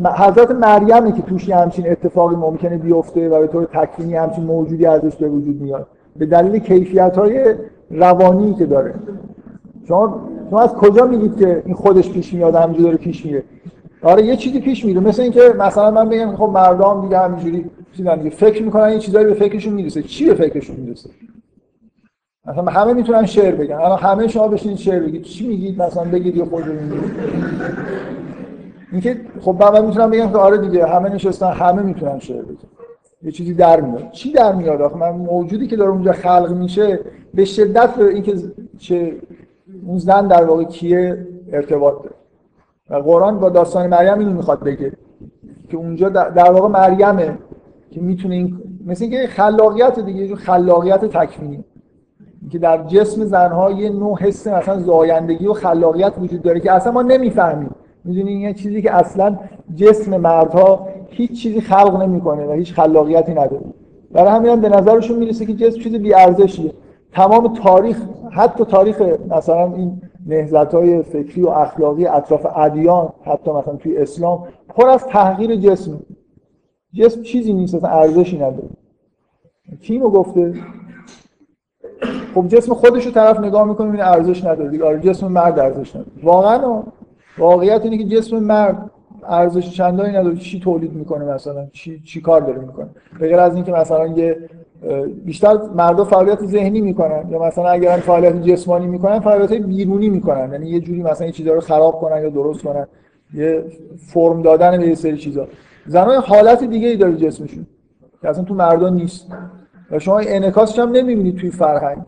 حضرت 0.04 0.50
مریمه 0.50 1.12
که 1.12 1.22
توش 1.22 1.50
همچین 1.50 1.90
اتفاقی 1.90 2.36
ممکنه 2.36 2.78
بیفته 2.78 3.28
و 3.28 3.40
به 3.40 3.46
طور 3.46 3.64
تکوینی 3.64 4.14
همچین 4.14 4.44
موجودی 4.44 4.86
ازش 4.86 5.16
به 5.16 5.28
وجود 5.28 5.60
میاد. 5.60 5.86
به 6.16 6.26
دلیل 6.26 6.58
کیفیت 6.58 7.18
های 7.18 7.54
روانی 7.90 8.54
که 8.54 8.66
داره. 8.66 8.94
شما 9.88 10.20
شما 10.50 10.60
از 10.60 10.74
کجا 10.74 11.06
میگید 11.06 11.36
که 11.36 11.62
این 11.66 11.74
خودش 11.74 12.10
پیش 12.10 12.34
میاد 12.34 12.54
همینجوری 12.54 12.84
داره 12.84 12.96
پیش 12.96 13.26
میره؟ 13.26 13.42
آره 14.02 14.22
یه 14.22 14.36
چیزی 14.36 14.60
پیش 14.60 14.84
میره. 14.84 15.00
مثل 15.00 15.22
اینکه 15.22 15.54
مثلا 15.58 15.90
من 15.90 16.08
بگم 16.08 16.36
خب 16.36 16.50
مردم 16.54 17.00
دیگه 17.02 17.18
همینجوری 17.18 17.64
چیزا 17.98 18.16
دیگه 18.16 18.30
فکر 18.30 18.62
می‌کنن 18.62 18.82
این 18.82 18.98
چیزایی 18.98 19.26
به 19.26 19.34
فکرشون 19.34 19.72
می‌رسه. 19.72 20.02
چی 20.02 20.26
به 20.26 20.34
فکرشون 20.34 20.76
می‌رسه؟ 20.76 21.10
مثلا 22.46 22.64
همه 22.64 22.92
می‌تونن 22.92 23.26
شعر 23.26 23.54
بگن. 23.54 23.74
الان 23.74 23.98
همه 23.98 24.28
شما 24.28 24.48
بشینید 24.48 24.78
شعر 24.78 25.00
بگید. 25.00 25.22
چی 25.22 25.48
میگید؟ 25.48 25.82
مثلا 25.82 26.04
بگید 26.04 26.36
یه 26.36 26.44
خود 26.44 26.64
اینکه 28.92 29.20
خب 29.40 29.56
من 29.62 29.86
می‌تونم 29.86 30.10
بگم 30.10 30.30
که 30.30 30.36
آره 30.36 30.58
دیگه 30.58 30.86
همه 30.86 31.08
نشستن 31.08 31.52
همه 31.52 31.82
می‌تونن 31.82 32.18
شعر 32.18 32.42
بگن. 32.42 32.68
یه 33.22 33.32
چیزی 33.32 33.54
در 33.54 33.80
میاد. 33.80 34.10
چی 34.10 34.32
در 34.32 34.54
میاد؟ 34.54 34.82
آخه 34.82 34.96
من 34.96 35.10
موجودی 35.10 35.66
که 35.66 35.76
داره 35.76 35.90
اونجا 35.90 36.12
خلق 36.12 36.52
میشه 36.52 37.00
به 37.34 37.44
شدت 37.44 37.98
اینکه 37.98 38.34
چه 38.78 39.16
اون 39.86 39.98
زن 39.98 40.28
در 40.28 40.44
واقع 40.44 40.64
کیه 40.64 41.26
ارتباط 41.52 41.94
داره. 41.94 42.14
و 42.90 43.02
قرآن 43.02 43.40
با 43.40 43.48
داستان 43.48 43.86
مریم 43.86 44.18
اینو 44.18 44.32
می‌خواد 44.32 44.64
بگه 44.64 44.92
که 45.68 45.76
اونجا 45.76 46.08
در 46.08 46.50
واقع 46.50 46.68
مریمه. 46.68 47.38
که 47.90 48.00
می‌تونه 48.00 48.34
این 48.34 48.58
مثل 48.86 49.04
اینکه 49.04 49.26
خلاقیت 49.26 50.00
دیگه 50.00 50.26
یه 50.26 50.34
خلاقیت 50.34 51.04
تکوینی. 51.04 51.64
که 52.50 52.58
در 52.58 52.82
جسم 52.82 53.24
زنها 53.24 53.70
یه 53.70 53.90
نوع 53.90 54.18
حس 54.18 54.46
مثلا 54.46 54.78
زایندگی 54.78 55.46
و 55.46 55.52
خلاقیت 55.52 56.12
وجود 56.20 56.42
داره 56.42 56.60
که 56.60 56.72
اصلا 56.72 56.92
ما 56.92 57.02
نمی‌فهمیم. 57.02 57.70
می‌دونی 58.04 58.30
این 58.30 58.40
یه 58.40 58.54
چیزی 58.54 58.82
که 58.82 58.94
اصلا 58.94 59.38
جسم 59.74 60.16
مردها 60.16 60.88
هیچ 61.08 61.42
چیزی 61.42 61.60
خلق 61.60 62.02
نمی‌کنه 62.02 62.46
و 62.46 62.52
هیچ 62.52 62.74
خلاقیتی 62.74 63.32
نداره. 63.32 63.64
برای 64.12 64.30
همین 64.30 64.50
هم 64.50 64.60
به 64.60 64.68
نظرشون 64.68 65.18
می‌رسه 65.18 65.46
که 65.46 65.54
جسم 65.54 65.80
چیز 65.80 65.94
بی 65.94 66.14
ارزشیه 66.14 66.72
تمام 67.12 67.54
تاریخ 67.54 68.02
حتی 68.30 68.64
تاریخ 68.64 69.02
مثلا 69.30 69.74
این 69.74 70.00
نهضت 70.26 70.74
های 70.74 71.02
فکری 71.02 71.42
و 71.42 71.48
اخلاقی 71.48 72.06
اطراف 72.06 72.46
ادیان 72.56 73.08
حتی 73.24 73.50
مثلا 73.50 73.76
توی 73.76 73.96
اسلام 73.96 74.44
پر 74.68 74.88
از 74.88 75.06
تحقیر 75.06 75.56
جسم. 75.56 76.00
جسم 76.92 77.22
چیزی 77.22 77.52
نیست 77.52 77.74
اصلا 77.74 77.90
ارزشی 77.90 78.36
نداره. 78.36 78.68
کیمو 79.82 80.10
گفته. 80.10 80.54
خب 82.34 82.48
جسم 82.48 82.74
خودش 82.74 83.06
رو 83.06 83.12
طرف 83.12 83.40
نگاه 83.40 83.68
می‌کنه 83.68 83.90
این 83.90 84.00
ارزش 84.00 84.44
نداره 84.44 84.70
دیگه. 84.70 84.84
آره 84.84 85.00
جسم 85.00 85.28
مرد 85.28 85.58
ارزش 85.58 85.96
نداره. 85.96 86.10
واقعا. 86.22 86.82
واقعیت 87.38 87.84
اینه 87.84 87.98
که 87.98 88.04
جسم 88.04 88.38
مرد 88.38 88.90
ارزش 89.28 89.70
چندانی 89.70 90.16
نداره. 90.16 90.36
چی 90.36 90.60
تولید 90.60 90.92
می‌کنه 90.92 91.24
مثلا؟ 91.24 91.66
چی 91.72 92.00
چی 92.00 92.20
کار 92.20 92.40
داره 92.40 92.58
می‌کنه؟ 92.58 92.88
به 93.20 93.40
از 93.40 93.54
اینکه 93.54 93.72
مثلا 93.72 94.06
یه 94.06 94.36
بیشتر 95.24 95.58
مردا 95.76 96.04
فعالیت 96.04 96.46
ذهنی 96.46 96.80
می‌کنن. 96.80 97.28
یا 97.30 97.38
مثلا 97.38 97.68
اگر 97.68 97.96
فعالیت 97.96 98.42
جسمانی 98.42 98.86
می‌کنن 98.86 99.20
فعالیت 99.20 99.52
بیرونی 99.52 100.08
می‌کنن. 100.08 100.52
یعنی 100.52 100.68
یه 100.70 100.80
جوری 100.80 101.02
مثلا 101.02 101.26
یه 101.26 101.32
چیزا 101.32 101.52
رو 101.52 101.60
خراب 101.60 102.00
کنن 102.00 102.22
یا 102.22 102.28
درست 102.28 102.62
کنن. 102.62 102.86
یه 103.34 103.64
فرم 103.96 104.42
دادن 104.42 104.78
به 104.78 104.88
یه 104.88 104.94
سری 104.94 105.16
چیزا. 105.16 105.48
زنان 105.88 106.22
حالت 106.22 106.64
دیگه 106.64 106.88
ای 106.88 106.96
داره 106.96 107.16
جسمشون 107.16 107.66
که 108.22 108.28
اصلا 108.28 108.44
تو 108.44 108.54
مردا 108.54 108.88
نیست. 108.88 109.26
و 109.90 109.98
شما 109.98 110.18
این 110.18 110.28
انعکاسش 110.30 110.78
هم 110.78 110.90
نمی‌بینید 110.90 111.36
توی 111.36 111.50
فرهنگ. 111.50 112.02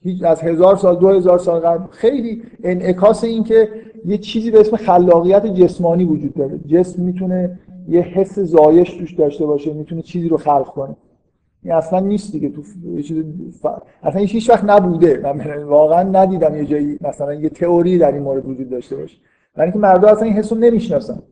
هیچ 0.00 0.24
از 0.24 0.40
هزار 0.40 0.76
سال 0.76 0.96
دو 0.96 1.08
هزار 1.08 1.38
سال 1.38 1.60
قبل 1.60 1.90
خیلی 1.90 2.42
انعکاس 2.64 3.24
این 3.24 3.44
که 3.44 3.68
یه 4.04 4.18
چیزی 4.18 4.50
به 4.50 4.60
اسم 4.60 4.76
خلاقیت 4.76 5.46
جسمانی 5.46 6.04
وجود 6.04 6.34
داره. 6.34 6.58
جسم 6.58 7.02
می‌تونه 7.02 7.58
یه 7.88 8.00
حس 8.00 8.38
زایش 8.38 8.94
توش 8.94 9.14
داشته 9.14 9.46
باشه 9.46 9.72
می‌تونه 9.72 10.02
چیزی 10.02 10.28
رو 10.28 10.36
خلق 10.36 10.66
کنه. 10.66 10.96
این 11.62 11.72
اصلا 11.74 12.00
نیست 12.00 12.32
دیگه 12.32 12.48
تو 12.48 12.62
یه 12.96 13.02
چیز. 13.02 13.24
اصلا 14.02 14.20
هیچ 14.20 14.50
وقت 14.50 14.64
نبوده. 14.64 15.20
من 15.24 15.62
واقعا 15.78 16.02
ندیدم 16.02 16.56
یه 16.56 16.64
جایی 16.64 16.98
مثلا 17.00 17.34
یه 17.34 17.48
تئوری 17.48 17.98
در 17.98 18.12
این 18.12 18.22
مورد 18.22 18.48
وجود 18.48 18.70
داشته 18.70 18.96
باشه. 18.96 19.16
برای 19.54 19.66
اینکه 19.66 19.78
مردم 19.78 20.08
اصلا 20.08 20.24
این 20.24 20.34
حس 20.34 20.52
رو 20.52 20.58
نمی‌شناسن. 20.58 21.22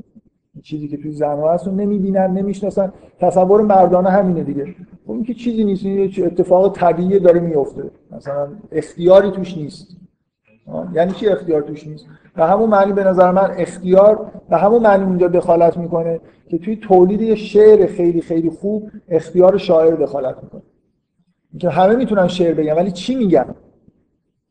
چیزی 0.63 0.89
که 0.89 0.97
توی 0.97 1.13
زنها 1.13 1.53
هست 1.53 1.67
رو 1.67 1.73
نمی‌بینن 1.73 2.27
نمی‌شناسن. 2.27 2.93
تصور 3.21 3.63
مردانه 3.63 4.11
همینه 4.11 4.45
دیگه. 4.45 4.75
این 5.09 5.25
که 5.25 5.35
چیزی 5.35 5.65
نیست 5.65 5.85
یه 5.85 6.27
اتفاق 6.27 6.77
طبیعی 6.77 7.19
داره 7.19 7.41
میفته 7.41 7.91
مثلا 8.11 8.49
اختیاری 8.73 9.31
توش 9.31 9.57
نیست. 9.57 9.97
یعنی 10.95 11.13
چی 11.13 11.29
اختیار 11.29 11.63
توش 11.63 11.87
نیست؟ 11.87 12.07
و 12.37 12.47
همون 12.47 12.71
معنی 12.71 12.93
به 12.93 13.05
نظر 13.05 13.31
من 13.31 13.51
اختیار 13.59 14.31
و 14.51 14.59
همون 14.59 14.83
معنی 14.83 15.05
اونجا 15.05 15.29
دخالت 15.29 15.77
می‌کنه 15.77 16.21
که 16.49 16.59
توی 16.59 16.77
تولید 16.77 17.21
یه 17.21 17.35
شعر 17.35 17.87
خیلی 17.87 18.21
خیلی 18.21 18.51
خوب 18.51 18.91
اختیار 19.09 19.59
شاعر 19.59 19.95
دخالت 19.95 20.37
می‌کنه. 20.43 20.63
که 21.61 21.69
همه 21.71 21.97
می‌تونن 21.97 22.29
شعر 22.29 22.55
بگن 22.55 22.73
ولی 22.73 22.91
چی 22.91 23.15
میگن؟ 23.15 23.55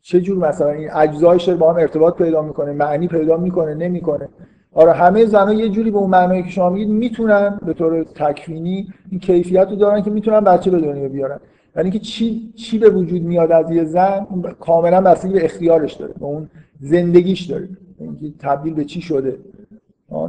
چه 0.02 0.22
جور 0.22 0.48
مثلا 0.48 0.70
این 0.70 0.90
اجزای 0.94 1.40
شعر 1.40 1.56
با 1.56 1.74
هم 1.74 1.80
ارتباط 1.80 2.18
پیدا 2.18 2.42
می‌کنه 2.42 2.72
معنی 2.72 3.08
پیدا 3.08 3.38
می‌کنه 3.38 3.74
نمی‌کنه. 3.74 4.30
آره 4.74 4.94
همه 4.94 5.26
زنها 5.26 5.54
یه 5.54 5.70
جوری 5.70 5.92
به 5.92 5.98
اون 5.98 6.10
معنایی 6.10 6.44
که 6.44 6.50
شما 6.50 6.70
میگید 6.70 6.90
می‌تونن 6.90 7.60
به 7.66 7.74
طور 7.74 8.04
تکوینی 8.04 8.94
این 9.12 9.20
کیفیت 9.20 9.68
رو 9.70 9.76
دارن 9.76 10.02
که 10.02 10.12
می‌تونن 10.12 10.40
بچه 10.40 10.72
به 10.72 10.80
دنیا 10.80 11.10
بیارن. 11.10 11.40
ولی 11.76 11.84
اینکه 11.84 12.00
چی 12.00 12.54
چی 12.56 12.78
به 12.78 12.90
وجود 12.90 13.22
میاد 13.22 13.52
از 13.52 13.72
یه 13.72 13.84
زن؟ 13.84 14.28
کاملا 14.60 15.02
بستگی 15.02 15.34
به 15.34 15.46
اختیارش 15.46 15.94
داره 15.94 16.14
به 16.14 16.26
اون 16.26 16.50
زندگیش 16.82 17.42
داره. 17.42 17.70
اینکه 18.00 18.38
تبدیل 18.40 18.74
به 18.74 18.86
چی 18.86 19.02
شده. 19.02 19.38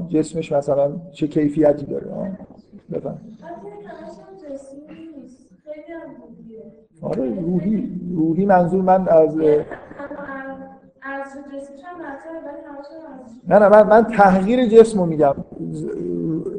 جسمش 0.08 0.52
مثلا 0.52 0.92
چه 1.12 1.26
کیفیتی 1.26 1.86
داره. 1.86 2.06
بفهم. 2.92 3.18
آره 7.02 7.40
روحی 7.40 8.00
روحی 8.14 8.46
منظور 8.46 8.82
من 8.82 9.08
از 9.08 9.36
نه 13.48 13.58
نه 13.58 13.68
من, 13.68 13.82
من 13.82 14.04
تحقیر 14.04 14.66
جسم 14.66 15.00
رو 15.00 15.06
میگم. 15.06 15.34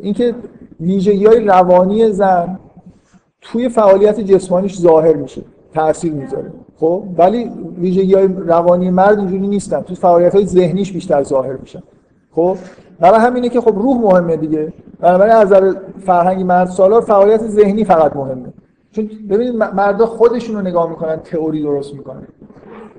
اینکه 0.02 0.36
ویژگی 0.80 1.26
های 1.26 1.40
روانی 1.40 2.12
زن 2.12 2.60
توی 3.42 3.70
فعالیت 3.70 4.20
جسمانیش 4.20 4.80
ظاهر 4.80 5.14
میشه 5.14 5.42
تاثیر 5.74 6.14
می‌ذاره. 6.14 6.52
خب؟ 6.80 7.04
ولی 7.18 7.52
ویژگی 7.78 8.14
های 8.14 8.28
روانی 8.28 8.90
مرد 8.90 9.20
اینجوری 9.20 9.48
نیستن. 9.48 9.82
توی 9.82 9.96
فعالیت 9.96 10.36
های 10.36 10.46
ذهنیش 10.46 10.92
بیشتر 10.92 11.24
ظاهر 11.24 11.54
میشن. 11.54 11.84
خب؟ 12.32 12.58
برای 13.00 13.20
همینه 13.20 13.50
که 13.50 13.62
خب 13.62 13.76
روح 13.76 13.98
مهمه 13.98 14.38
دیگه. 14.38 14.74
بنابراین 15.00 15.34
از 15.34 15.46
نظر 15.46 15.74
فرهنگ 16.06 16.44
مرد 16.44 16.68
سالار 16.68 17.02
فعالیت 17.02 17.42
ذهنی 17.48 17.84
فقط 17.84 18.16
مهمه. 18.16 18.54
چون 18.92 19.10
ببینید 19.30 19.56
مردا 19.56 20.06
خودشون 20.06 20.56
رو 20.56 20.62
نگاه 20.62 20.90
می‌کنن 20.90 21.16
تئوری 21.16 21.62
درست 21.64 21.94
می‌کنن. 21.94 22.28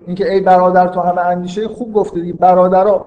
اینکه 0.06 0.32
ای 0.32 0.40
برادر 0.40 0.86
تو 0.86 1.00
همه 1.00 1.20
اندیشه 1.20 1.68
خوب 1.68 1.92
گفته 1.92 2.20
دیگه 2.20 2.32
برادرها 2.32 3.06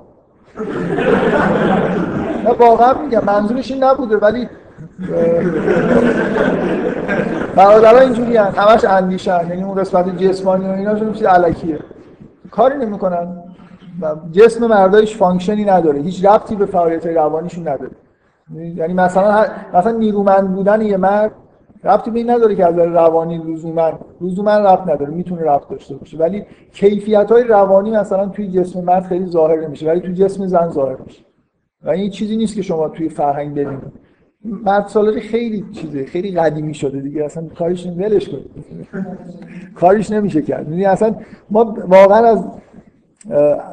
نه 2.45 2.49
واقعا 2.49 2.93
میگم 2.93 3.25
منظورش 3.25 3.71
این 3.71 3.83
نبوده 3.83 4.17
ولی 4.17 4.49
برادرها 7.55 7.99
اینجوری 7.99 8.37
هست 8.37 8.57
همش 8.57 8.85
اندیشن 8.85 9.47
یعنی 9.49 9.63
اون 9.63 9.81
قسمت 9.81 10.17
جسمانی 10.17 10.65
و 10.65 10.71
اینا 10.71 11.11
چیز 11.13 11.23
علکیه. 11.23 11.79
کاری 12.51 12.77
نمی‌کنن 12.77 13.43
جسم 14.31 14.67
مردایش 14.67 15.17
فانکشنی 15.17 15.65
نداره 15.65 15.99
هیچ 15.99 16.25
ربطی 16.25 16.55
به 16.55 16.65
فعالیت 16.65 17.05
روانیشون 17.05 17.67
نداره. 17.67 17.91
یعنی 18.75 18.93
مثلا 18.93 19.45
مثلا 19.73 19.91
نیرومند 19.91 20.53
بودن 20.53 20.81
یه 20.81 20.97
مرد 20.97 21.31
ربطی 21.83 22.11
به 22.11 22.23
نداره 22.23 22.55
که 22.55 22.65
از 22.65 22.77
روانی 22.77 23.37
لزوما 23.37 23.91
لزوما 24.21 24.57
ربط 24.57 24.81
نداره 24.81 25.11
می‌تونه 25.11 25.41
ربط 25.41 25.67
داشته 25.69 25.95
باشه. 25.95 26.17
ولی 26.17 26.45
کیفیت 26.73 27.31
های 27.31 27.43
روانی 27.43 27.91
مثلا 27.91 28.25
توی 28.25 28.51
جسم 28.51 28.81
مرد 28.81 29.03
خیلی 29.03 29.25
ظاهر 29.25 29.67
نمیشه 29.67 29.87
ولی 29.87 29.99
توی 29.99 30.13
جسم 30.13 30.45
زن 30.47 30.69
ظاهر 30.69 30.97
میشه. 31.05 31.21
و 31.83 31.89
این 31.89 32.09
چیزی 32.09 32.37
نیست 32.37 32.55
که 32.55 32.61
شما 32.61 32.89
توی 32.89 33.09
فرهنگ 33.09 33.51
ببینید. 33.51 34.09
مرد 34.45 34.87
سالاری 34.87 35.21
خیلی 35.21 35.65
چیزه 35.71 36.05
خیلی 36.05 36.31
قدیمی 36.31 36.73
شده 36.73 36.99
دیگه. 36.99 37.23
اصلا 37.23 37.43
کارش 37.57 37.85
ولش 37.85 38.29
کنید 38.29 38.51
کارش 39.75 40.11
نمیشه 40.11 40.41
کرد. 40.41 40.69
یعنی 40.69 40.85
اصلا 40.85 41.15
ما 41.49 41.75
واقعا 41.87 42.25
از 42.25 42.45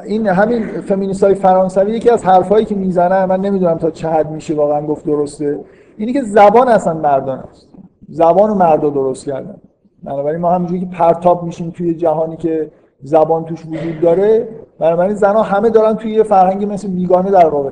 این 0.06 0.26
همین 0.26 0.66
فمینیست 0.66 1.34
فرانسوی 1.34 1.92
یکی 1.92 2.10
از 2.10 2.24
حرفایی 2.24 2.64
که 2.64 2.74
می‌زنن 2.74 3.24
من 3.24 3.40
نمی‌دونم 3.40 3.78
تا 3.78 3.90
چه 3.90 4.08
حد 4.08 4.30
میشه 4.30 4.54
واقعا 4.54 4.86
گفت 4.86 5.06
درسته. 5.06 5.60
اینی 5.96 6.12
که 6.12 6.22
زبان 6.22 6.68
اصلا 6.68 6.94
مردان 6.94 7.38
است. 7.38 7.68
زبان 8.08 8.50
مردا 8.50 8.90
درست 8.90 9.26
کردن. 9.26 9.56
بنابراین 10.02 10.40
ما 10.40 10.50
همونجوری 10.50 10.80
که 10.80 10.86
پرتاب 10.86 11.42
میشیم 11.42 11.70
توی 11.70 11.94
جهانی 11.94 12.36
که 12.36 12.70
زبان 13.02 13.44
توش 13.44 13.66
وجود 13.66 14.00
داره 14.00 14.48
بنابراین 14.78 15.14
زنها 15.14 15.42
همه 15.42 15.70
دارن 15.70 15.94
توی 15.94 16.12
یه 16.12 16.22
فرهنگ 16.22 16.72
مثل 16.72 16.88
بیگانه 16.88 17.30
در 17.30 17.48
واقع. 17.48 17.70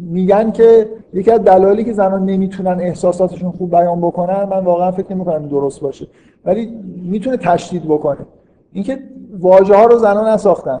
میگن 0.00 0.50
که 0.50 0.88
یکی 1.12 1.30
از 1.30 1.40
دلایلی 1.40 1.84
که 1.84 1.92
زنها 1.92 2.18
نمی‌تونن 2.18 2.80
احساساتشون 2.80 3.50
خوب 3.50 3.70
بیان 3.70 4.00
بکنن 4.00 4.44
من 4.44 4.64
واقعا 4.64 4.90
فکر 4.90 5.14
نمی‌کنم 5.14 5.48
درست 5.48 5.80
باشه. 5.80 6.06
ولی 6.44 6.66
می‌تونه 7.02 7.36
تشدید 7.36 7.84
بکنه. 7.84 8.26
اینکه 8.72 8.98
واژه 9.38 9.74
ها 9.76 9.84
رو 9.84 9.98
زنها 9.98 10.34
نساختن. 10.34 10.80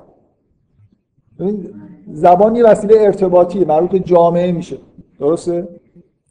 زبان 2.12 2.56
یه 2.56 2.64
وسیله 2.64 2.94
ارتباطی 2.98 3.64
مربوط 3.64 3.94
جامعه 3.94 4.52
میشه. 4.52 4.76
درسته؟ 5.20 5.68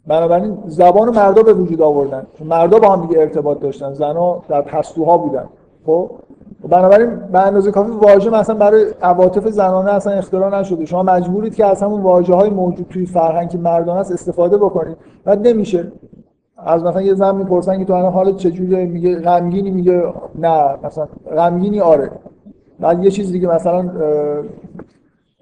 بنابراین 0.07 0.57
زبان 0.65 1.09
مردا 1.09 1.43
به 1.43 1.53
وجود 1.53 1.81
آوردن. 1.81 2.23
مردا 2.45 2.79
با 2.79 2.89
هم 2.89 3.07
دیگه 3.07 3.21
ارتباط 3.21 3.59
داشتن. 3.59 3.93
زنا 3.93 4.41
در 4.49 4.61
پستوها 4.61 5.17
بودن. 5.17 5.45
خب؟ 5.85 6.11
بنابراین 6.69 7.15
به 7.15 7.39
اندازه 7.39 7.71
کافی 7.71 7.91
واژه 7.91 8.29
مثلا 8.29 8.55
برای 8.55 8.85
عواطف 9.01 9.47
زنانه 9.47 9.91
اصلا 9.91 10.13
اختراع 10.13 10.59
نشده. 10.59 10.85
شما 10.85 11.03
مجبورید 11.03 11.55
که 11.55 11.65
از 11.65 11.83
همون 11.83 12.01
واژه 12.01 12.33
های 12.33 12.49
موجود 12.49 12.87
توی 12.89 13.05
فرهنگ 13.05 13.57
مردان 13.57 13.97
است 13.97 14.11
استفاده 14.11 14.57
بکنید. 14.57 14.97
بعد 15.23 15.47
نمیشه. 15.47 15.91
از 16.57 16.83
مثلا 16.83 17.01
یه 17.01 17.13
زن 17.13 17.35
می‌پرسن 17.35 17.79
که 17.79 17.85
تو 17.85 17.93
الان 17.93 18.13
حالت 18.13 18.37
چجوریه؟ 18.37 18.85
میگه 18.85 19.19
غمگینی. 19.19 19.71
میگه 19.71 20.03
نه 20.35 20.75
مثلا 20.83 21.07
غمگینی 21.35 21.79
آره. 21.79 22.11
بعد 22.79 23.03
یه 23.03 23.11
چیز 23.11 23.31
دیگه 23.31 23.47
مثلا 23.47 23.89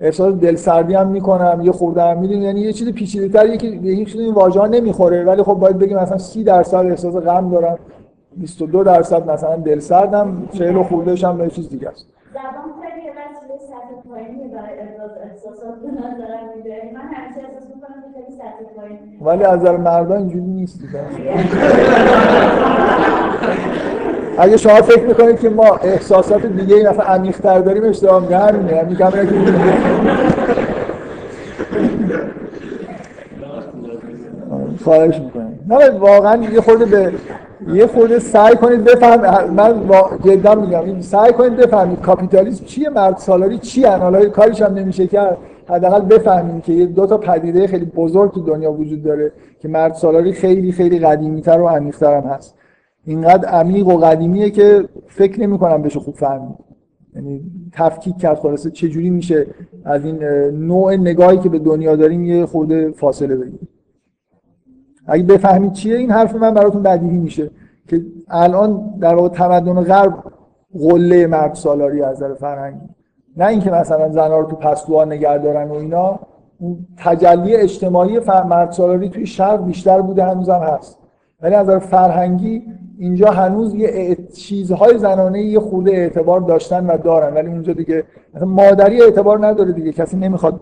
احساس 0.01 0.35
دلسردی 0.35 0.93
هم 0.93 1.07
می‌کنم 1.07 1.61
یه 1.63 1.71
خورده 1.71 2.03
هم 2.03 2.19
می‌دونی 2.19 2.45
یعنی 2.45 2.61
یه 2.61 2.73
چیز 2.73 2.89
پیچیده‌تریه 2.89 3.57
که 3.57 3.69
به 3.69 3.89
هیچ 3.89 4.15
این 4.15 4.33
واژه 4.33 4.67
نمی‌خوره 4.67 5.23
ولی 5.23 5.43
خب 5.43 5.53
باید 5.53 5.77
بگیم 5.79 5.97
مثلا 5.97 6.17
30 6.17 6.43
درصد 6.43 6.85
احساس 6.85 7.15
غم 7.15 7.49
دارم 7.51 7.79
22 8.37 8.83
درصد 8.83 9.29
مثلا 9.31 9.55
دلسردم 9.55 10.47
40 10.51 10.83
خوردهش 10.83 11.23
هم 11.23 11.39
یه 11.43 11.49
چیز 11.49 11.69
دیگه 11.69 11.89
است. 11.89 12.05
زبان 12.33 12.43
خیلی 12.81 13.09
وسیله 13.09 13.57
سطح 13.67 14.09
پایینی 14.09 14.47
برای 14.47 14.79
ابراز 14.79 15.11
احساسات 15.23 15.75
به 15.81 15.87
نظر 15.87 16.37
میاد 16.55 16.93
من 16.93 17.01
همیشه 17.01 17.39
احساس 17.39 17.67
می‌کنم 17.75 18.01
که 18.01 18.07
خیلی 18.13 18.31
سطح 18.37 18.63
پایین 18.75 18.97
ولی 19.21 19.43
از 19.43 19.59
نظر 19.59 19.77
مردان 19.77 20.17
اینجوری 20.17 20.45
نیست 20.45 20.79
اگه 24.39 24.57
شما 24.57 24.75
فکر 24.75 25.05
می‌کنید 25.05 25.39
که 25.39 25.49
ما 25.49 25.75
احساسات 25.83 26.45
دیگه 26.45 26.75
این 26.75 26.87
نفع 26.87 27.03
عمیق‌تر 27.03 27.59
داریم 27.59 27.83
اشتباه 27.83 28.21
میگه 28.21 29.25
که 29.25 29.35
خواهش 34.83 35.19
می‌کنم. 35.19 35.59
نه 35.69 35.89
واقعا 35.89 36.43
یه 36.43 36.61
خورده 36.61 36.85
به 36.85 37.11
یه 37.73 37.87
خورده 37.87 38.19
سعی 38.19 38.55
کنید 38.55 38.83
بفهم 38.83 39.49
من 39.53 39.81
جدا 40.25 40.55
میگم. 40.55 41.01
سعی 41.01 41.33
کنید 41.33 41.55
بفهمید 41.55 42.01
کاپیتالیسم 42.01 42.65
چیه 42.65 42.89
مرد 42.89 43.17
سالاری 43.17 43.57
چیه 43.57 43.89
حالا 43.89 44.29
کاریش 44.29 44.61
هم 44.61 44.73
نمیشه 44.73 45.07
کرد 45.07 45.37
حداقل 45.69 46.01
بفهمیم 46.01 46.61
که 46.61 46.73
یه 46.73 46.85
دو 46.85 47.05
تا 47.07 47.17
پدیده 47.17 47.67
خیلی 47.67 47.85
بزرگ 47.85 48.33
تو 48.33 48.41
دنیا 48.41 48.71
وجود 48.71 49.03
داره 49.03 49.31
که 49.61 49.67
مرد 49.67 49.93
سالاری 49.93 50.33
خیلی 50.33 50.71
خیلی 50.71 50.99
قدیمی‌تر 50.99 51.59
و 51.61 51.67
عمیق‌تر 51.67 52.13
هم 52.17 52.23
هست. 52.23 52.55
اینقدر 53.09 53.49
عمیق 53.49 53.87
و 53.87 53.97
قدیمیه 53.97 54.49
که 54.49 54.89
فکر 55.07 55.41
نمی 55.41 55.57
کنم 55.57 55.81
بشه 55.81 55.99
خوب 55.99 56.15
فهمید. 56.15 56.55
یعنی 57.15 57.41
تفکیک 57.73 58.17
کرد 58.17 58.37
خلاصه 58.37 58.71
چجوری 58.71 59.09
میشه 59.09 59.47
از 59.85 60.05
این 60.05 60.23
نوع 60.67 60.95
نگاهی 60.95 61.37
که 61.37 61.49
به 61.49 61.59
دنیا 61.59 61.95
داریم 61.95 62.23
یه 62.23 62.45
خورده 62.45 62.91
فاصله 62.91 63.35
بگیریم. 63.35 63.67
اگه 65.07 65.23
بفهمید 65.23 65.73
چیه 65.73 65.97
این 65.97 66.11
حرف 66.11 66.35
من 66.35 66.53
براتون 66.53 66.83
بدیهی 66.83 67.17
میشه 67.17 67.51
که 67.87 68.05
الان 68.27 68.93
در 69.01 69.15
واقع 69.15 69.29
تمدن 69.29 69.83
غرب 69.83 70.23
قله 70.79 71.27
مرد 71.27 71.53
سالاری 71.53 72.01
از 72.01 72.15
نظر 72.15 72.33
فرهنگی. 72.33 72.89
نه 73.37 73.45
اینکه 73.45 73.71
مثلا 73.71 74.09
زنها 74.09 74.39
رو 74.39 74.49
تو 74.49 74.55
پستوها 74.55 75.05
نگه 75.05 75.37
دارن 75.37 75.69
و 75.69 75.73
اینا 75.73 76.19
اون 76.59 76.87
تجلی 76.97 77.55
اجتماعی 77.55 78.19
مرد 78.49 78.71
سالاری 78.71 79.09
توی 79.09 79.25
شرق 79.25 79.65
بیشتر 79.65 80.01
بوده 80.01 80.23
هنوزم 80.23 80.59
هست. 80.59 80.97
ولی 81.41 81.55
از 81.55 81.67
نظر 81.67 81.79
فرهنگی 81.79 82.63
اینجا 83.01 83.31
هنوز 83.31 83.75
یه 83.75 84.17
چیزهای 84.33 84.97
زنانه 84.97 85.41
یه 85.41 85.59
خورده 85.59 85.91
اعتبار 85.91 86.41
داشتن 86.41 86.85
و 86.85 86.97
دارن 86.97 87.33
ولی 87.33 87.47
اونجا 87.47 87.73
دیگه 87.73 88.03
مادری 88.41 89.01
اعتبار 89.01 89.47
نداره 89.47 89.71
دیگه. 89.71 89.91
کسی 89.91 90.17
نمی‌خواد 90.17 90.59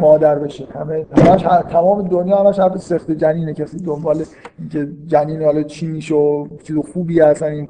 مادر 0.00 0.38
بشه. 0.38 0.66
همه 0.74 1.06
همش 1.16 1.42
تمام 1.70 2.08
دنیا 2.08 2.36
همش 2.36 2.58
حرف 2.58 2.76
سخت 2.76 3.10
جنینه. 3.10 3.54
کسی 3.54 3.78
دنبال 3.78 4.16
اینکه 4.58 4.88
جنین 5.06 5.42
حالا 5.42 5.62
چی 5.62 5.86
میشه 5.86 6.14
و 6.14 6.46
چیز 6.62 6.76
خوبی 6.92 7.20
هستن. 7.20 7.46
این 7.46 7.68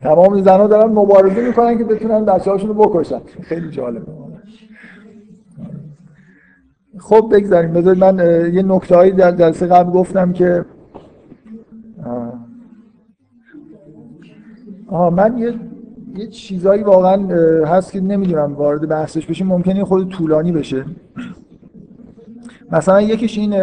تمام 0.00 0.42
زنها 0.42 0.66
دارن 0.66 0.92
مبارزه 0.92 1.46
می‌کنن 1.46 1.78
که 1.78 1.84
بتونن 1.84 2.24
بچه‌هاشون 2.24 2.68
رو 2.68 2.74
بکشن. 2.74 3.20
خیلی 3.42 3.70
جالبه. 3.70 4.06
خب 6.98 7.28
بگذاریم. 7.32 7.72
بذارید 7.72 8.04
من 8.04 8.18
یه 8.54 8.62
نکته 8.62 8.96
هایی 8.96 9.12
در 9.12 9.32
جلسه 9.32 9.66
قبل 9.66 9.90
گفتم 9.90 10.32
که 10.32 10.64
آها 14.88 15.10
من 15.10 15.38
یه 15.38 15.54
یه 16.16 16.26
چیزایی 16.26 16.82
واقعا 16.82 17.16
هست 17.66 17.92
که 17.92 18.00
نمی‌دونم 18.00 18.54
وارد 18.54 18.88
بحثش 18.88 19.26
بشیم. 19.26 19.46
ممکنه 19.46 19.84
خود 19.84 20.08
طولانی 20.08 20.52
بشه. 20.52 20.84
مثلا 22.72 23.02
یکیش 23.02 23.38
این 23.38 23.54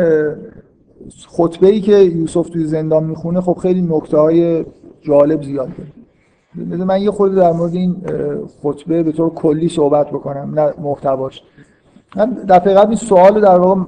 خطبه 1.27 1.68
ای 1.68 1.81
که 1.81 1.98
یوسف 1.98 2.49
توی 2.49 2.65
زندان 2.65 3.03
می‌خونه 3.03 3.41
خب 3.41 3.57
خیلی 3.61 3.81
نکته 3.81 4.18
های 4.18 4.65
جالب 5.02 5.43
زیاد 5.43 5.69
داره. 6.57 6.84
من 6.84 7.02
یه 7.02 7.11
خورده 7.11 7.35
در 7.35 7.52
مورد 7.52 7.73
این 7.73 7.95
خطبه 8.64 9.03
به 9.03 9.11
طور 9.11 9.30
کلی 9.34 9.69
صحبت 9.69 10.10
بکنم 10.10 10.60
نه 10.60 10.73
محتواش. 10.81 11.43
من 12.15 12.38
دفعه 12.49 12.73
قبل 12.73 12.88
این 12.88 12.98
سوال 12.98 13.41
در 13.41 13.60
واقع 13.60 13.81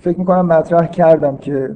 فکر 0.00 0.18
می‌کنم 0.18 0.46
مطرح 0.46 0.86
کردم 0.86 1.36
که 1.36 1.74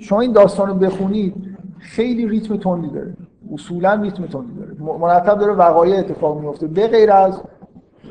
شما 0.00 0.20
این 0.20 0.32
داستان 0.32 0.68
رو 0.68 0.74
بخونید. 0.74 1.53
خیلی 1.84 2.28
ریتم 2.28 2.56
تندی 2.56 2.88
داره. 2.88 3.16
اصولا 3.52 3.94
ریتم 3.94 4.26
تندی 4.26 4.54
داره. 4.58 4.98
مرتب 4.98 5.38
داره 5.38 5.52
وقایع 5.52 5.98
اتفاق 5.98 6.40
میفته 6.40 6.66
به 6.66 6.88
غیر 6.88 7.12
از 7.12 7.42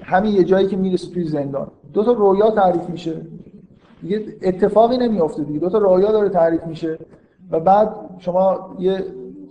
همین 0.04 0.32
یه 0.32 0.44
جایی 0.44 0.68
که 0.68 0.78
می‌رسه 0.78 1.14
توی 1.14 1.24
زندان. 1.24 1.68
دو 1.94 2.04
تا 2.04 2.12
رویا 2.12 2.52
تعریف 2.52 2.90
میشه. 2.90 3.22
دیگه 4.02 4.26
اتفاقی 4.42 4.98
نمیافته 4.98 5.44
دیگه. 5.44 5.60
دو 5.60 5.70
تا 5.70 5.78
رویا 5.78 6.12
داره 6.12 6.30
تعریف 6.30 6.64
میشه. 6.66 6.98
و 7.52 7.60
بعد 7.60 7.96
شما 8.18 8.76
یه 8.80 9.04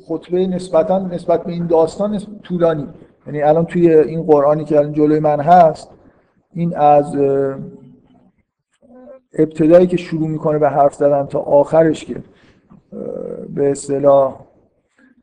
خطبه 0.09 0.47
نسبتا 0.47 0.99
نسبت 0.99 1.45
به 1.45 1.53
این 1.53 1.67
داستان 1.67 2.21
طولانی. 2.43 2.89
یعنی 3.27 3.43
الان 3.43 3.65
توی 3.65 3.95
این 3.95 4.23
قرآنی 4.23 4.65
که 4.65 4.79
الان 4.79 4.93
جلوی 4.93 5.21
من 5.21 5.41
هست 5.41 5.91
این 6.55 6.77
از 6.77 7.17
ابتدایی 9.39 9.87
که 9.87 9.97
شروع 9.97 10.29
می‌کنه 10.29 10.59
به 10.59 10.69
حرف 10.69 10.95
زدن 10.95 11.27
تا 11.27 11.39
آخرش 11.39 12.05
که 12.05 12.17
به 13.55 13.71
اصطلاح 13.71 14.41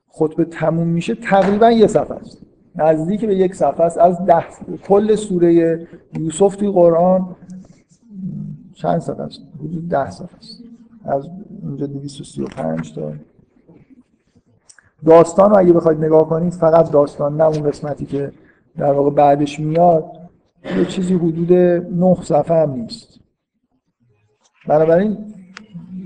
خطبه 0.07 0.45
تموم 0.45 0.87
میشه 0.87 1.15
تقریبا 1.15 1.71
یه 1.71 1.87
صفحه 1.87 2.17
است. 2.17 2.37
نزدیک 2.75 3.25
به 3.25 3.35
یک 3.35 3.55
صفحه 3.55 3.85
است. 3.85 3.97
از 3.97 4.25
ده 4.25 4.45
کل 4.87 5.15
سوره 5.15 5.87
یوسف 6.13 6.55
توی 6.55 6.71
قرآن 6.71 7.35
چند 8.73 8.99
صفحه 8.99 9.23
است؟ 9.23 9.41
حدود 9.59 9.89
ده 9.89 10.09
صفحه 10.09 10.37
است. 10.37 10.63
از 11.05 11.29
اینجا 11.63 11.85
235 11.85 12.93
تا. 12.95 13.13
داستان 15.05 15.49
رو 15.49 15.57
اگه 15.57 15.73
بخواید 15.73 16.05
نگاه 16.05 16.29
کنید 16.29 16.53
فقط 16.53 16.91
داستان 16.91 17.37
نه 17.37 17.43
اون 17.43 17.63
قسمتی 17.63 18.05
که 18.05 18.31
در 18.77 18.93
واقع 18.93 19.09
بعدش 19.09 19.59
میاد 19.59 20.05
یه 20.77 20.85
چیزی 20.85 21.13
حدود 21.13 21.53
نه 21.93 22.23
صفحه 22.23 22.61
هم 22.61 22.71
نیست. 22.71 23.19
بنابراین 24.67 25.17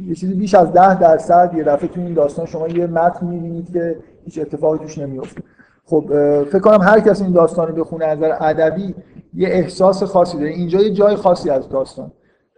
یه 0.08 0.16
چیزی 0.16 0.34
بیش 0.34 0.56
از 0.56 0.74
ده 0.74 1.00
درصد 1.00 1.54
یه 1.58 1.64
دفعه 1.64 1.88
تو 1.88 2.02
این 2.02 2.14
داستان 2.14 2.46
شما 2.46 2.68
یه 2.68 2.88
متن 2.88 3.26
می‌بینید 3.26 3.74
که 3.74 4.00
هیچ 4.26 4.40
اتفاقی 4.40 4.78
توش 4.78 4.98
نمیفته 4.98 5.42
خب 5.86 6.06
فکر 6.44 6.60
کنم 6.60 6.82
هر 6.82 7.00
کسی 7.00 7.24
این 7.24 7.34
داستان 7.34 7.68
رو 7.68 7.84
بخونه 7.84 8.06
از 8.06 8.18
نظر 8.18 8.38
ادبی 8.40 8.96
یه 9.34 9.48
احساس 9.48 10.04
خاصی 10.04 10.38
داره. 10.38 10.50
اینجا 10.50 10.82
یه 10.82 10.94
جای 10.94 11.16
خاصی 11.16 11.50
از 11.50 11.70
داستان. 11.70 12.12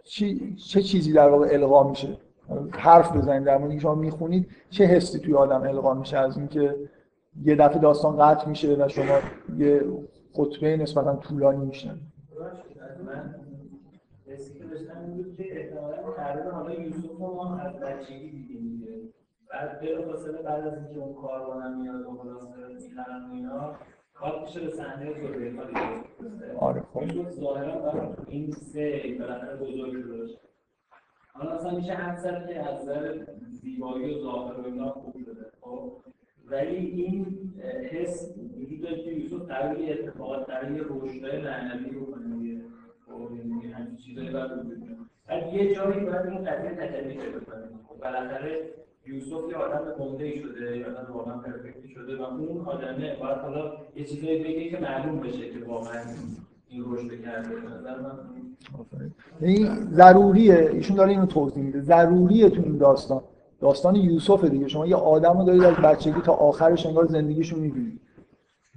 چی، 0.04 0.56
چه 0.56 0.82
چیزی 0.82 1.12
در 1.12 1.28
واقع 1.28 1.48
القا 1.52 1.88
میشه؟ 1.88 2.08
حرف 2.70 3.16
بزنید. 3.16 3.44
در 3.44 3.58
مورد 3.58 3.78
شما 3.78 3.94
می‌خونید 3.94 4.48
چه 4.70 4.84
حسی 4.84 5.18
توی 5.18 5.34
آدم 5.34 5.62
القا 5.62 5.94
میشه؟ 5.94 6.18
از 6.18 6.36
اینکه 6.36 6.74
یه 7.44 7.56
دفعه 7.56 7.78
داستان 7.78 8.16
قطع 8.16 8.48
میشه 8.48 8.74
و 8.74 8.88
شما 8.88 9.18
یه 9.58 9.82
خطبه 10.32 10.76
نسبتا 10.76 11.16
طولانی 11.16 11.64
میشنن 11.66 11.98
من 13.06 13.34
حسی 14.36 14.58
که 14.58 14.64
داشتم 14.64 15.00
این 15.00 15.16
بود 15.16 15.36
که 15.36 15.60
احتمالاً 15.60 16.12
تقریبا 16.12 16.50
حالا 16.50 16.74
یوسف 16.74 17.20
ما 17.20 17.58
از 17.58 17.80
بچگی 17.80 18.30
دیدیم 18.30 18.68
دیگه. 18.68 19.12
بعد 19.50 19.80
بلافاصله 19.80 20.42
بعد 20.42 20.66
از 20.66 20.78
اینکه 20.78 21.00
اون 21.00 21.14
کاروانم 21.14 21.80
میاد 21.80 22.00
و 22.00 22.16
خلاصه 22.16 22.88
می‌خرن 22.88 23.30
و 23.30 23.34
اینا 23.34 23.74
کات 24.14 24.42
میشه 24.42 24.60
به 24.60 24.70
صحنه 24.70 25.12
زلیخا 25.12 25.62
آره 26.58 26.82
خب. 26.94 27.02
یوسف 27.02 27.30
ظاهرا 27.30 28.16
این 28.28 28.50
سه 28.50 29.16
بالاخره 29.18 29.56
بزرگ 29.56 30.02
شده 30.02 30.38
حالا 31.32 31.50
اصلا 31.50 31.76
میشه 31.76 31.92
حد 31.92 32.18
زد 32.18 32.46
که 32.48 32.68
از 32.68 32.82
نظر 32.82 33.26
زیبایی 33.50 34.14
و 34.14 34.22
ظاهر 34.22 34.60
و 34.60 34.64
اینا 34.64 34.90
خوب 34.90 35.16
شده. 35.18 35.46
خب 35.60 35.92
ولی 36.46 36.76
این 36.76 37.26
حس 37.90 38.34
وجود 38.58 38.80
داره 38.80 39.02
که 39.02 39.10
یوسف 39.10 39.46
قرار 39.46 39.76
اتفاقات 39.88 40.50
قرار 40.50 40.72
یه 40.72 40.82
رشدهای 40.88 41.42
معنوی 41.42 41.90
رو 41.90 42.06
چیزایی. 44.04 44.30
بعد 45.28 45.54
یه 45.54 45.74
جایی 45.74 46.00
باید 46.00 46.26
این 46.26 46.44
قضیه 46.44 46.70
تجلی 46.70 47.14
پیدا 47.14 47.40
کنه 47.40 47.68
خب 47.88 48.00
بالاخره 48.02 48.70
یوسف 49.06 49.50
یه 49.50 49.56
آدم 49.56 49.92
گنده 49.98 50.40
شده 50.40 50.78
یه 50.78 50.86
آدم 50.86 51.12
واقعا 51.12 51.38
پرفکتی 51.38 51.88
شده 51.88 52.16
و 52.16 52.22
اون 52.22 52.66
آدمه 52.66 53.16
باید 53.20 53.38
حالا 53.38 53.72
یه 53.96 54.04
چیزایی 54.04 54.44
بگه 54.44 54.70
که 54.70 54.78
معلوم 54.78 55.20
بشه 55.20 55.50
که 55.50 55.64
واقعا 55.66 56.02
این 56.68 56.84
رشد 56.86 57.22
کرده. 57.22 57.48
نظر 57.48 58.00
من 58.00 58.18
آفرین. 58.78 59.14
یعنی 59.40 59.68
ضروریه 59.92 60.70
ایشون 60.72 60.96
داره 60.96 61.10
اینو 61.10 61.26
توضیح 61.26 61.62
میده. 61.62 61.80
ضروریه 61.80 62.50
تو 62.50 62.62
این 62.62 62.78
داستان. 62.78 63.22
داستان 63.60 63.94
یوسف 63.96 64.44
دیگه. 64.44 64.68
شما 64.68 64.86
یه 64.86 64.96
آدم 64.96 65.38
رو 65.38 65.44
دارید 65.44 65.64
از 65.64 65.74
بچگی 65.74 66.20
تا 66.20 66.32
آخرش 66.32 66.86
انگار 66.86 67.06
زندگیشو 67.06 67.56
می‌بینید. 67.56 68.00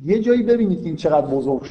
یه 0.05 0.19
جایی 0.19 0.43
ببینید 0.43 0.79
که 0.79 0.85
این 0.85 0.95
چقدر 0.95 1.27
بزرگ 1.27 1.61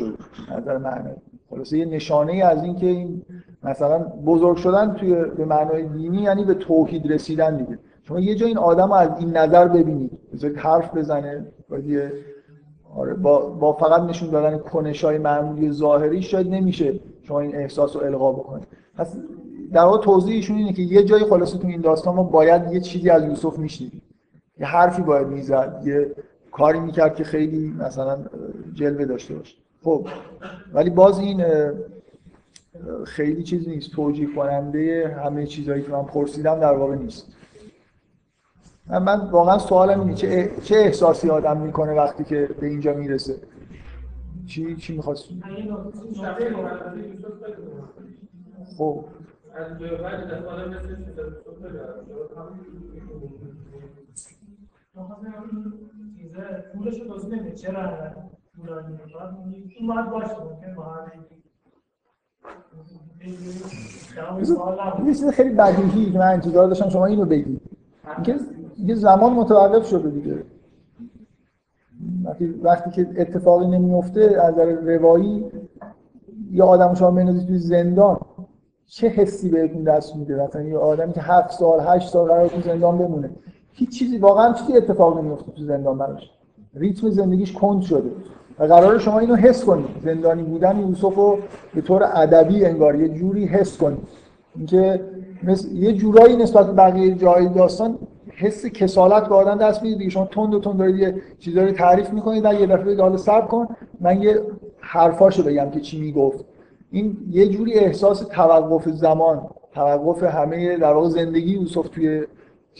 از 0.48 0.62
نظر 0.62 0.78
معنی 0.78 1.10
خلاصه 1.50 1.78
یه 1.78 1.84
نشانه 1.84 2.32
ای 2.32 2.42
از 2.42 2.62
این 2.62 2.76
که 2.76 2.86
این 2.86 3.22
مثلا 3.62 3.98
بزرگ 3.98 4.56
شدن 4.56 4.94
توی 4.94 5.14
به 5.14 5.44
معنای 5.44 5.82
دینی 5.82 6.22
یعنی 6.22 6.44
به 6.44 6.54
توحید 6.54 7.12
رسیدن 7.12 7.56
دیگه. 7.56 7.78
شما 8.02 8.20
یه 8.20 8.34
جا 8.34 8.46
این 8.46 8.58
آدم 8.58 8.92
از 8.92 9.10
این 9.18 9.36
نظر 9.36 9.68
ببینید. 9.68 10.10
بذارید 10.32 10.56
حرف 10.58 10.96
بزنه 10.96 11.46
یه 11.86 12.12
آره 12.96 13.14
با, 13.14 13.38
با 13.38 13.72
فقط 13.72 14.02
نشون 14.02 14.30
دادن 14.30 14.58
کنش 14.58 15.04
های 15.04 15.18
معمولی 15.18 15.72
ظاهری 15.72 16.22
شاید 16.22 16.48
نمیشه 16.48 17.00
شما 17.22 17.40
این 17.40 17.54
احساس 17.54 17.96
رو 17.96 18.02
القا 18.02 18.32
بکنید. 18.32 18.66
پس 18.96 19.16
در 19.72 19.82
واقع 19.82 20.04
توضیحشون 20.04 20.56
اینه 20.56 20.72
که 20.72 20.82
یه 20.82 21.02
جایی 21.02 21.24
خلاصه 21.24 21.58
تو 21.58 21.68
این 21.68 21.80
داستان 21.80 22.14
ما 22.14 22.22
باید 22.22 22.72
یه 22.72 22.80
چیزی 22.80 23.10
از 23.10 23.24
یوسف 23.24 23.58
میشنیدیم. 23.58 24.02
یه 24.60 24.66
حرفی 24.66 25.02
باید 25.02 25.26
می‌زد 25.26 25.82
یه 25.84 26.14
کاری 26.52 26.80
می‌کرد 26.80 27.14
که 27.14 27.24
خیلی 27.24 27.74
مثلا 27.78 28.18
جلوه 28.74 29.04
داشته 29.04 29.34
باشه. 29.34 29.56
خب 29.84 30.08
ولی 30.72 30.90
باز 30.90 31.18
این 31.18 31.44
خیلی 33.04 33.42
چیز 33.42 33.68
نیست 33.68 33.90
توجیه 33.90 34.34
کننده 34.34 35.16
همه 35.24 35.46
چیزهایی 35.46 35.82
که 35.82 35.90
من 35.90 36.02
پرسیدم 36.02 36.60
در 36.60 36.72
واقع 36.72 36.94
نیست. 36.94 37.32
من, 38.90 39.30
واقعا 39.30 39.58
سوالم 39.58 40.00
اینه 40.00 40.14
چه, 40.14 40.50
چه 40.62 40.76
احساسی 40.76 41.30
آدم 41.30 41.56
می‌کنه 41.60 41.92
وقتی 41.92 42.24
که 42.24 42.48
به 42.60 42.66
اینجا 42.66 42.94
می‌رسه؟ 42.94 43.36
چی 44.46 44.76
چی 44.76 44.96
می‌خواست. 44.96 45.24
خب. 48.78 49.04
از 49.54 49.72
نمیده 57.32 57.54
چرا 57.54 57.98
طولانی 58.66 58.92
می‌کنه. 58.92 59.34
این 59.78 59.88
باید 59.88 60.10
باشه 60.10 60.36
ممکن 60.40 60.74
با 60.74 60.84
نبود. 64.84 65.22
یه 65.22 65.30
خیلی 65.30 65.50
بدیهی 65.50 66.12
که 66.12 66.18
من 66.18 66.32
انتظار 66.32 66.68
داشتم 66.68 66.88
شما 66.88 67.06
اینو 67.06 67.24
بگید. 67.24 67.60
یه 68.78 68.94
زمان 68.94 69.32
متوقف 69.32 69.88
شده 69.88 70.10
دیگه. 70.10 70.44
وقتی, 72.24 72.46
وقتی 72.46 72.90
که 72.90 73.20
اتفاقی 73.20 73.66
نمیفته 73.66 74.20
از 74.20 74.54
نظر 74.54 74.64
روایی 74.64 75.44
یه 76.52 76.64
آدم 76.64 76.94
شما 76.94 77.10
بندازید 77.10 77.46
توی 77.48 77.58
زندان 77.58 78.20
چه 78.86 79.08
حسی 79.08 79.48
بهتون 79.48 79.82
دست 79.82 80.16
میده؟ 80.16 80.44
مثلا 80.44 80.62
یه 80.62 80.78
آدمی 80.78 81.12
که 81.12 81.20
هفت 81.20 81.50
سال 81.50 81.80
هشت 81.80 82.08
سال 82.08 82.28
قرار 82.28 82.48
تو 82.48 82.60
زندان 82.60 82.98
بمونه. 82.98 83.30
هیچ 83.72 83.98
چیزی 83.98 84.18
واقعا 84.18 84.52
چیزی 84.52 84.76
اتفاق 84.76 85.18
نمیفته 85.18 85.52
تو 85.52 85.64
زندان 85.64 85.98
براش. 85.98 86.30
ریتم 86.74 87.10
زندگیش 87.10 87.52
کند 87.52 87.82
شده. 87.82 88.10
و 88.60 88.64
قرار 88.64 88.98
شما 88.98 89.18
اینو 89.18 89.34
حس 89.34 89.64
کنید. 89.64 89.86
زندانی 90.04 90.42
بودن 90.42 90.80
یوسف 90.80 91.14
رو 91.14 91.38
به 91.74 91.80
طور 91.80 92.02
ادبی 92.14 92.64
انگار 92.64 93.00
یه 93.00 93.08
جوری 93.08 93.44
حس 93.44 93.78
کنید. 93.78 93.98
اینکه 94.56 95.00
مثل 95.42 95.72
یه 95.72 95.92
جورایی 95.92 96.36
نسبت 96.36 96.66
به 96.66 96.72
بقیه 96.72 97.14
جای 97.14 97.48
داستان 97.48 97.98
حس 98.30 98.66
کسالت 98.66 99.28
به 99.28 99.34
آدم 99.34 99.58
دست 99.58 99.82
میده 99.82 99.98
دیگه. 99.98 100.10
شما 100.10 100.26
تند 100.26 100.54
و 100.54 100.60
تند 100.60 100.78
دارید 100.78 100.96
یه 100.96 101.14
چیزایی 101.38 101.68
رو 101.68 101.74
تعریف 101.74 102.12
می‌کنید 102.12 102.44
و 102.44 102.52
یه 102.52 102.66
دفعه 102.66 103.00
حالا 103.00 103.16
صبر 103.16 103.46
کن. 103.46 103.68
من 104.00 104.22
یه 104.22 104.40
حرفاشو 104.80 105.42
بگم 105.42 105.70
که 105.70 105.80
چی 105.80 106.00
می‌گفت. 106.00 106.44
این 106.90 107.16
یه 107.30 107.48
جوری 107.48 107.74
احساس 107.74 108.20
توقف 108.20 108.88
زمان 108.88 109.42
توقف 109.72 110.22
همه 110.22 110.76
در 110.76 110.92
واقع 110.92 111.08
زندگی 111.08 111.50
یوسف 111.50 111.88
توی 111.88 112.22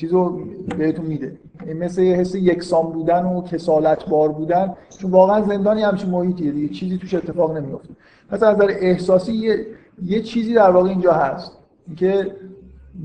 چیزو 0.00 0.40
بهتون 0.78 1.04
میده. 1.06 1.32
مثل 1.80 2.02
یه 2.02 2.16
حس 2.16 2.34
یکسان 2.34 2.86
بودن 2.92 3.24
و 3.24 3.42
کسالت 3.42 4.08
بار 4.08 4.28
بودن. 4.28 4.74
چون 5.00 5.10
واقعا 5.10 5.42
زندانی 5.42 5.82
همچین 5.82 6.10
محیطیه 6.10 6.52
دیگه. 6.52 6.74
چیزی 6.74 6.98
توش 6.98 7.14
اتفاق 7.14 7.56
نمیفته 7.56 7.88
پس 8.30 8.42
از 8.42 8.56
نظر 8.56 8.66
احساسی 8.80 9.32
یه, 9.32 9.66
یه 10.04 10.22
چیزی 10.22 10.54
در 10.54 10.70
واقع 10.70 10.88
اینجا 10.88 11.12
هست 11.12 11.52
که 11.96 12.34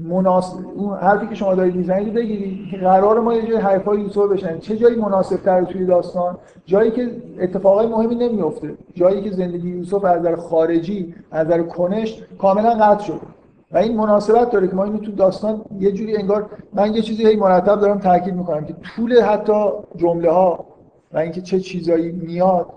مناسب 0.04 0.58
اون 0.76 0.98
حرفی 0.98 1.28
که 1.28 1.36
شما 1.36 1.56
دارید 1.56 1.76
می‌زنید 1.76 2.14
بگیرید. 2.14 2.72
که 2.72 2.78
قرار 2.78 3.20
ما 3.20 3.34
یه 3.34 3.48
جای 3.48 3.58
حرفای 3.58 4.02
یوسف 4.02 4.32
بشن. 4.32 4.60
چه 4.60 4.78
جایی 4.78 4.96
مناسب 4.96 5.38
تر 5.38 5.64
توی 5.64 5.86
داستان؟ 5.86 6.38
جایی 6.66 6.92
که 6.92 7.12
اتفاقای 7.40 7.88
مهمی 7.88 8.16
نمیفته 8.16 8.74
جایی 8.94 9.22
که 9.22 9.32
زندگی 9.32 9.70
یوسف 9.70 10.04
از 10.06 10.20
نظر 10.20 10.36
خارجی 10.36 11.16
از 11.32 11.48
نظر 11.48 11.64
کنش 11.64 12.24
کاملا 12.38 12.74
قطع 12.74 13.04
شده. 13.04 13.43
و 13.74 13.78
این 13.78 13.98
مناسبت 13.98 14.52
داره 14.52 14.68
که 14.68 14.76
ما 14.76 14.84
اینو 14.84 14.98
تو 14.98 15.12
داستان 15.12 15.66
یه 15.80 15.92
جوری 15.92 16.18
انگار 16.18 16.50
من 16.74 16.94
یه 16.94 17.02
چیزی 17.02 17.28
هی 17.28 17.36
مرتب 17.36 17.80
دارم 17.80 18.00
تاکید 18.00 18.34
می‌کنم 18.34 18.66
که 18.66 18.76
طول 18.96 19.22
حتی 19.22 19.70
جمله 19.96 20.32
ها 20.32 20.66
و 21.14 21.18
اینکه 21.18 21.42
چه 21.42 21.60
چیزایی 21.60 22.12
میاد 22.12 22.68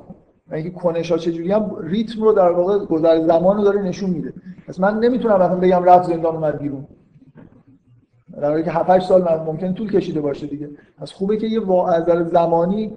و 0.50 0.54
اینکه 0.54 0.70
کنش 0.70 1.12
ها 1.12 1.18
چجوری 1.18 1.52
هم 1.52 1.76
ریتم 1.80 2.22
رو 2.22 2.32
در 2.32 2.50
واقع 2.50 2.78
گذر 2.78 3.26
زمان 3.26 3.56
رو 3.56 3.64
داره 3.64 3.82
نشون 3.82 4.10
میده. 4.10 4.32
پس 4.68 4.80
من 4.80 4.98
نمی‌تونم 4.98 5.34
مثلا 5.34 5.56
بگم 5.56 5.84
رفت 5.84 6.08
زندان 6.08 6.34
اومد 6.34 6.58
بیرون. 6.58 6.86
در 8.42 8.50
حالی 8.50 8.62
که 8.62 8.70
7 8.70 8.98
سال 8.98 9.22
من 9.22 9.44
ممکن 9.46 9.74
طول 9.74 9.92
کشیده 9.92 10.20
باشه 10.20 10.46
دیگه. 10.46 10.68
از 10.98 11.12
خوبه 11.12 11.36
که 11.36 11.46
یه 11.46 11.72
از 11.88 12.04
زمانی 12.32 12.96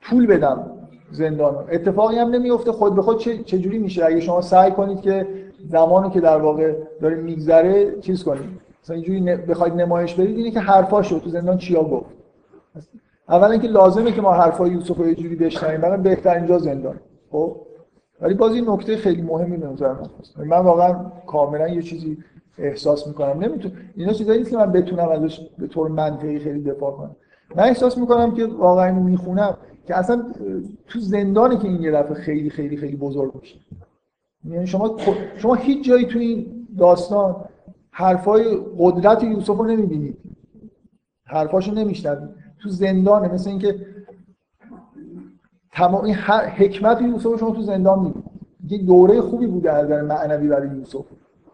طول 0.00 0.26
بدم 0.26 0.66
زندان 1.12 1.54
اتفاقی 1.72 2.16
هم 2.16 2.28
نمیفته 2.28 2.72
خود 2.72 2.94
به 2.94 3.02
خود 3.02 3.18
چه 3.18 3.58
جوری 3.58 3.78
میشه؟ 3.78 4.04
اگه 4.04 4.20
شما 4.20 4.40
سعی 4.40 4.70
کنید 4.70 5.00
که 5.00 5.26
زمانی 5.68 6.10
که 6.10 6.20
در 6.20 6.36
واقع 6.36 6.74
داره 7.00 7.16
میگذره 7.16 8.00
چیز 8.00 8.24
کنید 8.24 8.60
مثلا 8.82 8.96
اینجوری 8.96 9.36
بخواید 9.36 9.74
نمایش 9.74 10.14
بدید 10.14 10.36
اینه 10.36 10.50
که 10.50 10.60
حرفاشو 10.60 11.20
تو 11.20 11.30
زندان 11.30 11.58
چیا 11.58 11.82
گفت؟ 11.82 12.10
اولا 13.28 13.56
که 13.56 13.68
لازمه 13.68 14.12
که 14.12 14.22
ما 14.22 14.32
حرفای 14.32 14.70
یوسف 14.70 14.96
رو 14.96 15.08
یه 15.08 15.14
جوری 15.14 15.36
بشنویم. 15.36 15.80
برای 15.80 16.02
بهترین 16.02 16.46
جا 16.46 16.58
زندان. 16.58 17.00
خب؟ 17.30 17.56
ولی 18.20 18.34
باز 18.34 18.54
این 18.54 18.70
نکته 18.70 18.96
خیلی 18.96 19.22
مهمی 19.22 19.56
به 19.56 19.66
نظر 19.66 19.92
من 19.92 20.44
من 20.44 20.58
واقعا 20.58 21.12
کاملا 21.26 21.68
یه 21.68 21.82
چیزی 21.82 22.18
احساس 22.58 23.06
می‌کنم. 23.06 23.44
نمی‌تونم 23.44 23.74
اینا 23.96 24.12
چیزایی 24.12 24.38
نیست 24.38 24.50
که 24.50 24.56
من 24.56 24.72
بتونم 24.72 25.08
ازش 25.08 25.40
به 25.58 25.66
طور 25.66 25.88
منطقی 25.88 26.38
خیلی 26.38 26.62
دفاع 26.62 26.92
کنم. 26.92 27.16
من 27.56 27.64
احساس 27.64 27.98
می‌کنم 27.98 28.34
که 28.34 28.46
واقعا 28.46 28.92
می‌خونم 28.92 29.56
که 29.86 29.98
اصلا 29.98 30.24
تو 30.86 30.98
زندانی 30.98 31.56
که 31.56 31.68
این 31.68 31.82
یه 31.82 31.90
دفعه 31.90 32.14
خیلی 32.14 32.50
خیلی 32.50 32.76
خیلی 32.76 32.96
بزرگ 32.96 33.32
میشه. 33.40 33.58
یعنی 34.44 34.66
شما 34.66 34.96
شما 35.36 35.54
هیچ 35.54 35.84
جایی 35.84 36.06
تو 36.06 36.18
این 36.18 36.66
داستان 36.78 37.36
حرفای 37.90 38.58
قدرت 38.78 39.22
یوسف 39.22 39.56
رو 39.56 39.64
نمی‌بینید. 39.64 40.18
حرفاشو 41.24 41.74
نمیشنوید. 41.74 42.28
تو 42.62 42.68
زندانه 42.68 43.34
مثل 43.34 43.50
اینکه 43.50 43.86
تمام 45.72 46.04
این 46.04 46.14
حکمت 46.56 47.02
یوسف 47.02 47.40
شما 47.40 47.50
تو 47.50 47.62
زندان 47.62 47.98
می‌بینید. 47.98 48.30
یه 48.68 48.78
دوره 48.78 49.20
خوبی 49.20 49.46
بوده 49.46 49.72
از 49.72 49.84
نظر 49.84 50.02
معنوی 50.02 50.48
برای 50.48 50.68
یوسف. 50.68 51.04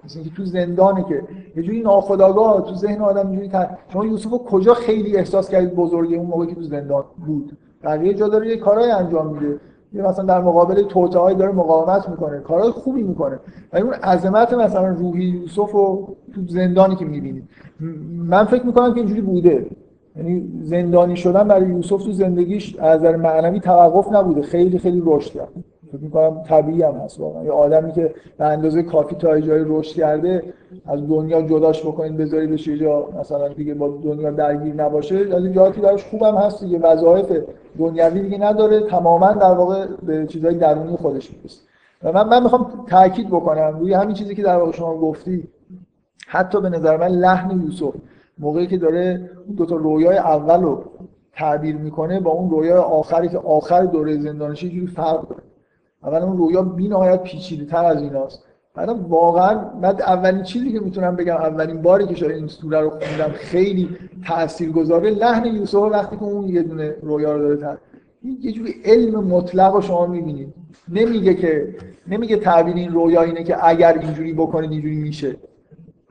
مثل 0.05 0.19
اینکه 0.19 0.35
تو 0.35 0.45
زندانه 0.45 1.05
که 1.09 1.23
یه 1.57 1.63
جوری 1.63 1.83
ناخودآگاه 1.83 2.65
تو 2.69 2.75
ذهن 2.75 3.01
آدم 3.03 3.31
اینجوری 3.31 3.51
شما 3.93 4.07
یوسف 4.07 4.31
رو 4.31 4.39
کجا 4.39 4.75
خیلی 4.75 5.17
احساس 5.17 5.49
کردید 5.49 5.75
بزرگی 5.75 6.17
اون 6.17 6.27
موقعی 6.27 6.49
که 6.49 6.55
تو 6.55 6.63
زندان 6.63 7.05
بود؟ 7.27 7.59
بقیه 7.83 8.15
جا 8.15 8.29
داره 8.29 8.49
یه 8.49 8.57
کارهای 8.57 8.91
انجام 8.91 9.35
میده. 9.35 9.61
یه 9.93 10.03
مثلا 10.03 10.25
در 10.25 10.41
مقابل 10.41 10.83
توطئه 10.83 11.35
داره 11.35 11.53
مقاومت 11.53 12.09
می‌کنه 12.09 12.41
کارهای 12.41 12.71
خوبی 12.71 13.03
می‌کنه. 13.03 13.39
ولی 13.73 13.83
اون 13.83 13.95
عظمت 13.95 14.55
مثلا 14.55 14.89
روحی 14.89 15.25
یوسف 15.25 15.71
رو 15.71 16.17
تو 16.35 16.41
زندانی 16.49 16.97
که 16.97 17.05
می‌بینید 17.05 17.49
من 18.13 18.45
فکر 18.45 18.67
می‌کنم 18.67 18.95
که 18.95 18.99
اینجوری 18.99 19.21
بوده. 19.21 19.67
یعنی 20.17 20.53
زندانی 20.63 21.17
شدن 21.17 21.49
برای 21.49 21.69
یوسف 21.69 22.03
تو 22.05 22.13
زندگیش 22.13 22.77
از 22.77 23.01
نظر 23.01 23.17
معنوی 23.17 23.61
توقف 23.61 24.13
نبوده 24.13 24.43
خیلی 24.43 24.79
خیلی 24.79 25.03
رشد 25.05 25.33
کرد. 25.33 25.49
فکر 25.93 26.01
می‌کنم 26.01 26.43
طبیعی 26.43 26.83
هم 26.83 26.95
هست 26.95 27.21
واقعا. 27.21 27.45
یه 27.45 27.53
آدمی 27.53 27.93
که 27.93 28.15
به 28.39 28.45
اندازه 28.45 28.83
کافی 28.83 29.15
تا 29.15 29.41
جای 29.41 29.65
رشد 29.67 29.97
کرده 29.97 30.43
از 30.87 31.09
دنیا 31.09 31.43
جداش 31.43 31.83
بکنید 31.83 32.17
بذاریدش 32.17 32.69
یه 32.69 32.79
جا 32.79 33.09
مثلا 33.21 33.49
دیگه 33.49 33.75
با 33.75 33.89
دنیا 33.89 34.31
درگیر 34.31 34.75
نباشه 34.75 35.17
از 35.17 35.45
این 35.45 35.53
جهاتی 35.53 35.81
براش 35.81 36.05
خوبم 36.05 36.35
هست 36.35 36.65
دیگه 36.65 36.79
وظایف 36.79 37.33
دنیوی 37.79 38.21
دیگه 38.21 38.39
نداره 38.39 38.81
تماما 38.81 39.33
در 39.33 39.53
واقع 39.53 39.87
به 40.03 40.27
چیزهای 40.27 40.55
درونی 40.55 40.97
خودش 40.97 41.31
می‌رسه. 41.31 41.61
و 42.03 42.13
من 42.13 42.29
من 42.29 42.43
می‌خوام 42.43 42.85
تاکید 42.89 43.29
بکنم 43.29 43.79
روی 43.81 43.95
همین 43.95 44.15
چیزی 44.15 44.35
که 44.35 44.43
در 44.43 44.57
واقع 44.57 44.73
شما 44.73 44.97
گفتی 44.97 45.49
حتی 46.27 46.61
به 46.61 46.69
نظر 46.69 46.97
من 46.97 47.09
لحن 47.09 47.61
یوسف 47.61 47.95
موقعی 48.39 48.67
که 48.67 48.77
داره 48.79 49.31
دو 49.57 49.67
تا 49.67 49.77
رویای 49.77 50.17
اول 50.17 50.77
تعبیر 51.33 51.77
می‌کنه 51.77 52.21
با 52.21 52.31
اون 52.31 52.51
رویای 52.51 52.79
آخری 52.79 53.29
که 53.29 53.39
آخر 53.39 53.83
دوره 53.83 54.21
زندانشی 54.21 54.71
جوری 54.71 54.87
فرق 54.87 55.29
داره. 55.29 55.43
اول 56.07 56.23
اون 56.23 56.37
رویا 56.39 56.63
بی‌نهایت 56.63 57.23
پیچیده‌تر 57.23 57.85
از 57.85 58.03
ایناست. 58.03 58.43
بعد 58.75 58.89
واقعا 59.09 59.61
من 59.83 60.01
اولین 60.01 60.43
چیزی 60.43 60.73
که 60.73 60.81
می‌تونم 60.81 61.17
بگم 61.17 61.37
اولین 61.37 61.83
باری 61.83 62.07
که 62.07 62.15
شاید 62.15 62.33
این 62.33 62.47
سوره 62.47 62.81
رو 62.81 62.91
خوندم 62.91 63.33
خیلی 63.35 63.89
تاثیرگذاره 64.27 65.11
لحن 65.11 65.47
یوسف 65.47 65.75
وقتی 65.75 66.17
که 66.17 66.23
اون 66.23 66.49
یه 66.49 66.63
دونه 66.63 66.95
رویا 67.03 67.37
رو 67.37 67.57
داره 67.57 67.79
این 68.23 68.39
یه 68.43 68.53
جوری 68.53 68.75
علم 68.85 69.25
مطلق 69.25 69.75
رو 69.75 69.81
شما 69.81 70.07
می‌بینید. 70.07 70.55
نمیگه 70.89 71.35
که 71.35 71.75
نمیگه 72.09 72.37
تعبیر 72.37 72.75
این 72.75 72.93
رویا 72.93 73.23
اینه 73.23 73.45
که 73.45 73.67
اگر 73.69 73.99
اینجوری 73.99 74.33
بکنید 74.33 74.71
اینجوری 74.73 74.97
میشه. 74.97 75.37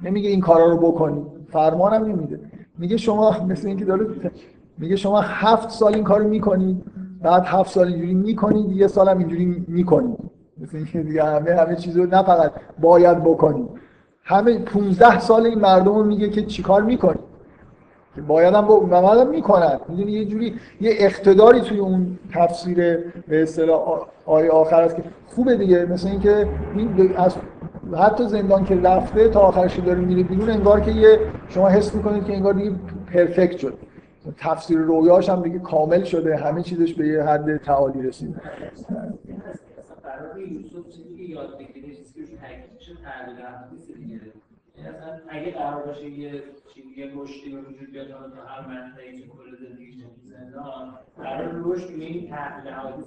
نمیگه 0.03 0.29
این 0.29 0.39
کارا 0.39 0.65
رو 0.65 0.77
بکنید. 0.77 1.23
فرمانم 1.49 2.05
نمیده. 2.05 2.39
میگه 2.77 2.97
شما 2.97 3.35
مثل 3.49 3.67
اینکه 3.67 3.85
داره 3.85 4.07
میگه 4.77 4.95
شما 4.95 5.21
هفت 5.21 5.69
سال 5.69 5.93
این 5.93 6.03
کارو 6.03 6.27
می‌کنید. 6.27 6.83
بعد 7.21 7.43
هفت 7.45 7.71
سال 7.71 7.87
اینجوری 7.87 8.13
می‌کنید 8.13 8.71
یه 8.71 8.87
سال 8.87 9.09
هم 9.09 9.17
اینجوری 9.17 9.65
می‌کنید. 9.67 10.17
مثل 10.57 10.77
اینکه 10.77 11.03
دیگه 11.03 11.23
همه 11.23 11.55
همه 11.55 11.75
چیز 11.75 11.97
رو 11.97 12.05
نه 12.05 12.23
فقط 12.23 12.51
باید 12.79 13.23
بکنید. 13.23 13.69
همه 14.23 14.59
15 14.59 15.19
سال 15.19 15.45
این 15.45 15.59
مردم 15.59 16.05
میگه 16.05 16.29
که 16.29 16.41
چیکار 16.41 16.81
می‌کنید؟ 16.81 17.35
که 18.15 18.21
باید 18.21 18.53
هم 18.53 18.61
با 18.61 19.23
می‌کنن. 19.23 19.79
می‌دونی 19.89 20.11
یه 20.11 20.25
جوری 20.25 20.53
یه 20.81 20.91
اقتداری 20.97 21.61
توی 21.61 21.79
اون 21.79 22.19
تفسیر 22.33 22.77
به 23.27 23.43
اصطلاح 23.43 24.01
آیه 24.25 24.51
آخر 24.51 24.81
است 24.81 24.95
که 24.95 25.03
خوبه 25.27 25.55
دیگه. 25.55 25.85
مثل 25.85 26.07
اینکه 26.07 26.47
این 26.75 27.17
از 27.17 27.35
حتی 27.97 28.27
زندان 28.27 28.65
که 28.65 28.75
رفته 28.75 29.29
تا 29.29 29.39
آخرش 29.39 29.79
داره 29.79 29.99
میره 29.99 30.23
بیرون 30.23 30.49
انگار 30.49 30.79
که 30.79 30.91
یه 30.91 31.19
شما 31.49 31.67
حس 31.67 31.95
می‌کنید 31.95 32.25
که 32.25 32.33
انگار 32.33 32.53
دیگه 32.53 32.71
پرفکت 33.13 33.57
شد. 33.57 33.73
تفسیر 34.37 34.77
رویاش 34.77 35.29
هم 35.29 35.41
دیگه 35.41 35.59
کامل 35.59 36.03
شده 36.03 36.35
همه 36.35 36.63
چیزش 36.63 36.93
به 36.93 37.07
یه 37.07 37.23
حد 37.23 37.57
تعالی 37.57 38.01
رسید. 38.01 38.35
اگه 45.29 45.51
قرار 45.51 45.85
باشه 45.85 46.09
یه 46.09 46.43
یه 46.97 47.11
رشدی 47.15 47.49
به 47.51 47.61
وجود 47.61 47.91
بیاد 47.91 48.07
تا 48.07 48.15
هر 48.47 48.67
منطقه‌ای 48.67 49.21
که 49.21 49.27
کل 49.27 49.67
زندگیش 49.67 49.95
زندان 50.23 50.93
قرار 51.17 51.61
رشد 51.63 51.87
به 51.87 52.03
این 52.03 52.29
تحویل 52.29 52.73
احادیث 52.73 53.05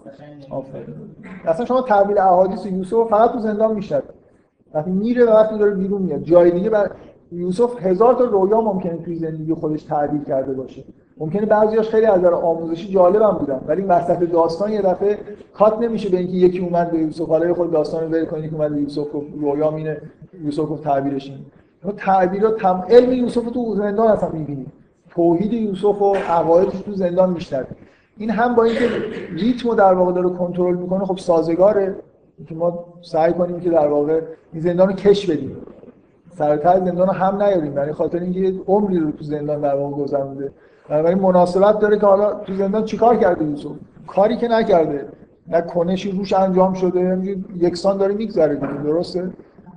اصلا 1.45 1.66
شما 1.66 1.82
تحویل 1.82 2.19
احادیث 2.19 2.66
یوسف 2.66 3.11
فقط 3.11 3.32
تو 3.32 3.39
زندان 3.39 3.74
میشه 3.74 4.03
وقتی 4.74 4.90
میره 4.90 5.24
و 5.24 5.31
وقتی 5.31 5.59
داره 5.59 5.74
بیرون 5.74 6.03
میاد. 6.03 6.23
جای 6.23 6.51
دیگه 6.51 6.70
بر 6.70 6.90
یوسف 7.33 7.87
هزار 7.87 8.15
تا 8.15 8.25
رویا 8.25 8.61
ممکنه 8.61 8.97
توی 8.97 9.17
زندگی 9.17 9.55
خودش 9.55 9.83
تعبیر 9.83 10.25
کرده 10.25 10.53
باشه. 10.53 10.85
ممکنه 11.19 11.47
بعضیاش 11.47 11.89
خیلی 11.89 12.07
از 12.07 12.19
نظر 12.19 12.35
آموزشی 12.35 12.93
جالب 12.93 13.23
هم 13.23 13.31
بودن 13.31 13.61
ولی 13.67 13.83
وسط 13.83 14.19
داستان 14.19 14.73
یه 14.73 14.83
دفعه 14.83 15.19
کات 15.55 15.79
نمیشه 15.79 16.09
به 16.09 16.19
اینکه 16.19 16.33
یکی 16.33 16.59
اومد 16.59 16.91
به 16.91 16.99
یوسف. 16.99 17.29
حالا 17.29 17.55
خود 17.55 17.73
داستان 17.73 18.05
رو 18.05 18.09
ول 18.09 18.25
کنید 18.25 18.51
که 18.51 18.57
اومد 18.57 18.75
به 18.75 18.81
یوسف 18.81 19.15
و 19.15 19.23
رویا 19.41 19.71
مینه 19.71 20.01
یوسف 20.45 20.71
گفت 20.71 20.85
تعبیرش 20.85 21.31
این 21.31 21.39
تعبیر 21.97 22.43
رو 22.43 22.51
تم... 22.51 22.85
علم 22.89 23.13
یوسف 23.13 23.45
رو 23.45 23.51
تو 23.51 23.75
زندان 23.75 24.09
اصلا 24.09 24.29
می‌بینید 24.33 24.67
توحید 25.11 25.53
یوسف 25.53 26.03
و 26.03 26.15
عقایدش 26.15 26.81
تو 26.81 26.93
زندان 26.93 27.35
بیشتر. 27.35 27.65
این 28.17 28.31
هم 28.31 28.55
با 28.55 28.65
اینکه 28.65 28.89
ریتم 29.33 29.75
در 29.75 29.95
واقع 29.95 30.13
داره 30.13 30.29
کنترل 30.29 30.77
می‌کنه 30.77 31.05
خب 31.05 31.19
سازگاره. 31.19 31.95
که 32.49 32.55
ما 32.55 32.85
سعی 33.03 33.33
کنیم 33.33 33.61
که 33.61 33.71
در 33.71 33.87
واقع 33.87 34.21
این 34.53 34.63
زندان 34.63 34.89
رو 34.89 34.95
کش 34.95 35.31
بدیم. 35.31 35.57
سرتر 36.39 36.81
زندان 36.85 37.09
هم 37.10 37.43
نیاریم. 37.43 37.78
یعنی 37.78 37.93
خاطر 37.93 38.19
اینکه 38.19 38.55
عمری 38.66 38.98
رو 38.98 39.10
تو 39.10 39.24
زندان 39.24 39.60
در 39.60 39.74
واقع 39.74 39.97
گذرونده 40.02 40.52
بنابراین 40.89 41.19
مناسبت 41.19 41.78
داره 41.78 41.98
که 41.98 42.06
حالا 42.06 42.35
تو 42.35 42.55
زندان 42.55 42.85
چیکار 42.85 43.16
کرده 43.16 43.44
یوسف 43.44 43.70
کاری 44.06 44.36
که 44.36 44.48
نکرده. 44.48 45.06
نه 45.48 45.60
کنشی 45.60 46.10
روش 46.10 46.32
انجام 46.32 46.74
شده 46.74 47.36
یکسان 47.56 47.97
داره 47.97 48.15
میگذره 48.15 48.55
درسته؟ 48.85 49.31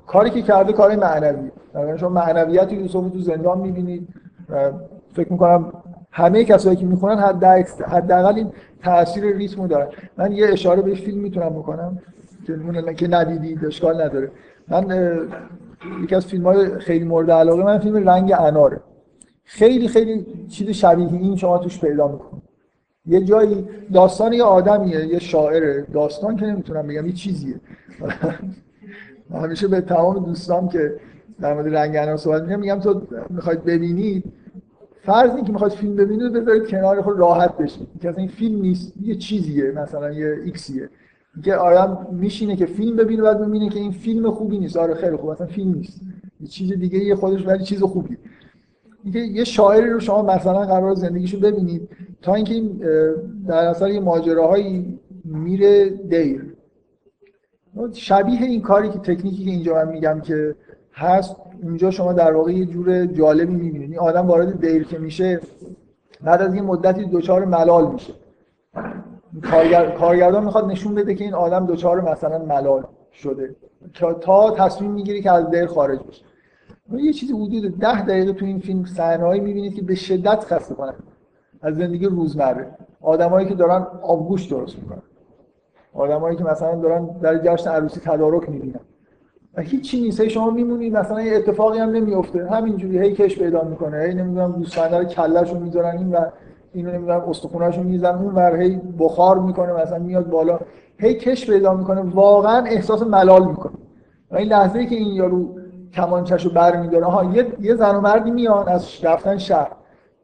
کاری 0.07 0.29
که 0.29 0.41
کرده 0.41 0.73
کار 0.73 0.95
معنوی. 0.95 1.51
بنابراین 1.73 1.97
شما 1.97 2.09
معنویت 2.09 2.71
یوسف 2.73 3.11
تو 3.13 3.19
زندان 3.19 3.59
می‌بینید 3.59 4.07
فکر 5.13 5.31
می‌کنم 5.31 5.71
همه 6.11 6.43
کسایی 6.43 6.75
که 6.75 6.85
می‌خونن 6.85 7.17
حداقل 7.87 8.35
این 8.35 8.51
تاثیر 8.83 9.35
ریتمو 9.35 9.67
دارن. 9.67 9.87
من 10.17 10.31
یه 10.31 10.47
اشاره 10.49 10.81
به 10.81 10.95
فیلم 10.95 11.19
می‌تونم 11.19 11.49
بکنم. 11.49 11.99
که 12.47 12.93
که 12.93 13.07
ندیدید 13.07 13.65
اشکال 13.65 14.01
نداره. 14.01 14.31
من 14.67 14.85
یکی 16.03 16.15
از 16.15 16.25
فیلم 16.25 16.43
های 16.43 16.79
خیلی 16.79 17.05
مورد 17.05 17.31
علاقه 17.31 17.63
من 17.63 17.79
فیلم 17.79 18.09
رنگ 18.09 18.33
اناره. 18.39 18.79
خیلی 19.43 19.87
خیلی 19.87 20.25
چیز 20.49 20.69
شبیه 20.69 21.13
این 21.13 21.35
شما 21.35 21.57
توش 21.57 21.79
پیدا 21.79 22.07
می‌کنید 22.07 22.43
یه 23.05 23.21
جایی 23.21 23.67
داستان 23.93 24.33
یه 24.33 24.43
آدمیه 24.43 25.05
یه 25.05 25.19
شاعره. 25.19 25.85
داستان 25.93 26.35
که 26.35 26.45
نمی‌تونم 26.45 26.87
بگم 26.87 27.05
یه 27.05 27.13
چیزیه. 27.13 27.55
همیشه 29.43 29.67
به 29.67 29.81
تمام 29.81 30.25
دوستام 30.25 30.69
که 30.69 30.95
در 31.39 31.53
مورد 31.53 31.75
رنگ 31.75 31.95
انار 31.95 32.17
صحبت 32.17 32.41
می‌کنم 32.41 32.59
میگم 32.59 32.79
تو 32.79 33.01
می‌خواید 33.29 33.63
ببینید 33.63 34.23
فرض 35.05 35.43
که 35.45 35.51
می‌خواید 35.51 35.73
فیلم 35.73 35.95
ببینید 35.95 36.33
بذارید 36.33 36.67
کنار 36.67 37.01
خود 37.01 37.19
راحت 37.19 37.57
بشید. 37.57 37.87
که 38.01 38.13
این 38.17 38.27
فیلم 38.27 38.61
نیست 38.61 38.93
یه 39.01 39.15
چیزیه 39.15 39.71
مثلا 39.71 40.11
یه 40.11 40.35
ایکسیه. 40.45 40.89
که 41.43 41.55
آیا 41.55 42.07
میشینه 42.11 42.55
که 42.55 42.65
فیلم 42.65 42.95
ببینه 42.95 43.21
بعد 43.21 43.47
ببینه 43.47 43.69
که 43.69 43.79
این 43.79 43.91
فیلم 43.91 44.31
خوبی 44.31 44.59
نیست. 44.59 44.77
آره 44.77 44.93
خیلی 44.93 45.15
خوب 45.15 45.29
اصلا 45.29 45.47
فیلم 45.47 45.73
نیست. 45.73 46.01
یه 46.41 46.47
چیز 46.47 46.73
دیگه 46.73 46.99
یه 46.99 47.15
خودش 47.15 47.47
ولی 47.47 47.63
چیز 47.63 47.83
خوبی. 47.83 48.17
اینکه 49.03 49.19
یه 49.19 49.43
شاعری 49.43 49.89
رو 49.89 49.99
شما 49.99 50.21
مثلا 50.21 50.65
قرار 50.65 50.95
زندگیشو 50.95 51.39
ببینید 51.39 51.89
تا 52.21 52.35
اینکه 52.35 52.53
این 52.53 52.81
در 53.47 53.65
اثر 53.65 53.89
یه 53.89 53.99
ماجراهایی 53.99 54.99
میره 55.25 55.89
دیر. 55.89 56.55
شبیه 57.93 58.41
این 58.41 58.61
کاری 58.61 58.89
که 58.89 58.99
تکنیکی 58.99 59.45
که 59.45 59.51
اینجا 59.51 59.73
من 59.73 59.87
میگم 59.87 60.21
که 60.21 60.55
هست 60.93 61.35
اونجا 61.63 61.91
شما 61.91 62.13
در 62.13 62.35
واقع 62.35 62.51
یه 62.51 62.65
جور 62.65 63.05
جالبی 63.05 63.53
می‌بینید. 63.53 63.91
این 63.91 63.99
آدم 63.99 64.27
وارد 64.27 64.61
دیر 64.61 64.83
که 64.83 64.99
میشه 64.99 65.39
بعد 66.23 66.41
از 66.41 66.55
یه 66.55 66.61
مدتی 66.61 67.05
دچار 67.05 67.45
ملال 67.45 67.91
میشه. 67.91 68.13
کارگر... 69.51 69.89
کارگردان 69.89 70.43
می‌خواد 70.43 70.65
نشون 70.71 70.95
بده 70.95 71.15
که 71.15 71.23
این 71.23 71.33
آدم 71.33 71.65
دچار 71.65 72.11
مثلا 72.11 72.39
ملال 72.39 72.83
شده. 73.13 73.55
تا 74.21 74.51
تصمیم 74.51 74.91
می‌گیری 74.91 75.21
که 75.21 75.31
از 75.31 75.49
دیر 75.49 75.65
خارج 75.65 75.99
بشه 75.99 76.23
یه 76.97 77.13
چیزی 77.13 77.33
حدود 77.33 77.79
ده 77.79 78.01
دقیقه 78.05 78.33
تو 78.33 78.45
این 78.45 78.59
فیلم 78.59 78.85
صحنه‌ای 78.85 79.39
می‌بینید 79.39 79.75
که 79.75 79.81
به 79.81 79.95
شدت 79.95 80.43
خسته 80.43 80.75
کنن. 80.75 80.93
از 81.61 81.75
زندگی 81.75 82.05
روزمره. 82.05 82.67
آدمایی 83.01 83.47
که 83.47 83.55
دارن 83.55 83.87
آبگوش 84.01 84.45
درست 84.45 84.75
می‌کنن. 84.75 85.01
آدمایی 85.93 86.37
که 86.37 86.43
مثلا 86.43 86.75
دارن 86.75 87.05
در 87.05 87.37
جشن 87.37 87.69
عروسی 87.69 87.99
تدارک 87.99 88.49
می‌بینن. 88.49 88.79
و 89.53 89.61
هیچی 89.61 90.01
نیست. 90.01 90.21
هی 90.21 90.29
شما 90.29 90.49
میمونید 90.49 90.97
مثلا 90.97 91.21
یه 91.21 91.37
اتفاقی 91.37 91.79
هم 91.79 91.89
نمیفته 91.89 92.49
همینجوری 92.49 92.99
هی 92.99 93.13
کش 93.13 93.39
پیدا 93.39 93.63
می‌کنه. 93.63 94.03
هی 94.03 94.13
نمی‌دونم 94.13 94.51
گوسفندا 94.51 94.99
رو 94.99 95.05
کلهشو 95.05 95.59
می‌ذارن 95.59 95.97
این 95.97 96.11
و 96.11 96.25
اینو 96.73 96.91
نمی‌دونم 96.91 97.21
استخوناشو 97.29 97.83
می‌زنن 97.83 98.15
اون 98.15 98.35
ور 98.35 98.79
بخار 98.99 99.39
می‌کنه 99.39 99.73
مثلا 99.73 99.99
میاد 99.99 100.29
بالا 100.29 100.59
هی 100.97 101.13
کش 101.13 101.49
پیدا 101.49 101.73
می‌کنه 101.73 102.01
واقعا 102.01 102.65
احساس 102.65 103.03
ملال 103.03 103.47
می‌کنه. 103.47 103.73
و 104.31 104.35
این 104.35 104.47
لحظه 104.47 104.79
ای 104.79 104.85
که 104.85 104.95
این 104.95 105.07
یارو 105.07 105.55
کمانچه‌شو 105.93 106.53
برمیداره 106.53 107.05
آها 107.05 107.23
یه 107.23 107.47
یه 107.61 107.75
زن 107.75 107.95
و 107.95 108.01
مردی 108.01 108.31
میان 108.31 108.67
از 108.67 108.87
رفتن 109.03 109.37
شهر. 109.37 109.71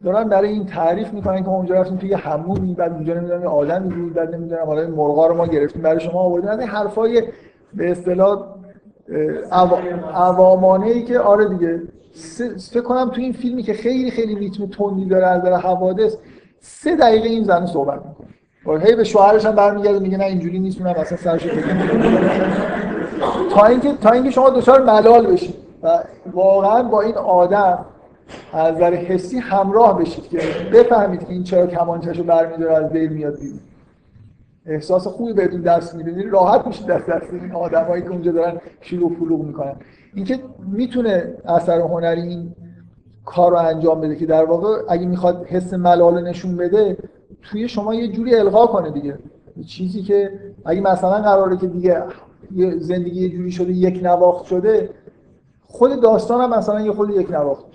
دارن 0.04 0.30
برای 0.30 0.50
این 0.50 0.66
تعریف 0.66 1.14
می‌کنن 1.14 1.44
که 1.44 1.50
اونجا 1.50 1.76
رفتیم 1.76 1.98
توی 1.98 2.14
حمومی 2.14 2.74
بعد 2.74 2.92
اونجا 2.92 3.14
نمی‌دونم 3.14 3.48
آدمی 3.48 3.90
بود 3.96 4.14
بعد 4.14 4.36
نمی‌دونم 4.36 4.66
حالا 4.66 4.88
مرغا 4.88 5.28
رو 5.28 5.36
ما 5.36 5.48
گرفتیم 5.48 5.82
برای 5.82 6.00
شما 6.00 6.20
آوردیم. 6.20 6.50
از 6.50 6.60
این 6.60 6.68
حرفای 6.68 7.24
به 7.74 7.92
اصطلاح 7.92 8.46
عوامانه 10.14 10.86
ای 10.86 11.04
که 11.04 11.20
آره 11.20 11.50
دیگه 11.50 11.82
فکر 12.72 12.82
کنم 12.82 13.10
تو 13.10 13.22
این 13.22 13.32
فیلمی 13.32 13.64
که 13.64 13.74
خیلی 13.74 14.12
خیلی 14.12 14.36
ریتم 14.36 14.66
تندی 14.66 15.06
داره 15.06 15.28
از 15.28 15.44
داره 15.44 15.58
حوادث 15.58 16.18
سه 16.60 16.96
دقیقه 16.96 17.30
این 17.30 17.44
زن 17.44 17.66
صحبت 17.66 18.00
می‌کنه. 18.06 18.28
هی 18.86 18.96
به 18.96 19.04
شوهرش 19.04 19.46
هم 19.46 19.56
برمیگرده 19.56 20.00
میگه 20.00 20.18
نه 20.18 20.26
اینجوری 20.26 20.60
نیست 20.60 20.82
اونم 20.82 20.96
اصلا 20.96 21.18
سرش 21.18 21.48
تا 23.52 23.66
اینکه 23.66 23.94
تا 23.94 24.12
اینکه 24.12 24.32
شما 24.32 24.50
دچار 24.50 24.84
ملال 24.84 25.28
بشید. 25.28 25.56
و 25.84 26.04
واقعا 26.34 26.84
با 26.84 27.02
این 27.02 27.16
آدم 27.16 27.86
از 28.54 28.76
نظر 28.76 28.94
حسی 28.94 29.38
همراه 29.38 30.00
بشید 30.00 30.30
که 30.30 30.40
بفهمید 30.74 31.20
که 31.20 31.30
این 31.30 31.44
چرا 31.44 31.68
کمانچه‌شو 31.68 32.24
برمیداره 32.24 32.86
از 32.86 32.92
دیر 32.92 33.10
میاد 33.10 33.40
بیرون. 33.40 33.60
احساس 34.66 35.08
خوبی 35.08 35.34
بهتون 35.34 35.62
دست 35.62 35.96
میده. 35.96 36.12
یعنی 36.12 36.24
راحت 36.24 36.68
میشید 36.68 36.88
دست 36.88 37.10
دست 37.10 37.34
این 37.34 37.52
آدمایی 37.52 38.04
که 38.04 38.10
اونجا 38.10 38.32
دارن 38.32 38.58
شلوغ 38.82 39.14
فلوغ 39.14 39.42
می‌کنن. 39.42 39.76
اینکه 40.14 40.40
می‌تونه 40.68 41.34
اثر 41.46 41.80
هنری 41.80 42.22
این 42.22 42.56
کار 43.28 43.52
رو 43.52 43.58
انجام 43.58 44.02
بده 44.02 44.16
که 44.16 44.26
در 44.26 44.46
واقع 44.46 44.82
اگه 44.90 45.06
می‌خواد 45.06 45.46
حس 45.46 45.74
ملال 45.74 46.24
نشون 46.24 46.58
بده 46.58 46.98
توی 47.42 47.68
شما 47.68 47.96
یه 47.96 48.08
جوری 48.12 48.36
القا 48.36 48.68
کنه 48.68 48.90
دیگه. 48.92 49.18
چیزی 49.68 50.02
که 50.02 50.32
اگه 50.66 50.82
مثلا 50.82 51.22
قراره 51.22 51.58
که 51.58 51.68
دیگه 51.68 52.04
زندگی 52.80 53.22
یه 53.22 53.30
جوری 53.30 53.52
شده 53.52 53.72
یک 53.72 54.00
نواخت 54.04 54.46
شده 54.46 54.90
خود 55.68 56.02
داستان 56.02 56.42
هم 56.42 56.58
مثلا 56.58 56.82
یه 56.82 56.92
خود 56.92 57.10
یک 57.10 57.32
نواخت 57.32 57.66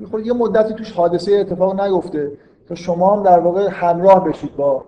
یه 0.00 0.06
خود 0.06 0.26
یه 0.26 0.32
مدتی 0.32 0.74
توش 0.74 0.92
حادثه 0.92 1.32
اتفاق 1.32 1.80
نیفته 1.80 2.32
تا 2.68 2.74
شما 2.74 3.16
هم 3.16 3.22
در 3.22 3.38
واقع 3.38 3.68
همراه 3.70 4.24
بشید 4.24 4.56
با 4.56 4.84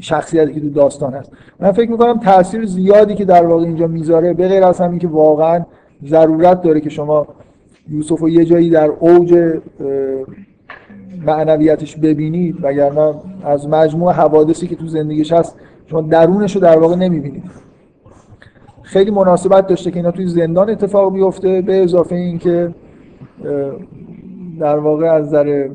شخصیتی 0.00 0.54
که 0.54 0.60
تو 0.60 0.70
داستان 0.70 1.14
هست. 1.14 1.32
من 1.60 1.72
فکر 1.72 1.90
می‌کنم 1.90 2.20
تاثیر 2.20 2.66
زیادی 2.66 3.14
که 3.14 3.24
در 3.24 3.46
واقع 3.46 3.64
اینجا 3.64 3.86
می‌ذاره 3.86 4.34
به 4.34 4.64
از 4.64 4.80
همین 4.80 4.98
که 4.98 5.08
واقعا 5.08 5.64
ضرورت 6.06 6.62
داره 6.62 6.80
که 6.80 6.90
شما 6.90 7.26
یوسف 7.90 8.20
رو 8.20 8.28
یه 8.28 8.44
جایی 8.44 8.70
در 8.70 8.90
اوج 9.00 9.58
معنویتش 11.26 11.96
ببینید 11.96 12.56
وگرنه 12.62 13.14
از 13.44 13.68
مجموع 13.68 14.12
حوادثی 14.12 14.66
که 14.66 14.76
تو 14.76 14.86
زندگیش 14.86 15.32
هست 15.32 15.56
شما 15.86 16.00
درونش 16.00 16.54
رو 16.54 16.60
در 16.60 16.78
واقع 16.78 16.96
نمی‌بینید. 16.96 17.44
خیلی 18.82 19.10
مناسبت 19.10 19.66
داشته 19.66 19.90
که 19.90 19.96
اینا 19.96 20.10
توی 20.10 20.26
زندان 20.26 20.70
اتفاق 20.70 21.12
بیفته 21.12 21.62
به 21.62 21.82
اضافه 21.82 22.14
اینکه 22.14 22.74
در 24.60 24.78
واقع 24.78 25.06
از 25.06 25.26
نظر 25.26 25.68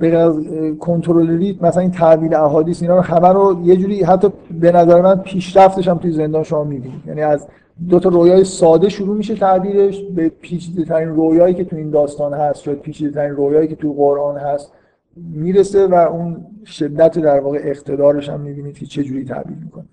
به 0.00 0.16
از 0.16 0.36
کنترل 0.80 1.54
مثلا 1.60 1.82
این 1.82 1.90
تعبیل 1.90 2.34
احادیث 2.34 2.82
اینا 2.82 2.96
رو 2.96 3.02
همه 3.02 3.28
رو 3.28 3.60
یه 3.64 3.76
جوری 3.76 4.02
حتی 4.02 4.28
به 4.60 4.72
نظر 4.72 5.00
من 5.00 5.16
پیشرفتش 5.16 5.88
هم 5.88 5.98
توی 5.98 6.10
زندان 6.10 6.42
شما 6.42 6.64
می‌بینید. 6.64 7.00
یعنی 7.06 7.22
از 7.22 7.46
دو 7.88 8.00
تا 8.00 8.08
رویای 8.08 8.44
ساده 8.44 8.88
شروع 8.88 9.16
میشه 9.16 9.34
تعبیرش 9.34 10.02
به 10.02 10.28
پیچیده 10.28 10.84
ترین 10.84 11.08
رویایی 11.08 11.54
که 11.54 11.64
تو 11.64 11.76
این 11.76 11.90
داستان 11.90 12.34
هست 12.34 12.62
شاید 12.62 12.80
پیچیده 12.80 13.10
ترین 13.10 13.36
رویایی 13.36 13.68
که 13.68 13.76
تو 13.76 13.92
قرآن 13.92 14.36
هست 14.36 14.72
می‌رسه 15.16 15.86
و 15.86 15.94
اون 15.94 16.46
شدت 16.64 17.18
در 17.18 17.40
واقع 17.40 17.58
اقتدارش 17.62 18.28
هم 18.28 18.40
می‌بینید 18.40 18.78
که 18.78 18.86
چه 18.86 19.02
جوری 19.02 19.24
تعبیر 19.24 19.56
می‌کنه. 19.56 19.84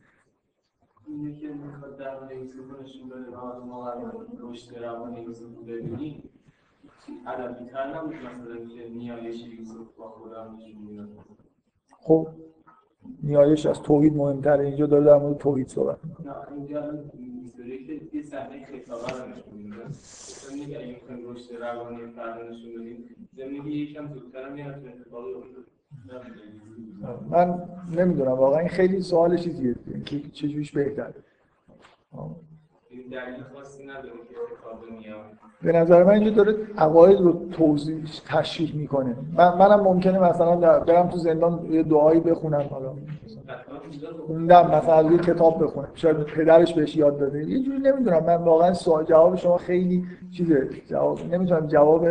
خب 12.02 12.28
نیایش 13.24 13.66
از 13.66 13.82
توحید 13.82 14.18
مهمتره. 14.18 14.66
اینجا 14.66 14.86
داره 14.86 15.04
در 15.06 15.18
مورد 15.18 15.38
توحید 15.38 15.68
صحبت 15.68 15.98
می‌کنه. 16.04 16.34
نه 17.78 17.94
اینجا 17.94 17.94
می‌ذاره 17.94 18.10
که 18.12 18.18
یه 18.18 18.24
صحنه 18.24 18.66
خطابه 18.66 19.24
رو 19.24 19.30
نشون 19.30 19.54
میده 19.54 19.88
مثلا 19.90 20.56
میگه 20.56 20.78
اگه 20.78 20.88
می‌خوایم 20.88 21.30
رشد 21.30 21.56
روانی 21.56 22.12
فرد 22.16 22.40
نشون 22.40 22.74
بدیم 22.76 23.28
زندگی 23.38 23.72
یکم 23.72 24.14
زودتر 24.14 24.50
میاد 24.50 24.74
تو 24.74 24.88
اتفاقی 24.88 25.34
من 27.30 27.70
نمی‌دونم 27.98 28.32
واقعا 28.32 28.60
این 28.60 28.70
خیلی 28.70 29.02
سوال 29.02 29.38
چیزیه. 29.38 29.76
که 30.06 30.20
چجوریش 30.20 30.72
که 30.72 31.14
به 35.62 35.72
نظر 35.72 36.04
من 36.04 36.10
اینجا 36.10 36.30
داره 36.30 36.58
عقاید 36.78 37.20
رو 37.20 37.50
توضیح 37.50 38.04
تشریح 38.26 38.76
می‌کنه. 38.76 39.16
من 39.34 39.58
منم 39.58 39.80
ممکنه 39.80 40.20
مثلا 40.20 40.80
برم 40.80 41.10
تو 41.10 41.18
زندان 41.18 41.74
یه 41.74 41.84
دعایی 41.84 42.20
بخونم 42.20 42.68
حالا. 42.72 42.96
خوندم 44.28 44.72
مثلا 44.72 45.12
یه 45.12 45.18
کتاب 45.18 45.64
بخونم. 45.64 45.88
شاید 45.94 46.18
پدرش 46.18 46.74
بهش 46.74 46.96
یاد 46.96 47.20
داده 47.20 47.50
یه 47.50 47.64
جوری 47.64 47.80
نمی‌دونم. 47.80 48.24
من 48.24 48.36
واقعا 48.36 48.74
سوال 48.74 49.06
جواب 49.06 49.36
شما 49.36 49.58
خیلی 49.58 50.06
چیزه. 50.32 50.70
جواب 50.90 51.34
نمی‌تونم 51.34 51.68
جواب 51.68 52.08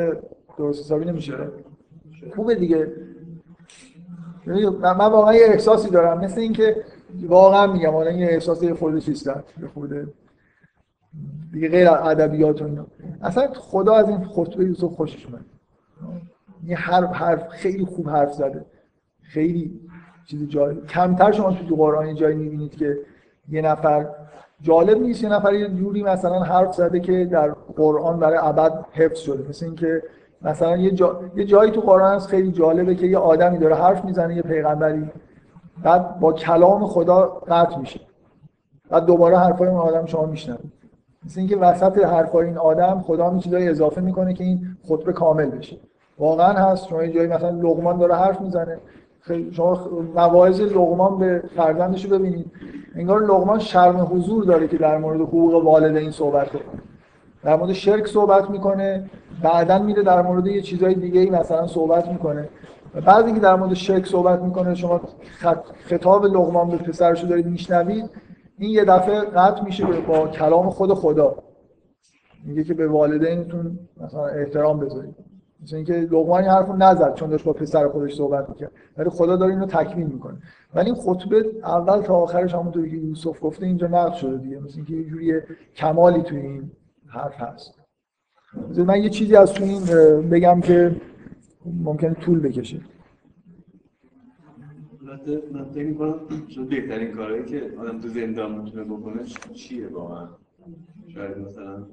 درست 0.59 0.85
حسابی 0.85 1.05
نمیشه. 1.05 1.35
خوبه 2.37 2.55
دیگه. 2.55 2.93
من 4.83 5.11
واقعا 5.11 5.35
یه 5.35 5.47
احساسی 5.47 5.91
دارم. 5.91 6.19
مثل 6.19 6.41
اینکه 6.41 6.85
واقعا 7.23 7.73
میگم 7.73 7.91
حالا 7.91 8.11
یه 8.11 8.27
احساس 8.27 8.65
خود 8.65 8.99
چیز 8.99 9.29
خود 9.75 9.91
دیگه 11.53 11.69
غیر 11.69 11.89
ادبیات 11.91 12.63
اصلا 13.23 13.53
خدا 13.55 13.95
از 13.95 14.09
این 14.09 14.25
خطبه 14.25 14.65
یوسف 14.65 14.93
خوشش 14.93 15.27
اومد. 15.27 15.45
یه 16.65 16.77
حرف 16.77 17.13
حرف 17.13 17.49
خیلی 17.49 17.85
خوب 17.85 18.09
حرف 18.09 18.33
زده. 18.33 18.67
خیلی 19.23 19.81
چیز 20.27 20.49
جای 20.49 20.77
کمتر 20.89 21.33
شما 21.33 21.53
تو 21.53 21.77
قرآن 21.77 22.15
جایی 22.15 22.37
می‌بینید 22.37 22.77
که 22.77 22.99
یه 23.49 23.63
نفر 23.63 24.07
جالب 24.61 24.99
نیست 24.99 25.23
یه 25.23 25.29
نفر 25.29 25.55
یه 25.55 25.69
جوری 25.69 26.03
مثلا 26.03 26.41
حرف 26.41 26.75
زده 26.75 27.01
که 27.01 27.25
در 27.25 27.49
قرآن 27.77 28.19
برای 28.19 28.39
ابد 28.43 28.85
حفظ 28.93 29.19
شده. 29.19 29.49
مثل 29.49 29.67
اینکه 29.67 30.03
مثلا 30.43 30.77
یه, 30.77 30.91
جا... 30.91 31.21
یه 31.37 31.45
جایی 31.45 31.71
تو 31.71 31.81
قرآن 31.81 32.15
هست 32.15 32.29
خیلی 32.29 32.53
جالبه 32.53 32.95
که 32.95 33.07
یه 33.07 33.19
آدمی 33.19 33.59
داره 33.59 33.75
حرف 33.75 34.05
می‌زنه 34.05 34.37
یه 34.37 34.43
پیغمبری 34.43 35.11
بعد 35.83 36.21
با 36.21 36.33
کلام 36.33 36.87
خدا 36.87 37.27
قطع 37.49 37.79
میشه. 37.79 38.01
بعد 38.91 39.05
دوباره 39.05 39.39
حرفای 39.39 39.69
اون 39.69 39.79
آدم 39.79 40.07
شما 40.07 40.27
میشنوید. 40.27 40.73
مثل 41.25 41.41
اینکه 41.41 41.57
وسط 41.57 41.99
حرفای 41.99 42.47
این 42.47 42.59
آدم 42.59 43.01
خدا 43.01 43.31
می 43.31 43.41
چیزایی 43.41 43.69
اضافه 43.69 44.01
می‌کنه 44.01 44.35
که 44.35 44.45
این 44.45 44.77
خطبه 44.89 45.13
کامل 45.13 45.51
بشه. 45.51 45.77
واقعا 46.19 46.53
هست 46.53 46.89
شما 46.89 47.05
یه 47.05 47.13
جایی 47.13 47.29
مثلا 47.29 47.51
لقمان 47.51 47.99
داره 47.99 48.15
حرف 48.15 48.41
می‌زنه. 48.41 48.79
شما 49.53 49.89
مواعظ 50.15 50.61
لقمان 50.61 51.19
به 51.19 51.43
فرزندش 51.57 52.05
رو 52.05 52.19
ببینید. 52.19 52.51
انگار 52.95 53.23
لقمان 53.23 53.59
شرم 53.59 54.09
حضور 54.13 54.45
داره 54.45 54.69
که 54.69 54.79
در 54.79 54.99
مورد 54.99 55.21
حقوق 55.21 55.65
والدین 55.65 56.11
صحبت 56.11 56.49
کنه. 56.49 56.63
در 57.43 57.57
مورد 57.57 57.73
شرک 57.73 58.07
صحبت 58.07 58.51
می‌کنه 58.51 59.11
بعدا 59.43 59.79
میره 59.79 60.03
در 60.03 60.23
مورد 60.23 60.47
یه 60.47 60.63
چیزای 60.63 60.95
دیگه 60.95 61.21
ای 61.21 61.31
مثلا 61.31 61.67
صحبت 61.67 62.09
می‌کنه. 62.09 62.49
و 62.95 63.01
بعد 63.01 63.27
اینکه 63.27 63.41
در 63.41 63.57
مورد 63.57 63.75
شرک 63.75 64.07
صحبت 64.07 64.41
می‌کنه 64.41 64.75
شما 64.75 65.01
خطاب 65.85 66.25
لقمان 66.25 66.69
به 66.69 66.77
پسرش 66.77 67.23
رو 67.23 67.29
دارید 67.29 67.47
میشنوید. 67.47 68.11
این 68.59 68.71
یه 68.71 68.85
دفعه 68.85 69.21
قطع 69.21 69.65
میشه 69.65 69.87
با 70.09 70.29
کلام 70.29 70.71
خود 70.71 70.95
خدا. 70.95 71.37
میگه 72.45 72.65
که 72.65 72.75
به 72.75 72.89
والدینتون 72.89 73.79
مثلا 74.01 74.27
احترام 74.27 74.81
بذارید. 74.81 75.15
مثل 75.63 75.77
اینکه 75.77 75.93
لقمان 75.93 76.43
این 76.43 76.51
حرفو 76.51 76.73
نزد 76.73 77.15
چون 77.15 77.31
داشت 77.31 77.45
با 77.45 77.53
پسر 77.53 77.89
خودش 77.89 78.15
صحبت 78.15 78.49
می‌کرد. 78.49 78.73
ولی 78.97 79.11
خدا 79.11 79.37
داره 79.37 79.53
اینو 79.53 79.67
تکمیل 79.67 80.07
می‌کنه. 80.07 80.39
ولی 80.75 80.91
این 80.91 80.95
خطبه 80.95 81.45
اول 81.63 82.03
تا 82.03 82.15
آخرش 82.15 82.55
همونطوری 82.55 82.91
که 82.91 82.97
یوسف 82.97 83.39
گفته 83.43 83.67
اینجا 83.67 83.87
نقد 83.87 84.13
شده 84.13 84.37
دیگه. 84.37 84.61
مثل 84.61 84.77
اینکه 84.77 84.95
یه 84.95 85.05
جوری 85.05 85.41
کمالی 85.75 86.23
توی 86.23 86.39
این 86.39 86.71
حرف 87.07 87.41
هست. 87.41 87.75
من 88.87 89.03
یه 89.03 89.09
چیزی 89.11 89.37
از 89.37 89.53
تو 89.53 89.65
این 89.65 89.85
بگم 90.29 90.61
که 90.61 90.97
ممکنه 91.67 92.15
طول 92.15 92.41
بکشه. 92.41 92.81
من 95.53 95.65
فکر 95.65 95.87
می‌کنم 95.87 96.15
بهترین 96.71 97.11
کارهایی 97.11 97.45
که 97.45 97.73
آدم 97.81 98.01
تو 98.01 98.09
زندان 98.09 98.59
می‌تونه 98.59 98.85
بکنه 98.85 99.25
چیه 99.55 99.89
واقعا؟ 99.89 100.29
شاید 101.09 101.39
مثلا 101.39 101.87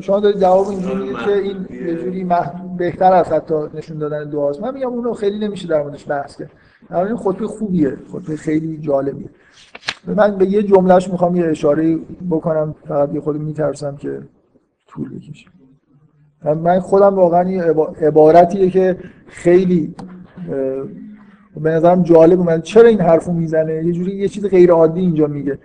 شما 0.00 0.20
دارید 0.20 0.40
جواب 0.40 0.68
اینجوریه 0.68 1.12
که 1.24 1.32
این 1.32 1.66
یه 1.70 1.94
جوری 1.94 2.26
بهتر 2.78 3.12
از 3.12 3.26
حتی 3.26 3.54
نشون 3.74 3.98
دادن 3.98 4.30
دعاست. 4.30 4.62
من 4.62 4.74
میگم 4.74 4.88
اونو 4.88 5.12
خیلی 5.12 5.38
نمیشه 5.46 5.68
در 5.68 5.82
موردش 5.82 6.08
بحث 6.08 6.36
کرد. 6.36 6.50
در 6.90 7.04
این 7.04 7.16
خطبه 7.16 7.46
خوبیه. 7.46 7.96
خطبه 8.12 8.36
خیلی 8.36 8.78
جالبیه. 8.78 9.28
من 10.06 10.38
به 10.38 10.46
یه 10.46 10.62
جملهش 10.62 11.08
می‌خوام 11.08 11.36
یه 11.36 11.46
اشاره 11.46 11.98
بکنم. 12.30 12.74
فقط 12.88 13.14
یه 13.14 13.20
خود 13.20 13.36
میترسم 13.36 13.96
که 13.96 14.22
طول 14.88 15.16
بکشه. 15.16 15.46
من 16.44 16.80
خودم 16.80 17.14
واقعا 17.14 17.62
عبارتیه 18.00 18.70
که 18.70 18.96
خیلی 19.26 19.94
به 21.56 21.70
نظرم 21.70 22.02
جالب 22.02 22.38
اومد 22.38 22.62
چرا 22.62 22.88
این 22.88 23.00
حرفو 23.00 23.32
می‌زنه؟ 23.32 23.84
یه 23.84 23.92
جوری 23.92 24.16
یه 24.16 24.28
چیز 24.28 24.46
غیر 24.46 24.70
عادی 24.70 25.00
اینجا 25.00 25.26
میگه. 25.26 25.58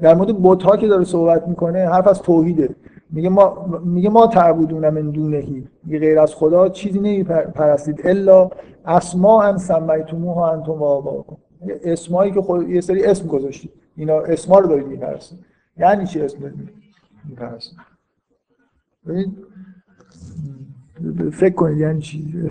در 0.00 0.14
مورد 0.14 0.42
بت 0.42 0.62
ها 0.62 0.76
که 0.76 0.88
داره 0.88 1.04
صحبت 1.04 1.48
می‌کنه 1.48 1.78
حرف 1.78 2.06
از 2.06 2.22
توحیده. 2.22 2.68
میگه 3.10 3.28
ما 3.28 3.66
میگه 3.84 4.08
ما 4.08 4.26
تعبدون 4.26 4.90
من 4.90 5.10
دونهی. 5.10 5.68
میگه 5.84 5.98
غیر 5.98 6.18
از 6.18 6.34
خدا 6.34 6.68
چیزی 6.68 6.98
نمیپرستید 6.98 8.06
الا 8.06 8.50
اسماء 8.86 9.48
ان 9.48 9.58
سمیتموها 9.58 10.52
انتم 10.52 10.82
و 10.82 11.24
اسمایی 11.84 12.32
که 12.32 12.40
خود 12.40 12.68
یه 12.68 12.80
سری 12.80 13.04
اسم 13.04 13.26
گذاشتید 13.26 13.70
اینا 13.96 14.20
اسما 14.20 14.58
رو 14.58 14.68
دارید 14.68 14.86
میپرستید. 14.86 15.38
یعنی 15.78 16.06
چی 16.06 16.20
اسم 16.20 16.38
دارید 16.38 16.70
میپرستید؟ 17.28 17.78
فکر 21.32 21.54
کنید 21.54 21.78
یعنی 21.78 22.00
چی؟ 22.00 22.48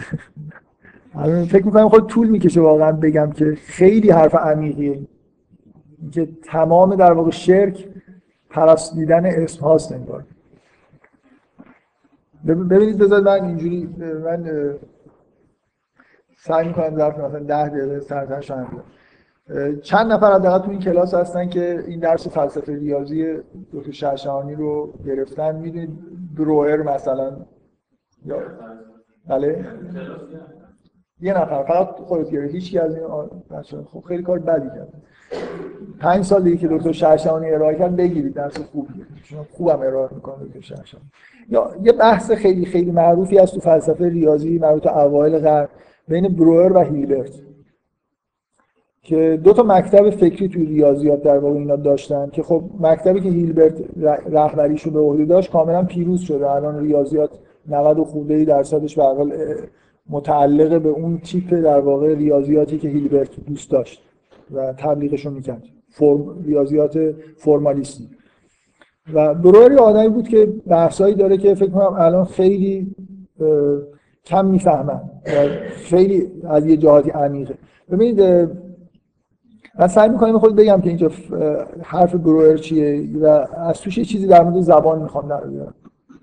فکر 1.49 1.65
می‌کنم 1.65 1.89
خود 1.89 2.07
طول 2.07 2.29
می‌کشه 2.29 2.61
واقعا 2.61 2.91
بگم 2.91 3.31
که 3.31 3.57
خیلی 3.65 4.09
حرف 4.09 4.35
عمیقیه. 4.35 4.99
که 6.11 6.29
تمام 6.43 6.95
در 6.95 7.11
واقع 7.11 7.31
شرک 7.31 7.87
پرستیدن 8.49 9.25
اسم 9.25 9.65
هاست 9.65 9.91
انگار. 9.91 10.23
ببینید 12.45 12.97
بذارید 12.97 13.25
من 13.25 13.45
اینجوری 13.45 13.95
من 14.23 14.73
سعی 16.37 16.67
می‌کنم 16.67 16.95
ظرف 16.95 17.19
مثلا 17.19 17.39
ده 17.39 17.69
دقیقه 17.69 17.99
سرتر 17.99 18.41
چند 19.81 20.11
نفر 20.11 20.33
حداقل 20.33 20.65
تو 20.65 20.71
این 20.71 20.79
کلاس 20.79 21.13
هستن 21.13 21.49
که 21.49 21.83
این 21.87 21.99
درس 21.99 22.27
فلسفه 22.27 22.75
ریاضی 22.75 23.37
دکتر 23.73 23.91
شهشانی 23.91 24.55
رو 24.55 24.93
گرفتن؟ 25.05 25.55
می‌دونید 25.55 25.89
بروئر 26.35 26.81
مثلا؟ 26.81 27.45
یا 28.25 28.41
بله؟ 29.27 29.65
یه 31.19 31.33
نفر 31.33 31.63
فقط 31.63 31.87
خودت 31.87 32.29
گرفت 32.29 32.53
هیچ 32.53 32.77
از 32.77 32.95
این 32.95 33.83
خب 33.83 33.99
خیلی 33.99 34.23
کار 34.23 34.39
بدی 34.39 34.67
کرد 34.67 34.93
پنج 35.99 36.25
سال 36.25 36.43
دیگه 36.43 36.57
که 36.57 36.67
دکتر 36.67 36.91
شهشانی 36.91 37.51
ارائه 37.51 37.77
کرد 37.77 37.95
بگیرید 37.95 38.33
درس 38.33 38.57
خوبیه. 38.57 39.05
چون 39.23 39.39
خوبم 39.51 39.79
ارائه 39.79 40.09
می‌کنه 40.15 40.45
دکتر 40.45 40.61
شهشانی 40.61 41.03
یا 41.49 41.71
یه 41.83 41.91
بحث 41.91 42.31
خیلی 42.31 42.65
خیلی 42.65 42.91
معروفی 42.91 43.39
از 43.39 43.51
تو 43.51 43.59
فلسفه 43.59 44.09
ریاضی 44.09 44.57
مربوط 44.57 44.83
به 44.83 44.97
اوایل 44.97 45.39
قرن 45.39 45.67
بین 46.07 46.27
بروئر 46.27 46.71
و 46.71 46.79
هیلبرت. 46.79 47.31
که 49.03 49.39
دو 49.43 49.53
تا 49.53 49.63
مکتب 49.63 50.09
فکری 50.09 50.49
توی 50.49 50.65
ریاضیات 50.65 51.23
در 51.23 51.37
واقع 51.37 51.57
اینا 51.57 51.75
داشتن 51.75 52.29
که 52.29 52.43
خب 52.43 52.63
مکتبی 52.79 53.19
که 53.19 53.29
هیلبرت 53.29 53.81
رهبریشو 54.29 54.91
به 54.91 54.99
عهده 54.99 55.25
داشت 55.25 55.51
کاملا 55.51 55.83
پیروز 55.83 56.21
شده. 56.21 56.51
الان 56.51 56.79
ریاضیات 56.79 57.29
90 57.67 58.03
خورده 58.03 58.45
درصدش 58.45 58.95
به 58.99 59.03
متعلق 60.09 60.81
به 60.81 60.89
اون 60.89 61.17
تیپ 61.17 61.53
در 61.53 61.79
واقع 61.79 62.15
ریاضیاتی 62.15 62.77
که 62.77 62.87
هیلبرت 62.87 63.29
دوست 63.47 63.71
داشت. 63.71 64.04
و 64.51 64.73
تبلیغشون 64.73 65.33
می‌کرد. 65.33 65.63
فرم، 65.89 66.43
ریاضیات 66.43 67.15
فرمالیستی. 67.37 68.09
و 69.13 69.33
بروئر 69.33 69.79
آدمی 69.79 70.09
بود 70.09 70.27
که 70.27 70.45
بحثایی 70.67 71.15
داره 71.15 71.37
که 71.37 71.55
فکر 71.55 71.69
کنم 71.69 71.93
الان 71.99 72.25
خیلی 72.25 72.95
کم 74.25 74.45
می‌فهمن 74.45 75.01
خیلی 75.69 76.31
از 76.43 76.65
یه 76.65 76.77
جهاتی 76.77 77.09
عمیقه. 77.09 77.55
ببینید 77.91 78.21
من 79.79 79.87
سعی 79.87 80.09
می‌کنم 80.09 80.39
خود 80.39 80.55
بگم 80.55 80.81
که 80.81 80.89
اینجا 80.89 81.11
حرف 81.81 82.15
بروئر 82.15 82.57
چیه 82.57 83.09
و 83.21 83.25
از 83.57 83.81
توش 83.81 83.97
یه 83.97 84.05
چیزی 84.05 84.27
در 84.27 84.43
مورد 84.43 84.61
زبان 84.61 85.01
می‌خوام 85.01 85.27
در 85.27 85.47
بیارم 85.47 85.73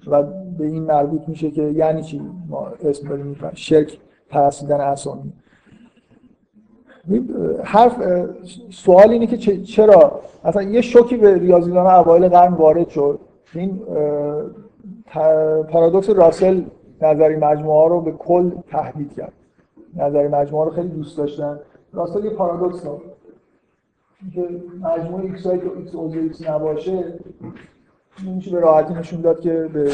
و 0.07 0.23
به 0.59 0.67
این 0.67 0.83
مربوط 0.83 1.29
میشه 1.29 1.51
که 1.51 1.63
یعنی 1.63 2.03
چی 2.03 2.21
ما 2.49 2.69
اسم 2.85 3.09
داریم؟ 3.09 3.37
شرک 3.55 3.99
پرستیدن 4.29 4.81
اسامی 4.81 5.33
حرف 7.65 8.03
سوال 8.71 9.11
اینه 9.11 9.27
که 9.27 9.63
چرا؟ 9.63 10.21
اصلا 10.45 10.63
یه 10.63 10.81
شوکی 10.81 11.17
به 11.17 11.35
ریاضیدان 11.35 11.87
اوایل 11.87 12.29
قرن 12.29 12.53
وارد 12.53 12.89
شد. 12.89 13.19
این 13.55 13.81
پارادوکس 15.69 16.11
راسل 16.11 16.63
نظری 17.01 17.37
مجموعه 17.37 17.79
ها 17.79 17.87
رو 17.87 18.01
به 18.01 18.13
کل 18.13 18.51
تهدید 18.71 19.15
کرد. 19.15 19.33
نظری 19.97 20.29
مجموعه 20.29 20.65
رو 20.65 20.71
خیلی 20.71 20.89
دوست 20.89 21.19
داشتن. 21.19 21.61
راسل 21.93 22.25
یه 22.25 22.31
پارادوکس 22.31 22.85
داد 22.85 23.01
که 24.35 24.49
مجموعه 24.81 25.25
X 25.25 25.43
که 25.43 25.97
عضو 25.97 26.19
X 26.19 26.49
نباشه 26.49 27.05
میشه 28.35 28.51
به 28.51 28.61
راحتی 28.61 28.95
نشون 28.95 29.21
داد 29.21 29.41
که 29.41 29.71
به 29.73 29.91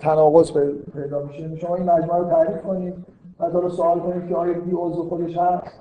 تناقض 0.00 0.52
پیدا 0.94 1.22
میشه. 1.22 1.56
شما 1.56 1.76
این 1.76 1.90
مجموعه 1.90 2.18
رو 2.18 2.24
تعریف 2.24 2.62
کنید. 2.62 2.94
و 3.40 3.44
رو 3.44 3.70
سوال 3.70 4.00
کنید 4.00 4.28
که 4.28 4.36
آیا 4.36 4.52
B 4.52 4.72
عضو 4.74 5.08
خودش 5.08 5.36
هست؟ 5.36 5.80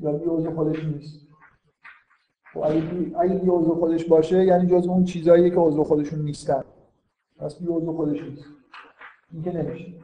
B 0.00 0.24
عضو 0.26 0.54
خودش 0.54 0.84
نیست. 0.84 1.20
خب 2.52 2.60
اگه 2.64 2.80
B, 2.80 3.14
اگه 3.14 3.50
خودش 3.74 4.04
باشه 4.04 4.44
یعنی 4.44 4.66
جز 4.66 4.86
اون 4.86 5.04
چیزایی 5.04 5.50
که 5.50 5.56
عضو 5.56 5.84
خودشون 5.84 6.18
نیستن. 6.18 6.62
پس 7.38 7.54
بی 7.58 7.66
عضو 7.66 7.92
خودش 7.92 8.22
نیست. 8.22 8.44
این 9.32 9.42
که 9.42 9.52
نمیشه. 9.52 9.94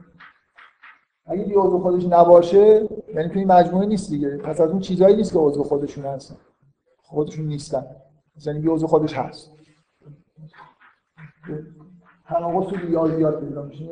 اگه 1.26 1.44
بی 1.44 1.54
خودش 1.54 2.04
نباشه 2.04 2.88
یعنی 3.14 3.28
توی 3.28 3.44
مجموعه 3.44 3.86
نیست 3.86 4.10
دیگه. 4.10 4.36
پس 4.36 4.60
از 4.60 4.70
اون 4.70 4.80
چیزایی 4.80 5.16
نیست 5.16 5.32
که 5.32 5.38
عضو 5.38 5.62
خودشون 5.62 6.04
هستن. 6.04 6.36
خودشون 7.02 7.46
نیستن. 7.46 7.86
یعنی 8.46 8.58
بی 8.58 8.68
عضو 8.68 8.86
خودش 8.86 9.14
هست. 9.14 9.52
تناقض 12.28 12.66
تو 12.66 12.76
ریاضیات 12.76 13.40
پیدا 13.40 13.62
میشه. 13.62 13.84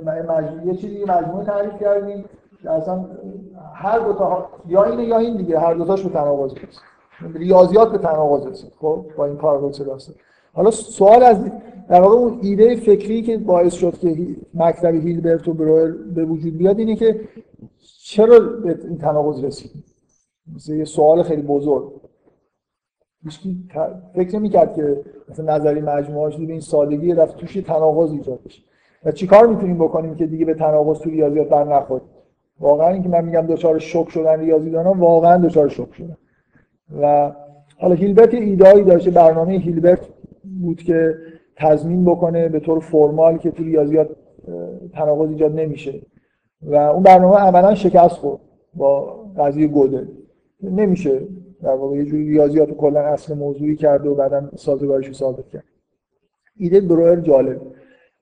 یه 0.67 0.75
چیزی 0.75 1.05
مجموعه 1.05 1.45
تعریف 1.45 1.81
کردیم. 1.81 2.25
که 2.65 2.71
اصلا 2.71 3.05
هر 3.75 3.99
دو 3.99 4.13
تا 4.13 4.49
یا 4.69 4.85
اینه 4.85 5.05
یا 5.05 5.19
این 5.19 5.37
دیگه 5.37 5.59
هر 5.59 5.75
دو 5.75 5.85
تاش 5.85 6.03
به 6.03 6.09
تناقض 6.09 6.53
هست 6.55 6.81
ریاضیات 7.35 7.93
به 7.93 7.99
تناقض 7.99 8.47
رسید 8.47 8.73
خب 8.81 9.07
با 9.17 9.25
این 9.27 9.37
پارادوکس 9.37 9.81
راسته 9.81 10.13
حالا 10.53 10.71
سوال 10.71 11.23
از 11.23 11.45
در 11.89 12.01
واقع 12.01 12.15
اون 12.15 12.39
ایده 12.43 12.77
فکری 12.77 13.23
که 13.23 13.39
باعث 13.39 13.75
شد 13.75 13.99
که 13.99 14.17
مکتب 14.55 14.95
هیلبرت 14.95 15.49
و 15.49 15.55
بروئر 15.55 15.91
به 15.91 16.25
وجود 16.25 16.59
بیاد 16.59 16.79
اینه 16.79 16.97
که 16.97 17.21
چرا 18.05 18.39
به 18.39 18.79
این 18.85 18.99
تناقض 18.99 19.45
رسید 19.45 19.71
مثل 20.55 20.75
یه 20.75 20.85
سوال 20.85 21.23
خیلی 21.23 21.43
بزرگ. 21.43 21.93
هیچکی 23.25 23.69
فکر 24.15 24.37
نمی‌کرد 24.37 24.75
که 24.75 25.01
مثلا 25.29 25.57
نظری 25.57 25.81
مجموعه‌اش 25.81 26.37
به 26.37 26.53
این 26.53 26.61
سادگی 26.61 27.15
رفت 27.15 27.37
توش 27.37 27.55
تناقض 27.55 28.13
ایجاد 28.13 28.39
بشه. 28.45 28.63
و 29.05 29.13
چیکار 29.13 29.47
می‌تونیم 29.47 29.79
بکنیم 29.79 30.15
که 30.15 30.27
دیگه 30.27 30.45
به 30.45 30.55
تناقض 30.55 30.99
تو 30.99 31.11
ریاضیات 31.11 31.49
بر 31.49 31.65
نخوریم؟ 31.65 32.09
واقعا 32.61 32.89
اینکه 32.89 33.09
من 33.09 33.25
میگم 33.25 33.41
دچار 33.41 33.79
شوک 33.79 34.09
شدن 34.09 34.41
ریاضیدانا 34.41 34.93
واقعا 34.93 35.37
دچار 35.37 35.69
شوک 35.69 35.95
شدن. 35.95 36.17
و 37.01 37.33
حالا 37.79 37.95
هیلبرت 37.95 38.35
ایدهایی 38.35 38.85
داشته 38.85 39.11
برنامه 39.11 39.53
هیلبرت 39.53 40.09
بود 40.61 40.83
که 40.83 41.15
تضمین 41.57 42.05
بکنه 42.05 42.49
به 42.49 42.61
طور 42.61 42.81
فرمال 42.81 43.39
که 43.39 43.51
تو 43.51 43.65
ریاضیات 43.65 44.09
تناقض 44.93 45.29
ایجاد 45.29 45.61
نمیشه. 45.61 46.03
و 46.63 46.75
اون 46.75 47.03
برنامه 47.03 47.37
عملا 47.37 47.75
شکست 47.75 48.15
خورد 48.15 48.41
با 48.75 49.25
قضیه 49.39 49.67
گودل. 49.67 50.07
نمیشه 50.63 51.21
در 51.63 51.75
واقع 51.75 51.97
یه 51.97 52.05
جوری 52.05 52.31
ریاضیات 52.31 52.69
رو 52.69 52.75
کلا 52.75 53.01
اصل 53.01 53.35
موضوعی 53.35 53.77
کرده 53.77 54.09
و 54.09 54.15
بعدا 54.15 54.51
سازگاریش 54.57 55.07
رو 55.07 55.13
ثابت 55.13 55.49
کرد. 55.49 55.65
ایده 56.57 56.81
بروئر 56.81 57.21
جالب. 57.21 57.61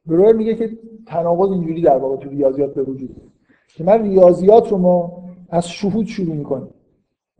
بروئر 0.07 0.33
میگه 0.33 0.55
که 0.55 0.71
تناقض 1.07 1.51
اینجوری 1.51 1.83
در 1.83 1.99
واقع 1.99 2.17
تو 2.17 2.31
ریاضیات 2.31 2.75
به 2.75 2.83
وجود 2.83 3.32
که 3.77 3.85
من 3.85 4.03
ریاضیات 4.03 4.69
رو 4.69 4.79
ما 4.79 5.23
از 5.51 5.69
شهود 5.69 6.07
شروع 6.07 6.37
می‌کنیم. 6.37 6.69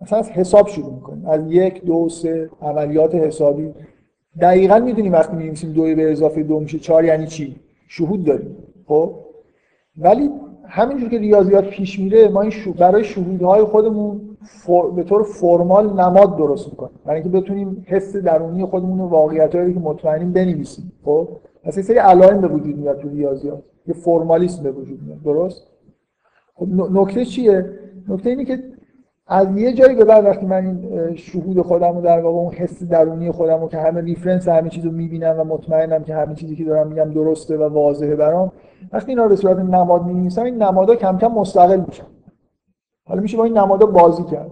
مثلا 0.03 0.19
از 0.19 0.31
حساب 0.31 0.69
شروع 0.69 0.95
می‌کنیم. 0.95 1.27
از 1.27 1.53
یک 1.53 1.85
دو 1.85 2.09
سه 2.09 2.51
عملیات 2.63 3.15
حسابی. 3.15 3.75
دقیقا 4.41 4.79
می‌دونیم 4.79 5.13
وقتی 5.13 5.37
می‌نویسیم 5.37 5.73
دو 5.73 5.83
به 5.83 6.13
اضافه 6.13 6.43
دو 6.43 6.61
میشه 6.61 6.79
چهار 6.79 7.05
یعنی 7.05 7.27
چی؟ 7.27 7.57
شهود 7.89 8.25
داریم. 8.25 8.57
خب؟ 8.87 9.15
ولی 9.97 10.31
همینجور 10.69 11.09
که 11.09 11.19
ریاضیات 11.19 11.69
پیش 11.69 11.99
میره 11.99 12.29
ما 12.29 12.43
این 12.43 12.53
برای 12.79 13.05
شهودهای 13.05 13.65
خودمون 13.65 14.21
فور... 14.43 14.91
به 14.91 15.03
طور 15.03 15.23
فرمال 15.23 16.01
نماد 16.01 16.37
درست 16.37 16.69
می‌کنیم. 16.69 16.99
برای 17.05 17.23
اینکه 17.23 17.41
بتونیم 17.41 17.85
حس 17.87 18.17
درونی 18.17 18.65
خودمون 18.65 19.01
و 19.01 19.07
واقعیتایی 19.07 19.75
که 19.75 19.81
مطمئنیم 19.81 20.33
بنویسیم. 20.33 20.93
خب؟ 21.05 21.29
پس 21.65 21.77
یه 21.77 21.83
سری 21.83 21.97
علائم 21.97 22.41
به 22.41 22.49
وجود 22.49 22.79
میاد 22.79 22.99
تو 22.99 23.09
ریاضیات. 23.09 23.63
یه 23.87 23.95
فرمالیسم 23.95 24.63
به 24.63 24.71
وجود 24.71 25.03
میاد. 25.03 25.23
درست؟ 25.23 25.72
نکته 26.69 27.25
چیه؟ 27.25 27.71
نکته 28.09 28.31
اینه 28.31 28.45
که 28.45 28.59
از 29.27 29.57
یه 29.57 29.73
جایی 29.73 29.95
به 29.95 30.05
بعد 30.05 30.25
وقتی 30.25 30.47
من 30.47 30.67
این 30.67 31.15
شهود 31.15 31.63
خودم 31.63 31.95
رو 31.95 32.01
در 32.01 32.21
واقع 32.21 32.39
اون 32.39 32.53
حس 32.53 32.83
درونی 32.83 33.31
خودم 33.31 33.61
رو 33.61 33.69
که 33.69 33.79
همه 33.79 34.01
reference 34.01 34.49
همه 34.49 34.69
چیز 34.69 34.85
رو 34.85 34.91
می‌بینم 34.91 35.41
و 35.41 35.45
مطمئنم 35.45 36.05
که 36.05 36.15
همه 36.15 36.35
چیزی 36.35 36.57
که 36.57 36.65
دارم 36.65 36.89
میگم 36.89 37.13
درسته 37.13 37.57
و 37.57 37.63
واضحه 37.63 38.17
برام 38.17 38.53
وقتی 38.93 39.13
اینا 39.13 39.29
به 39.29 39.37
صورت 39.37 39.59
نماد 39.59 40.07
می‌نویسم 40.07 40.43
این 40.43 40.63
نمادها 40.63 40.97
کم 40.97 41.19
کم 41.19 41.33
مستقل 41.33 41.81
میشن. 41.87 42.07
حالا 43.09 43.21
میشه 43.23 43.37
با 43.37 43.45
این 43.45 43.59
نمادها 43.59 43.87
بازی 43.87 44.23
کرد. 44.23 44.51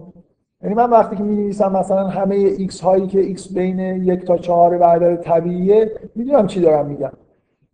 یعنی 0.63 0.75
من 0.75 0.89
وقتی 0.89 1.15
که 1.15 1.23
می‌نویسم 1.23 1.71
مثلا 1.71 2.07
همه 2.07 2.35
X 2.35 2.81
هایی 2.81 3.07
که 3.07 3.19
X 3.19 3.53
بین 3.53 3.79
یک 3.79 4.25
تا 4.25 4.37
چهار 4.37 4.77
بعد 4.77 5.15
طبیعیه 5.15 5.91
می‌دونم 6.15 6.47
چی 6.47 6.61
دارم 6.61 6.85
میگم. 6.85 7.11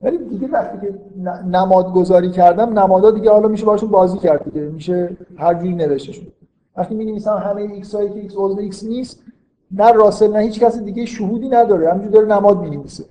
ولی 0.01 0.17
دیگه 0.17 0.47
وقتی 0.47 0.87
که 0.87 0.93
نماد 1.45 1.93
گذاری 1.93 2.31
کردم 2.31 2.79
نمادها 2.79 3.11
دیگه 3.11 3.31
حالا 3.31 3.47
میشه 3.47 3.65
باشون 3.65 3.89
بازی 3.89 4.17
کرد 4.17 4.43
دیگه 4.43 4.61
میشه 4.61 5.17
هر 5.37 5.53
جوری 5.53 5.75
نوشتشون 5.75 6.27
وقتی 6.77 6.95
می 6.95 7.05
نویسم 7.05 7.37
همه 7.37 7.61
ایکس 7.61 7.95
هایی 7.95 8.09
که 8.09 8.19
ایکس 8.19 8.33
عضو 8.37 8.59
ایکس 8.59 8.83
نیست 8.83 9.23
نه 9.71 9.91
راسل 9.91 10.31
نه 10.31 10.39
هیچ 10.39 10.59
کس 10.59 10.79
دیگه 10.79 11.05
شهودی 11.05 11.49
نداره 11.49 11.89
همینجوری 11.89 12.13
داره 12.13 12.39
نماد 12.39 12.61
می 12.61 12.69
نویسه 12.69 13.03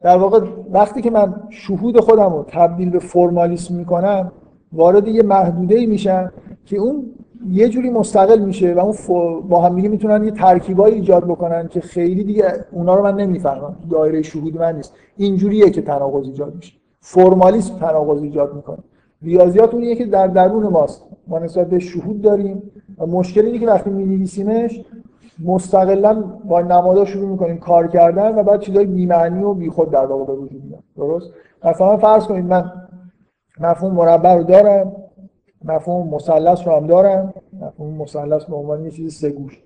در 0.00 0.16
واقع 0.16 0.40
وقتی 0.72 1.02
که 1.02 1.10
من 1.10 1.34
شهود 1.50 2.00
خودم 2.00 2.32
رو 2.32 2.44
تبدیل 2.48 2.90
به 2.90 2.98
فرمالیسم 2.98 3.74
می‌کنم 3.74 4.32
وارد 4.72 5.08
یه 5.08 5.22
محدوده 5.22 5.74
ای 5.74 5.86
میشم 5.86 6.32
که 6.64 6.76
اون 6.76 7.13
یه 7.50 7.68
جوری 7.68 7.90
مستقل 7.90 8.38
میشه 8.38 8.74
و 8.74 8.78
اون 8.78 9.40
با 9.48 9.60
هم 9.60 9.76
دیگه 9.76 9.88
می‌تونن 9.88 10.24
یه 10.24 10.30
ترکیبایی 10.30 10.94
ایجاد 10.94 11.24
بکنن 11.24 11.68
که 11.68 11.80
خیلی 11.80 12.24
دیگه 12.24 12.44
اونا 12.72 12.94
رو 12.94 13.02
من 13.02 13.16
نمی‌فهمم. 13.16 13.76
دایره 13.90 14.22
شهود 14.22 14.58
من 14.58 14.76
نیست. 14.76 14.94
اینجوریه 15.16 15.70
که 15.70 15.82
تناقض 15.82 16.26
ایجاد 16.26 16.54
میشه. 16.54 16.72
فرمالیسم 17.00 17.78
تناقض 17.78 18.22
ایجاد 18.22 18.54
می‌کنه. 18.54 18.78
ریاضیات 19.22 19.74
اونیه 19.74 19.96
که 19.96 20.04
در 20.04 20.26
درون 20.26 20.66
ماست. 20.66 21.02
ما 21.28 21.38
نسبت 21.38 21.68
به 21.68 21.78
شهود 21.78 22.22
داریم. 22.22 22.62
و 22.98 23.06
مشکل 23.06 23.46
اینه 23.46 23.58
که 23.58 23.66
وقتی 23.66 23.90
می‌نویسیمش 23.90 24.84
مستقلا 25.44 26.22
با 26.44 26.60
نمادا 26.60 27.04
شروع 27.04 27.28
می‌کنیم 27.28 27.58
کار 27.58 27.86
کردن 27.86 28.38
و 28.38 28.42
بعد 28.42 28.60
چیزای 28.60 28.86
بی‌معنی 28.86 29.44
و 29.44 29.54
بیخود 29.54 29.90
در 29.90 30.06
واقع 30.06 30.24
به 30.24 30.32
وجود 30.32 30.64
میاد. 30.64 30.82
درست؟ 30.96 31.30
مثلا 31.64 31.96
فرض 31.96 32.24
کنید 32.24 32.44
من 32.44 32.72
مفهوم 33.60 33.94
مربع 33.94 34.34
رو 34.34 34.42
دارم. 34.42 34.92
مفهوم 35.64 36.14
مثلث 36.14 36.66
رو 36.66 36.76
هم 36.76 36.86
دارم 36.86 37.34
مفهوم 37.60 37.94
مثلث 37.94 38.44
به 38.44 38.56
عنوان 38.56 38.84
یه 38.84 38.90
چیز 38.90 39.14
سگوش 39.14 39.62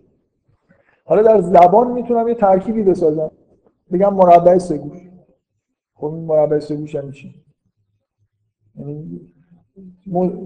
حالا 1.05 1.23
در 1.23 1.41
زبان 1.41 1.93
می‌تونم 1.93 2.29
یه 2.29 2.35
ترکیبی 2.35 2.83
بسازم 2.83 3.31
بگم 3.93 4.15
مربع 4.15 4.59
سه‌گوش 4.59 4.99
خب 5.95 6.07
این 6.07 6.25
مربع 6.25 6.59
سه‌گوش 6.59 6.97
هم 6.97 7.11
چی؟ 7.11 7.35
یعنی 8.79 9.21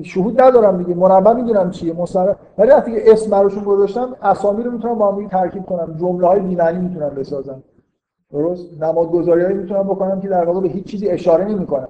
شهود 0.03 0.41
ندارم 0.41 0.83
دیگه 0.83 0.95
مربع 0.95 1.33
می‌دونم 1.33 1.71
چیه 1.71 1.93
مصرف 1.93 2.37
ولی 2.59 2.71
وقتی 2.71 2.93
که 2.93 3.13
اسم 3.13 3.31
براشون 3.31 3.65
گذاشتم 3.65 4.17
اسامی 4.23 4.63
رو 4.63 4.71
می‌تونم 4.71 4.99
با 4.99 5.13
هم 5.13 5.29
ترکیب 5.29 5.63
کنم 5.63 5.97
جمله 6.01 6.27
های 6.27 6.41
بی‌معنی 6.41 6.89
می‌تونم 6.89 7.09
بسازم. 7.09 7.63
درست؟ 8.31 8.83
نمادگذاری 8.83 9.43
هایی 9.43 9.57
می‌تونم 9.57 9.83
بکنم 9.83 10.21
که 10.21 10.29
در 10.29 10.45
واقع 10.45 10.61
به 10.61 10.69
هیچ 10.69 10.85
چیزی 10.85 11.09
اشاره 11.09 11.45
نمی‌کنم. 11.45 11.89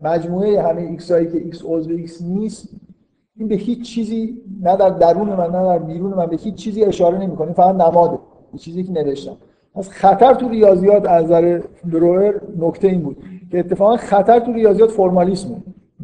مجموعه 0.00 0.62
همه 0.62 0.80
ایکس 0.80 1.10
هایی 1.10 1.28
که 1.28 1.38
ایکس 1.38 1.62
عضو 1.64 1.90
ایکس 1.90 2.22
نیست 2.22 2.68
این 3.40 3.48
به 3.48 3.54
هیچ 3.54 3.82
چیزی 3.82 4.42
نه 4.62 4.76
در 4.76 4.88
درون 4.88 5.28
من 5.28 5.50
نه 5.50 5.62
در 5.62 5.78
بیرون 5.78 6.14
من 6.14 6.26
به 6.26 6.36
هیچ 6.36 6.54
چیزی 6.54 6.84
اشاره 6.84 7.18
نمی‌کنه. 7.18 7.52
فقط 7.52 7.74
نماده. 7.74 8.18
چیزی 8.58 8.82
که 8.84 8.92
نوشتم. 8.92 9.36
پس 9.74 9.88
خطر 9.88 10.34
تو 10.34 10.48
ریاضیات 10.48 11.08
از 11.08 11.24
نظر 11.24 11.60
بروئر 11.84 12.34
نکته 12.58 12.88
این 12.88 13.00
بود 13.00 13.16
که 13.50 13.58
اتفاقا 13.58 13.96
خطر 13.96 14.38
تو 14.38 14.52
ریاضیات 14.52 14.90
فرمالیسمه. 14.90 15.56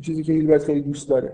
چیزی 0.02 0.22
که 0.22 0.32
هیلبرت 0.32 0.64
خیلی 0.64 0.80
دوست 0.80 1.08
داره. 1.08 1.32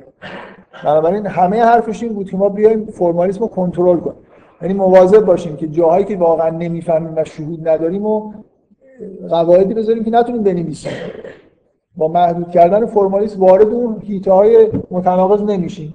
بنابراین 0.84 1.26
همه 1.26 1.62
حرفش 1.62 2.02
این 2.02 2.12
بود 2.12 2.30
که 2.30 2.36
ما 2.36 2.48
بیایم 2.48 2.86
فرمالیسم 2.86 3.40
رو 3.40 3.46
کنترل 3.46 3.96
کنیم. 3.96 4.16
یعنی 4.62 4.74
مواظب 4.74 5.24
باشیم 5.24 5.56
که 5.56 5.68
جاهایی 5.68 6.04
که 6.04 6.16
واقعا 6.16 6.50
نمی‌فهمیم 6.50 7.12
و 7.16 7.24
شهود 7.24 7.68
نداریم 7.68 8.06
و 8.06 8.32
قواعدی 9.28 9.74
بذاریم 9.74 10.04
که 10.04 10.10
نتونیم 10.10 10.42
بنویسیم. 10.42 10.92
با 11.96 12.08
محدود 12.08 12.50
کردن 12.50 12.86
فرمالیسم 12.86 13.40
وارد 13.40 13.66
اون 13.68 14.00
هیته 14.00 14.32
های 14.32 14.70
متناقض 14.90 15.42
نمیشیم. 15.42 15.94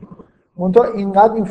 منتها 0.57 0.83
اینقدر 0.83 1.33
این 1.33 1.43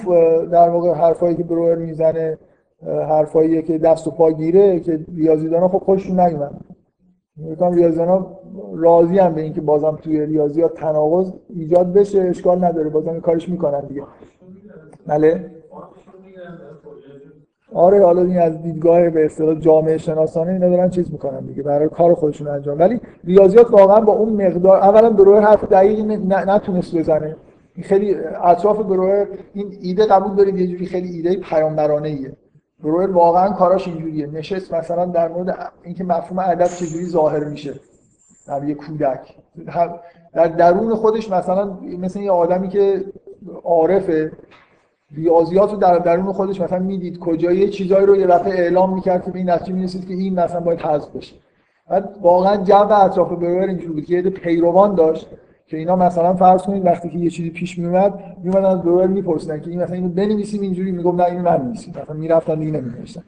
در 0.46 0.68
واقع 0.68 0.92
حرفایی 0.92 1.36
که 1.36 1.44
بروئر 1.44 1.74
می‌زنه 1.74 2.38
حرفایی 2.86 3.62
که 3.62 3.78
دست 3.78 4.06
و 4.06 4.10
پا 4.10 4.32
گیره 4.32 4.80
که 4.80 5.00
ریاضیدانا 5.16 5.68
خب 5.68 5.78
خوششون 5.78 6.20
نیومد. 6.20 6.60
میگم 7.36 7.72
ریاضیدانا 7.72 8.26
راضی 8.74 9.18
هم 9.18 9.34
به 9.34 9.40
اینکه 9.40 9.60
بازم 9.60 9.98
توی 10.02 10.26
ریاضیات 10.26 10.74
تناقض 10.74 11.32
ایجاد 11.48 11.92
بشه 11.92 12.22
اشکال 12.22 12.64
نداره 12.64 12.88
بازم 12.88 13.20
کارش 13.20 13.48
می‌کنن 13.48 13.80
دیگه. 13.80 14.02
بله؟ 15.06 15.50
آره 17.76 18.04
حالا 18.04 18.22
این 18.22 18.38
از 18.38 18.62
دیدگاه 18.62 19.10
به 19.10 19.24
اصطلاح 19.24 19.54
جامعه 19.54 19.98
شناسانه 19.98 20.52
اینا 20.52 20.68
دارن 20.68 20.90
چیز 20.90 21.12
می‌کنن 21.12 21.40
دیگه 21.40 21.62
برای 21.62 21.88
کار 21.88 22.14
خودشون 22.14 22.48
انجام. 22.48 22.78
ولی 22.78 23.00
ریاضیات 23.24 23.70
واقعا 23.70 24.00
با 24.00 24.12
اون 24.12 24.46
مقدار 24.46 24.76
اولا 24.76 25.10
بروئر 25.10 25.40
حرف 25.40 25.64
دقیقی 25.64 26.02
نتونست 26.26 26.96
بزنه. 26.96 27.36
خیلی 27.82 28.14
اطراف 28.44 28.78
بروئر 28.78 29.26
این 29.54 29.78
ایده 29.80 30.06
قبول 30.06 30.34
دارید 30.36 30.58
یه 30.58 30.66
جوری 30.66 30.86
خیلی 30.86 31.08
ایده 31.08 31.36
پیامبرانه 31.36 32.08
ایه 32.08 32.32
بروئر 32.82 33.10
واقعا 33.10 33.52
کاراش 33.52 33.88
اینجوریه. 33.88 34.26
نشست 34.26 34.74
مثلا 34.74 35.04
در 35.04 35.28
مورد 35.28 35.72
اینکه 35.82 36.04
مفهوم 36.04 36.38
ادب 36.38 36.66
چجوری 36.66 37.04
ظاهر 37.04 37.44
میشه. 37.44 37.74
در 38.48 38.64
یه 38.64 38.74
کودک. 38.74 39.34
در 40.34 40.46
درون 40.46 40.94
خودش 40.94 41.30
مثلا 41.30 41.78
مثل 42.00 42.20
یه 42.20 42.30
آدمی 42.30 42.68
که 42.68 43.04
عارفه 43.64 44.32
ریاضیات 45.14 45.72
رو 45.72 45.78
در 45.78 45.98
درون 45.98 46.32
خودش 46.32 46.60
مثلا 46.60 46.78
می‌دید 46.78 47.18
کجا 47.18 47.52
یه 47.52 47.68
چیزایی 47.68 48.06
رو 48.06 48.16
یه 48.16 48.26
دفعه 48.26 48.52
اعلام 48.52 48.94
می‌کرد 48.94 49.24
که 49.24 49.30
به 49.30 49.38
این 49.38 49.50
نتیجه 49.50 49.72
می‌رسید 49.72 50.08
که 50.08 50.14
این 50.14 50.40
مثلا 50.40 50.60
باید 50.60 50.80
حذف 50.80 51.16
بشه. 51.16 51.36
بعد 51.90 52.16
واقعا 52.22 52.56
جو 52.56 52.92
اطراف 52.92 53.32
بروئر 53.32 53.68
اینجوری 53.68 53.92
بود 53.92 54.04
که 54.04 54.14
یه 54.14 54.22
پیروان 54.22 54.94
داشت 54.94 55.28
که 55.66 55.76
اینا 55.76 55.96
مثلا 55.96 56.34
فرض 56.34 56.62
کنید 56.62 56.86
وقتی 56.86 57.08
که 57.08 57.18
یه 57.18 57.30
چیزی 57.30 57.50
پیش 57.50 57.78
میومد 57.78 58.36
میومدن 58.42 58.64
از 58.64 58.82
بروئر 58.82 59.06
میپرسیدن 59.06 59.60
که 59.60 59.70
این 59.70 59.82
مثلا 59.82 59.96
اینو 59.96 60.08
بنویسیم 60.08 60.62
اینجوری 60.62 60.92
میگم 60.92 61.16
نه 61.16 61.24
اینو 61.24 61.42
ننویسیم 61.42 61.94
مثلا 62.02 62.16
می‌رفتن 62.16 62.58
دیگه 62.58 62.72
نمی‌نوشتن 62.72 63.22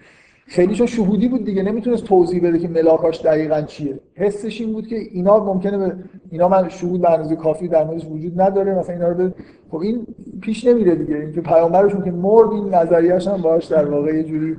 خیلیشون 0.49 0.87
شهودی 0.87 1.29
بود 1.29 1.45
دیگه 1.45 1.63
نمی‌تونست 1.63 2.05
توضیح 2.05 2.49
بده 2.49 2.59
که 2.59 2.69
ملاکاش 2.69 3.23
دقیقا 3.23 3.63
چیه. 3.63 4.01
حسش 4.15 4.61
این 4.61 4.73
بود 4.73 4.87
که 4.87 4.97
اینا 4.97 5.45
ممکنه 5.45 5.79
به 5.79 5.95
اینا 6.31 6.49
من 6.49 6.69
شهود 6.69 7.01
به 7.01 7.11
اندازه 7.11 7.37
کافی 7.37 7.69
در 7.69 7.85
موردش 7.85 8.07
وجود 8.07 8.41
نداره 8.41 8.75
مثلا 8.75 8.95
اینا 8.95 9.09
رو 9.09 9.15
به 9.15 9.35
خب 9.71 9.77
این 9.77 10.07
پیش 10.41 10.65
نمیره 10.65 10.95
دیگه. 10.95 11.17
اینکه 11.17 11.41
پیامبرشون 11.41 12.05
که 12.05 12.11
مرد 12.11 12.51
این 12.51 12.75
نظریه‌اش 12.75 13.29
هم 13.29 13.43
باهاش 13.43 13.65
در 13.65 13.85
واقع 13.85 14.15
یه 14.15 14.25
جوری 14.25 14.57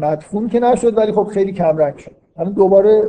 مدفون 0.00 0.48
که 0.48 0.60
نشد 0.60 0.98
ولی 0.98 1.12
خب 1.12 1.24
خیلی 1.24 1.52
کم 1.52 1.76
رنگ 1.76 1.96
شد. 1.96 2.12
الان 2.36 2.52
دوباره 2.52 3.02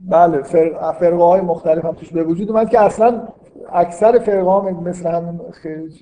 بله 0.00 0.42
فرقه 0.42 1.16
های 1.16 1.40
مختلف 1.40 1.84
هم 1.84 1.92
توش 1.92 2.12
به 2.12 2.24
وجود 2.24 2.50
اومد 2.50 2.70
که 2.70 2.80
اصلا 2.80 3.22
اکثر 3.72 4.18
فرقام 4.18 4.88
مثل 4.88 5.10
همون 5.10 5.40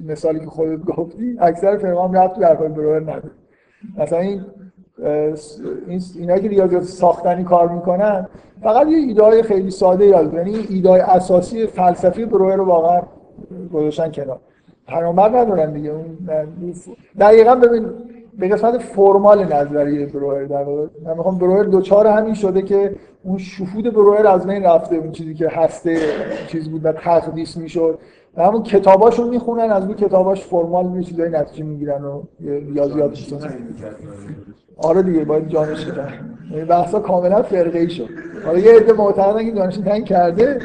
مثالی 0.07 0.41
که 0.41 0.47
خودت 0.47 0.85
گفتی 0.85 1.37
اکثر 1.41 1.77
فرقام 1.77 2.13
رفت 2.13 2.35
تو 2.35 2.45
حرفای 2.45 2.69
بروئر 2.69 3.01
نداره. 3.01 3.31
مثلا 3.99 4.19
این 4.19 4.41
اینا 6.19 6.39
که 6.39 6.49
ریاضیات 6.49 6.83
ساختنی 6.83 7.45
کار 7.45 7.69
می‌کنن 7.69 8.27
فقط 8.63 8.87
یه 8.87 8.97
ایده 8.97 9.43
خیلی 9.43 9.71
ساده 9.71 10.07
یاد 10.07 10.35
یعنی 10.35 10.55
ایده 10.69 11.11
اساسی 11.11 11.67
فلسفی 11.67 12.25
بروئر 12.25 12.57
رو 12.57 12.65
واقعا 12.65 13.03
گذاشتن 13.73 14.13
کنار. 14.13 14.39
پیامبر 14.89 15.29
ندارن 15.29 15.73
دیگه. 15.73 15.93
دقیقا 17.21 17.55
ببین 17.55 17.87
به 18.39 18.49
قسمت 18.49 18.79
فرمال 18.79 19.53
نظریه 19.53 20.07
بروئر 20.07 20.45
در 20.45 20.63
واقع. 20.63 20.87
من 21.05 21.17
می‌خوام 21.17 21.39
بروئر 21.39 21.65
دوچار 21.65 22.07
همین 22.07 22.35
شده 22.35 22.63
که 22.63 22.97
اون 23.23 23.39
شهود 23.39 23.95
بروئر 23.95 24.27
از 24.27 24.47
بین 24.47 24.63
رفته 24.63 24.97
اون 24.97 25.13
چیزی 25.13 25.35
که 25.35 25.49
هسته 25.49 25.99
چیز 26.49 26.69
بود 26.69 26.85
و 26.85 26.93
تقدیس 26.93 27.57
می‌شد. 27.57 27.99
و 28.37 28.45
همون 28.45 28.63
کتاباشون 28.63 29.29
می‌خونن 29.29 29.71
از 29.71 29.85
اون 29.85 29.95
کتاباش 29.95 30.45
فرمال 30.45 30.97
یه 30.97 31.03
چیزای 31.03 31.29
نتیجه 31.29 31.65
می‌گیرن 31.65 32.05
و 32.05 32.23
یادیات 32.75 33.11
می‌سازن 33.11 33.53
آره 34.77 35.03
دیگه 35.03 35.25
باید 35.25 35.49
جانش 35.49 35.87
کرد 35.87 36.13
این 36.51 36.65
بحثا 36.65 37.01
کاملا 37.01 37.43
فرقه 37.43 37.79
ای 37.79 37.91
شد. 37.91 38.09
حالا 38.47 38.59
یه 38.59 38.73
عده 38.73 38.93
معتقدن 38.93 39.45
که 39.45 39.53
جانش 39.53 39.77
تنگ 39.77 40.05
کرده 40.05 40.59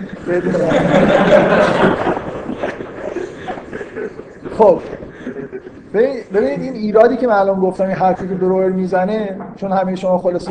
خب. 4.57 4.79
ببینید 6.33 6.61
این 6.61 6.73
ایرادی 6.73 7.17
که 7.17 7.27
من 7.27 7.33
الان 7.33 7.59
گفتم 7.59 7.83
این 7.83 7.93
حرفی 7.93 8.27
که 8.27 8.33
بروئر 8.33 8.69
می‌زنه 8.69 9.37
چون 9.55 9.71
همه 9.71 9.95
شما 9.95 10.17
خلاص 10.17 10.47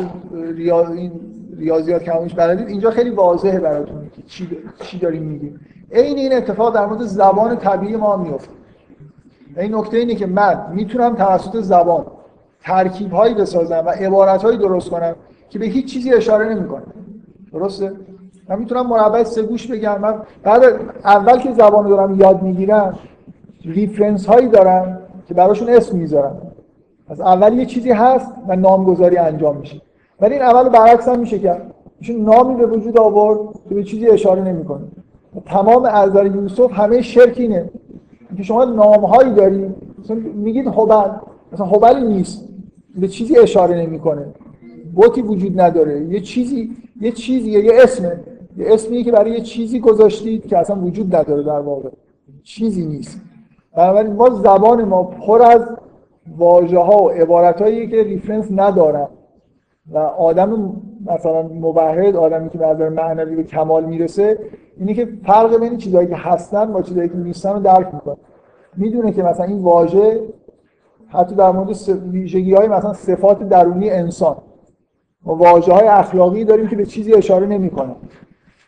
ریاض 0.55 0.91
این 0.91 1.11
ریاضیات 1.57 2.03
کمونش 2.03 2.33
بلدید 2.33 2.67
اینجا 2.67 2.91
خیلی 2.91 3.09
واضحه 3.09 3.59
براتون 3.59 4.09
که 4.15 4.21
چی 4.21 4.49
چی 4.81 4.99
داریم 4.99 5.23
میگیم. 5.23 5.59
عین 5.91 6.17
این 6.17 6.33
اتفاق 6.33 6.75
در 6.75 6.85
مورد 6.85 7.01
زبان 7.01 7.57
طبیعی 7.57 7.95
ما 7.95 8.17
میفته 8.17 8.51
این 9.57 9.75
نکته 9.75 9.97
اینه 9.97 10.15
که 10.15 10.25
من 10.25 10.65
می‌تونم 10.73 11.15
توسط 11.15 11.61
زبان 11.61 12.05
ترکیب 12.61 13.11
هایی 13.11 13.33
بسازم 13.33 13.83
و 13.85 13.89
عبارت 13.89 14.43
هایی 14.43 14.57
درست 14.57 14.89
کنم 14.89 15.15
که 15.49 15.59
به 15.59 15.65
هیچ 15.65 15.93
چیزی 15.93 16.13
اشاره 16.13 16.53
نمی‌کنه. 16.53 16.83
درسته؟ 17.53 17.91
من 18.49 18.59
می‌تونم 18.59 18.87
مربع 18.87 19.23
سه 19.23 19.43
گوش 19.43 19.67
بگم. 19.67 20.01
من 20.01 20.15
بعد 20.43 20.63
اول 21.05 21.39
که 21.39 21.51
زبان 21.53 21.87
دارم 21.87 22.19
یاد 22.19 22.41
می‌گیرم 22.41 22.99
ریفرنس 23.65 24.25
هایی 24.25 24.47
دارم 24.47 24.99
که 25.27 25.33
براشون 25.33 25.69
اسم 25.69 25.97
می‌ذارم. 25.97 26.41
از 27.07 27.21
اول 27.21 27.53
یه 27.53 27.65
چیزی 27.65 27.91
هست 27.91 28.31
و 28.47 28.55
نامگذاری 28.55 29.17
انجام 29.17 29.57
میشه. 29.57 29.81
ولی 30.19 30.33
این 30.33 30.43
اول 30.43 30.69
برعکس 30.69 31.07
هم 31.07 31.19
میشه 31.19 31.39
کرد 31.39 31.73
میشه 31.99 32.13
نامی 32.13 32.55
به 32.55 32.65
وجود 32.65 32.99
آورد 32.99 33.39
که 33.69 33.75
به 33.75 33.83
چیزی 33.83 34.07
اشاره 34.07 34.43
نمی‌کنه. 34.43 34.83
تمام 35.45 35.85
اعضای 35.85 36.27
یوسف 36.27 36.71
همه 36.73 37.01
شرک 37.01 37.37
اینه. 37.37 37.69
که 38.37 38.43
شما 38.43 38.65
نامهایی 38.65 39.33
دارید 39.33 39.75
مثلا 39.99 40.17
میگید 40.35 40.67
هبل 40.67 41.09
مثلا 41.53 41.65
هبل 41.65 42.03
نیست. 42.07 42.49
به 42.95 43.07
چیزی 43.07 43.37
اشاره 43.37 43.75
نمی‌کنه. 43.75 44.25
بوتی 44.95 45.21
وجود 45.21 45.61
نداره. 45.61 46.01
یه 46.01 46.19
چیزی 46.19 46.71
یه 47.01 47.11
چیزی 47.11 47.51
یه 47.51 47.71
اسمه. 47.83 48.19
یه 48.57 48.73
اسمیه 48.73 49.03
که 49.03 49.11
برای 49.11 49.31
یه 49.31 49.41
چیزی 49.41 49.79
گذاشتید 49.79 50.47
که 50.47 50.57
اصلا 50.57 50.75
وجود 50.75 51.15
نداره 51.15 51.43
در 51.43 51.59
واقع. 51.59 51.89
چیزی 52.43 52.85
نیست. 52.85 53.21
بنابراین 53.77 54.13
ما 54.13 54.29
زبان 54.29 54.83
ما 54.83 55.03
پر 55.03 55.41
از 55.41 55.61
واژه 56.37 56.79
ها 56.79 57.03
و 57.03 57.09
عبارت 57.09 57.61
هایی 57.61 57.87
که 57.87 58.03
ریفرنس 58.03 58.47
ندارن. 58.51 59.07
و 59.91 59.97
آدم 59.97 60.81
مثلا 61.05 61.43
مبهد 61.43 62.15
آدمی 62.15 62.49
که 62.49 62.57
به 62.57 62.65
نظر 62.65 62.89
معنوی 62.89 63.35
به 63.35 63.43
کمال 63.43 63.85
می‌رسه 63.85 64.39
اینه 64.77 64.93
که 64.93 65.09
فرق 65.25 65.59
بین 65.59 65.77
چیزهایی 65.77 66.07
که 66.07 66.15
هستن 66.15 66.73
با 66.73 66.81
چیزهایی 66.81 67.09
که 67.09 67.17
نیستن 67.17 67.53
رو 67.53 67.59
درک 67.59 67.93
می‌کنه. 67.93 68.15
می‌دونه 68.77 69.11
که 69.11 69.23
مثلا 69.23 69.45
این 69.45 69.61
واژه 69.61 70.21
حتی 71.07 71.35
در 71.35 71.51
مورد 71.51 71.89
ویژگی 72.11 72.53
های 72.53 72.67
مثلا 72.67 72.93
صفات 72.93 73.49
درونی 73.49 73.89
انسان. 73.89 74.35
ما 75.23 75.35
واژه 75.35 75.73
های 75.73 75.87
اخلاقی 75.87 76.43
داریم 76.43 76.67
که 76.67 76.75
به 76.75 76.85
چیزی 76.85 77.13
اشاره 77.13 77.45
نمی‌کنه. 77.45 77.95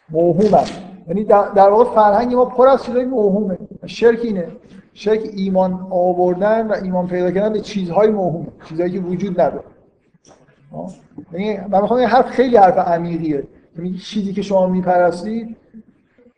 موهوم 0.10 0.54
است. 0.54 0.82
یعنی 1.08 1.24
در 1.24 1.70
واقع 1.70 1.84
فرهنگ 1.84 2.36
ما 2.36 2.46
پر 2.46 2.68
از 2.68 2.84
چیزای 2.84 3.06
موهومه. 3.06 3.58
شرک 3.86 4.20
اینه. 4.24 4.48
شرک 4.94 5.20
ایمان 5.36 5.88
آوردن 5.90 6.68
و 6.68 6.76
ایمان 6.84 7.08
پیدا 7.08 7.32
کردن 7.32 7.54
به 7.54 7.60
چیزهای 7.60 8.08
موهوم 8.08 8.48
چیزهایی 8.70 8.94
که 8.94 9.00
وجود 9.00 9.42
نداره. 9.42 9.64
یعنی 11.34 11.60
من 11.70 11.82
می‌خوام 11.82 12.00
این 12.00 12.10
حرف 12.10 12.26
خیلی 12.26 12.58
حرف 12.58 12.78
عمیقیه. 12.78 13.44
یعنی 13.78 13.94
چیزی 13.94 14.34
که 14.34 14.42
شما 14.42 14.68
میپرستید 14.68 15.56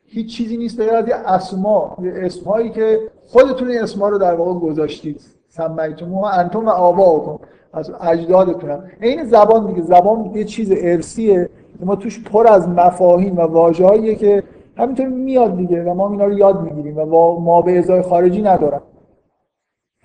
هیچ 0.05 0.37
چیزی 0.37 0.57
نیست 0.57 0.79
غیر 0.79 0.89
از 0.89 1.05
اسما 1.25 1.97
اسمهایی 2.03 2.69
که 2.69 2.99
خودتون 3.27 3.69
این 3.71 3.81
اسما 3.81 4.09
رو 4.09 4.17
در 4.17 4.33
واقع 4.33 4.59
گذاشتید. 4.59 5.21
سمیتم 5.49 6.13
انتم 6.13 6.65
و 6.65 6.69
آباؤکم. 6.69 7.39
از 7.73 7.91
اجدادتونم. 8.01 8.83
این 9.01 9.25
زبان 9.25 9.67
دیگه 9.67 9.81
زبان 9.81 10.31
یه 10.35 10.43
چیز 10.43 10.71
ارسیه 10.77 11.49
ما 11.79 11.95
توش 11.95 12.23
پر 12.23 12.47
از 12.47 12.69
مفاهیم 12.69 13.37
و 13.37 13.41
واژه‌ایه 13.41 14.15
که 14.15 14.43
همینطور 14.77 15.07
میاد 15.07 15.57
دیگه 15.57 15.83
و 15.83 15.93
ما 15.93 16.11
اینا 16.11 16.25
رو 16.25 16.37
یاد 16.37 16.61
می‌گیریم 16.61 16.97
و 16.97 17.39
ما 17.39 17.61
به 17.61 17.79
ازای 17.79 18.01
خارجی 18.01 18.41
ندارم. 18.41 18.81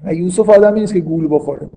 و 0.05 0.14
یوسف 0.14 0.51
آدمی 0.51 0.80
نیست 0.80 0.92
که 0.94 1.01
گول 1.01 1.28
بخوره. 1.30 1.70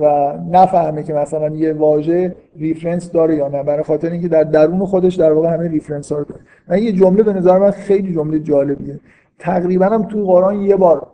و 0.00 0.32
نفهمه 0.50 1.02
که 1.02 1.12
مثلا 1.12 1.48
یه 1.48 1.72
واژه 1.72 2.36
reference 2.56 3.10
داره 3.10 3.36
یا 3.36 3.48
نه. 3.48 3.62
برای 3.62 3.82
خاطر 3.82 4.10
اینکه 4.10 4.28
در 4.28 4.44
درون 4.44 4.84
خودش 4.86 5.14
در 5.14 5.32
واقع 5.32 5.54
همه 5.54 5.68
reference 5.68 6.12
ها 6.12 6.18
رو 6.18 6.24
داره. 6.24 6.40
و 6.68 6.78
یه 6.78 6.92
جمله 6.92 7.22
به 7.22 7.32
نظر 7.32 7.58
من 7.58 7.70
خیلی 7.70 8.14
جمله 8.14 8.38
جالبیه. 8.38 9.00
تقریبا 9.38 9.86
هم 9.86 10.02
تو 10.02 10.24
قرآن 10.24 10.62
یه 10.62 10.76
بار 10.76 11.06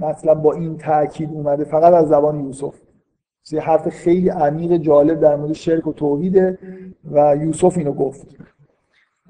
مثلا 0.00 0.34
با 0.34 0.52
این 0.52 0.76
تاکید 0.76 1.30
اومده. 1.32 1.64
فقط 1.64 1.92
از 1.92 2.08
زبان 2.08 2.40
یوسف. 2.40 2.74
یه 3.52 3.60
حرف 3.60 3.88
خیلی 3.88 4.28
عمیق 4.28 4.76
جالب 4.76 5.20
در 5.20 5.36
مورد 5.36 5.52
شرک 5.52 5.86
و 5.86 5.92
توحیده 5.92 6.58
و 7.12 7.36
یوسف 7.40 7.78
اینو 7.78 7.92
گفت. 7.92 8.36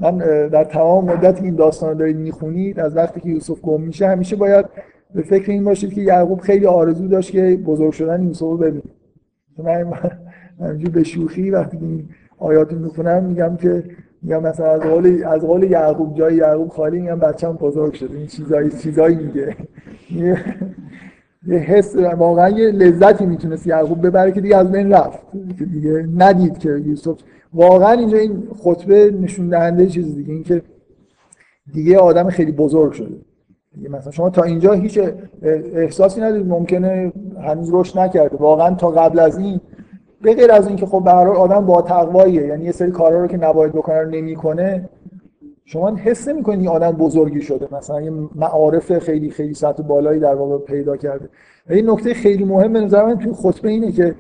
من 0.01 0.19
در 0.49 0.65
تمام 0.65 1.05
مدت 1.05 1.43
این 1.43 1.55
داستان 1.55 1.89
رو 1.89 1.95
دارید 1.95 2.17
می‌خونید 2.17 2.81
از 2.81 2.97
وقتی 2.97 3.21
که 3.21 3.29
یوسف 3.29 3.61
گم 3.61 3.81
میشه 3.81 4.07
همیشه 4.07 4.37
باید 4.37 4.67
به 5.15 5.23
فکر 5.23 5.51
این 5.51 5.65
باشید 5.65 5.93
که 5.95 6.01
یعقوب 6.01 6.41
خیلی 6.41 6.67
آرزو 6.67 7.09
داشت 7.09 7.31
که 7.31 7.57
بزرگ 7.67 7.93
شدن 7.93 8.23
یوسف 8.23 8.41
رو 8.41 8.57
ببینید 8.57 8.85
من 9.59 9.95
همینجور 10.61 10.91
به 10.91 11.03
شوخی 11.03 11.51
وقتی 11.51 11.77
این 11.77 12.09
آیات 12.39 12.73
می‌خونم 12.73 13.25
میگم 13.25 13.57
که 13.57 13.85
میگم 14.23 14.43
مثلا 14.43 14.71
از 14.71 14.81
قول 14.81 15.25
از 15.25 15.41
قول 15.41 15.63
یعقوب 15.63 16.15
جای 16.15 16.37
یعقوب 16.37 16.69
خالی 16.69 17.01
میگم 17.01 17.19
بچه‌م 17.19 17.53
بزرگ 17.53 17.93
شده. 17.95 18.17
این 18.17 18.27
چیزایی 18.27 18.71
چیزایی 18.71 19.17
میگه. 19.17 19.57
یه 21.47 21.59
حس 21.59 21.97
واقعا 21.97 22.49
یه 22.49 22.71
لذتی 22.71 23.27
می‌تونست 23.27 23.67
یعقوب 23.67 24.07
ببره 24.07 24.33
که 24.33 24.41
دیگه 24.41 24.57
از 24.57 24.73
بین 24.73 24.93
رفت. 24.93 25.27
که 25.59 25.65
دیگه 25.65 26.09
ندید 26.17 26.59
که 26.59 26.69
یوسف 26.69 27.19
واقعا 27.55 27.93
اینجا 27.93 28.19
این 28.19 28.49
خطبه 28.59 29.11
نشون 29.21 29.49
دهنده 29.49 29.87
چیز 29.87 30.17
دیگه 30.17 30.33
این 30.33 30.43
که 30.43 30.63
دیگه 31.73 31.99
آدم 31.99 32.29
خیلی 32.29 32.53
بزرگ 32.53 32.93
شده. 32.93 33.17
مثلا 33.91 34.13
شما 34.13 34.31
تا 34.31 34.43
اینجا 34.43 34.73
هیچ 34.73 35.01
احساسی 35.75 36.21
ندید 36.21 36.49
ممکنه 36.49 37.13
هنوز 37.43 37.71
رشد 37.73 37.99
نکرده. 37.99 38.37
واقعا 38.37 38.75
تا 38.75 38.91
قبل 38.91 39.19
از 39.19 39.39
این 39.39 39.61
به 40.23 40.35
غیر 40.35 40.53
از 40.53 40.67
اینکه 40.67 40.87
خب 40.87 41.05
به 41.05 41.11
آدم 41.11 41.67
با 41.67 41.83
تقواییه 41.83 42.47
یعنی 42.47 42.65
یه 42.65 42.73
سری 42.73 42.91
کارا 42.91 43.21
رو 43.21 43.27
که 43.27 43.37
نباید 43.37 43.73
بکنه 43.73 44.01
رو 44.01 44.11
نمی‌کنه 44.11 44.89
شما 45.65 45.97
حس 45.97 46.29
نمی‌کنید 46.29 46.69
آدم 46.69 46.91
بزرگی 46.91 47.41
شده. 47.41 47.69
مثلا 47.73 48.01
یه 48.01 48.13
معارف 48.35 48.99
خیلی 48.99 49.31
خیلی 49.31 49.55
سطح 49.55 49.83
بالایی 49.83 50.21
در 50.21 50.35
واقع 50.35 50.59
پیدا 50.59 50.97
کرده. 50.97 51.29
این 51.71 51.91
نکته 51.91 52.15
خیلی 52.15 52.45
مهم 52.45 52.73
به 52.73 52.81
نظر 52.81 53.05
من 53.05 53.19
توی 53.19 53.33
خطبه 53.33 53.69
اینه 53.69 53.93
که 53.93 54.15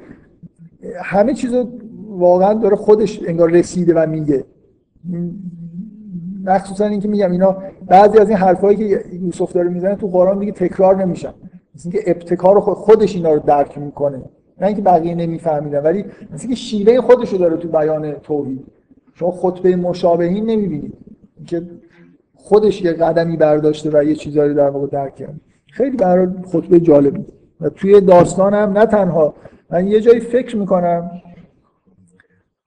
همه 1.03 1.35
چیزو 1.35 1.69
واقعا 2.09 2.55
داره 2.55 2.77
خودش 2.77 3.20
انگار 3.27 3.51
رسیده 3.51 3.95
و 3.95 4.07
میگه. 4.07 4.45
مخصوصا 6.44 6.86
اینکه 6.86 7.09
میگم 7.09 7.32
اینا 7.32 7.56
بعضی 7.86 8.19
از 8.19 8.28
این 8.28 8.39
حرفایی 8.39 8.77
که 8.77 9.05
یوسف 9.12 9.52
داره 9.52 9.69
می‌زنه 9.69 9.97
تو 9.97 10.09
قرآن 10.09 10.39
دیگه 10.39 10.52
تکرار 10.52 10.97
نمیشن. 10.97 11.32
مثل 11.74 11.90
اینکه 11.93 12.10
ابتکار 12.10 12.60
خودش 12.60 13.16
اینا 13.16 13.32
رو 13.32 13.40
درک 13.40 13.78
می‌کنه. 13.78 14.23
نه 14.60 14.66
اینکه 14.66 14.82
بقیه 14.82 15.14
نمیفهمیدن 15.14 15.82
ولی 15.82 16.05
مثل 16.32 16.43
اینکه 16.43 16.55
شیوه 16.55 17.01
خودش 17.01 17.32
رو 17.32 17.39
داره 17.39 17.56
تو 17.56 17.69
بیان 17.69 18.12
توحید. 18.12 18.66
شما 19.14 19.31
خطبه 19.31 19.77
مشابهین 19.77 20.47
نمی‌بینید. 20.47 20.93
که 21.47 21.62
خودش 22.35 22.82
یه 22.82 22.93
قدمی 22.93 23.36
برداشته 23.36 23.90
و 23.93 24.05
یه 24.05 24.14
چیزایی 24.14 24.55
در 24.55 24.69
واقع 24.69 24.86
درک 24.86 25.14
کرد 25.14 25.40
خیلی 25.73 25.97
برای 25.97 26.28
خطبه 26.52 26.81
جالبی 26.81 27.24
و 27.60 27.69
توی 27.69 28.01
داستانم 28.01 28.78
نه 28.78 28.86
تنها 28.86 29.35
من 29.70 29.86
یه 29.86 30.01
جایی 30.01 30.20
فکر 30.20 30.56
می‌کنم 30.56 31.10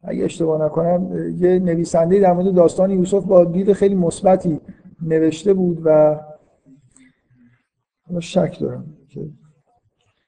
اگه 0.07 0.26
اشتباه 0.26 0.65
نکنم 0.65 1.11
یه 1.40 1.60
نویسنده 1.60 2.19
در 2.19 2.34
مورد 2.34 2.53
داستان 2.53 2.91
یوسف 2.91 3.23
با 3.23 3.45
دید 3.45 3.73
خیلی 3.73 3.95
مثبتی 3.95 4.60
نوشته 5.02 5.53
بود 5.53 5.82
و 5.86 6.19
شک 8.19 8.60
دارم 8.60 8.86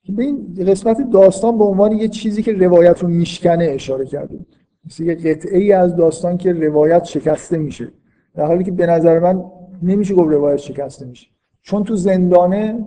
که 0.04 0.14
به 0.14 0.24
این 0.24 0.56
قسمت 0.68 1.10
داستان 1.12 1.58
به 1.58 1.64
عنوان 1.64 1.92
یه 1.92 2.08
چیزی 2.08 2.44
که 2.44 2.54
روایت 2.54 3.00
رو 3.00 3.08
میشکنه 3.08 3.66
اشاره 3.66 4.06
کرده 4.06 4.40
مثل 4.86 5.04
یه 5.04 5.16
قطعه 5.16 5.76
از 5.76 5.96
داستان 5.96 6.38
که 6.38 6.54
روایت 6.54 7.04
شکسته 7.04 7.58
میشه. 7.58 7.92
در 8.36 8.46
حالی 8.46 8.64
که 8.64 8.72
به 8.72 8.86
نظر 8.86 9.20
من 9.20 9.44
نمیشه 9.84 10.16
گفت 10.16 10.30
روایت 10.30 10.58
شکسته 10.58 11.06
میشه. 11.06 11.28
چون 11.62 11.84
تو 11.84 11.96
زندانه 11.96 12.86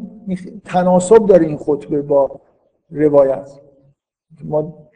تناسب 0.64 1.26
داره 1.26 1.46
این 1.46 1.56
خطبه 1.56 2.02
با 2.02 2.40
روایت. 2.90 3.50
ما 4.44 4.89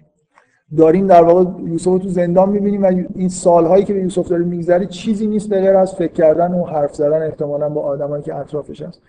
داریم 0.77 1.07
در 1.07 1.23
واقع 1.23 1.63
یوسف 1.63 1.87
رو 1.87 1.99
تو 1.99 2.09
زندان 2.09 2.49
می‌بینیم 2.49 2.83
و 2.83 3.03
این 3.15 3.29
سالهایی 3.29 3.85
که 3.85 3.95
به 3.95 4.01
یوسف 4.01 4.29
داره 4.29 4.45
میگذره 4.45 4.87
چیزی 4.87 5.27
نیست 5.27 5.49
به 5.49 5.79
از 5.79 5.95
فکر 5.95 6.13
کردن 6.13 6.53
و 6.55 6.65
حرف 6.65 6.95
زدن 6.95 7.23
احتمالا 7.23 7.69
با 7.69 7.81
آدمایی 7.81 8.23
که 8.23 8.35
اطرافش 8.35 8.83
هست. 8.83 9.03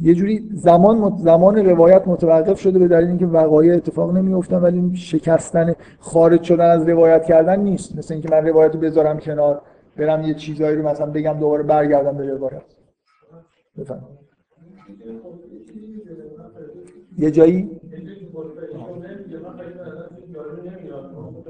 یه 0.00 0.14
جوری 0.14 0.50
زمان 0.54 1.16
زمان 1.18 1.56
روایت 1.56 2.08
متوقف 2.08 2.60
شده 2.60 2.78
به 2.78 2.88
دلیل 2.88 3.08
اینکه 3.08 3.26
وقایع 3.26 3.74
اتفاق 3.74 4.16
نمیافتن 4.16 4.56
ولی 4.56 4.96
شکستن 4.96 5.74
خارج 6.00 6.42
شدن 6.42 6.70
از 6.70 6.88
روایت 6.88 7.24
کردن 7.24 7.60
نیست. 7.60 7.98
مثل 7.98 8.14
اینکه 8.14 8.28
من 8.30 8.46
روایت 8.46 8.74
رو 8.74 8.80
بذارم 8.80 9.18
کنار 9.18 9.60
برم 9.96 10.22
یه 10.22 10.34
چیزایی 10.34 10.76
رو 10.76 10.88
مثلا 10.88 11.06
بگم 11.06 11.32
دوباره 11.40 11.62
برگردم 11.62 12.16
به 12.16 12.30
روایت. 12.30 12.62
بفهم 13.78 14.02
یه 17.18 17.30
جایی 17.30 17.70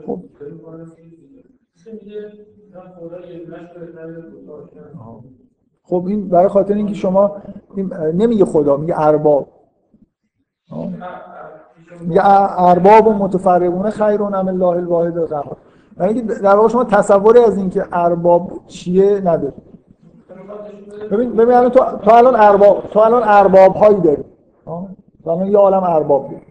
خب 0.07 0.23
خب 5.85 6.05
این 6.07 6.29
برای 6.29 6.49
خاطر 6.49 6.75
اینکه 6.75 6.95
شما 6.95 7.37
نمیگه 8.15 8.45
خدا 8.45 8.77
میگه 8.77 9.01
ارباب. 9.01 9.49
میگه 12.01 12.21
ارباب 12.61 13.07
و 13.07 13.13
متفرقون 13.13 13.91
خیرون 13.91 14.35
ام 14.35 14.49
الله 14.49 14.67
الواحد 14.67 15.19
القهار. 15.19 15.57
یعنی 16.01 16.23
در 16.23 16.57
واقع 16.57 16.69
شما 16.69 16.85
تصوری 16.85 17.39
از 17.39 17.57
اینکه 17.57 17.85
ارباب 17.93 18.61
چیه 18.67 19.21
ندارید. 19.21 19.55
ببین 21.11 21.33
ببین 21.33 21.55
الان 21.55 21.71
تو 21.71 21.85
تو 22.05 22.11
الان 22.11 22.37
ارباب 22.37 22.89
تو 22.91 22.99
الان 22.99 23.23
ارباب 23.25 23.75
هایی 23.75 24.01
داری؟ 24.01 24.25
تو 25.25 25.31
الان 25.31 25.47
یه 25.47 25.59
عالم 25.59 25.83
ارباب 25.83 26.31
داری. 26.31 26.43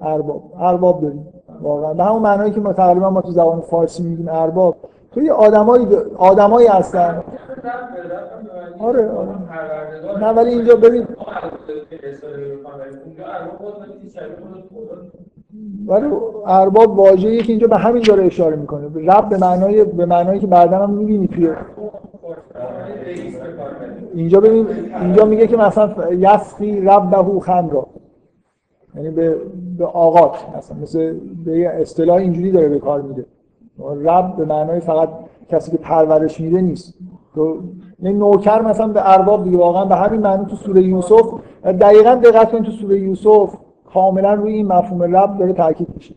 ارباب 0.00 0.52
ارباب 0.58 1.00
داریم 1.00 1.35
واقعا. 1.62 1.94
به 1.94 2.04
همون 2.04 2.22
معنایی 2.22 2.52
که 2.52 2.60
ما 2.60 2.72
تقریبا 2.72 3.10
ما 3.10 3.20
تو 3.20 3.30
زبان 3.30 3.60
فارسی 3.60 4.02
میگیم 4.02 4.28
ارباب. 4.28 4.76
تو 5.12 5.22
یه 5.22 5.32
آدمایی 5.32 5.86
آدمایی 6.18 6.66
هستن. 6.66 7.22
آره 8.78 9.10
آره. 9.10 9.28
نه 10.20 10.28
ولی 10.28 10.50
اینجا 10.50 10.76
ببین. 10.76 11.06
ولی 15.86 16.06
ارباب 16.46 16.98
واژه‌ای 16.98 17.42
که 17.42 17.52
اینجا 17.52 17.66
به 17.66 17.76
همین 17.76 18.02
داره 18.02 18.24
اشاره 18.24 18.56
می‌کنه. 18.56 19.12
رب 19.12 19.28
به 19.28 19.38
معنای 19.38 19.84
به 19.84 20.06
معنایی 20.06 20.40
که 20.40 20.46
بعدا 20.46 20.78
هم 20.78 20.90
می‌بینی 20.90 21.28
توی 21.28 21.50
اینجا 24.14 24.40
ببین 24.40 24.66
اینجا 25.00 25.24
میگه 25.24 25.46
که 25.46 25.56
مثلا 25.56 26.12
یسقی 26.12 26.80
ربه 26.80 27.40
خمرا. 27.40 27.86
یعنی 28.96 29.10
به 29.10 29.36
به 29.78 29.86
آقات 29.86 30.36
مثلا 30.58 30.76
مثل 30.82 31.14
به 31.44 31.68
اصطلاح 31.80 32.16
اینجوری 32.16 32.50
داره 32.50 32.68
به 32.68 32.78
کار 32.78 33.02
میده 33.02 33.26
رب 34.04 34.36
به 34.36 34.44
معنای 34.44 34.80
فقط 34.80 35.08
کسی 35.48 35.70
که 35.70 35.76
پرورش 35.76 36.40
میده 36.40 36.60
نیست. 36.60 36.94
تو 37.34 37.58
یعنی 38.02 38.18
نوکر 38.18 38.62
مثلا 38.62 38.88
به 38.88 39.12
ارباب 39.12 39.44
دیگه 39.44 39.58
واقعا 39.58 39.84
به 39.84 39.96
همین 39.96 40.20
معنی 40.20 40.46
تو 40.46 40.56
سوره 40.56 40.82
یوسف 40.82 41.34
دقیقا 41.64 42.14
دقت 42.14 42.50
کنید 42.50 42.64
تو 42.64 42.70
سوره 42.70 43.00
یوسف 43.00 43.54
کاملا 43.94 44.34
روی 44.34 44.52
این 44.52 44.66
مفهوم 44.66 45.16
رب 45.16 45.38
داره 45.38 45.52
تاکید 45.52 45.88
میشه. 45.94 46.14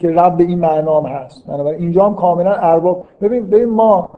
که 0.00 0.10
رب 0.10 0.36
به 0.36 0.44
این 0.44 0.58
معنا 0.58 1.00
هم 1.00 1.06
هست. 1.06 1.46
بنابراین 1.46 1.80
اینجا 1.80 2.06
هم 2.06 2.14
کاملا 2.14 2.52
ارباب. 2.52 3.04
ببین 3.20 3.46
ببین 3.46 3.68
ما 3.68 4.08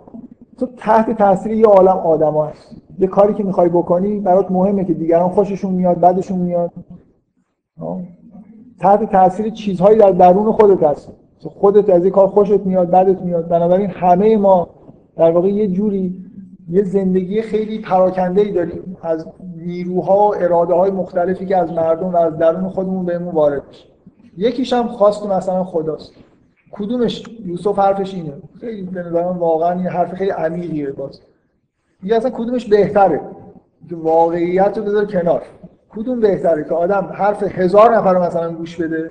تو 0.58 0.66
تحت 0.76 1.18
تاثیر 1.18 1.52
یه 1.52 1.66
عالم 1.66 1.96
آدما 1.96 2.44
هست 2.44 2.76
یه 2.98 3.06
کاری 3.06 3.34
که 3.34 3.44
می‌خوای 3.44 3.68
بکنی 3.68 4.20
برات 4.20 4.50
مهمه 4.50 4.84
که 4.84 4.94
دیگران 4.94 5.28
خوششون 5.28 5.74
میاد 5.74 6.00
بعدشون 6.00 6.38
میاد. 6.38 6.70
تحت 8.80 9.12
تاثیر 9.12 9.50
چیزهایی 9.50 9.98
در 9.98 10.10
درون 10.10 10.52
خودت 10.52 10.82
هست. 10.82 11.12
خودت 11.38 11.90
از 11.90 12.04
این 12.04 12.12
کار 12.12 12.26
خوشت 12.26 12.60
میاد 12.60 12.90
بعدت 12.90 13.22
میاد. 13.22 13.48
بنابراین 13.48 13.90
همه 13.90 14.36
ما 14.36 14.68
در 15.16 15.30
واقع 15.30 15.48
یه 15.48 15.68
جوری 15.68 16.16
یه 16.70 16.82
زندگی 16.82 17.42
خیلی 17.42 17.78
پراکنده 17.78 18.40
ای 18.40 18.52
داریم. 18.52 18.96
از 19.02 19.26
نیروها 19.56 20.16
و 20.16 20.34
اراده 20.34 20.74
های 20.74 20.90
مختلفی 20.90 21.46
که 21.46 21.56
از 21.56 21.72
مردم 21.72 22.08
و 22.08 22.16
از 22.16 22.38
درون 22.38 22.68
خودمون 22.68 23.06
بهمون 23.06 23.34
وارد 23.34 23.62
میشه. 23.68 23.84
یکیش 24.36 24.72
هم 24.72 24.88
خواست 24.88 25.26
مثلا 25.26 25.64
خداست. 25.64 26.12
کدومش؟ 26.72 27.24
یوسف 27.44 27.78
حرفش 27.78 28.14
اینه. 28.14 28.32
خیلی 28.60 28.82
به 28.82 29.02
نظر 29.02 29.22
واقعا 29.22 29.72
این 29.72 29.86
حرف 29.86 30.14
خیلی 30.14 30.30
عمیقیه 30.30 30.90
باز. 30.90 31.20
میگه 32.02 32.16
اصلا 32.16 32.30
کدومش 32.30 32.66
بهتره؟ 32.66 33.20
واقعیت 33.90 34.78
رو 34.78 34.84
بذار 34.84 35.06
کنار. 35.06 35.42
کدوم 35.96 36.20
بهتره 36.20 36.64
که 36.64 36.74
آدم 36.74 37.10
حرف 37.12 37.42
هزار 37.42 37.96
نفر 37.96 38.14
رو 38.14 38.22
مثلا 38.22 38.52
گوش 38.52 38.76
بده؟ 38.76 39.10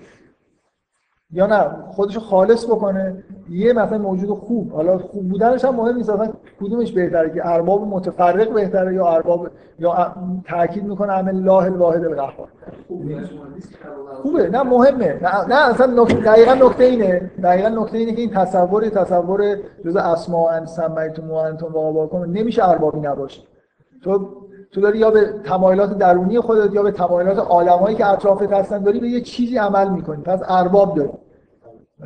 یا 1.32 1.48
نه 1.48 1.66
خودش 1.92 2.18
خالص 2.18 2.66
بکنه؟ 2.66 3.24
یه 3.50 3.74
مثلا 3.74 3.98
موجود 3.98 4.30
خوب 4.30 4.72
حالا 4.72 4.98
خوب 4.98 5.30
بودنش 5.30 5.66
هم 5.66 5.76
مهم 5.76 5.96
نیست 5.96 6.10
اصلا 6.10 6.34
کدومش 6.62 6.92
بهتره 6.92 7.34
که 7.34 7.48
ارباب 7.48 7.88
متفرق 7.88 8.54
بهتره 8.54 8.94
یا 8.94 9.08
ارباب 9.08 9.48
یا 9.80 10.16
تاکید 10.46 10.84
می‌کنه 10.84 11.12
عمل 11.12 11.36
الله 11.36 11.64
الواحد 11.64 12.06
القهار 12.06 12.48
خوبه 14.24 14.50
نه 14.50 14.64
مهمه 14.64 15.20
نه, 15.22 15.46
نه 15.48 15.70
اصلا 15.70 16.02
نکته 16.02 16.16
دقیقاً 16.16 16.54
نکته 16.54 16.84
اینه 16.84 17.32
دقیقاً 17.44 17.70
نکته 17.70 17.98
اینه 17.98 18.14
که 18.14 18.22
این 18.22 18.30
تصور 18.30 18.90
تصور 18.90 19.58
جز 19.86 19.96
اسماء 19.96 20.54
ان 20.54 20.66
سمیتم 20.66 21.32
و 21.32 21.34
انتم 21.34 21.76
و 21.76 22.26
نمیشه 22.26 22.70
اربابی 22.70 23.00
نباشه. 23.00 23.42
تو 24.04 24.28
تو 24.72 24.82
داری 24.82 25.00
یا 25.00 25.12
به 25.12 25.34
تمایلات 25.44 25.98
درونی 25.98 26.40
خودت 26.40 26.74
یا 26.74 26.84
به 26.84 26.92
تمایلات 26.92 27.38
عالمایی 27.38 27.96
که 27.96 28.06
اطرافت 28.06 28.52
هستن 28.52 28.84
داری 28.84 29.00
به 29.00 29.10
یه 29.10 29.22
چیزی 29.22 29.58
عمل 29.58 29.90
می‌کنی. 29.90 30.24
پس 30.24 30.40
ارباب 30.48 30.98
داری. 30.98 31.12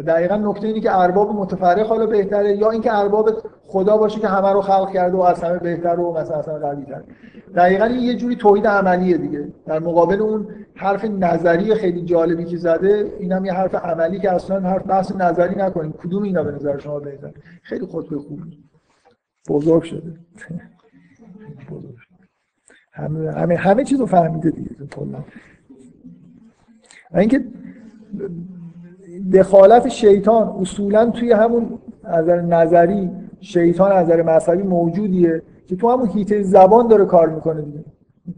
دقیقا 0.07 0.35
نکته 0.35 0.67
اینه 0.67 0.79
که 0.79 0.99
ارباب 0.99 1.31
متفرق 1.31 1.87
حالا 1.87 2.05
بهتره 2.05 2.55
یا 2.55 2.69
اینکه 2.69 2.97
ارباب 2.97 3.29
خدا 3.67 3.97
باشه 3.97 4.19
که 4.19 4.27
همه 4.27 4.53
رو 4.53 4.61
خلق 4.61 4.91
کرده 4.91 5.17
و 5.17 5.21
از 5.21 5.43
همه 5.43 5.57
بهتر 5.59 5.99
و 5.99 6.13
مثلا 6.13 6.37
اصلا 6.37 6.59
قوی 6.59 6.85
تر 6.85 7.03
دقیقا 7.55 7.85
این 7.85 7.99
یه 7.99 8.15
جوری 8.15 8.35
توحید 8.35 8.67
عملیه 8.67 9.17
دیگه. 9.17 9.47
در 9.65 9.79
مقابل 9.79 10.21
اون 10.21 10.47
حرف 10.75 11.05
نظری 11.05 11.75
خیلی 11.75 12.01
جالبی 12.01 12.45
که 12.45 12.57
زده 12.57 13.13
اینم 13.19 13.45
یه 13.45 13.53
حرف 13.53 13.75
عملی 13.75 14.19
که 14.19 14.31
اصلا 14.31 14.59
حرف 14.59 14.87
بحث 14.87 15.15
نظری 15.15 15.55
نکنیم 15.55 15.91
کدوم 15.91 16.23
اینا 16.23 16.43
به 16.43 16.51
نظر 16.51 16.77
شما 16.77 16.99
بهتر 16.99 17.31
خیلی 17.61 17.85
خطبه 17.85 18.17
خوبی 18.19 18.63
بزرگ 19.49 19.83
شده. 19.83 20.01
بزرگ. 21.71 22.02
همه 22.93 23.31
همه, 23.31 23.55
همه 23.55 23.83
چیز 23.83 23.99
رو 23.99 24.05
فهمیده 24.05 24.51
دیگه 24.51 24.69
کلا. 24.95 25.23
اینکه 27.15 27.45
دخالت 29.33 29.89
شیطان 29.89 30.47
اصولا 30.47 31.09
توی 31.09 31.31
همون 31.31 31.79
نظر 32.03 32.41
نظری 32.41 33.11
شیطان 33.41 33.91
از 33.91 34.05
نظر 34.05 34.21
مذهبی 34.21 34.63
موجودیه 34.63 35.41
که 35.67 35.75
تو 35.75 35.89
همون 35.89 36.07
هیته 36.07 36.43
زبان 36.43 36.87
داره 36.87 37.05
کار 37.05 37.29
می‌کنه 37.29 37.61
دیگه. 37.61 37.85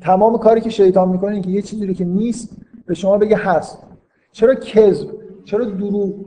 تمام 0.01 0.37
کاری 0.37 0.61
که 0.61 0.69
شیطان 0.69 1.09
می‌کنه 1.09 1.41
که 1.41 1.49
یه 1.49 1.61
چیزی 1.61 1.85
رو 1.87 1.93
که 1.93 2.05
نیست 2.05 2.57
به 2.85 2.93
شما 2.93 3.17
بگه 3.17 3.37
هست. 3.37 3.83
چرا 4.31 4.55
کذب؟ 4.55 5.09
چرا 5.45 5.65
دروغ؟ 5.65 6.25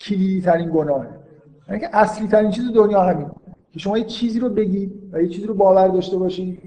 کلیدی 0.00 0.40
ترین 0.40 0.70
گناهه. 0.70 1.08
یعنی 1.68 1.84
اصلی 1.92 2.28
ترین 2.28 2.50
چیز 2.50 2.72
دنیا 2.74 3.02
همین 3.02 3.30
که 3.72 3.78
شما 3.78 3.98
یه 3.98 4.04
چیزی 4.04 4.40
رو 4.40 4.48
بگید 4.48 4.92
و 5.12 5.22
یه 5.22 5.28
چیزی 5.28 5.46
رو 5.46 5.54
باور 5.54 5.88
داشته 5.88 6.16
باشید 6.16 6.60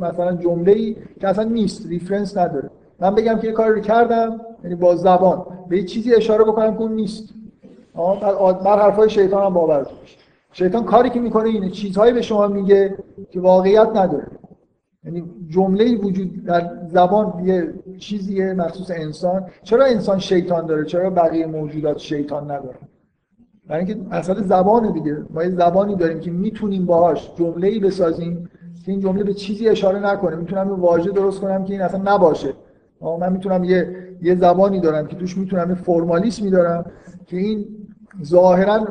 مثلا 0.00 0.36
جمله 0.36 0.72
ای 0.72 0.96
که 1.20 1.28
اصلا 1.28 1.44
نیست 1.44 1.86
ریفرنس 1.86 2.36
نداره. 2.36 2.70
من 3.00 3.14
بگم 3.14 3.38
که 3.38 3.46
یه 3.46 3.52
کاری 3.52 3.74
رو 3.74 3.80
کردم 3.80 4.40
یعنی 4.64 4.74
با 4.74 4.96
زبان. 4.96 5.46
به 5.68 5.76
یه 5.76 5.84
چیزی 5.84 6.14
اشاره 6.14 6.44
بکنم 6.44 6.74
که 6.74 6.80
اون 6.80 6.92
نیست. 6.92 7.28
بر 8.64 8.78
حرفای 8.78 9.10
شیطان 9.10 9.46
هم 9.46 9.54
باور 9.54 9.82
داشت. 9.82 10.18
شیطان 10.52 10.84
کاری 10.84 11.10
که 11.10 11.20
می‌کنه 11.20 11.48
اینه 11.48 11.70
چیزهایی 11.70 12.12
به 12.12 12.22
شما 12.22 12.48
میگه 12.48 12.98
که 13.30 13.40
واقعیت 13.40 13.88
نداره. 13.94 14.26
یعنی 15.04 15.24
جمله 15.48 15.96
وجود 15.96 16.44
در 16.44 16.70
زبان 16.88 17.46
یه 17.46 17.74
چیزیه 17.98 18.52
مخصوص 18.52 18.90
انسان. 18.90 19.46
چرا 19.62 19.84
انسان 19.84 20.18
شیطان 20.18 20.66
داره؟ 20.66 20.84
چرا 20.84 21.10
بقیه 21.10 21.46
موجودات 21.46 21.98
شیطان 21.98 22.44
نداره 22.50 22.78
برای 23.68 23.84
اینکه 23.84 24.16
اصلا 24.16 24.42
زبان 24.42 24.92
دیگه 24.92 25.16
ما 25.30 25.44
یه 25.44 25.50
زبانی 25.50 25.96
داریم 25.96 26.20
که 26.20 26.30
می‌تونیم 26.30 26.86
باهاش 26.86 27.30
جمله‌ای 27.36 27.78
بسازیم 27.78 28.50
که 28.84 28.92
این 28.92 29.00
جمله 29.00 29.24
به 29.24 29.34
چیزی 29.34 29.68
اشاره 29.68 29.98
نکنه. 29.98 30.36
می‌تونم 30.36 30.68
یه 30.68 30.74
واژه 30.74 31.10
درست 31.10 31.40
کنم 31.40 31.64
که 31.64 31.72
این 31.72 31.82
اصلا 31.82 32.14
نباشه. 32.14 32.52
من 33.20 33.32
می‌تونم 33.32 33.64
یه 33.64 33.96
یه 34.22 34.34
زبانی 34.34 34.80
دارم 34.80 35.06
که 35.06 35.16
توش 35.16 35.38
می‌تونم 35.38 35.68
یه 35.68 35.74
فرمالیسمی 35.74 36.50
دارم 36.50 36.84
که 37.26 37.36
این 37.36 37.66
ظاهرا 38.24 38.86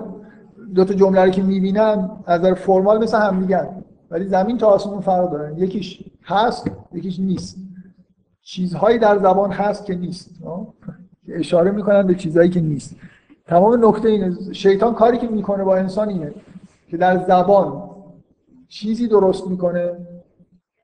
دو 0.76 0.86
تا 0.86 0.94
جمله 0.94 1.22
رو 1.24 1.30
که 1.30 1.44
می‌بینم 1.44 2.24
از 2.26 2.40
نظر 2.40 2.54
فرمال 2.54 3.04
مثل 3.04 3.18
هم 3.20 3.36
میگن. 3.36 3.68
ولی 4.12 4.28
زمین 4.28 4.58
تا 4.58 4.68
آسمون 4.68 5.00
فرق 5.00 5.32
دارن 5.32 5.58
یکیش 5.58 6.04
هست 6.24 6.72
یکیش 6.94 7.20
نیست. 7.20 7.58
چیزهایی 8.42 9.00
در 9.00 9.18
زبان 9.18 9.52
هست 9.52 9.86
که 9.86 9.96
نیست. 9.96 10.30
اشاره 11.28 11.72
می‌کنن 11.72 12.08
به 12.08 12.16
چیزهایی 12.16 12.50
که 12.50 12.62
نیست. 12.62 12.96
تمام 13.48 13.86
نکته 13.86 14.10
اینه. 14.10 14.54
شیطان 14.54 14.94
کاری 14.94 15.18
که 15.18 15.28
می‌کنه 15.28 15.64
با 15.64 15.76
انسان 15.76 16.10
اینه 16.10 16.34
که 16.90 16.98
در 16.98 17.18
زبان 17.18 17.90
چیزی 18.70 19.08
درست 19.08 19.48
می‌کنه 19.48 19.92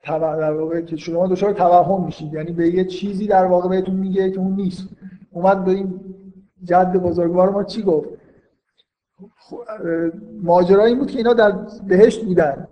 در 0.06 0.52
واقع 0.52 0.80
که 0.80 0.96
شما 0.96 1.26
دچار 1.26 1.52
توهم 1.52 2.04
میشید. 2.04 2.32
یعنی 2.32 2.52
به 2.52 2.68
یه 2.68 2.84
چیزی 2.84 3.26
در 3.26 3.44
واقع 3.44 3.68
بهتون 3.68 3.94
میگه 3.94 4.30
که 4.30 4.38
اون 4.38 4.52
نیست. 4.52 4.88
اومد 5.32 5.64
به 5.64 5.70
این 5.70 6.00
جد 6.64 6.92
بزرگوار 6.92 7.50
ما 7.50 7.64
چی 7.64 7.82
گفت؟ 7.82 8.08
ماجرا 10.42 10.84
این 10.84 10.98
بود 10.98 11.10
که 11.10 11.18
اینا 11.18 11.32
در 11.32 11.52
بهشت 11.86 12.24
بودن. 12.24 12.68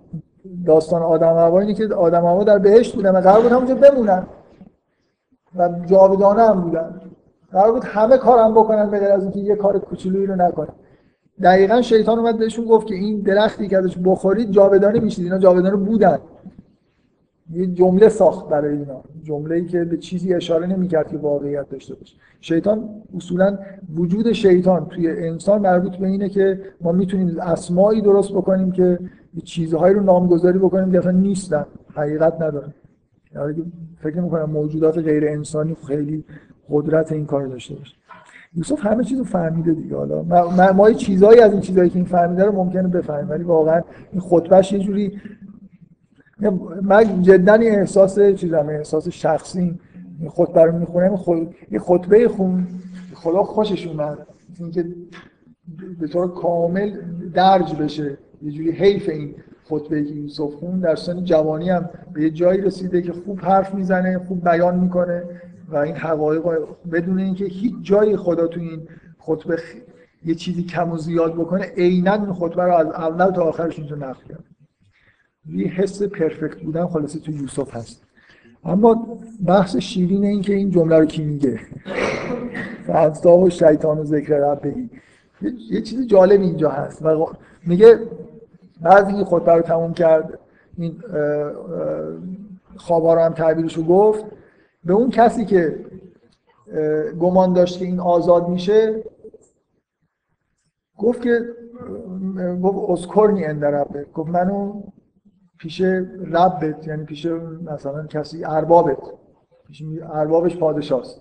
داستان 0.67 1.03
آدم 1.03 1.37
هوا 1.37 1.61
اینه 1.61 1.75
که 1.75 1.95
آدم 1.95 2.25
هوا 2.25 2.45
در 2.45 2.59
بهشت 2.59 2.95
بودن 2.95 3.11
و 3.11 3.21
قرار 3.21 3.43
بود 3.43 3.53
همونجا 3.53 3.75
بمونن. 3.75 4.27
و 5.57 5.69
جاودانه 5.87 6.43
هم 6.43 6.61
بودن. 6.61 7.01
قرار 7.53 7.73
بود 7.73 7.85
همه 7.85 8.17
کارم 8.17 8.55
بکنن 8.55 8.91
به 8.91 9.13
از 9.13 9.23
اینکه 9.23 9.41
یه 9.41 9.57
کار 9.57 9.79
کوچولویی 9.79 10.27
رو 10.27 10.37
نکنن. 10.37 10.75
دقیقا 11.43 11.83
شیطان 11.83 12.19
اومد 12.19 12.39
بهشون 12.39 12.65
گفت 12.65 12.87
که 12.87 12.95
این 12.95 13.21
درختی 13.21 13.69
که 13.69 13.79
ازش 13.79 13.99
بخورید 14.05 14.51
جاودانه 14.51 15.01
میشید. 15.01 15.25
اینا 15.25 15.39
جاودانه 15.39 15.77
بودن. 15.77 16.19
یه 17.53 17.67
جمله 17.67 18.09
ساخت 18.09 18.49
برای 18.49 18.77
اینا. 18.77 19.03
جمله 19.23 19.55
ای 19.55 19.67
که 19.67 19.85
به 19.85 19.97
چیزی 19.97 20.35
اشاره 20.35 20.67
نمی‌کرد 20.67 21.09
که 21.09 21.17
واقعیت 21.17 21.69
داشته 21.69 21.95
باشه. 21.95 22.17
شیطان 22.41 22.89
اصولا 23.17 23.59
وجود 23.97 24.33
شیطان 24.33 24.87
توی 24.87 25.11
انسان 25.11 25.61
مربوط 25.61 25.97
به 25.97 26.07
اینه 26.07 26.29
که 26.29 26.61
ما 26.81 26.93
می‌تونیم 26.93 27.41
اسمایی 27.41 28.01
درست 28.01 28.33
بکنیم 28.33 28.73
که 28.73 28.99
چیزهایی 29.45 29.95
رو 29.95 30.03
نامگذاری 30.03 30.59
بکنیم 30.59 30.93
که 30.93 30.99
اصلا 30.99 31.11
نیستن. 31.11 31.67
حقیقت 31.95 32.43
ندارن 32.43 32.75
یعنی 33.35 33.73
فکر 34.03 34.21
می‌کنم 34.21 34.51
موجودات 34.51 34.99
غیر 34.99 35.29
انسانی 35.29 35.77
خیلی 35.87 36.25
قدرت 36.71 37.13
این 37.13 37.27
کار 37.27 37.47
داشته 37.47 37.75
باشه. 37.75 37.95
یوسف 38.55 38.87
همه 38.87 39.05
چیزو 39.05 39.25
فهمیده 39.25 39.73
دیگه. 39.73 39.97
حالا 39.97 40.23
ما, 40.23 40.73
ما, 40.73 40.93
چیزایی 40.93 41.41
از 41.41 41.53
این 41.53 41.61
چیزایی 41.61 41.91
که 41.91 41.97
این 41.97 42.05
فهمیده 42.05 42.45
رو 42.45 42.53
ممکنه 42.53 42.89
بفهمیم 42.89 43.31
ولی 43.31 43.45
واقعا 43.45 43.83
این 44.13 44.21
خطبهش 44.21 44.73
یه 44.73 44.79
جوری 44.79 45.21
من 46.83 47.23
جدا 47.23 47.55
این 47.55 47.75
احساس 47.75 48.21
چیزم 48.21 48.67
احساس 48.69 49.09
شخصی 49.09 49.79
این 50.21 50.31
خطبه 50.31 50.63
رو 50.63 50.79
می‌خونم. 50.79 51.17
خود... 51.17 51.55
یه 51.71 51.79
خطبه 51.79 52.29
خون 52.29 52.67
خدا 53.15 53.43
خوشش 53.43 53.87
اومد. 53.87 54.19
اینکه 54.59 54.87
به 56.01 56.09
طور 56.09 56.35
کامل 56.35 56.93
درج 57.35 57.77
بشه. 57.77 58.19
یه 58.43 58.53
جوری 58.53 58.71
حیف 58.71 59.09
این 59.09 59.35
خطبه 59.65 60.05
که 60.05 60.15
یوسف 60.15 60.55
خون. 60.55 60.81
در 60.81 60.95
سن 60.95 61.25
جوانی 61.25 61.71
هم 61.71 61.91
به 62.13 62.23
یه 62.23 62.31
جایی 62.31 62.61
رسیده 62.61 63.03
که 63.03 63.13
خوب 63.13 63.41
حرف 63.41 63.75
می‌زنه 63.75 64.19
خوب 64.19 64.45
بیان 64.45 64.79
می‌کنه. 64.79 65.23
و 65.73 65.77
این 65.77 65.97
حقایق 65.97 66.43
بدون 66.93 67.19
اینکه 67.19 67.45
هیچ 67.45 67.75
جایی 67.83 68.17
خدا 68.17 68.47
تو 68.47 68.61
این 68.61 68.89
خطبه 69.19 69.57
خ... 69.57 69.75
یه 70.25 70.35
چیزی 70.35 70.63
کم 70.63 70.91
و 70.91 70.97
زیاد 70.97 71.35
بکنه 71.35 71.65
عینا 71.77 72.13
این 72.13 72.33
خطبه 72.33 72.63
رو 72.63 72.75
از 72.75 72.87
اول 72.87 73.31
تا 73.31 73.43
آخرش 73.43 73.79
اینجا 73.79 73.97
نقل 73.97 74.25
کرد. 74.29 74.45
یه 75.49 75.69
حس 75.69 76.03
پرفکت 76.03 76.61
بودن 76.61 76.87
خلاصه 76.87 77.19
تو 77.19 77.33
یوسف 77.33 77.77
هست. 77.77 78.03
اما 78.65 79.19
بحث 79.47 79.77
شیرین 79.77 80.25
این 80.25 80.41
که 80.41 80.55
این 80.55 80.71
جمله 80.71 80.99
رو 80.99 81.05
کی 81.05 81.23
میگه؟ 81.23 81.61
فانستا 82.87 83.37
و 83.37 83.51
شیطان 83.51 83.99
و 83.99 84.05
ذکر 84.05 84.35
ربهی 84.35 84.91
یه 85.71 85.81
چیز 85.81 86.07
جالب 86.07 86.41
اینجا 86.41 86.71
هست. 86.71 87.03
و 87.03 87.27
میگه 87.67 87.99
بعد 88.81 89.07
این 89.07 89.25
خطبه 89.25 89.53
رو 89.53 89.63
تموم 89.63 89.95
کرد 89.95 90.39
این 90.79 91.03
خوابا 92.77 93.15
رو 93.15 93.21
هم 93.21 93.33
تعبیرش 93.33 93.77
رو 93.77 93.83
گفت. 93.83 94.25
به 94.85 94.93
اون 94.93 95.11
کسی 95.11 95.45
که 95.45 95.87
گمان 97.21 97.53
داشت 97.53 97.79
که 97.79 97.85
این 97.85 98.01
آزاد 98.01 98.49
میشه 98.49 99.05
گفت 100.99 101.23
که 101.23 101.41
گفت 102.63 102.91
اسکرنی 102.91 103.45
اندربه 103.45 104.05
گفت 104.05 104.31
منو 104.31 104.83
پیش 105.59 105.81
ربت 105.81 106.87
یعنی 106.87 107.05
پیش 107.05 107.27
مثلا 107.65 108.07
کسی 108.07 108.45
اربابت 108.45 108.99
پیش 109.67 109.83
اربابش 110.03 110.57
پادشاست. 110.57 111.21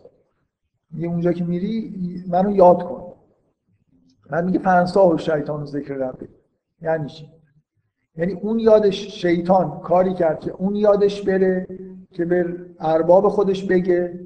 میگه 0.92 1.08
اونجا 1.08 1.32
که 1.32 1.44
میری 1.44 1.94
منو 2.30 2.52
یاد 2.52 2.84
کن. 2.84 3.14
من 4.30 4.46
میگه 4.46 4.60
فنسا 4.60 5.10
و 5.10 5.18
شیطان 5.18 5.64
و 5.64 5.66
ذکر 5.66 5.94
ربه 5.94 6.30
یعنی 6.82 7.10
چی؟ 7.10 7.30
یعنی 8.16 8.34
اون 8.34 8.60
یادش 8.60 9.22
شیطان 9.22 9.80
کاری 9.80 10.14
کرد 10.14 10.40
که 10.40 10.52
اون 10.52 10.76
یادش 10.76 11.22
بره. 11.22 11.68
که 12.12 12.26
به 12.26 12.46
ارباب 12.80 13.28
خودش 13.28 13.64
بگه 13.64 14.20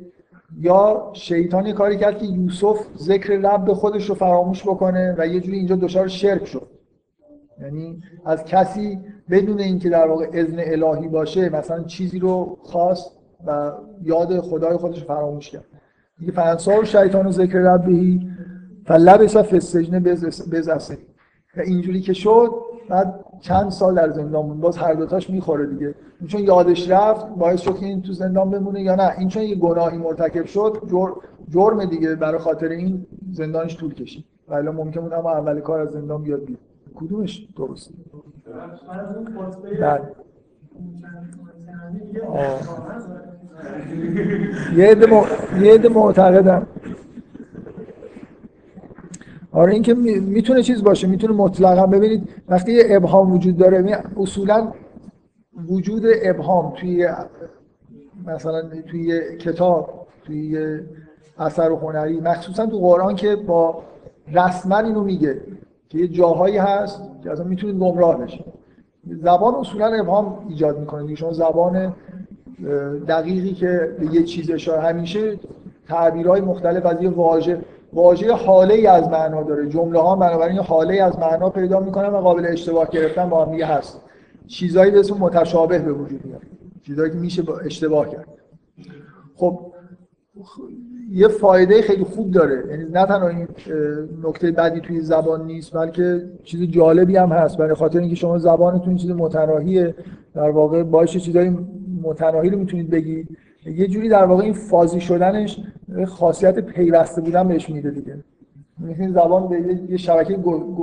یا 0.59 1.11
شیطانی 1.13 1.73
کاری 1.73 1.97
کرد 1.97 2.17
که 2.17 2.25
یوسف 2.25 2.79
ذکر 2.97 3.33
رب 3.33 3.73
خودش 3.73 4.09
رو 4.09 4.15
فراموش 4.15 4.63
بکنه 4.63 5.15
و 5.17 5.27
یه 5.27 5.39
جوری 5.39 5.57
اینجا 5.57 5.75
دچار 5.75 6.07
شرک 6.07 6.45
شد. 6.45 6.67
یعنی 7.61 8.01
از 8.25 8.45
کسی 8.45 8.99
بدون 9.29 9.59
اینکه 9.59 9.89
در 9.89 10.07
واقع 10.07 10.29
اذن 10.33 10.59
الهی 10.59 11.07
باشه 11.07 11.49
مثلا 11.49 11.83
چیزی 11.83 12.19
رو 12.19 12.57
خواست 12.61 13.11
و 13.47 13.71
یاد 14.03 14.39
خدای 14.39 14.77
خودش 14.77 14.99
رو 14.99 15.07
فراموش 15.07 15.49
کرد. 15.49 15.65
میگه 16.19 16.31
فنسا 16.31 16.79
و 16.79 16.85
شیطان 16.85 17.27
و 17.27 17.31
ذکر 17.31 17.59
ربهی 17.59 18.29
فلبس 18.85 19.37
فسجن 19.37 19.99
بزسه 19.99 20.97
و 21.57 21.61
اینجوری 21.61 22.01
که 22.01 22.13
شد 22.13 22.51
بعد 22.89 23.25
چند 23.39 23.69
سال 23.69 23.95
در 23.95 24.09
زندان 24.09 24.47
بود. 24.47 24.59
باز 24.59 24.77
هر 24.77 24.93
دوتاش 24.93 25.29
می‌خوره 25.29 25.65
دیگه. 25.65 25.95
چون 26.27 26.41
یادش 26.41 26.89
رفت 26.89 27.25
باعث 27.27 27.61
شد 27.61 27.77
که 27.77 27.85
این 27.85 28.01
تو 28.01 28.13
زندان 28.13 28.49
بمونه 28.49 28.81
یا 28.81 28.95
نه. 28.95 29.11
این 29.19 29.27
چون 29.27 29.43
یه 29.43 29.55
گناهی 29.55 29.97
مرتکب 29.97 30.45
شد 30.45 30.81
جرم 31.49 31.85
دیگه 31.85 32.15
برای 32.15 32.39
خاطر 32.39 32.67
این 32.67 33.05
زندانش 33.31 33.77
طول 33.77 33.93
کشید. 33.93 34.25
ولی 34.47 34.69
ممکن 34.69 35.01
بود 35.01 35.13
اما 35.13 35.31
اول 35.31 35.59
کار 35.59 35.79
از 35.79 35.89
زندان 35.89 36.23
بیاد 36.23 36.45
بیاد 36.45 36.59
کدومش 36.95 37.47
درست 37.57 37.89
بله. 39.81 40.01
یه 44.75 45.73
عده 45.73 45.89
معتقدم 45.89 46.67
آره 49.51 49.73
اینکه 49.73 49.93
می‌تونه 49.93 50.63
چیز 50.63 50.83
باشه 50.83 51.07
می‌تونه 51.07 51.33
مطلقا. 51.33 51.85
ببینید 51.85 52.29
وقتی 52.49 52.71
یه 52.71 52.83
ابهام 52.89 53.31
وجود 53.33 53.57
داره 53.57 54.03
اصولا 54.17 54.71
وجود 55.69 56.03
ابهام 56.23 56.73
توی 56.75 57.09
مثلا 58.25 58.61
توی 58.87 59.37
کتاب 59.37 60.07
توی 60.25 60.79
اثر 61.37 61.71
و 61.71 61.75
هنری 61.75 62.19
مخصوصا 62.19 62.65
تو 62.65 62.77
قرآن 62.77 63.15
که 63.15 63.35
با 63.35 63.83
رسما 64.33 64.77
اینو 64.77 65.03
میگه 65.03 65.41
که 65.89 65.97
یه 65.97 66.07
جاهایی 66.07 66.57
هست 66.57 67.01
که 67.23 67.31
اصلا 67.31 67.45
می‌تونید 67.45 67.79
گمراه 67.79 68.17
بشید. 68.17 68.45
زبان 69.23 69.55
اصولا 69.55 69.87
ابهام 69.87 70.45
ایجاد 70.49 70.79
می‌کنه 70.79 71.15
شما 71.15 71.33
زبان 71.33 71.93
دقیقی 73.07 73.53
که 73.53 73.95
به 73.99 74.15
یه 74.15 74.23
چیز 74.23 74.51
اشاره 74.51 74.81
همیشه 74.81 75.39
تعبیرهای 75.87 76.41
مختلف 76.41 76.85
از 76.85 77.01
یه 77.01 77.09
واژه 77.09 77.61
واژه 77.93 78.33
حاله 78.33 78.73
ای 78.73 78.87
از 78.87 79.09
معنا 79.09 79.43
داره. 79.43 79.69
جمله 79.69 79.99
ها 79.99 80.15
بنابراین 80.15 80.57
حاله 80.57 80.93
ای 80.93 80.99
از 80.99 81.19
معنا 81.19 81.49
پیدا 81.49 81.79
می‌کنن 81.79 82.09
و 82.09 82.17
قابل 82.17 82.45
اشتباه 82.45 82.89
گرفتن 82.89 83.29
با 83.29 83.45
هم 83.45 83.53
هست. 83.53 84.01
چیزایی 84.47 84.91
به 84.91 84.99
اسم 84.99 85.17
متشابه 85.17 85.79
به 85.79 85.93
وجود 85.93 86.25
میاد 86.25 86.41
چیزایی 86.83 87.11
که 87.11 87.17
میشه 87.17 87.41
با 87.41 87.59
اشتباه 87.59 88.09
کرد. 88.09 88.27
خب 89.35 89.59
یه 91.11 91.27
فایده 91.27 91.81
خیلی 91.81 92.03
خوب 92.03 92.31
داره. 92.31 92.63
یعنی 92.69 92.83
نه 92.83 93.05
تنها 93.05 93.27
این 93.27 93.47
نکته 94.23 94.51
بدی 94.51 94.79
توی 94.79 95.01
زبان 95.01 95.45
نیست 95.45 95.73
بلکه 95.73 96.29
چیز 96.43 96.61
جالبی 96.61 97.17
هم 97.17 97.29
هست. 97.29 97.57
برای 97.57 97.73
خاطر 97.73 97.99
اینکه 97.99 98.15
شما 98.15 98.37
زبانتون 98.37 98.95
چیز 98.95 99.11
متناهیه. 99.11 99.95
در 100.33 100.49
واقع 100.49 100.83
باشه 100.83 101.19
چیزای 101.19 101.51
متناهی 102.03 102.49
رو 102.49 102.59
می‌تونید 102.59 102.89
بگید 102.89 103.37
یه 103.65 103.87
جوری 103.87 104.09
در 104.09 104.23
واقع 104.23 104.43
این 104.43 104.53
فازی 104.53 105.01
شدنش 105.01 105.59
خاصیت 106.07 106.59
پیوسته 106.59 107.21
بودن 107.21 107.47
بهش 107.47 107.69
میده 107.69 107.91
دیگه. 107.91 108.23
این 108.99 109.11
زبان 109.11 109.47
به 109.47 109.79
یه 109.89 109.97
شبکه 109.97 110.37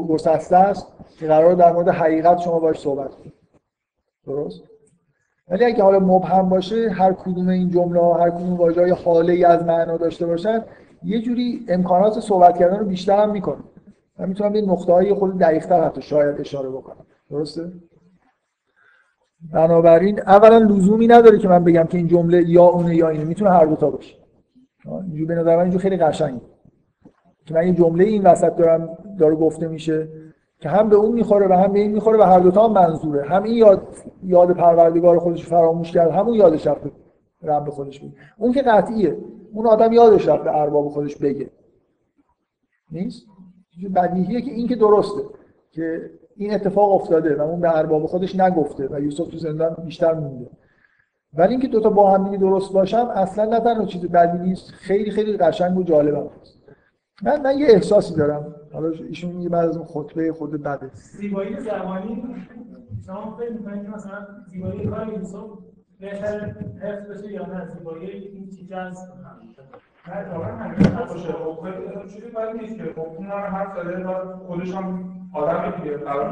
گسسته 0.09 0.57
است 0.57 0.87
که 1.19 1.27
قرار 1.27 1.55
در 1.55 1.73
مورد 1.73 1.89
حقیقت 1.89 2.39
شما 2.39 2.59
باش 2.59 2.81
صحبت 2.81 3.11
کنید. 3.15 3.33
درست؟ 4.27 4.63
ولی 5.49 5.65
اگه 5.65 5.83
حالا 5.83 5.99
مبهم 5.99 6.49
باشه 6.49 6.91
هر 6.91 7.13
کدوم 7.13 7.49
این 7.49 7.71
جمله 7.71 8.15
هر 8.15 8.31
کدوم 8.31 8.55
واژه 8.55 8.95
حاله 8.95 9.33
ای 9.33 9.45
از 9.45 9.65
معنا 9.65 9.97
داشته 9.97 10.27
باشن 10.27 10.65
یه 11.05 11.23
جوری 11.23 11.67
امکانات 11.69 12.21
صحبت 12.21 12.59
کردن 12.59 12.79
رو 12.79 12.87
بیشتر 12.87 13.23
هم 13.23 13.31
می‌کنه. 13.31 13.63
من 14.19 14.29
می‌تونم 14.29 14.53
به 14.53 14.61
نقطه 14.61 14.93
های 14.93 15.15
خود 15.15 15.39
دقیق‌تر 15.39 15.85
حتی 15.85 16.03
شاید 16.03 16.41
اشاره 16.41 16.69
بکنم. 16.69 17.07
درسته؟ 17.31 17.73
بنابراین 19.53 20.21
اولا 20.21 20.59
لزومی 20.59 21.07
نداره 21.07 21.39
که 21.39 21.49
من 21.49 21.65
بگم 21.65 21.85
که 21.85 21.99
این 21.99 22.09
جمله 22.09 22.49
یا 22.49 22.65
اونه 22.65 22.97
یا 22.97 23.09
اینه. 23.09 23.25
می‌تونه 23.25 23.51
هر 23.51 23.67
دو 23.67 23.77
تا 23.77 23.91
باشه. 23.91 24.17
اینجوری 24.87 25.25
به 25.25 25.35
نظر 25.35 25.57
من 25.57 25.63
اینجوری 25.63 25.83
خیلی 25.83 25.97
قشنگه. 25.97 26.41
که 27.47 27.55
من 27.55 27.67
یه 27.67 27.75
جمله 27.75 28.05
این 28.05 28.23
وسط 28.23 28.57
دارم 28.57 28.99
داره 29.19 29.35
گفته 29.35 29.69
میشه. 29.69 30.09
که 30.63 30.69
هم 30.69 30.89
به 30.89 30.97
اون 30.97 31.13
می‌خوره 31.13 31.49
و 31.49 31.53
هم 31.53 31.73
به 31.73 31.79
این 31.79 31.93
می‌خوره 31.93 32.19
و 32.19 32.23
هر 32.23 32.41
دوتا 32.41 32.69
هم 32.69 32.73
منظوره. 32.73 33.25
هم 33.25 33.43
این 33.43 33.55
یاد 33.55 33.89
یاد 34.25 34.53
پروردگار 34.53 35.19
خودش 35.19 35.47
فراموش 35.47 35.93
کرد 35.93 36.11
همون 36.11 36.35
یادش 36.35 36.67
رفت 36.67 36.81
رب 37.43 37.71
خودش 37.71 38.01
بگه. 38.01 38.13
اون 38.39 38.53
که 38.53 38.63
قطعیه. 38.63 39.17
اون 39.53 39.67
آدم 39.67 39.93
یادش 39.93 40.29
رفت 40.29 40.45
به 40.45 40.61
ارباب 40.61 40.89
خودش 40.89 41.17
بگه. 41.17 41.51
نیست؟ 42.91 43.27
بدیهیه 43.95 44.41
که 44.41 44.51
این 44.51 44.69
که 44.69 44.77
درسته 44.77 45.23
که 45.71 46.11
این 46.37 46.55
اتفاق 46.55 46.93
افتاده 46.93 47.37
و 47.37 47.41
اون 47.41 47.61
به 47.61 47.79
ارباب 47.79 48.07
خودش 48.07 48.37
نگفته 48.37 48.89
و 48.91 49.01
یوسف 49.01 49.29
تو 49.29 49.39
زندان 49.39 49.77
بیشتر 49.85 50.15
مونده. 50.15 50.51
ولی 51.35 51.51
اینکه 51.51 51.69
دوتا 51.69 51.91
با 51.91 52.11
هم 52.11 52.37
درست 52.37 52.73
باشم 52.73 53.11
اصلا 53.15 53.45
نه 53.45 53.61
تنها 53.61 53.85
چیز 53.85 54.07
بدی 54.07 54.39
نیست 54.39 54.71
خیلی 54.71 55.11
خیلی 55.11 55.37
قشنگ 55.37 55.79
و 55.79 55.83
جالب 55.83 56.15
هست. 56.15 56.62
من 57.23 57.43
من 57.43 57.59
یه 57.59 57.67
احساسی 57.67 58.15
دارم. 58.15 58.55
حالا 58.73 58.89
ایشون 59.09 59.31
میگه 59.31 59.49
بعد 59.49 59.69
از 59.69 59.77
اون 59.77 59.87
خطبه 59.87 60.33
خود 60.33 60.63
بده. 60.63 60.91
زیبایی 60.95 61.61
زبانی 61.61 62.23
شما 63.07 63.37
فکر 63.39 63.53
می‌کنید 63.53 63.83
که 63.83 63.89
مثلا 63.89 64.27
زیبایی 64.47 64.87
کار 64.87 65.09
یوسف 65.09 65.45
بهتر 66.01 66.55
حفظ 66.83 67.11
بشه 67.11 67.33
یا 67.33 67.47
نه؟ 67.47 67.69
زیبایی 67.79 68.11
این 68.11 68.51
چیز 68.51 68.73
از 68.73 68.99
نه 70.09 70.35
واقعا 70.35 70.57
همین 70.57 71.07
باشه 71.09 71.33
خب 71.33 72.09
چیزی 72.09 72.31
باید 72.35 72.57
نیست 72.57 72.77
که 72.77 72.85
خب 72.97 73.07
اون 73.17 73.27
هم 73.27 73.55
هر 73.55 73.75
ساله 73.75 74.05
خودش 74.47 74.75
هم 74.75 75.05
آدم 75.35 75.75
دیگه. 75.83 75.97
قرار 75.97 76.31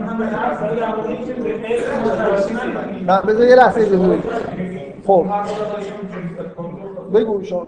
من 3.07 3.23
بذار 3.29 3.47
یه 3.49 3.55
لحظه 3.55 3.97
بگو 3.97 4.17
خب. 5.07 5.27
بگو 7.15 7.43
شما. 7.45 7.67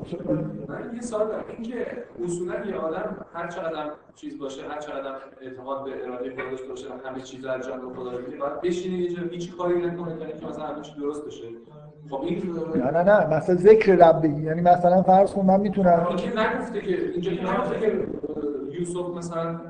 من 0.69 0.91
یه 0.95 1.01
سوال 1.01 1.27
دارم. 1.29 1.45
اینکه 1.57 1.87
اصولا 2.25 2.55
یه 2.67 2.77
آدم 2.77 3.17
هر 3.35 3.49
چقدر 3.49 3.91
چیز 4.15 4.39
باشه 4.39 4.63
هر 4.69 4.79
چقدر 4.81 5.13
اعتقاد 5.41 5.85
به 5.85 5.91
اراده 6.05 6.31
خودش 6.31 6.63
باشه 6.69 6.87
همه 7.05 7.21
چیز 7.21 7.45
از 7.45 7.67
جانب 7.67 7.93
خدا 7.97 8.11
رو 8.11 8.19
باید 8.41 8.61
بشینه 8.63 8.99
یه 8.99 9.09
جا 9.17 9.23
هیچ 9.31 9.57
کاری 9.57 9.75
نکنه 9.87 10.17
تا 10.17 10.25
اینکه 10.25 10.47
مثلا 10.47 10.65
همه 10.65 10.83
چی 10.83 10.93
درست 11.01 11.27
بشه. 11.27 11.45
خب 12.11 12.21
این 12.25 12.53
نه 12.75 12.91
نه 12.91 13.03
نه. 13.03 13.37
مثلا 13.37 13.55
ذکر 13.57 13.93
ربگی 13.95 14.43
یعنی 14.43 14.61
مثلا 14.61 15.03
فرض 15.03 15.33
کن 15.33 15.47
من 15.47 15.61
می‌تونم 15.61 16.07
این 16.09 16.17
که 16.17 16.29
نگفته 16.41 16.81
که 16.81 16.97
اینجا 17.13 17.31
نگفته 17.31 17.81
که 17.81 18.07
یوسف 18.79 19.17
مثلا 19.17 19.61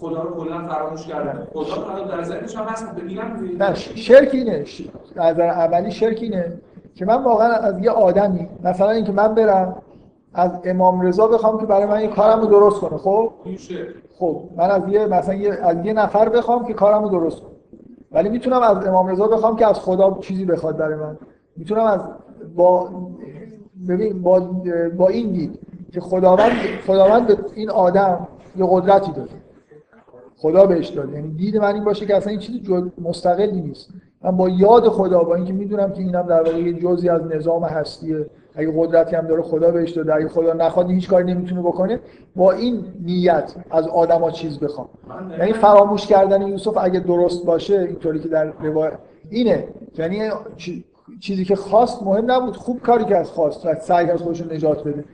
خدا 0.00 0.22
رو 0.22 0.34
کلا 0.44 0.68
فراموش 0.68 1.06
کرده. 1.06 1.46
خدا 1.52 1.96
رو 1.98 2.04
در 2.08 2.22
ذهنش 2.22 2.56
هم 2.56 2.64
هست. 2.64 2.94
ببینم 2.94 3.50
نه 3.58 3.74
شرک 3.74 4.28
اینه. 4.32 4.64
ش- 4.64 4.82
از 5.16 5.34
نظر 5.34 5.42
عملی 5.42 5.90
شرک 5.90 6.18
اینه. 6.22 6.52
که 6.94 7.04
من 7.04 7.22
واقعا 7.24 7.48
از 7.52 7.78
یه 7.82 7.90
آدمی 7.90 8.48
مثلا 8.64 8.90
اینکه 8.90 9.12
من 9.12 9.34
برم 9.34 9.82
از 10.34 10.50
امام 10.64 11.00
رضا 11.00 11.26
بخوام 11.26 11.60
که 11.60 11.66
برای 11.66 11.86
من 11.86 12.00
یه 12.00 12.08
کارم 12.08 12.40
رو 12.40 12.46
درست 12.46 12.80
کنه 12.80 12.98
خب؟ 12.98 13.32
خب 14.18 14.42
من 14.56 14.70
از 14.70 14.82
یه 14.88 15.06
مثلا 15.06 15.34
یه 15.34 15.52
از 15.52 15.86
یه 15.86 15.92
نفر 15.92 16.28
بخوام 16.28 16.66
که 16.66 16.72
کارم 16.72 17.02
رو 17.02 17.08
درست 17.08 17.40
کنه. 17.40 17.52
ولی 18.12 18.28
می‌تونم 18.28 18.62
از 18.62 18.86
امام 18.86 19.08
رضا 19.08 19.26
بخوام 19.26 19.56
که 19.56 19.66
از 19.66 19.80
خدا 19.80 20.18
چیزی 20.20 20.44
بخواد 20.44 20.76
برای 20.76 20.94
من. 20.94 21.18
می‌تونم 21.56 21.84
از 21.84 22.00
با 22.56 22.90
ببین 23.88 24.22
با 24.22 24.40
با 24.96 25.08
این 25.08 25.32
دید 25.32 25.58
که 25.92 26.00
خداوند 26.00 26.52
خداوند 26.86 27.26
به 27.26 27.36
این 27.54 27.70
آدم 27.70 28.28
یه 28.56 28.66
قدرتی 28.70 29.12
داده. 29.12 29.42
خدا 30.36 30.66
بهش 30.66 30.88
داده. 30.88 31.12
یعنی 31.12 31.28
دید 31.28 31.56
من 31.56 31.74
این 31.74 31.84
باشه 31.84 32.06
که 32.06 32.16
اصلا 32.16 32.30
این 32.30 32.40
چیز 32.40 32.62
جز 32.62 32.88
مستقلی 33.02 33.60
نیست. 33.60 33.90
من 34.24 34.36
با 34.36 34.48
یاد 34.48 34.88
خدا 34.88 35.22
با 35.24 35.34
اینکه 35.34 35.52
می‌دونم 35.52 35.92
که 35.92 35.98
اینم 36.00 36.22
در 36.22 36.42
واقع 36.42 36.58
یه 36.58 36.72
جزئی 36.72 37.08
از 37.08 37.22
نظام 37.22 37.64
هستیه. 37.64 38.26
اگه 38.54 38.72
قدرتی 38.76 39.16
هم 39.16 39.26
داره 39.26 39.42
خدا 39.42 39.70
بهش 39.70 39.90
داده. 39.90 40.14
اگه 40.14 40.28
خدا 40.28 40.52
نخواد 40.52 40.90
هیچ 40.90 41.08
کاری 41.08 41.34
نمی‌تونه 41.34 41.62
بکنه. 41.62 42.00
با 42.36 42.52
این 42.52 42.84
نیت 43.00 43.54
از 43.70 43.88
آدما 43.88 44.30
چیز 44.30 44.58
بخوام. 44.58 44.88
یعنی 45.38 45.52
فراموش 45.52 46.06
کردن 46.06 46.42
یوسف 46.42 46.76
اگه 46.80 47.00
درست 47.00 47.46
باشه 47.46 47.78
اینطوری 47.78 48.20
که 48.20 48.28
در 48.28 48.52
روایت 48.62 48.92
اینه. 49.30 49.68
یعنی 49.98 50.30
چی- 50.56 50.84
چیزی 51.20 51.44
که 51.44 51.56
خواست 51.56 52.02
مهم 52.02 52.30
نبود. 52.30 52.56
خوب 52.56 52.80
کاری 52.80 53.04
که 53.04 53.16
از 53.16 53.30
خواست. 53.30 53.80
سعی 53.80 54.06
کرد 54.06 54.16
خودش 54.16 54.40
نجات 54.42 54.84
بده. 54.84 55.04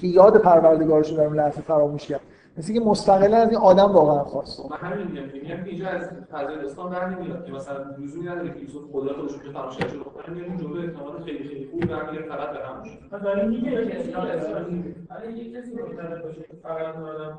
که 0.00 0.06
یاد 0.06 0.36
پروردگارش 0.36 1.10
رو 1.10 1.16
در 1.16 1.24
اون 1.24 1.36
لحظه 1.36 1.60
فراموش 1.60 2.06
کرد. 2.06 2.20
مثل 2.56 2.74
که 2.74 2.80
مستقلا 2.80 3.36
از 3.36 3.48
این 3.48 3.58
آدم 3.58 3.92
واقعا 3.92 4.24
خواست. 4.24 4.70
من 4.70 4.76
همین 4.76 5.06
میگم 5.06 5.28
که 5.28 5.40
میگم 5.40 5.64
که 5.64 5.70
اینجا 5.70 5.88
از 5.88 6.10
فضای 6.32 6.54
اسلام 6.54 6.92
در 6.92 7.08
نمیاد 7.08 7.44
که 7.44 7.52
مثلا 7.52 7.76
لزومی 7.98 8.28
نداره 8.28 8.54
که 8.54 8.60
یوسف 8.60 8.90
خدا 8.92 9.12
خودش 9.14 9.32
رو 9.32 9.52
فراموش 9.52 9.76
کرده 9.76 9.98
بکنه 9.98 10.34
میگم 10.34 10.44
این 10.44 10.56
جمله 10.56 10.84
احتمال 10.84 11.22
خیلی 11.24 11.48
خیلی 11.48 11.68
خوب 11.70 11.84
در 11.84 12.10
میاد 12.10 12.24
فقط 12.24 12.50
به 12.50 12.66
همون 12.66 12.88
من 13.12 13.18
دارم 13.18 13.48
میگه 13.48 13.86
که 13.86 14.00
اسلام 14.00 14.26
اسلام 14.26 14.94
ولی 15.10 15.32
یه 15.32 15.60
کسی 15.60 15.74
معتقد 15.74 16.22
باشه 16.22 16.40
که 16.40 16.56
فقط 16.62 16.96
اون 16.96 17.04
آدم 17.04 17.38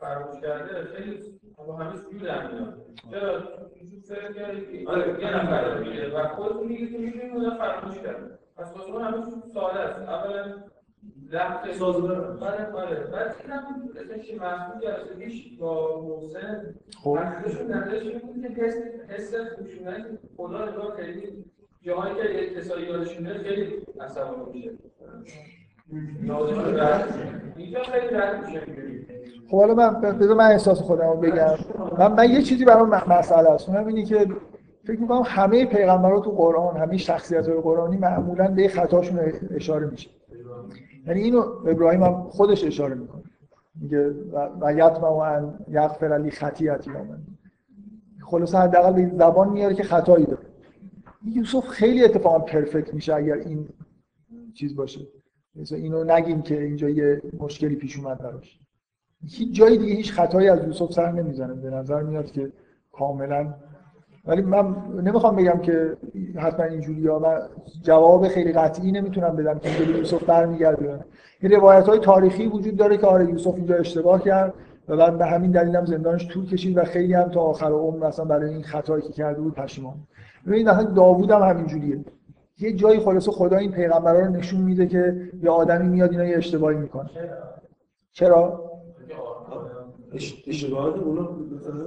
فراموش 0.00 0.40
کرده 0.40 0.84
خیلی 0.84 1.20
با 1.66 1.76
همه 1.76 1.96
سوی 1.96 2.18
در 2.18 2.52
میاد. 2.52 2.74
چرا؟ 3.10 3.40
چون 3.40 4.00
فکر 4.08 4.32
کردی 4.32 4.84
که 4.84 4.90
آره. 4.90 5.22
یه 5.22 5.36
نفر 5.36 5.78
میگه 5.78 6.18
و 6.18 6.28
خودتون 6.28 6.66
میگید 6.66 6.92
که 6.92 6.98
می‌دونی 6.98 7.30
اون 7.30 7.58
فراموش 7.58 7.98
کرده. 7.98 8.38
پس 8.56 8.72
واسه 8.76 8.92
اون 8.92 9.02
همه 9.02 9.16
ساده 9.54 9.80
است. 9.80 9.98
اولا 10.08 10.44
لحظه 11.32 11.72
سازگار. 11.72 12.20
بله 12.20 12.64
بله 12.64 13.06
بعد 13.12 13.34
مثل 13.84 14.18
که 14.18 14.36
محمود 14.36 14.82
جلسه 14.82 15.14
پیش 15.18 15.58
با 15.58 16.02
محسن 16.02 16.74
خب 17.02 17.10
منظورشون 17.10 17.72
نظرش 17.72 18.02
این 18.02 18.18
بود 18.18 18.54
که 18.54 18.62
حس 18.62 18.74
حس 19.08 19.34
خشونت 19.34 20.06
خدا 20.36 20.70
نگاه 20.70 20.96
خیلی 20.96 21.44
جاهایی 21.82 22.14
که 22.14 22.60
کسایی 22.60 22.86
یادشون 22.86 23.22
میاد 23.22 23.36
خیلی 23.36 23.86
عصبانی 24.00 24.46
میشه 24.46 24.70
یادشون 26.22 26.74
رفت. 26.74 27.14
اینجا 27.56 27.82
خیلی 27.82 28.06
رد 28.16 28.46
میشه. 28.46 28.60
خب 29.50 29.56
حالا 29.56 29.74
من 29.74 30.00
بذار 30.00 30.36
من 30.36 30.44
احساس 30.50 30.80
خودم 30.80 31.08
رو 31.08 31.16
بگم 31.16 31.54
من, 31.98 32.12
من 32.12 32.30
یه 32.30 32.42
چیزی 32.42 32.64
برام 32.64 32.88
مسئله 32.88 33.50
است 33.50 33.68
اونم 33.68 33.86
اینه 33.86 34.04
که 34.04 34.26
فکر 34.84 35.00
می‌کنم 35.00 35.22
همه 35.26 35.66
پیغمبران 35.66 36.22
تو 36.22 36.30
قرآن 36.30 36.76
همه 36.76 36.96
شخصیت 36.96 37.48
های 37.48 37.60
قرآنی 37.60 37.96
معمولا 37.96 38.48
به 38.48 38.68
خطاشون 38.68 39.32
اشاره 39.54 39.86
میشه 39.86 40.10
یعنی 41.06 41.20
اینو 41.20 41.38
ابراهیم 41.40 42.02
هم 42.02 42.22
خودش 42.30 42.64
اشاره 42.64 42.94
می‌کنه. 42.94 43.22
میگه 43.80 44.10
و- 44.10 44.48
و 44.60 44.72
یطمع 44.72 45.10
ان 45.10 45.58
یغفر 45.68 46.18
لی 46.18 46.30
خطیئتی 46.30 46.90
من 46.90 47.22
خلاصه 48.22 48.58
حداقل 48.58 48.92
به 48.92 49.10
زبان 49.16 49.48
میاره 49.52 49.74
که 49.74 49.82
خطایی 49.82 50.24
داره. 50.26 50.46
یوسف 51.24 51.68
خیلی 51.68 52.04
اتفاقا 52.04 52.38
پرفکت 52.38 52.94
میشه 52.94 53.14
اگر 53.14 53.34
این 53.34 53.68
چیز 54.54 54.76
باشه. 54.76 55.00
مثلا 55.56 55.78
اینو 55.78 56.04
نگیم 56.04 56.42
که 56.42 56.62
اینجا 56.62 56.88
یه 56.88 57.22
مشکلی 57.38 57.76
پیش 57.76 57.98
اومد 57.98 58.18
براش. 58.18 58.58
هیچ 59.26 59.54
جای 59.56 59.78
دیگه 59.78 59.94
هیچ 59.94 60.12
خطایی 60.12 60.48
از 60.48 60.64
یوسف 60.64 60.92
سر 60.92 61.12
نمی‌زنه. 61.12 61.54
به 61.54 61.70
نظر 61.70 62.02
میاد 62.02 62.30
که 62.30 62.52
کاملا 62.92 63.54
ولی 64.26 64.42
من 64.42 64.76
نمی‌خوام 65.02 65.36
بگم 65.36 65.58
که 65.58 65.96
حتما 66.36 66.66
اینجوری 66.66 67.06
ها. 67.06 67.18
من 67.18 67.38
جواب 67.82 68.28
خیلی 68.28 68.52
قطعی 68.52 68.92
نمی‌تونم 68.92 69.36
بدم 69.36 69.58
که 69.58 69.68
اینجا 69.68 69.92
به 69.92 69.98
یوسف 69.98 70.24
برمیگرده. 70.24 71.00
این 71.40 71.52
روایت 71.52 71.88
های 71.88 71.98
تاریخی 71.98 72.46
وجود 72.46 72.76
داره 72.76 72.96
که 72.96 73.06
آره 73.06 73.24
یوسف 73.24 73.54
اینجا 73.54 73.74
اشتباه 73.74 74.22
کرد 74.22 74.54
و 74.88 74.96
بعد 74.96 75.18
به 75.18 75.26
همین 75.26 75.50
دلیل 75.50 75.76
هم 75.76 75.84
زندانش 75.84 76.28
طول 76.28 76.46
کشید 76.46 76.78
و 76.78 76.84
خیلی 76.84 77.14
هم 77.14 77.30
تا 77.30 77.40
آخر 77.40 77.70
عمر 77.70 78.06
مثلا 78.06 78.24
برای 78.24 78.50
این 78.50 78.62
خطایی 78.62 79.02
که 79.02 79.12
کرده 79.12 79.40
بود 79.40 79.54
پشیمان. 79.54 79.94
ببینید 80.46 80.68
مثلا 80.68 80.82
داوود 80.82 81.30
هم 81.30 81.42
همینجوریه. 81.42 82.04
یه 82.58 82.72
جایی 82.72 83.00
خلاصه 83.00 83.30
خدا 83.30 83.56
این 83.56 83.70
پیغمبرا 83.70 84.20
رو 84.20 84.32
نشون 84.32 84.60
میده 84.60 84.86
که 84.86 85.30
یه 85.42 85.50
آدمی 85.50 85.88
میاد 85.88 86.10
اینا 86.10 86.24
یه 86.24 86.36
اشتباهی 86.36 86.76
می‌کنه. 86.76 87.10
چرا؟ 88.12 88.70
اشتباهات 90.46 90.96
اونا 90.96 91.22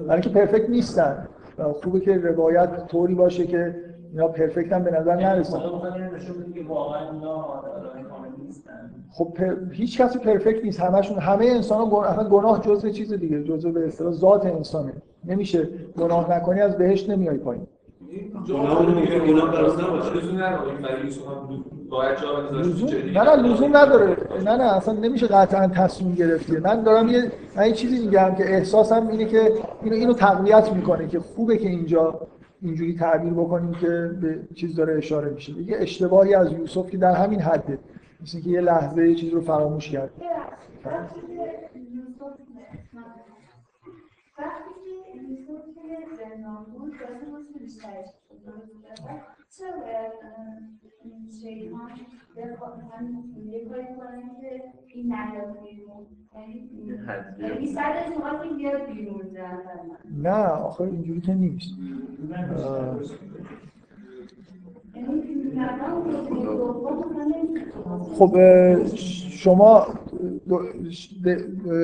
برای 0.08 0.12
اینکه 0.12 0.30
پرفکت 0.30 0.70
نیستن. 0.70 1.28
خوبه 1.64 2.00
که 2.00 2.18
روایت 2.18 2.88
طوری 2.88 3.16
باشه 3.16 3.48
که 3.48 3.76
اینا 4.12 4.28
پرفکت 4.28 4.74
هم 4.74 4.84
به 4.84 4.92
نظر 4.92 5.16
نرسن. 5.16 5.60
خدا 5.60 5.74
می‌خواد 5.74 5.94
اینو 5.94 6.16
نشون 6.16 6.36
بده 6.38 6.54
که 6.54 6.68
واقعا 6.68 7.12
اینا 7.12 7.34
آدمای 7.34 8.04
کامل 8.04 8.28
نیستن. 8.46 8.92
خب 9.12 9.34
پر... 9.36 9.56
هیچ 9.72 10.02
کسی 10.02 10.20
پرفکت 10.20 10.64
نیست. 10.64 10.80
همشون 10.80 11.18
همه 11.18 11.46
انسان 11.46 11.78
ها 11.78 11.86
گناه, 11.86 12.30
گناه 12.30 12.62
جزء 12.62 12.90
چیز 12.90 13.14
دیگه. 13.14 13.44
جزء 13.44 13.72
به 13.72 13.88
اصطلاح 13.88 14.12
ذات 14.12 14.46
انسانه. 14.46 14.94
نمیشه 15.26 15.70
گناه 15.98 16.32
نکنی 16.32 16.62
از 16.62 16.78
بهشت 16.78 17.10
نمیای 17.10 17.38
پایین. 17.38 17.68
گناه 18.48 18.86
باید 21.90 22.18
جا. 22.22 22.50
نه 22.50 23.24
نه 23.24 23.36
لزوم 23.36 23.78
نداره. 23.78 24.18
نه 24.44 24.56
نه 24.58 24.76
اصلا 24.76 24.94
نمیشه 24.94 25.28
قطعا 25.28 25.68
تصمیم 25.68 26.16
گرفتی. 26.16 26.58
من 26.58 26.84
دارم 26.84 27.08
یه 27.08 27.32
من 27.56 27.68
یه 27.68 27.74
چیزی 27.74 28.06
میگم 28.06 28.36
که 28.36 28.56
احساسم 28.56 29.08
اینه 29.08 29.26
که 29.26 29.54
اینو 29.84 29.96
اینو 29.96 30.14
تقویت 30.14 30.74
می‌کنه 30.74 31.08
که 31.08 31.20
خوبه 31.20 31.58
که 31.58 31.70
اینجا 31.70 32.28
اینجوری 32.62 32.96
تعبیر 32.96 33.34
بکنیم 33.34 33.74
که 33.74 33.88
به 34.22 34.40
چیز 34.56 34.76
داره 34.76 34.98
اشاره 34.98 35.30
میشه. 35.30 35.52
یه 35.52 35.78
اشتباهی 35.80 36.36
از 36.36 36.52
یوسف 36.52 36.90
که 36.90 36.98
در 36.98 37.16
همین 37.16 37.42
حده. 37.42 37.80
مثل 38.22 38.42
که 38.42 38.50
یه 38.50 38.62
لحظه 38.62 39.10
یه 39.10 39.16
چیز 39.16 39.34
رو 39.34 39.42
فراموش 39.42 39.90
کرد. 39.90 40.10
وقتی 40.86 41.20
که 41.20 41.32
یوسف 45.20 45.66
که 45.76 45.98
زندان 46.18 46.66
بود 46.74 46.94
بیشترش. 47.60 48.06
چرا 49.58 49.72
شیطان 51.42 51.92
یه 53.46 53.66
کاری 53.66 53.84
کنه 53.98 54.22
که 54.42 54.64
این 54.94 55.06
نیاد 55.06 55.58
بیرون 55.64 56.06
یعنی 57.40 57.68
سرش 57.68 58.10
می‌خواد 58.10 58.44
که 58.44 58.50
بیاد 58.56 58.86
بیرون 58.86 59.22
نه 60.22 60.48
آخه 60.48 60.82
اینجوری 60.82 61.22
که 61.22 61.34
نیست. 61.34 61.74
خب 68.18 68.38
شما 69.30 69.88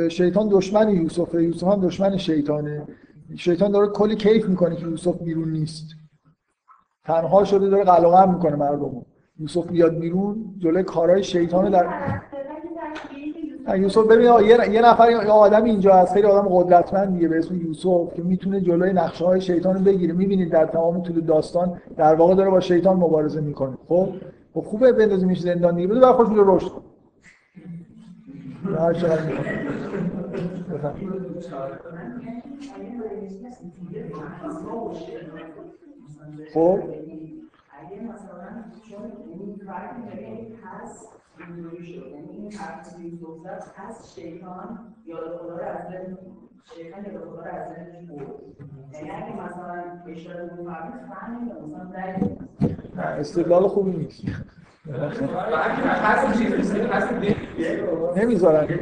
شیطان 0.10 0.50
دشمن 0.52 0.90
یوسفه 0.90 1.44
یوسف 1.44 1.68
هم 1.68 1.82
دشمن 1.82 2.18
شیطانه. 2.18 2.88
شیطان 3.36 3.72
داره 3.72 3.88
کلی 3.88 4.16
کیف 4.16 4.50
می‌کنه 4.50 4.76
که 4.76 4.86
یوسف 4.86 5.22
بیرون 5.22 5.52
نیست. 5.52 5.96
تنها 7.04 7.44
شده 7.44 7.70
داره 7.70 7.84
قلقم 7.84 8.34
می‌کنه 8.34 8.56
مردم 8.56 9.06
یوسف 9.40 9.68
بیاد 9.68 10.00
بیرون 10.00 10.56
جلوی 10.60 10.84
کارهای 10.84 11.24
شیطان 11.24 11.70
در 11.70 11.86
یوسف 13.78 14.08
ببین 14.08 14.26
یه 14.26 14.74
یه 14.74 14.82
نفر 14.82 15.12
یه 15.12 15.18
آدم 15.18 15.64
اینجا 15.64 15.94
هست 15.96 16.14
خیلی 16.14 16.28
آدم 16.28 16.50
قدرتمندیه 16.50 17.28
به 17.28 17.38
اسم 17.38 17.56
یوسف 17.56 18.14
که 18.16 18.22
می‌تونه 18.22 18.62
جلوی 18.62 18.94
نقشه 18.94 19.26
های 19.26 19.42
شیطان 19.42 19.76
رو 19.76 19.82
بگیره. 19.82 20.14
می‌بینید 20.14 20.50
در 20.50 20.66
تمام 20.66 21.04
طول 21.04 21.22
داستان 21.22 21.82
در 21.98 22.16
واقع 22.16 22.36
داره 22.36 22.50
با 22.50 22.60
شیطان 22.60 22.98
مبارزه 22.98 23.42
می‌کنه. 23.42 23.78
خب؟ 23.88 24.10
خب 24.54 24.62
خوبه 24.62 24.92
بندازیمش 24.92 25.40
زندان 25.40 25.76
دیگه. 25.76 25.88
بده 25.88 26.00
بعد 26.00 26.16
خودش 26.16 26.32
رو 26.32 26.56
رشد 26.56 26.68
کن. 26.68 26.82
بفهم. 30.74 30.96
خب؟ 36.54 36.80
اگه 37.94 38.02
مثلا 38.02 38.64
چون 38.90 39.12
این 39.34 39.62
فرقی 39.66 40.02
داره 40.02 40.48
هست 40.64 41.22
اینجوری 41.40 41.86
شد. 41.86 42.08
یعنی 42.08 42.30
این 42.30 42.54
حرف 42.54 42.96
که 42.96 43.12
زد 43.44 43.64
هست 43.76 44.20
شیطان 44.20 44.96
یاد 45.06 45.38
خدا 45.38 45.58
رو 45.58 45.64
از 45.64 45.88
ذهن 45.92 46.18
شیطان 46.76 47.06
یاد 47.06 47.24
خدا 47.26 47.42
رو 47.42 47.52
از 47.52 47.70
ذهنش 47.70 48.10
برد 48.10 48.28
یعنی 48.94 49.10
اگه 49.10 49.46
مثلا 49.46 49.84
اشاره 50.08 50.46
به 50.46 50.64
فرقی 50.64 51.00
فهمید 51.10 51.52
مثلا 51.52 52.38
در 52.96 53.20
استدلال 53.20 53.68
خوبی 53.68 53.92
نیست. 53.92 54.24
نمی‌ذارن 58.16 58.68
که 58.68 58.76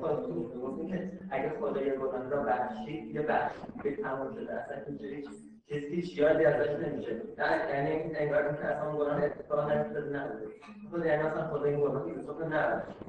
خودتون 0.00 0.42
گفتیم 0.62 0.88
که 0.88 1.10
اگه 1.30 1.52
خدا 1.60 1.82
یه 1.82 1.94
گناه 1.94 2.30
را 2.30 2.42
بخشید 2.42 3.14
یه 3.14 3.22
بخش 3.22 3.54
به 3.82 3.96
تمام 3.96 4.34
شده. 4.34 5.51
هیچ 5.66 6.18
یادی 6.18 6.44
ازش 6.44 6.70
نمیشه. 6.70 7.12
نه 7.38 7.74
یعنی 7.74 7.90
انگار 8.14 8.42
که 8.42 8.66
اصلا 8.66 8.90
اون 8.90 8.98
گناه 8.98 9.24
اتفاق 9.24 9.70
نیفتاده 9.70 10.18
نبوده 10.18 10.46
خود 10.90 11.06
یعنی 11.06 11.22
مثلا 11.22 11.48
خدا 11.48 11.64
این 11.64 11.80
گناه 11.80 12.02
رو 12.02 12.46
نبخشید 12.46 13.02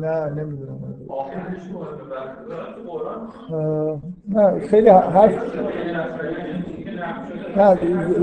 نه 0.00 0.30
نمی‌دونم. 0.30 0.78
نه 4.28 4.60
خیلی 4.60 4.88
حرف 4.88 5.56
نه 7.56 7.78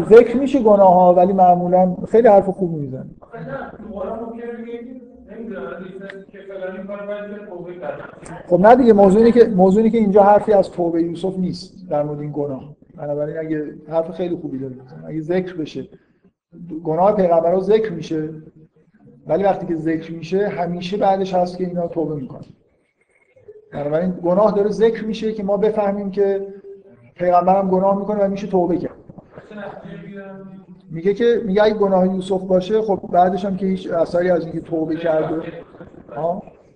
ذکر 0.09 0.37
میشه 0.37 0.59
گناه 0.59 0.93
ها 0.93 1.13
ولی 1.13 1.33
معمولا 1.33 1.95
خیلی 2.11 2.27
حرف 2.27 2.49
خوب 2.49 2.71
میزن 2.71 3.09
نه 3.33 3.71
که 6.31 6.39
خب 8.47 8.59
نه 8.59 8.75
دیگه 8.75 8.93
موضوع 8.93 9.17
اینه 9.21 9.31
که 9.31 9.45
موضوع 9.45 9.83
اینه 9.83 9.91
که 9.91 9.97
اینجا 9.97 10.23
حرفی 10.23 10.53
از 10.53 10.71
توبه 10.71 11.03
یوسف 11.03 11.37
نیست 11.37 11.89
در 11.89 12.03
مورد 12.03 12.19
این 12.19 12.31
گناه. 12.31 12.78
بنابراین 12.99 13.37
اگه 13.37 13.75
حرف 13.87 14.11
خیلی 14.11 14.35
خوبی 14.35 14.59
داره 14.59 14.75
اگه 15.07 15.21
ذکر 15.21 15.55
بشه. 15.55 15.87
گناه 16.83 17.15
پیغمبرها 17.15 17.59
ذکر 17.59 17.91
میشه 17.91 18.29
ولی 19.27 19.43
وقتی 19.43 19.65
که 19.65 19.75
ذکر 19.75 20.11
میشه 20.11 20.47
همیشه 20.47 20.97
بعدش 20.97 21.33
هست 21.33 21.57
که 21.57 21.67
اینا 21.67 21.87
توبه 21.87 22.15
می‌کنن. 22.15 22.45
بنابراین 23.73 24.11
گناه 24.23 24.51
داره 24.51 24.69
ذکر 24.69 25.05
میشه 25.05 25.33
که 25.33 25.43
ما 25.43 25.57
بفهمیم 25.57 26.11
که 26.11 26.47
پیغمبرم 27.15 27.69
گناه 27.69 27.99
می‌کنه 27.99 28.25
و 28.25 28.27
میشه 28.27 28.47
توبه 28.47 28.77
کرد. 28.77 28.95
میگه 30.91 31.13
که 31.13 31.41
میگه 31.45 31.63
اگه 31.63 31.73
گناه 31.73 32.07
یوسف 32.15 32.41
باشه 32.41 32.81
خب 32.81 33.09
بعدش 33.11 33.45
هم 33.45 33.57
که 33.57 33.65
هیچ 33.65 33.91
اثری 33.91 34.29
از 34.29 34.43
اینکه 34.43 34.61
توبه 34.61 34.95
کرده 34.95 35.41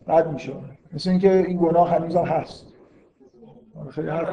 بد 0.08 0.32
میشه. 0.34 0.54
مثل 0.94 1.10
اینکه 1.10 1.38
این 1.38 1.58
گناه 1.58 1.90
هنوز 1.90 2.16
هم 2.16 2.26
هست. 2.26 2.73
خیلی 3.92 4.10
حرف 4.10 4.30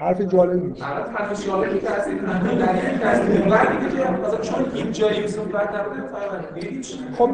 حرف 0.00 0.20
جالبی 0.20 0.82
الان 0.82 1.14
حرف 1.14 1.46
جالبی 1.46 1.78
که 1.78 1.86
در 1.86 2.08
این 2.08 2.18
خب. 7.18 7.30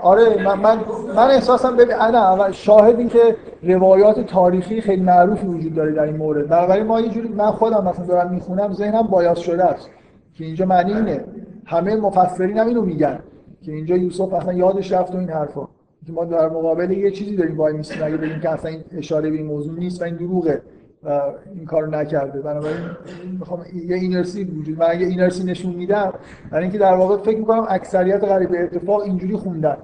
آره 0.00 0.44
من 0.44 0.60
من, 0.60 0.78
من 1.16 1.30
احساسم 1.30 1.76
ببین 1.76 1.96
نه 1.96 2.52
شاهد 2.52 2.98
این 2.98 3.08
که 3.08 3.36
روایات 3.62 4.20
تاریخی 4.20 4.80
خیلی 4.80 5.02
معروفی 5.02 5.46
وجود 5.46 5.74
داره 5.74 5.92
در 5.92 6.02
این 6.02 6.16
مورد. 6.16 6.48
بنابراین 6.48 6.86
ما 6.86 7.00
یه 7.00 7.08
جوری 7.08 7.28
من 7.28 7.50
خودم 7.50 7.84
مثلا 7.84 8.06
دارم 8.06 8.30
می‌خونم 8.30 8.72
ذهنم 8.72 9.02
بایاس 9.02 9.38
شده 9.38 9.64
است. 9.64 9.90
که 10.34 10.44
اینجا 10.44 10.66
معنی 10.66 10.94
اینه. 10.94 11.24
همه 11.66 11.96
مفسرین 11.96 12.58
هم 12.58 12.66
اینو 12.66 12.82
میگن. 12.82 13.18
که 13.62 13.72
اینجا 13.72 13.96
یوسف 13.96 14.32
اصلا 14.32 14.52
یادش 14.52 14.92
رفت 14.92 15.14
و 15.14 15.18
این 15.18 15.30
حرفا. 15.30 15.68
ما 16.08 16.24
در 16.24 16.48
مقابل 16.48 16.90
یه 16.90 17.10
چیزی 17.10 17.36
داریم 17.36 17.56
وای 17.56 17.72
میستیم 17.72 18.02
اگه 18.02 18.16
بگیم 18.16 18.40
که 18.40 18.50
اصلا 18.50 18.70
این 18.70 18.84
اشاره 18.92 19.30
به 19.30 19.36
این 19.36 19.46
موضوع 19.46 19.78
نیست 19.78 20.02
و 20.02 20.04
این 20.04 20.16
دروغه 20.16 20.62
و 21.02 21.20
این 21.54 21.64
کارو 21.64 21.90
نکرده. 21.90 22.40
بنابراین 22.40 22.76
می‌خوام 23.38 23.64
یه 23.86 23.96
اینرسی 23.96 24.44
وجود 24.44 24.78
من 24.78 24.86
اگه 24.88 25.06
اینرسی 25.06 25.44
نشون 25.44 25.74
میدم 25.74 26.12
برای 26.50 26.62
اینکه 26.62 26.78
در 26.78 26.94
واقع 26.94 27.16
فکر 27.16 27.38
می‌کنم 27.38 27.66
اکثریت 27.68 28.24
غریب 28.24 28.50
اتفاق 28.54 29.00
اینجوری 29.00 29.36
خوندن 29.36 29.76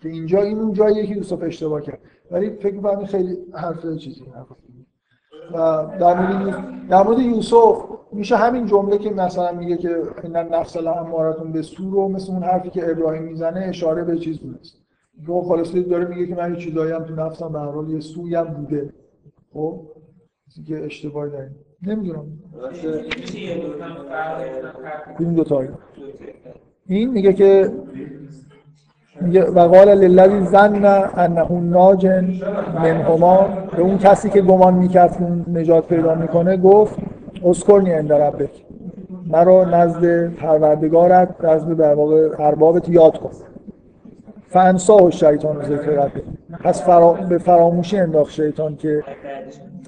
که 0.00 0.08
اینجا 0.08 0.42
این 0.42 0.58
اون 0.58 0.72
جاییه 0.72 1.06
که 1.06 1.14
یوسف 1.14 1.42
اشتباه 1.42 1.82
کرد 1.82 1.98
ولی 2.30 2.50
فکر 2.50 2.74
می‌کنم 2.74 3.04
خیلی 3.04 3.36
حرف 3.54 3.96
چیزی. 3.96 4.24
و 5.54 5.86
در 6.00 6.14
مورد 6.14 6.88
در 6.88 7.02
مورد 7.02 7.18
یوسف 7.18 7.84
میشه 8.12 8.36
همین 8.36 8.66
جمله 8.66 8.98
که 8.98 9.10
مثلا 9.10 9.52
میگه 9.52 9.76
که 9.76 10.02
ان 10.24 10.36
نفس 10.36 10.76
الامارتون 10.76 11.52
به 11.52 11.62
سو 11.62 11.90
رو 11.90 12.08
مثل 12.08 12.32
اون 12.32 12.42
حرفی 12.42 12.70
که 12.70 12.90
ابراهیم 12.90 13.22
می‌زنه 13.22 13.60
اشاره 13.60 14.04
به 14.04 14.18
چیز 14.18 14.38
بود 14.38 14.60
رو 15.26 15.42
خلاصه 15.42 15.82
داره 15.82 16.04
میگه 16.04 16.26
که 16.26 16.34
من 16.34 16.54
یه 16.54 16.60
چیزایی 16.60 16.92
تو 16.92 17.14
نفسم 17.14 17.52
به 17.52 17.58
هر 17.58 17.70
حال 17.70 17.90
یه 17.90 18.00
سوی 18.00 18.34
هم 18.34 18.44
بوده. 18.44 18.92
خب؟ 19.52 19.80
که 20.68 20.84
اشتباهی 20.84 21.30
داریم. 21.30 21.56
نمی‌دونم. 21.82 22.26
این 25.18 25.32
دو 25.32 25.44
تا 25.44 25.62
این 26.86 27.10
میگه 27.10 27.32
که 27.32 27.72
و 29.54 29.60
قال 29.60 29.88
للذی 29.88 30.46
ظن 30.46 30.84
انه 31.14 31.52
ناج 31.52 32.06
منهما. 32.74 33.48
به 33.76 33.82
اون 33.82 33.98
کسی 33.98 34.30
که 34.30 34.42
گمان 34.42 34.74
می‌کرد 34.74 35.22
نجات 35.52 35.86
پیدا 35.86 36.14
می‌کنه 36.14 36.56
گفت 36.56 36.98
اسکرنی 37.44 37.90
عند 37.90 38.12
ربک. 38.12 38.64
مرا 39.26 39.64
نزد 39.64 40.34
پروردگارت 40.34 41.44
نزد 41.44 41.76
در 41.76 41.94
واقع 41.94 42.28
اربابت 42.38 42.88
یاد 42.88 43.18
کن. 43.18 43.30
فانساه 44.48 45.04
و 45.04 45.10
شیطان 45.10 45.56
و 45.56 45.62
ذکر 45.62 45.90
ربه 45.90 46.22
پس 46.64 46.82
فرا... 46.82 47.12
به 47.12 47.38
فراموشی 47.38 47.98
انداخت 47.98 48.32
شیطان 48.32 48.76
که 48.76 49.04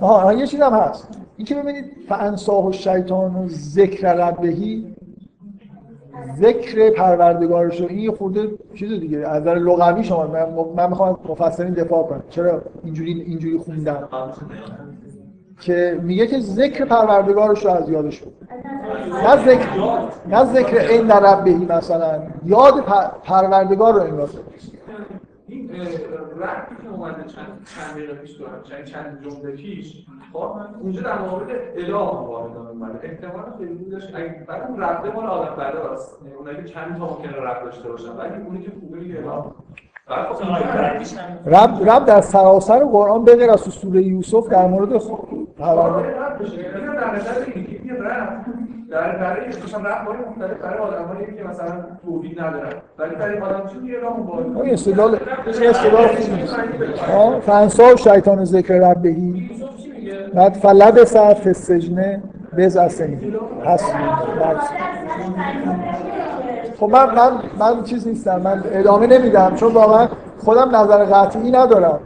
آها 0.00 0.32
یه 0.32 0.46
چیز 0.46 0.60
هم 0.60 0.72
هست. 0.72 1.08
این 1.36 1.46
که 1.46 1.54
ببینید 1.54 1.84
فانساه 2.08 2.66
و 2.66 2.72
شیطان 2.72 3.36
و 3.36 3.48
ذکر 3.48 4.14
ربهی 4.14 4.94
ذکر 6.40 6.90
پروردگارش 6.90 7.80
رو 7.80 7.86
این 7.88 7.98
یه 7.98 8.10
خورده 8.10 8.48
چیز 8.74 9.00
دیگه. 9.00 9.18
از 9.18 9.42
نظر 9.42 9.54
لغوی 9.54 10.04
شما 10.04 10.26
من, 10.26 10.46
من 10.76 10.88
می‌خوام 10.88 11.18
مفسرین 11.28 11.74
دفاع 11.74 12.02
کنم. 12.02 12.22
چرا 12.30 12.62
اینجوری 12.84 13.20
اینجوری 13.20 13.58
خوندن 13.58 14.08
که 15.60 16.00
میگه 16.02 16.26
که 16.26 16.40
ذکر 16.40 16.84
پروردگارش 16.84 17.64
رو 17.64 17.70
از 17.70 17.90
یادش 17.90 18.20
بود 18.20 18.48
نه 19.24 19.36
ذکر 19.36 19.68
نه 20.28 20.44
ذکر 20.44 20.78
این 20.78 21.06
در 21.06 21.20
ربهی 21.20 21.54
مثلا 21.54 22.22
یاد 22.44 22.84
پروردگار 23.24 23.94
رو 23.94 24.00
انگار 24.00 24.30
این 25.48 25.70
ربطی 26.40 26.74
که 26.82 26.88
اومده 26.88 27.22
چند 27.22 27.68
چند 27.76 27.94
دقیقه 27.94 28.14
پیش 28.14 28.30
دارم 28.30 28.62
چند 28.62 28.84
چند 28.84 29.24
جمله 29.24 29.56
پیش 29.56 30.06
خب 30.32 30.52
اونجا 30.80 31.02
در 31.02 31.18
مورد 31.18 31.50
اله 31.76 31.94
واردان 31.94 32.66
اومده 32.66 32.98
احتمال 33.02 33.44
خیلی 33.58 33.90
داشت. 33.90 34.14
اگه 34.14 34.44
بعد 34.48 34.62
اون 34.70 34.80
ربطه 34.80 35.10
مال 35.10 35.26
آدم 35.26 35.54
پرداست 35.54 36.18
اونایی 36.38 36.56
که 36.56 36.64
چند 36.64 36.98
تا 36.98 37.06
ممکنه 37.06 37.36
ربط 37.36 37.64
داشته 37.64 37.88
باشن. 37.88 38.16
ولی 38.16 38.42
اونی 38.42 38.62
که 38.62 38.70
خوبه 38.80 39.00
دیگه 39.00 39.18
اله. 39.18 39.44
رب 41.46 41.90
رب 41.90 42.04
در 42.04 42.20
سراسر 42.20 42.84
قرآن 42.84 43.24
به 43.24 43.36
غیر 43.36 43.50
از 43.50 43.60
سوره 43.60 44.02
یوسف 44.02 44.48
در 44.48 44.66
مورد 44.66 44.88
در 44.88 44.98
یه 47.84 47.94
ربط 47.94 48.46
در 48.90 49.16
برای 49.16 49.46
مثلا 49.48 49.90
های 49.90 50.16
مختلف 50.28 50.58
برای 50.62 50.78
آدمایی 50.78 51.26
که 51.26 51.44
مثلا 51.44 51.84
توحید 52.04 52.40
ندارن. 52.40 52.72
ولی 52.98 53.14
برای 53.14 53.38
آدم 53.38 53.68
چون 53.72 53.86
یه 53.86 53.98
راه 53.98 54.20
مبارک 54.20 54.46
این 54.64 54.72
استدلال 54.72 55.18
استدلال 55.46 56.06
خوبی. 56.06 56.40
نیست 56.40 56.54
ها 56.98 57.40
فنسا 57.40 57.96
شیطان 57.96 58.44
ذکر 58.44 58.74
ربهی 58.74 59.50
بعد 60.34 60.52
فلب 60.52 61.04
ساعت 61.04 61.46
السجن 61.46 62.22
بز 62.56 62.76
اسنی 62.76 63.32
پس 63.64 63.92
خب 66.80 66.90
من 66.90 67.14
من 67.14 67.30
من 67.58 67.82
چیز 67.82 68.08
نیستم. 68.08 68.40
من 68.40 68.64
ادامه 68.72 69.06
نمیدم. 69.06 69.54
چون 69.54 69.72
واقعا 69.72 70.08
خودم 70.38 70.76
نظر 70.76 71.04
قطعی 71.04 71.50
ندارم. 71.50 72.00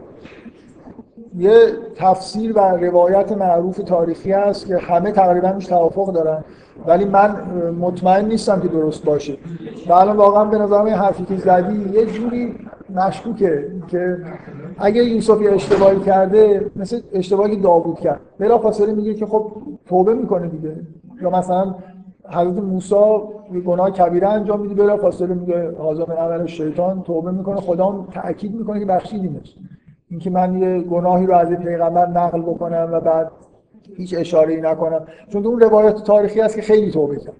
یه 1.38 1.58
تفسیر 1.96 2.58
و 2.58 2.60
روایت 2.60 3.32
معروف 3.32 3.76
تاریخی 3.76 4.32
هست 4.32 4.66
که 4.66 4.76
همه 4.76 5.12
تقریبا 5.12 5.50
روش 5.50 5.66
توافق 5.66 6.12
دارن. 6.12 6.44
ولی 6.86 7.04
من 7.04 7.36
مطمئن 7.80 8.24
نیستم 8.24 8.60
که 8.60 8.68
درست 8.68 9.04
باشه. 9.04 9.36
و 9.88 9.92
الان 9.92 10.16
واقعا 10.16 10.44
به 10.44 10.58
نظرم 10.58 10.84
این 10.84 10.94
حرفی 10.94 11.24
که 11.24 11.36
زدی 11.36 11.90
یه 11.92 12.06
جوری 12.06 12.54
مشکوکه 12.94 13.70
که 13.88 14.18
اگه 14.78 15.04
یوسف 15.04 15.40
یه 15.42 15.52
اشتباهی 15.52 16.00
کرده 16.00 16.70
مثل 16.76 17.00
اشتباهی 17.12 17.56
داوود 17.56 18.00
کرد. 18.00 18.20
بلا 18.38 18.58
فاصله 18.58 18.92
میگه 18.92 19.14
که 19.14 19.26
خب 19.26 19.52
توبه 19.88 20.14
می‌کنه 20.14 20.46
دیگه. 20.46 20.76
یا 21.22 21.30
مثلا 21.30 21.74
حضرت 22.28 22.62
موسی 22.62 22.94
گناه 23.66 23.90
کبیره 23.90 24.28
انجام 24.28 24.60
میده 24.60 24.74
بلا 24.74 24.96
فاصله 24.96 25.34
میگه 25.34 25.76
حاضر 25.78 26.04
من 26.08 26.16
عمل 26.16 26.46
شیطان 26.46 27.02
توبه 27.02 27.30
می‌کنه. 27.30 27.60
خدا 27.60 28.06
تاکید 28.12 28.54
می‌کنه 28.54 28.80
که 28.80 28.86
بخشیدیمش. 28.86 29.56
اینکه 30.10 30.30
من 30.30 30.58
یه 30.58 30.80
گناهی 30.80 31.26
رو 31.26 31.34
از 31.34 31.48
پیغمبر 31.48 32.06
نقل 32.06 32.42
بکنم 32.42 32.88
و 32.92 33.00
بعد 33.00 33.30
هیچ 33.96 34.14
اشاره 34.18 34.54
ای 34.54 34.60
نکنم. 34.60 35.06
چون 35.28 35.46
اون 35.46 35.60
روایت 35.60 35.94
تاریخی 35.94 36.40
هست 36.40 36.56
که 36.56 36.62
خیلی 36.62 36.90
توبه 36.90 37.16
کرد. 37.16 37.36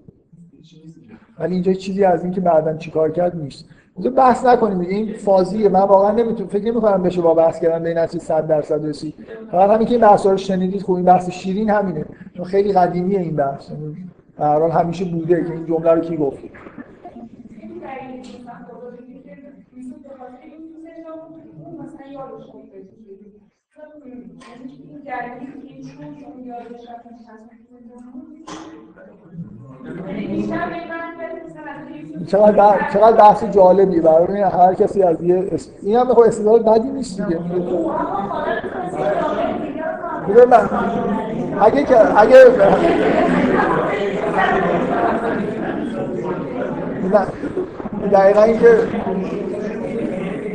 ولی 1.39 1.55
اینجا 1.55 1.73
چیزی 1.73 2.05
از 2.05 2.23
اینکه 2.23 2.41
بعدا 2.41 2.77
چیکار 2.77 3.11
کرد 3.11 3.37
نیست. 3.37 3.65
بحث 4.17 4.47
نکنیم. 4.47 4.81
این 4.81 5.13
فازیه 5.13 5.69
من 5.69 5.81
واقعا 5.81 6.11
نمی‌تونم 6.11 6.49
فکر 6.49 6.65
نمی‌کنم 6.65 7.03
بشه 7.03 7.23
با 7.23 7.35
بحث 7.35 7.61
کردن 7.61 7.83
به 7.83 7.89
این 7.89 7.99
نتیجه 7.99 8.25
100 8.25 8.47
درصد 8.47 8.87
رسید. 8.87 9.15
فقط 9.51 9.71
همین 9.71 9.87
که 9.87 9.93
این 9.93 10.01
بحثا 10.01 10.31
رو 10.31 10.37
شنیدید 10.37 10.83
خب 10.83 10.93
این 10.93 11.05
بحث 11.05 11.31
شیرین 11.31 11.71
همینه. 11.71 12.05
چون 12.37 12.45
خیلی 12.45 12.73
قدیمیه 12.73 13.21
این 13.21 13.37
بحث. 13.37 13.71
حال 14.39 14.71
همیشه 14.71 15.05
بوده 15.05 15.45
که 15.45 15.53
این 15.53 15.67
جمله 15.67 15.91
رو 15.93 16.01
کی 16.01 16.17
گفت 16.17 16.45
چقدر 32.27 32.75
چقدر 32.93 33.17
بحث 33.17 33.45
جالبی. 33.45 34.01
برای 34.01 34.41
هر 34.41 34.75
کسی 34.75 35.03
از 35.03 35.23
یه 35.23 35.49
اس... 35.53 35.69
این 35.83 35.97
هم 35.97 36.15
خب 36.15 36.21
استدلال 36.21 36.63
بدی 36.63 36.89
نیست 36.89 37.21
دیگه. 37.21 37.41
اگه 41.61 41.85
که 41.85 42.21
اگه 42.21 42.37
نه. 47.13 47.27
دقیقا 48.13 48.43
اینکه 48.43 48.79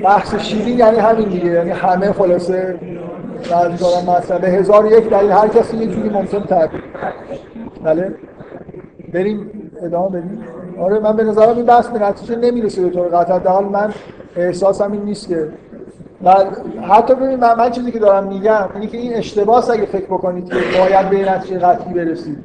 بحث 0.03 0.35
شیرین 0.35 0.79
یعنی 0.79 0.97
همین 0.97 1.29
دیگه. 1.29 1.45
یعنی 1.45 1.69
همه 1.69 2.11
خلاصه 2.11 2.79
از 3.43 3.79
دارم 3.79 4.17
مثلا 4.17 4.37
به 4.37 4.47
هزار 4.47 4.85
یک 4.85 5.09
دلیل. 5.09 5.31
هر 5.31 5.47
کسی 5.47 5.77
یه 5.77 5.87
جوری 5.87 6.09
ممکن 6.09 6.39
تعبیر 6.39 6.83
بله؟ 7.83 8.15
بریم 9.13 9.71
ادامه 9.81 10.09
بدیم. 10.09 10.43
آره 10.79 10.99
من 10.99 11.15
به 11.15 11.23
نظرم 11.23 11.55
این 11.57 11.65
بحث 11.65 11.87
به 11.87 11.99
نتیجه 11.99 12.35
نمی‌رسه 12.35 12.81
به 12.81 12.89
طور 12.89 13.07
قطع. 13.07 13.33
حداقل 13.33 13.65
من 13.65 13.93
احساسم 14.35 14.91
این 14.91 15.01
نیست 15.01 15.27
که. 15.27 15.47
و 16.23 16.35
حتی 16.81 17.15
ببین 17.15 17.39
من, 17.39 17.57
من 17.57 17.71
چیزی 17.71 17.91
که 17.91 17.99
دارم 17.99 18.27
میگم 18.27 18.69
اینه 18.75 18.87
که 18.87 18.97
این 18.97 19.13
اشتباس 19.13 19.69
اگه 19.69 19.85
فکر 19.85 20.05
بکنید 20.05 20.45
که 20.45 20.55
باید 20.79 21.09
به 21.09 21.31
نتیجه 21.31 21.59
قطعی 21.59 21.93
برسید. 21.93 22.37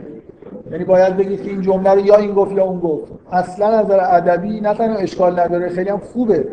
یعنی 0.71 0.85
باید 0.85 1.17
بگید 1.17 1.43
که 1.43 1.51
این 1.51 1.61
جمله 1.61 1.91
رو 1.91 2.01
یا 2.01 2.17
این 2.17 2.33
گفت 2.33 2.53
یا 2.53 2.65
اون 2.65 2.81
گفت. 2.81 3.13
اصلا 3.33 3.67
از 3.67 3.85
نظر 3.87 4.01
ادبی 4.03 4.61
نه 4.61 4.75
تنها 4.75 4.97
اشکال 4.97 5.41
نداره 5.41 5.69
خیلی 5.69 5.91
هم 5.91 5.99
خوبه 5.99 6.49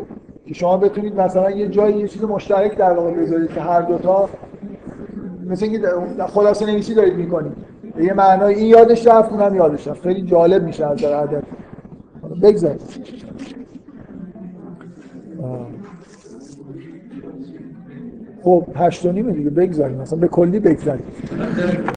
که 0.46 0.54
شما 0.54 0.76
بتونید 0.76 1.20
مثلا 1.20 1.50
یه 1.50 1.68
جایی 1.68 1.96
یه 1.96 2.08
چیز 2.08 2.24
مشترک 2.24 2.76
در 2.76 2.92
واقع 2.92 3.10
بذارید 3.12 3.52
که 3.52 3.60
هر 3.60 3.80
دوتا 3.82 4.28
مثل 5.46 5.64
اینکه 5.64 5.88
خلاصه 6.26 6.66
نویسی 6.66 6.94
دارید 6.94 7.14
می‌کنید. 7.14 7.52
یه 8.00 8.12
معنای 8.12 8.54
این 8.54 8.66
یادش 8.66 9.06
رفت 9.06 9.32
اونم 9.32 9.54
یادش 9.54 9.88
رفت. 9.88 10.02
خیلی 10.02 10.22
جالب 10.22 10.64
میشه 10.64 10.86
از 10.86 10.98
نظر 10.98 11.14
ادبی 11.14 11.46
بگذارید 12.42 12.80
خب 18.42 18.66
هشت 18.76 19.06
و 19.06 19.12
نیمه 19.12 19.32
دیگه 19.32 19.50
بگذاریم. 19.50 19.96
مثلا 19.96 20.18
به 20.18 20.28
کلی 20.28 20.60
بگذاریم. 20.60 21.04